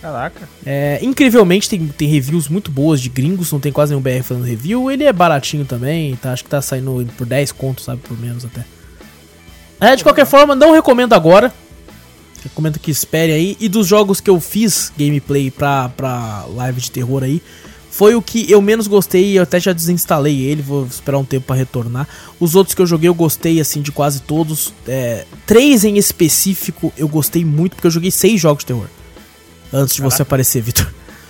Caraca. 0.00 0.48
É, 0.64 1.00
incrivelmente 1.02 1.68
tem, 1.68 1.86
tem 1.88 2.08
reviews 2.08 2.48
muito 2.48 2.70
boas 2.70 3.00
de 3.00 3.08
gringos, 3.08 3.50
não 3.50 3.58
tem 3.58 3.72
quase 3.72 3.90
nenhum 3.92 4.02
BR 4.02 4.22
falando 4.22 4.44
review. 4.44 4.90
Ele 4.90 5.04
é 5.04 5.12
baratinho 5.12 5.64
também, 5.64 6.14
tá? 6.16 6.32
Acho 6.32 6.44
que 6.44 6.50
tá 6.50 6.60
saindo 6.62 7.06
por 7.16 7.26
10 7.26 7.50
contos, 7.52 7.84
sabe? 7.84 8.00
Por 8.02 8.18
menos 8.20 8.44
até. 8.44 8.64
É, 9.80 9.94
de 9.96 10.02
qualquer 10.02 10.26
forma, 10.26 10.54
não 10.54 10.72
recomendo 10.72 11.12
agora. 11.12 11.52
Recomendo 12.42 12.78
que 12.78 12.90
espere 12.90 13.32
aí. 13.32 13.56
E 13.60 13.68
dos 13.68 13.86
jogos 13.86 14.20
que 14.20 14.30
eu 14.30 14.40
fiz 14.40 14.92
gameplay 14.96 15.50
pra, 15.50 15.88
pra 15.90 16.44
live 16.54 16.80
de 16.80 16.90
terror 16.90 17.22
aí, 17.22 17.42
foi 17.90 18.14
o 18.14 18.22
que 18.22 18.50
eu 18.50 18.60
menos 18.62 18.86
gostei 18.86 19.32
e 19.32 19.36
eu 19.36 19.42
até 19.42 19.58
já 19.58 19.72
desinstalei 19.72 20.42
ele, 20.42 20.62
vou 20.62 20.86
esperar 20.86 21.18
um 21.18 21.24
tempo 21.24 21.46
pra 21.46 21.56
retornar. 21.56 22.06
Os 22.38 22.54
outros 22.54 22.74
que 22.74 22.80
eu 22.82 22.86
joguei 22.86 23.08
eu 23.08 23.14
gostei, 23.14 23.60
assim, 23.60 23.80
de 23.82 23.90
quase 23.90 24.20
todos. 24.22 24.72
É, 24.86 25.24
três 25.46 25.84
em 25.84 25.96
específico 25.96 26.92
eu 26.96 27.08
gostei 27.08 27.44
muito, 27.44 27.74
porque 27.74 27.86
eu 27.86 27.90
joguei 27.90 28.10
seis 28.10 28.40
jogos 28.40 28.62
de 28.62 28.66
terror. 28.66 28.86
Antes 29.72 29.94
de 29.96 30.00
você 30.02 30.18
Caraca. 30.18 30.22
aparecer, 30.22 30.62
Vitor. 30.62 30.86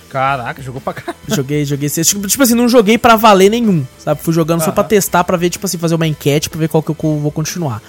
Caraca, 0.09 0.61
jogou 0.61 0.79
pra 0.79 0.93
cá. 0.93 1.15
Joguei, 1.27 1.65
joguei. 1.65 1.89
seis. 1.89 2.07
Tipo, 2.07 2.27
tipo 2.27 2.43
assim, 2.43 2.53
não 2.53 2.69
joguei 2.69 2.97
pra 2.97 3.15
valer 3.15 3.49
nenhum, 3.49 3.85
sabe? 3.97 4.21
Fui 4.21 4.33
jogando 4.33 4.59
só 4.59 4.67
Aham. 4.67 4.75
pra 4.75 4.83
testar, 4.83 5.23
pra 5.23 5.35
ver, 5.37 5.49
tipo 5.49 5.65
assim, 5.65 5.77
fazer 5.77 5.95
uma 5.95 6.07
enquete 6.07 6.49
pra 6.49 6.59
ver 6.59 6.69
qual 6.69 6.83
que 6.83 6.89
eu 6.89 6.95
vou 7.19 7.31
continuar. 7.31 7.81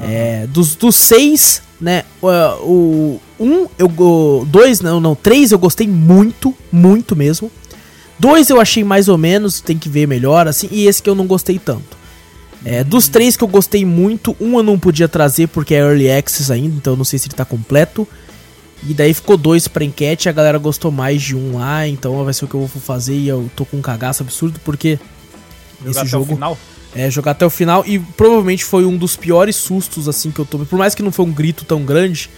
É, 0.00 0.46
dos, 0.46 0.74
dos 0.76 0.94
seis, 0.96 1.62
né? 1.80 2.04
O, 2.22 2.28
o 2.62 3.20
um, 3.40 3.66
eu. 3.78 3.88
go- 3.88 4.46
Dois, 4.48 4.80
não, 4.80 5.00
não. 5.00 5.14
Três 5.14 5.50
eu 5.52 5.58
gostei 5.58 5.86
muito, 5.88 6.54
muito 6.70 7.14
mesmo. 7.16 7.50
Dois 8.18 8.50
eu 8.50 8.60
achei 8.60 8.82
mais 8.84 9.08
ou 9.08 9.16
menos, 9.18 9.60
tem 9.60 9.78
que 9.78 9.88
ver 9.88 10.06
melhor, 10.06 10.46
assim. 10.48 10.68
E 10.70 10.86
esse 10.86 11.02
que 11.02 11.08
eu 11.08 11.14
não 11.14 11.26
gostei 11.26 11.58
tanto. 11.58 11.96
É, 12.64 12.82
dos 12.82 13.08
três 13.08 13.36
que 13.36 13.44
eu 13.44 13.48
gostei 13.48 13.84
muito, 13.84 14.36
um 14.40 14.56
eu 14.56 14.62
não 14.64 14.76
podia 14.78 15.08
trazer 15.08 15.46
porque 15.46 15.74
é 15.74 15.78
Early 15.78 16.10
Access 16.10 16.52
ainda, 16.52 16.74
então 16.76 16.94
eu 16.94 16.96
não 16.96 17.04
sei 17.04 17.18
se 17.18 17.28
ele 17.28 17.34
tá 17.36 17.44
completo. 17.44 18.06
E 18.88 18.94
daí 18.94 19.14
ficou 19.14 19.36
dois 19.36 19.66
pra 19.68 19.84
enquete, 19.84 20.28
a 20.28 20.32
galera 20.32 20.58
gostou 20.58 20.90
mais 20.90 21.22
de 21.22 21.36
um 21.36 21.56
lá, 21.58 21.86
então 21.86 22.24
vai 22.24 22.34
ser 22.34 22.44
o 22.44 22.48
que 22.48 22.54
eu 22.54 22.66
vou 22.66 22.82
fazer 22.82 23.14
e 23.16 23.28
eu 23.28 23.48
tô 23.56 23.64
com 23.64 23.76
um 23.76 23.82
cagaço 23.82 24.22
absurdo 24.22 24.60
porque 24.64 24.98
Jogar 25.84 26.02
esse 26.02 26.10
jogo 26.10 26.32
o 26.32 26.34
final. 26.36 26.58
É 26.94 27.10
jogar 27.10 27.32
até 27.32 27.44
o 27.44 27.50
final 27.50 27.84
e 27.86 27.98
provavelmente 27.98 28.64
foi 28.64 28.84
um 28.84 28.96
dos 28.96 29.16
piores 29.16 29.56
sustos 29.56 30.08
assim 30.08 30.30
que 30.30 30.38
eu 30.38 30.44
tomei. 30.46 30.66
Por 30.66 30.78
mais 30.78 30.94
que 30.94 31.02
não 31.02 31.12
foi 31.12 31.24
um 31.26 31.32
grito 31.32 31.64
tão 31.64 31.82
grande, 31.84 32.30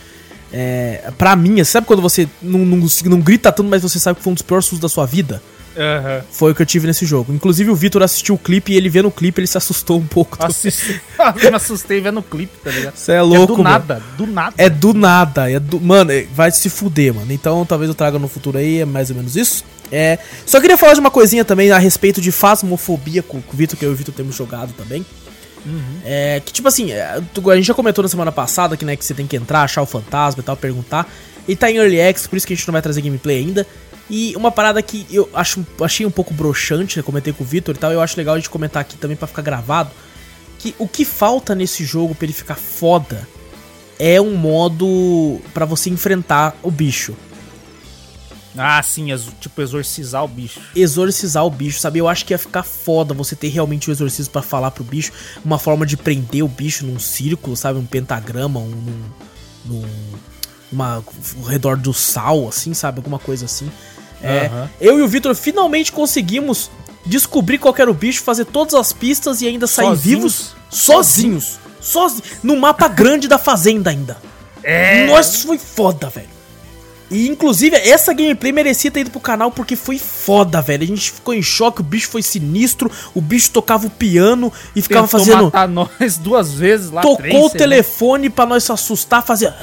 É, 0.52 1.12
pra 1.16 1.36
mim, 1.36 1.62
sabe 1.62 1.86
quando 1.86 2.02
você 2.02 2.28
não, 2.42 2.58
não, 2.66 2.88
não 3.04 3.20
grita 3.20 3.52
tanto, 3.52 3.68
mas 3.68 3.82
você 3.82 4.00
sabe 4.00 4.16
que 4.16 4.24
foi 4.24 4.32
um 4.32 4.34
dos 4.34 4.42
piores 4.42 4.64
sustos 4.64 4.80
da 4.80 4.88
sua 4.88 5.06
vida? 5.06 5.40
Uhum. 5.76 6.22
Foi 6.32 6.50
o 6.50 6.54
que 6.56 6.62
eu 6.62 6.66
tive 6.66 6.88
nesse 6.88 7.06
jogo. 7.06 7.32
Inclusive 7.32 7.70
o 7.70 7.74
Vitor 7.76 8.02
assistiu 8.02 8.34
o 8.34 8.38
clipe 8.38 8.72
e 8.72 8.76
ele 8.76 8.88
vendo 8.88 9.06
o 9.06 9.12
clipe, 9.12 9.40
ele 9.40 9.46
se 9.46 9.56
assustou 9.56 9.98
um 10.00 10.06
pouco. 10.06 10.36
Assisti... 10.44 11.00
eu 11.40 11.50
me 11.50 11.56
assustei 11.56 12.00
vendo 12.00 12.18
o 12.18 12.22
clipe, 12.22 12.52
tá 12.64 12.70
ligado? 12.72 12.96
Você 12.96 13.12
é 13.12 13.22
louco, 13.22 13.52
é 13.52 13.56
do 13.56 13.62
mano. 13.62 13.70
nada, 13.70 14.02
do 14.18 14.26
nada. 14.26 14.54
É 14.58 14.68
do 14.68 14.92
nada, 14.92 15.50
é 15.50 15.60
do... 15.60 15.80
Mano, 15.80 16.10
é- 16.10 16.26
vai 16.34 16.50
se 16.50 16.68
fuder, 16.68 17.14
mano. 17.14 17.32
Então 17.32 17.64
talvez 17.64 17.88
eu 17.88 17.94
traga 17.94 18.18
no 18.18 18.26
futuro 18.26 18.58
aí, 18.58 18.80
é 18.80 18.84
mais 18.84 19.10
ou 19.10 19.16
menos 19.16 19.36
isso. 19.36 19.64
É... 19.90 20.18
Só 20.46 20.60
queria 20.60 20.76
falar 20.76 20.94
de 20.94 21.00
uma 21.00 21.10
coisinha 21.10 21.44
também 21.44 21.70
a 21.70 21.78
respeito 21.78 22.20
de 22.20 22.30
fasmofobia 22.30 23.22
com, 23.22 23.38
o 23.38 23.42
Vitor, 23.52 23.78
que 23.78 23.84
eu 23.84 23.90
e 23.90 23.92
o 23.92 23.96
Vitor 23.96 24.14
temos 24.14 24.34
jogado 24.34 24.72
também. 24.74 25.04
É, 26.04 26.40
que 26.44 26.52
tipo 26.52 26.68
assim, 26.68 26.90
é, 26.90 27.02
a 27.02 27.56
gente 27.56 27.66
já 27.66 27.74
comentou 27.74 28.02
na 28.02 28.08
semana 28.08 28.32
passada 28.32 28.76
que, 28.76 28.84
né, 28.84 28.96
que 28.96 29.04
você 29.04 29.12
tem 29.12 29.26
que 29.26 29.36
entrar, 29.36 29.62
achar 29.62 29.82
o 29.82 29.86
fantasma 29.86 30.40
e 30.40 30.44
tal, 30.44 30.56
perguntar. 30.56 31.10
E 31.46 31.56
tá 31.56 31.70
em 31.70 31.76
Early 31.76 32.00
Access, 32.00 32.28
por 32.28 32.36
isso 32.36 32.46
que 32.46 32.52
a 32.52 32.56
gente 32.56 32.66
não 32.66 32.72
vai 32.72 32.82
trazer 32.82 33.02
gameplay 33.02 33.38
ainda. 33.38 33.66
E 34.08 34.34
uma 34.36 34.50
parada 34.50 34.82
que 34.82 35.06
eu 35.10 35.28
acho, 35.32 35.64
achei 35.82 36.04
um 36.04 36.10
pouco 36.10 36.34
broxante, 36.34 36.98
eu 36.98 37.04
comentei 37.04 37.32
com 37.32 37.44
o 37.44 37.46
Vitor 37.46 37.74
e 37.74 37.78
tal, 37.78 37.92
eu 37.92 38.00
acho 38.00 38.16
legal 38.16 38.34
a 38.34 38.38
gente 38.38 38.50
comentar 38.50 38.80
aqui 38.80 38.96
também 38.96 39.16
pra 39.16 39.28
ficar 39.28 39.42
gravado. 39.42 39.90
Que 40.58 40.74
o 40.78 40.88
que 40.88 41.04
falta 41.04 41.54
nesse 41.54 41.84
jogo 41.84 42.14
pra 42.14 42.26
ele 42.26 42.32
ficar 42.32 42.56
foda 42.56 43.26
é 43.98 44.20
um 44.20 44.34
modo 44.34 45.40
pra 45.54 45.64
você 45.64 45.90
enfrentar 45.90 46.56
o 46.62 46.70
bicho. 46.70 47.14
Ah, 48.56 48.82
sim, 48.82 49.10
ex- 49.12 49.28
tipo 49.40 49.62
exorcizar 49.62 50.24
o 50.24 50.28
bicho. 50.28 50.60
exorcizar 50.74 51.44
o 51.46 51.50
bicho, 51.50 51.78
sabe? 51.78 51.98
Eu 52.00 52.08
acho 52.08 52.24
que 52.24 52.32
ia 52.34 52.38
ficar 52.38 52.62
foda 52.64 53.14
você 53.14 53.36
ter 53.36 53.48
realmente 53.48 53.88
o 53.88 53.92
exorcismo 53.92 54.32
pra 54.32 54.42
falar 54.42 54.70
pro 54.72 54.82
bicho, 54.82 55.12
uma 55.44 55.58
forma 55.58 55.86
de 55.86 55.96
prender 55.96 56.42
o 56.44 56.48
bicho 56.48 56.84
num 56.84 56.98
círculo, 56.98 57.56
sabe? 57.56 57.78
Um 57.78 57.86
pentagrama, 57.86 58.58
um, 58.60 58.68
num, 58.70 59.02
num 59.66 59.84
uma, 60.72 60.96
ao 61.38 61.44
redor 61.44 61.76
do 61.76 61.92
sal, 61.92 62.48
assim, 62.48 62.74
sabe? 62.74 62.98
Alguma 62.98 63.18
coisa 63.18 63.44
assim. 63.44 63.70
É, 64.22 64.46
Aham. 64.46 64.70
eu 64.80 64.98
e 64.98 65.02
o 65.02 65.08
Vitor 65.08 65.34
finalmente 65.34 65.90
conseguimos 65.92 66.70
descobrir 67.06 67.58
qual 67.58 67.74
era 67.78 67.90
o 67.90 67.94
bicho, 67.94 68.22
fazer 68.22 68.44
todas 68.44 68.74
as 68.74 68.92
pistas 68.92 69.40
e 69.42 69.46
ainda 69.46 69.66
sair 69.66 69.86
Sozinhos? 69.86 70.04
vivos 70.04 70.56
sozinhos. 70.70 71.58
Sozinhos. 71.80 72.24
No 72.42 72.56
mapa 72.56 72.86
grande 72.88 73.26
da 73.26 73.38
fazenda 73.38 73.90
ainda. 73.90 74.18
É. 74.62 75.06
Nossa, 75.06 75.36
isso 75.36 75.46
foi 75.46 75.58
foda, 75.58 76.08
velho. 76.10 76.28
E 77.10 77.28
inclusive, 77.28 77.76
essa 77.76 78.12
gameplay 78.12 78.52
merecia 78.52 78.90
ter 78.90 79.00
ido 79.00 79.10
pro 79.10 79.20
canal 79.20 79.50
porque 79.50 79.74
foi 79.74 79.98
foda, 79.98 80.60
velho. 80.62 80.84
A 80.84 80.86
gente 80.86 81.10
ficou 81.10 81.34
em 81.34 81.42
choque, 81.42 81.80
o 81.80 81.84
bicho 81.84 82.08
foi 82.08 82.22
sinistro, 82.22 82.90
o 83.14 83.20
bicho 83.20 83.50
tocava 83.50 83.86
o 83.86 83.90
piano 83.90 84.52
e 84.76 84.80
ficava 84.82 85.06
Tentou 85.08 85.20
fazendo. 85.20 85.44
matar 85.44 85.66
nós 85.68 86.16
duas 86.22 86.52
vezes 86.54 86.90
lá. 86.90 87.02
Tocou 87.02 87.16
três, 87.16 87.44
o 87.44 87.50
telefone 87.50 88.30
pra 88.30 88.46
nós 88.46 88.64
se 88.64 88.72
assustar, 88.72 89.24
fazia. 89.24 89.54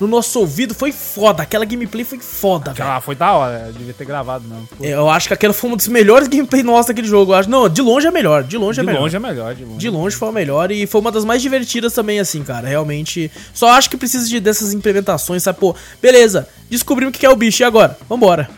no 0.00 0.06
nosso 0.06 0.38
ouvido, 0.40 0.74
foi 0.74 0.92
foda. 0.92 1.42
Aquela 1.42 1.64
gameplay 1.64 2.04
foi 2.04 2.18
foda, 2.18 2.72
velho. 2.72 2.88
Ah, 2.88 3.00
foi 3.00 3.14
da 3.14 3.32
hora, 3.32 3.64
eu 3.68 3.72
devia 3.72 3.94
ter 3.94 4.04
gravado, 4.04 4.44
não. 4.48 4.64
Pô, 4.66 4.84
Eu 4.84 5.08
acho 5.10 5.28
que 5.28 5.34
aquela 5.34 5.52
foi 5.54 5.70
uma 5.70 5.76
das 5.76 5.88
melhores 5.88 6.28
gameplay 6.28 6.62
nossas 6.62 6.86
daquele 6.86 7.08
jogo. 7.08 7.32
Eu 7.32 7.36
acho. 7.36 7.50
Não, 7.50 7.68
de 7.68 7.82
longe 7.82 8.06
é 8.06 8.10
melhor. 8.10 8.44
De 8.44 8.56
longe 8.56 8.74
de 8.76 8.80
é 8.80 8.84
melhor. 8.84 9.00
longe 9.02 9.16
é 9.16 9.18
melhor, 9.18 9.54
de 9.54 9.64
longe. 9.64 9.78
De 9.78 9.90
longe 9.90 10.16
foi 10.16 10.28
a 10.28 10.32
melhor 10.32 10.70
e 10.70 10.86
foi 10.86 11.00
uma 11.00 11.10
das 11.10 11.24
mais 11.24 11.42
divertidas 11.42 11.92
também, 11.92 12.20
assim, 12.20 12.42
cara. 12.42 12.68
Realmente. 12.68 13.30
Só 13.52 13.68
acho 13.70 13.88
que 13.90 13.96
precisa 13.96 14.28
de 14.28 14.38
dessas 14.40 14.72
implementações, 14.72 15.42
sabe? 15.42 15.58
Pô, 15.58 15.74
beleza, 16.00 16.35
descobrimos 16.70 17.14
o 17.14 17.18
que 17.18 17.24
é 17.26 17.30
o 17.30 17.36
bicho, 17.36 17.62
e 17.62 17.64
agora? 17.64 17.96
Vambora. 18.08 18.48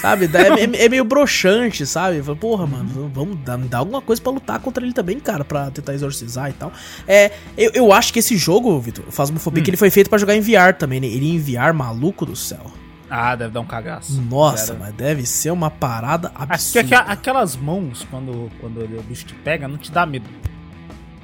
Sabe? 0.00 0.30
É, 0.32 0.84
é- 0.84 0.88
meio 0.88 1.04
broxante, 1.04 1.84
sabe? 1.84 2.22
Porra, 2.36 2.66
mano, 2.68 3.10
vamos 3.12 3.36
dar, 3.44 3.58
dá 3.58 3.78
alguma 3.78 4.00
coisa 4.00 4.22
pra 4.22 4.30
lutar 4.30 4.60
contra 4.60 4.84
ele 4.84 4.92
também, 4.92 5.18
cara, 5.18 5.44
pra 5.44 5.70
tentar 5.72 5.92
exorcizar 5.94 6.50
e 6.50 6.52
tal. 6.52 6.72
É, 7.06 7.32
eu, 7.58 7.72
eu 7.74 7.92
acho 7.92 8.12
que 8.12 8.20
esse 8.20 8.36
jogo, 8.36 8.78
Vitor, 8.80 9.04
o 9.08 9.10
Phasmophobia, 9.10 9.60
que 9.62 9.70
ele 9.70 9.76
foi 9.76 9.90
feito 9.90 10.08
pra 10.08 10.18
jogar 10.18 10.36
em 10.36 10.40
VR 10.40 10.72
também, 10.78 11.00
né? 11.00 11.08
Ele 11.08 11.28
em 11.34 11.38
VR, 11.38 11.74
maluco 11.74 12.24
do 12.24 12.36
céu. 12.36 12.70
Ah, 13.10 13.34
deve 13.34 13.50
dar 13.52 13.60
um 13.60 13.66
cagaço. 13.66 14.22
Nossa, 14.22 14.66
Sério. 14.68 14.80
mas 14.80 14.94
deve 14.94 15.26
ser 15.26 15.50
uma 15.50 15.70
parada 15.70 16.30
Acho 16.34 16.72
que 16.72 16.78
absurda. 16.78 16.98
aquelas 17.12 17.56
mãos, 17.56 18.06
quando, 18.10 18.50
quando 18.60 18.80
ele- 18.80 18.96
o 18.98 19.02
bicho 19.02 19.26
te 19.26 19.34
pega, 19.34 19.66
não 19.66 19.76
te 19.76 19.90
dá 19.90 20.06
medo. 20.06 20.26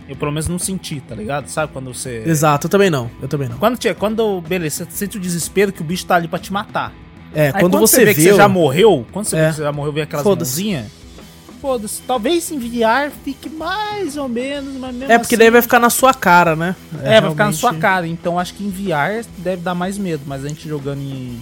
Eu 0.09 0.17
pelo 0.17 0.33
menos 0.33 0.49
não 0.49 0.59
senti, 0.59 1.01
tá 1.01 1.15
ligado? 1.15 1.49
Sabe 1.49 1.71
quando 1.73 1.93
você. 1.93 2.23
Exato, 2.27 2.67
eu 2.67 2.71
também 2.71 2.89
não. 2.89 3.11
Eu 3.21 3.29
também 3.29 3.49
não. 3.49 3.59
Quando, 3.59 3.77
te, 3.77 3.93
quando, 3.95 4.41
beleza, 4.41 4.85
você 4.85 4.91
sente 4.97 5.17
o 5.19 5.21
desespero 5.21 5.71
que 5.73 5.83
o 5.83 5.85
bicho 5.85 6.07
tá 6.07 6.15
ali 6.15 6.27
pra 6.27 6.39
te 6.39 6.53
matar. 6.53 6.93
É, 7.35 7.53
Aí 7.55 7.61
quando, 7.61 7.79
você 7.79 8.07
vê. 8.07 8.15
que 8.15 8.23
você 8.23 8.35
já 8.35 8.49
morreu, 8.49 9.07
quando 9.13 9.27
você 9.27 9.37
É. 9.37 9.43
vê 9.43 9.49
que 9.51 9.57
você 9.57 9.63
já 9.63 9.73
morreu, 9.73 9.93
vê 9.93 10.01
aquelas 10.03 10.23
Foda-se. 10.25 10.51
mãozinhas. 10.63 10.87
Foda-se. 11.61 12.01
Talvez 12.07 12.51
em 12.51 12.59
VR 12.59 13.11
fique 13.25 13.51
mais 13.51 14.17
ou 14.17 14.29
menos, 14.29 14.75
mas 14.77 14.95
mesmo 14.95 15.13
É 15.13 15.19
porque 15.19 15.35
assim- 15.35 15.41
daí 15.41 15.51
vai 15.51 15.61
ficar 15.61 15.79
na 15.81 15.91
sua 15.91 16.15
cara, 16.15 16.57
né? 16.57 16.75
É, 17.03 17.21
vai 17.21 17.31
ficar 17.31 17.47
na 17.47 17.53
sua 17.53 17.75
cara. 17.75 18.07
Então 18.07 18.39
acho 18.39 18.55
que 18.55 18.65
em 18.65 18.71
VR 18.71 19.27
deve 19.39 19.61
dar 19.63 19.75
mais 19.75 19.99
medo, 19.99 20.23
mas 20.27 20.45
a 20.45 20.49
gente 20.49 20.67
jogando 20.69 21.01
em, 21.03 21.39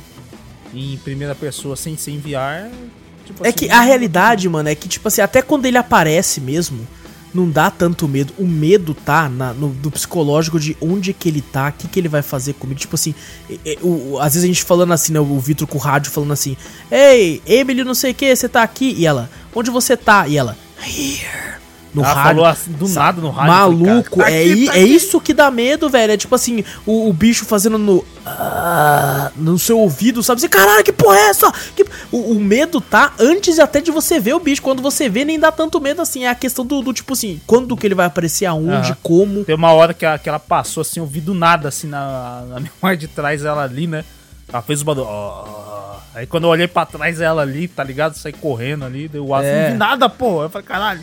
em 0.75 0.97
primeira 1.05 1.35
pessoa 1.35 1.77
sem 1.77 1.97
ser 1.97 2.13
em 2.13 2.19
VR. 2.19 2.71
Tipo 3.27 3.45
É 3.45 3.49
assim, 3.51 3.59
que 3.59 3.71
a 3.71 3.81
realidade, 3.81 4.49
mano, 4.49 4.69
é 4.69 4.75
que, 4.75 4.89
tipo 4.89 5.07
assim, 5.07 5.21
até 5.21 5.43
quando 5.43 5.67
ele 5.67 5.77
aparece 5.79 6.41
mesmo, 6.41 6.87
não 7.37 7.51
dá 7.51 7.71
tanto 7.71 8.09
medo. 8.09 8.33
O 8.39 8.47
medo 8.47 8.95
tá 8.95 9.29
na- 9.29 9.53
no, 9.53 9.69
no 9.69 9.91
psicológico 9.91 10.59
de 10.59 10.77
onde 10.81 11.13
que 11.13 11.29
ele 11.29 11.41
tá, 11.43 11.69
o 11.69 11.73
que, 11.73 11.87
que 11.89 12.01
ele 12.01 12.09
vai 12.09 12.23
fazer 12.23 12.55
comigo. 12.55 12.81
Tipo 12.81 12.95
assim, 12.95 13.15
é- 13.51 13.73
é, 13.75 13.79
o- 13.83 14.19
às 14.19 14.35
vezes 14.35 14.45
a 14.45 14.47
gente 14.47 14.65
falando 14.65 14.93
assim, 14.93 15.13
né? 15.13 15.21
O 15.21 15.39
Vitor 15.39 15.69
com 15.69 15.79
o 15.79 15.81
rádio 15.81 16.11
falando 16.11 16.33
assim: 16.33 16.57
Ei, 16.91 17.43
Emily, 17.47 17.85
não 17.85 17.95
sei 17.95 18.13
o 18.13 18.15
que, 18.15 18.35
você 18.35 18.49
tá 18.49 18.63
aqui? 18.63 18.95
E 18.97 19.07
ela, 19.07 19.31
onde 19.55 19.71
você 19.71 19.97
tá? 19.97 20.27
E 20.27 20.37
ela, 20.37 20.57
Here. 20.85 21.57
No 21.95 22.03
Ela 22.03 22.13
rádio. 22.13 22.29
falou 22.31 22.45
assim, 22.47 22.73
do 22.73 22.89
nada 22.89 23.21
no 23.23 23.31
rádio. 23.31 23.53
Maluco, 23.55 24.17
falei, 24.21 24.35
é, 24.35 24.47
tá 24.49 24.53
aqui, 24.53 24.67
tá 24.67 24.77
é 24.77 24.83
aqui. 24.83 24.95
isso 24.95 25.21
que 25.21 25.33
dá 25.33 25.51
medo, 25.51 25.89
velho. 25.89 26.13
É 26.13 26.17
tipo 26.17 26.35
assim, 26.35 26.63
o, 26.85 27.09
o 27.09 27.13
bicho 27.13 27.45
fazendo 27.47 27.79
no. 27.79 28.05
ah, 28.27 29.31
no 29.37 29.59
seu 29.59 29.79
ouvido, 29.79 30.23
sabe? 30.23 30.41
Você, 30.41 30.49
caralho, 30.49 30.85
que 30.85 30.93
porra 30.93 31.17
é 31.17 31.29
essa? 31.31 31.51
Que- 31.75 31.87
o, 32.13 32.33
o 32.33 32.35
medo 32.41 32.81
tá 32.81 33.13
antes 33.19 33.59
até 33.59 33.81
de 33.81 33.91
você 33.91 34.21
ver 34.21 34.35
o 34.35 34.41
bicho. 34.41 34.61
Quando 34.63 34.83
você 34.83 35.09
vê, 35.09 35.25
nem 35.25 35.39
dá 35.39 35.51
tanto 35.51 35.81
medo 35.81 36.03
assim. 36.03 36.25
É 36.25 36.29
a 36.29 36.35
questão 36.35 36.67
do, 36.67 36.83
do 36.83 36.93
tipo 36.93 37.13
assim, 37.15 37.41
quando 37.47 37.77
que 37.77 37.87
ele 37.87 37.95
vai 37.95 38.07
aparecer, 38.07 38.47
aonde, 38.47 38.91
Aham. 38.91 38.97
como. 39.03 39.45
Tem 39.45 39.55
uma 39.55 39.73
hora 39.73 39.95
que, 39.95 40.05
ela- 40.05 40.19
que 40.19 40.29
ela 40.29 40.39
passou 40.39 40.81
assim, 40.83 41.01
eu 41.01 41.07
vi 41.07 41.21
do 41.21 41.35
nada, 41.35 41.69
assim, 41.69 41.87
na, 41.87 42.43
na 42.49 42.61
memória 42.61 42.97
de 42.97 43.09
trás, 43.09 43.45
ela 43.45 43.63
ali, 43.65 43.87
né? 43.87 44.05
Ela 44.53 44.61
fez 44.63 44.83
o 44.83 44.85
barulho. 44.85 45.07
ó. 45.09 45.97
Aí 46.15 46.27
quando 46.27 46.45
eu 46.45 46.51
olhei 46.51 46.67
pra 46.67 46.87
trás, 46.87 47.21
ela 47.21 47.43
ali, 47.43 47.69
tá 47.69 47.85
ligado? 47.85 48.15
Saí 48.15 48.33
correndo 48.33 48.85
ali, 48.87 49.07
deu 49.09 49.35
asa. 49.35 49.47
É. 49.47 49.65
Não 49.65 49.73
vi 49.73 49.79
nada, 49.79 50.09
pô. 50.09 50.43
Eu 50.43 50.49
falei, 50.51 50.67
caralho. 50.67 51.01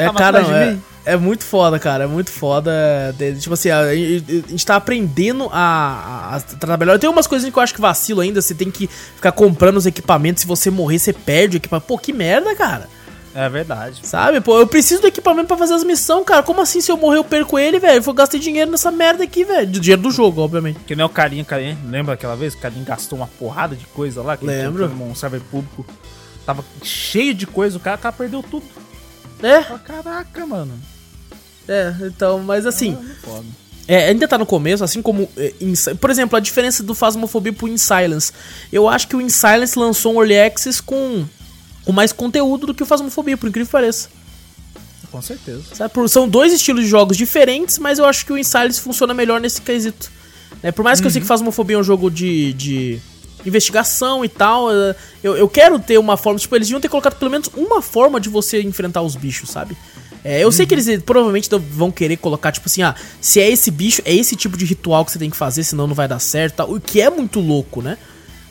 É, 0.00 0.12
cara, 0.12 0.40
é, 0.40 0.78
é 1.04 1.16
muito 1.16 1.44
foda, 1.44 1.78
cara. 1.78 2.04
É 2.04 2.06
muito 2.06 2.30
foda. 2.30 2.70
de- 3.16 3.40
Tipo 3.40 3.54
assim, 3.54 3.70
a, 3.70 3.78
a- 3.80 3.88
a 3.88 3.94
gente 3.94 4.64
tá 4.66 4.76
aprendendo 4.76 5.48
a, 5.52 6.36
a, 6.36 6.40
trabalhar. 6.56 6.98
Tem 6.98 7.08
umas 7.10 7.26
coisinhas 7.26 7.52
que 7.52 7.58
eu 7.58 7.62
acho 7.62 7.74
que 7.74 7.80
vacilo 7.80 8.20
ainda. 8.20 8.40
Você 8.42 8.54
tem 8.54 8.70
que 8.70 8.86
ficar 8.86 9.32
comprando 9.32 9.76
os 9.76 9.86
equipamentos. 9.86 10.42
Se 10.42 10.46
você 10.46 10.70
morrer, 10.70 10.98
você 10.98 11.12
perde 11.12 11.56
o 11.56 11.58
equipamento. 11.58 11.86
Pô, 11.86 11.98
que 11.98 12.12
merda, 12.12 12.54
cara. 12.54 12.88
É 13.34 13.48
verdade. 13.48 14.00
Sabe, 14.02 14.40
pô, 14.40 14.58
eu 14.58 14.66
preciso 14.66 15.02
do 15.02 15.06
equipamento 15.06 15.46
pra 15.46 15.56
fazer 15.56 15.74
as 15.74 15.84
missões, 15.84 16.24
cara. 16.24 16.42
Como 16.42 16.60
assim 16.60 16.80
se 16.80 16.90
eu 16.90 16.96
morrer 16.96 17.18
eu 17.18 17.24
perco 17.24 17.58
ele, 17.58 17.78
velho? 17.78 18.02
Eu 18.04 18.12
gastei 18.14 18.40
dinheiro 18.40 18.70
nessa 18.70 18.90
merda 18.90 19.22
aqui, 19.22 19.44
velho. 19.44 19.66
Dinheiro 19.66 20.02
do 20.02 20.10
jogo, 20.10 20.40
obviamente. 20.40 20.80
Que 20.86 20.96
nem 20.96 21.04
o 21.06 21.08
carinha, 21.08 21.44
carinha. 21.44 21.78
Lembra 21.88 22.14
aquela 22.14 22.34
vez? 22.34 22.54
O 22.54 22.58
carinha 22.58 22.84
gastou 22.84 23.18
uma 23.18 23.28
porrada 23.28 23.76
de 23.76 23.86
coisa 23.86 24.22
lá? 24.22 24.36
Que 24.36 24.44
Lembro. 24.44 24.88
num 24.88 25.14
server 25.14 25.40
público. 25.42 25.86
Tava 26.44 26.64
cheio 26.82 27.34
de 27.34 27.46
coisa, 27.46 27.76
o 27.76 27.80
cara, 27.80 27.96
o 27.96 28.00
cara 28.00 28.12
perdeu 28.14 28.42
tudo. 28.42 28.64
É, 29.42 29.62
Fala, 29.62 29.78
Caraca, 29.80 30.46
mano. 30.46 30.72
é, 31.68 31.94
então, 32.02 32.40
mas 32.40 32.66
assim, 32.66 32.96
Ah, 33.26 33.40
é, 33.86 34.08
ainda 34.08 34.26
tá 34.28 34.36
no 34.38 34.44
começo, 34.46 34.82
assim 34.84 35.00
como. 35.00 35.28
é, 35.36 35.54
In- 35.60 35.74
por 36.00 36.10
exemplo, 36.10 36.36
a 36.36 36.40
diferença 36.40 36.82
do 36.82 36.94
Phasmophobia 36.94 37.52
pro 37.52 37.68
In 37.68 37.78
Silence. 37.78 38.32
Eu 38.72 38.88
acho 38.88 39.06
que 39.08 39.16
o 39.16 39.20
In 39.20 39.28
Silence 39.28 39.78
lançou 39.78 40.14
um 40.14 40.20
Early 40.20 40.38
Access 40.40 40.82
com, 40.82 41.24
com 41.84 41.92
mais 41.92 42.12
conteúdo 42.12 42.66
do 42.66 42.74
que 42.74 42.82
o 42.82 42.86
Phasmophobia, 42.86 43.36
por 43.36 43.48
incrível 43.48 43.66
que 43.66 43.72
pareça. 43.72 44.08
Com 45.10 45.22
certeza. 45.22 45.62
Sabe? 45.74 45.94
Por- 45.94 46.08
São 46.08 46.28
dois 46.28 46.52
estilos 46.52 46.84
de 46.84 46.90
jogos 46.90 47.16
diferentes, 47.16 47.78
mas 47.78 47.98
eu 47.98 48.04
acho 48.04 48.26
que 48.26 48.32
o 48.32 48.36
In 48.38 48.42
Silence 48.44 48.80
funciona 48.80 49.14
melhor 49.14 49.40
nesse 49.40 49.60
quesito. 49.62 50.10
né? 50.62 50.70
Por 50.72 50.82
mais 50.84 51.00
que 51.00 51.06
eu 51.06 51.10
sei 51.10 51.20
que 51.22 51.26
Phasmophobia 51.26 51.76
é 51.76 51.78
um 51.78 51.82
jogo 51.84 52.10
de, 52.10 52.52
de 52.54 53.00
investigação 53.48 54.24
e 54.24 54.28
tal, 54.28 54.70
eh, 54.72 54.94
eu, 55.22 55.36
eu 55.36 55.48
quero 55.48 55.78
ter 55.78 55.98
uma 55.98 56.16
forma. 56.16 56.38
Tipo, 56.38 56.56
eles 56.56 56.68
deviam 56.68 56.80
ter 56.80 56.88
colocado 56.88 57.16
pelo 57.18 57.30
menos 57.30 57.50
uma 57.56 57.82
forma 57.82 58.20
de 58.20 58.28
você 58.28 58.62
enfrentar 58.62 59.02
os 59.02 59.16
bichos, 59.16 59.50
sabe? 59.50 59.76
É, 60.24 60.42
eu 60.42 60.50
sei 60.50 60.66
que 60.66 60.74
eles 60.74 60.88
eh, 60.88 60.98
provavelmente 60.98 61.48
vão 61.70 61.90
querer 61.90 62.16
colocar, 62.16 62.52
tipo 62.52 62.66
assim, 62.66 62.82
ah, 62.82 62.94
se 63.20 63.40
é 63.40 63.50
esse 63.50 63.70
bicho, 63.70 64.02
é 64.04 64.14
esse 64.14 64.36
tipo 64.36 64.56
de 64.56 64.64
ritual 64.64 65.04
que 65.04 65.12
você 65.12 65.18
tem 65.18 65.30
que 65.30 65.36
fazer, 65.36 65.64
senão 65.64 65.86
não 65.86 65.94
vai 65.94 66.08
dar 66.08 66.18
certo, 66.18 66.56
tal, 66.56 66.72
o 66.72 66.80
que 66.80 67.00
é 67.00 67.08
muito 67.08 67.40
louco, 67.40 67.80
né? 67.80 67.96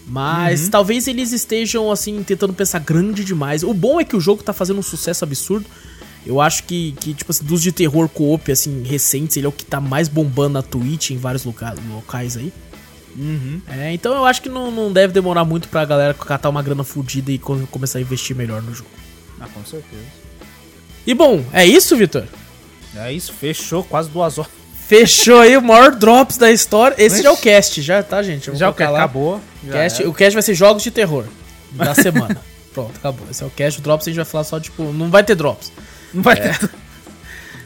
Mas 0.07 0.69
talvez 0.69 1.07
eles 1.07 1.33
estejam, 1.33 1.91
assim, 1.91 2.23
tentando 2.23 2.53
pensar 2.53 2.79
grande 2.79 3.25
demais. 3.25 3.61
O 3.61 3.73
bom 3.73 3.99
é 3.99 4.05
que 4.05 4.15
o 4.15 4.21
jogo 4.21 4.41
tá 4.41 4.53
fazendo 4.53 4.79
um 4.79 4.83
sucesso 4.83 5.25
absurdo. 5.25 5.65
Eu 6.25 6.39
acho 6.39 6.63
que, 6.63 6.93
que 6.93 7.13
tipo 7.13 7.29
assim, 7.29 7.43
dos 7.43 7.61
de 7.61 7.73
terror 7.73 8.07
co-op, 8.07 8.49
assim, 8.49 8.83
recentes, 8.83 9.35
ele 9.35 9.45
é 9.45 9.49
o 9.49 9.51
que 9.51 9.65
tá 9.65 9.81
mais 9.81 10.07
bombando 10.07 10.53
na 10.53 10.61
Twitch 10.61 11.11
em 11.11 11.17
vários 11.17 11.43
loca 11.43 11.75
locais 11.89 12.37
aí. 12.37 12.53
Uhum. 13.17 13.59
É, 13.67 13.91
então 13.93 14.13
eu 14.13 14.25
acho 14.25 14.41
que 14.41 14.49
não, 14.49 14.69
não 14.69 14.91
deve 14.93 15.11
demorar 15.11 15.43
muito 15.43 15.67
pra 15.69 15.83
galera 15.85 16.13
catar 16.13 16.49
uma 16.49 16.61
grana 16.61 16.83
fodida 16.83 17.31
e 17.31 17.39
co- 17.39 17.57
começar 17.71 17.97
a 17.97 18.01
investir 18.01 18.35
melhor 18.35 18.61
no 18.61 18.73
jogo. 18.73 18.89
Ah, 19.39 19.47
com 19.53 19.65
certeza. 19.65 20.03
E 21.05 21.13
bom, 21.13 21.43
é 21.51 21.65
isso, 21.65 21.95
Vitor? 21.97 22.25
É 22.95 23.11
isso, 23.11 23.33
fechou 23.33 23.83
quase 23.83 24.09
duas 24.09 24.37
horas. 24.37 24.51
Fechou 24.87 25.39
aí 25.39 25.57
o 25.57 25.61
maior 25.61 25.91
drops 25.95 26.37
da 26.37 26.51
história. 26.51 26.95
Esse 26.97 27.21
já 27.21 27.29
é 27.29 27.31
o 27.31 27.37
cast, 27.37 27.81
já, 27.81 28.01
tá, 28.03 28.21
gente? 28.23 28.45
Já 28.55 28.69
o 28.69 28.73
que 28.73 28.77
colocar 28.77 28.89
lá. 28.91 28.99
acabou. 28.99 29.41
Cast, 29.71 30.03
o 30.03 30.13
cast 30.13 30.33
vai 30.33 30.41
ser 30.43 30.53
jogos 30.53 30.81
de 30.83 30.91
terror 30.91 31.25
da 31.73 31.93
semana. 31.93 32.39
Pronto, 32.73 32.95
acabou. 32.95 33.27
Esse 33.29 33.43
é 33.43 33.45
o 33.45 33.49
cast. 33.49 33.79
O 33.79 33.83
drops 33.83 34.07
a 34.07 34.11
gente 34.11 34.15
vai 34.17 34.25
falar 34.25 34.43
só, 34.43 34.59
tipo, 34.59 34.83
não 34.93 35.09
vai 35.09 35.23
ter 35.23 35.35
drops. 35.35 35.71
Não 36.13 36.21
vai 36.23 36.35
ter. 36.35 36.69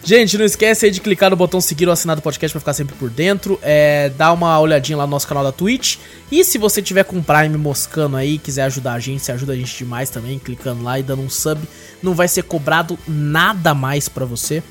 Gente, 0.03 0.36
não 0.36 0.45
esquece 0.45 0.86
aí 0.86 0.91
de 0.91 0.99
clicar 0.99 1.30
no 1.30 1.36
botão 1.36 1.61
seguir 1.61 1.86
ou 1.86 1.94
assinar 1.94 2.15
do 2.15 2.23
podcast 2.23 2.52
pra 2.52 2.60
ficar 2.60 2.73
sempre 2.73 2.95
por 2.95 3.10
dentro. 3.10 3.60
É, 3.61 4.10
dá 4.10 4.34
uma 4.34 4.60
olhadinha 4.60 4.98
lá 4.98 5.06
no 5.06 5.11
nosso 5.11 5.28
canal 5.28 5.44
da 5.44 5.52
Twitch. 5.52 5.98
E 6.32 6.44
se 6.44 6.57
você 6.57 6.82
tiver 6.82 7.03
com 7.03 7.22
Prime 7.22 7.56
moscando 7.56 8.18
aí, 8.18 8.40
quiser 8.40 8.64
ajudar 8.64 8.94
a 8.94 8.99
gente, 8.99 9.22
você 9.22 9.32
ajuda 9.32 9.53
a 9.53 9.56
gente 9.56 9.78
demais 9.78 10.10
também, 10.10 10.40
clicando 10.40 10.84
lá 10.84 10.99
e 10.99 11.03
dando 11.03 11.22
um 11.22 11.30
sub. 11.30 11.61
Não 12.02 12.15
vai 12.15 12.28
ser 12.28 12.44
cobrado 12.44 12.98
nada 13.07 13.76
mais 13.76 14.10
pra 14.10 14.26
você. 14.26 14.64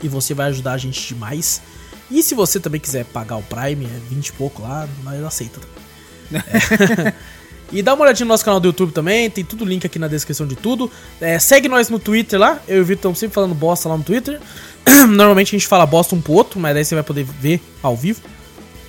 E 0.00 0.08
você 0.08 0.32
vai 0.32 0.46
ajudar 0.48 0.74
a 0.74 0.78
gente 0.78 1.08
demais. 1.08 1.60
E 2.08 2.22
se 2.22 2.34
você 2.34 2.60
também 2.60 2.80
quiser 2.80 3.04
pagar 3.06 3.36
o 3.36 3.42
Prime, 3.42 3.86
é 3.86 4.00
20 4.10 4.28
e 4.28 4.32
pouco 4.32 4.62
lá, 4.62 4.88
nós 5.02 5.22
aceita 5.24 5.60
também. 5.60 5.82
É. 6.32 7.12
E 7.72 7.82
dá 7.82 7.94
uma 7.94 8.04
olhadinha 8.04 8.26
no 8.26 8.28
nosso 8.28 8.44
canal 8.44 8.60
do 8.60 8.68
YouTube 8.68 8.92
também, 8.92 9.30
tem 9.30 9.42
tudo 9.42 9.64
link 9.64 9.86
aqui 9.86 9.98
na 9.98 10.06
descrição 10.06 10.46
de 10.46 10.54
tudo. 10.54 10.90
É, 11.20 11.38
segue 11.38 11.68
nós 11.68 11.88
no 11.88 11.98
Twitter 11.98 12.38
lá, 12.38 12.60
eu 12.68 12.78
e 12.78 12.80
o 12.80 12.84
Vitor 12.84 12.96
estamos 12.96 13.18
sempre 13.18 13.34
falando 13.34 13.54
bosta 13.54 13.88
lá 13.88 13.96
no 13.96 14.04
Twitter. 14.04 14.38
Normalmente 15.08 15.56
a 15.56 15.58
gente 15.58 15.66
fala 15.66 15.86
bosta 15.86 16.14
um 16.14 16.20
pro 16.20 16.34
outro, 16.34 16.60
mas 16.60 16.76
aí 16.76 16.84
você 16.84 16.94
vai 16.94 17.02
poder 17.02 17.24
ver 17.24 17.60
ao 17.82 17.96
vivo. 17.96 18.20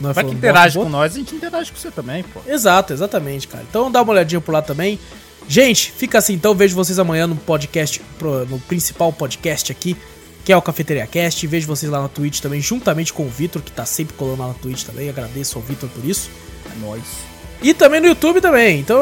Nós 0.02 0.16
Vai 0.16 0.26
que 0.26 0.32
interage 0.32 0.78
com 0.78 0.90
nós, 0.90 1.16
a 1.16 1.18
gente 1.18 1.34
interage 1.34 1.72
com 1.72 1.78
você 1.78 1.90
também, 1.90 2.24
pô. 2.24 2.42
Exato, 2.46 2.92
exatamente, 2.92 3.48
cara. 3.48 3.64
Então 3.70 3.90
dá 3.90 4.02
uma 4.02 4.12
olhadinha 4.12 4.42
por 4.42 4.52
lá 4.52 4.62
também. 4.62 5.00
Gente, 5.48 5.92
fica 5.92 6.18
assim 6.18 6.34
então, 6.34 6.54
vejo 6.54 6.76
vocês 6.76 7.00
amanhã 7.00 7.26
no 7.26 7.36
podcast, 7.36 8.02
no 8.50 8.60
principal 8.60 9.14
podcast 9.14 9.72
aqui, 9.72 9.96
que 10.44 10.52
é 10.52 10.58
o 10.58 10.62
Cafeteria 10.62 11.08
Cast. 11.08 11.46
Vejo 11.48 11.68
vocês 11.68 11.90
lá 11.90 12.02
na 12.02 12.10
Twitch 12.10 12.42
também, 12.42 12.60
juntamente 12.60 13.14
com 13.14 13.24
o 13.24 13.30
Vitor, 13.30 13.62
que 13.62 13.72
tá 13.72 13.86
sempre 13.86 14.16
colando 14.16 14.42
lá 14.42 14.48
na 14.50 14.54
Twitch 14.56 14.84
também. 14.84 15.10
Agradeço 15.10 15.58
ao 15.58 15.64
Vitor 15.64 15.90
por 15.90 16.04
isso. 16.04 16.30
É 16.66 16.86
nóis. 16.86 17.33
E 17.64 17.74
também 17.74 18.02
no 18.02 18.08
YouTube 18.08 18.42
também. 18.42 18.82
Então 18.82 19.00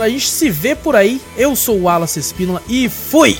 a 0.00 0.08
gente 0.08 0.28
se 0.28 0.48
vê 0.48 0.76
por 0.76 0.94
aí. 0.94 1.20
Eu 1.36 1.56
sou 1.56 1.76
o 1.76 1.82
Wallace 1.82 2.20
Espínola 2.20 2.62
e 2.68 2.88
fui! 2.88 3.36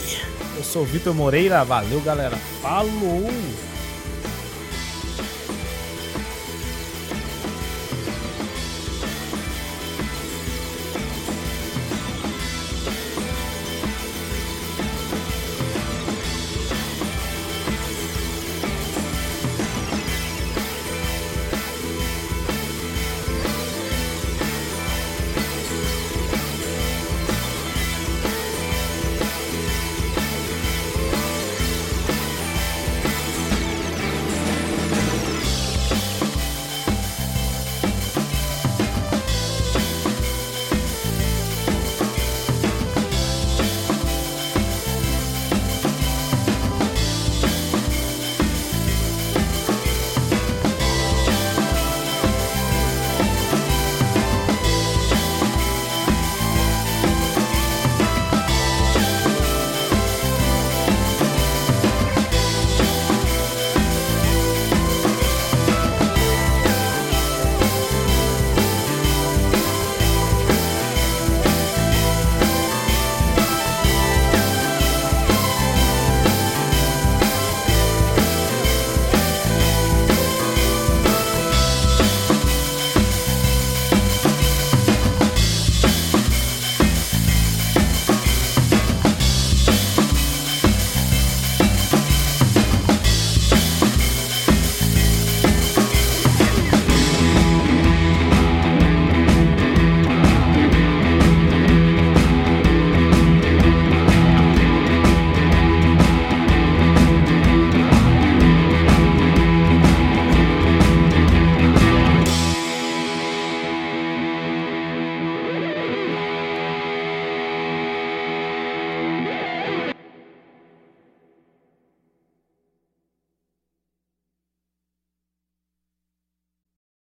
Eu 0.57 0.65
sou 0.65 0.83
o 0.83 0.85
Vitor 0.85 1.15
Moreira, 1.15 1.63
valeu 1.65 2.01
galera. 2.01 2.37
Falou! 2.61 3.31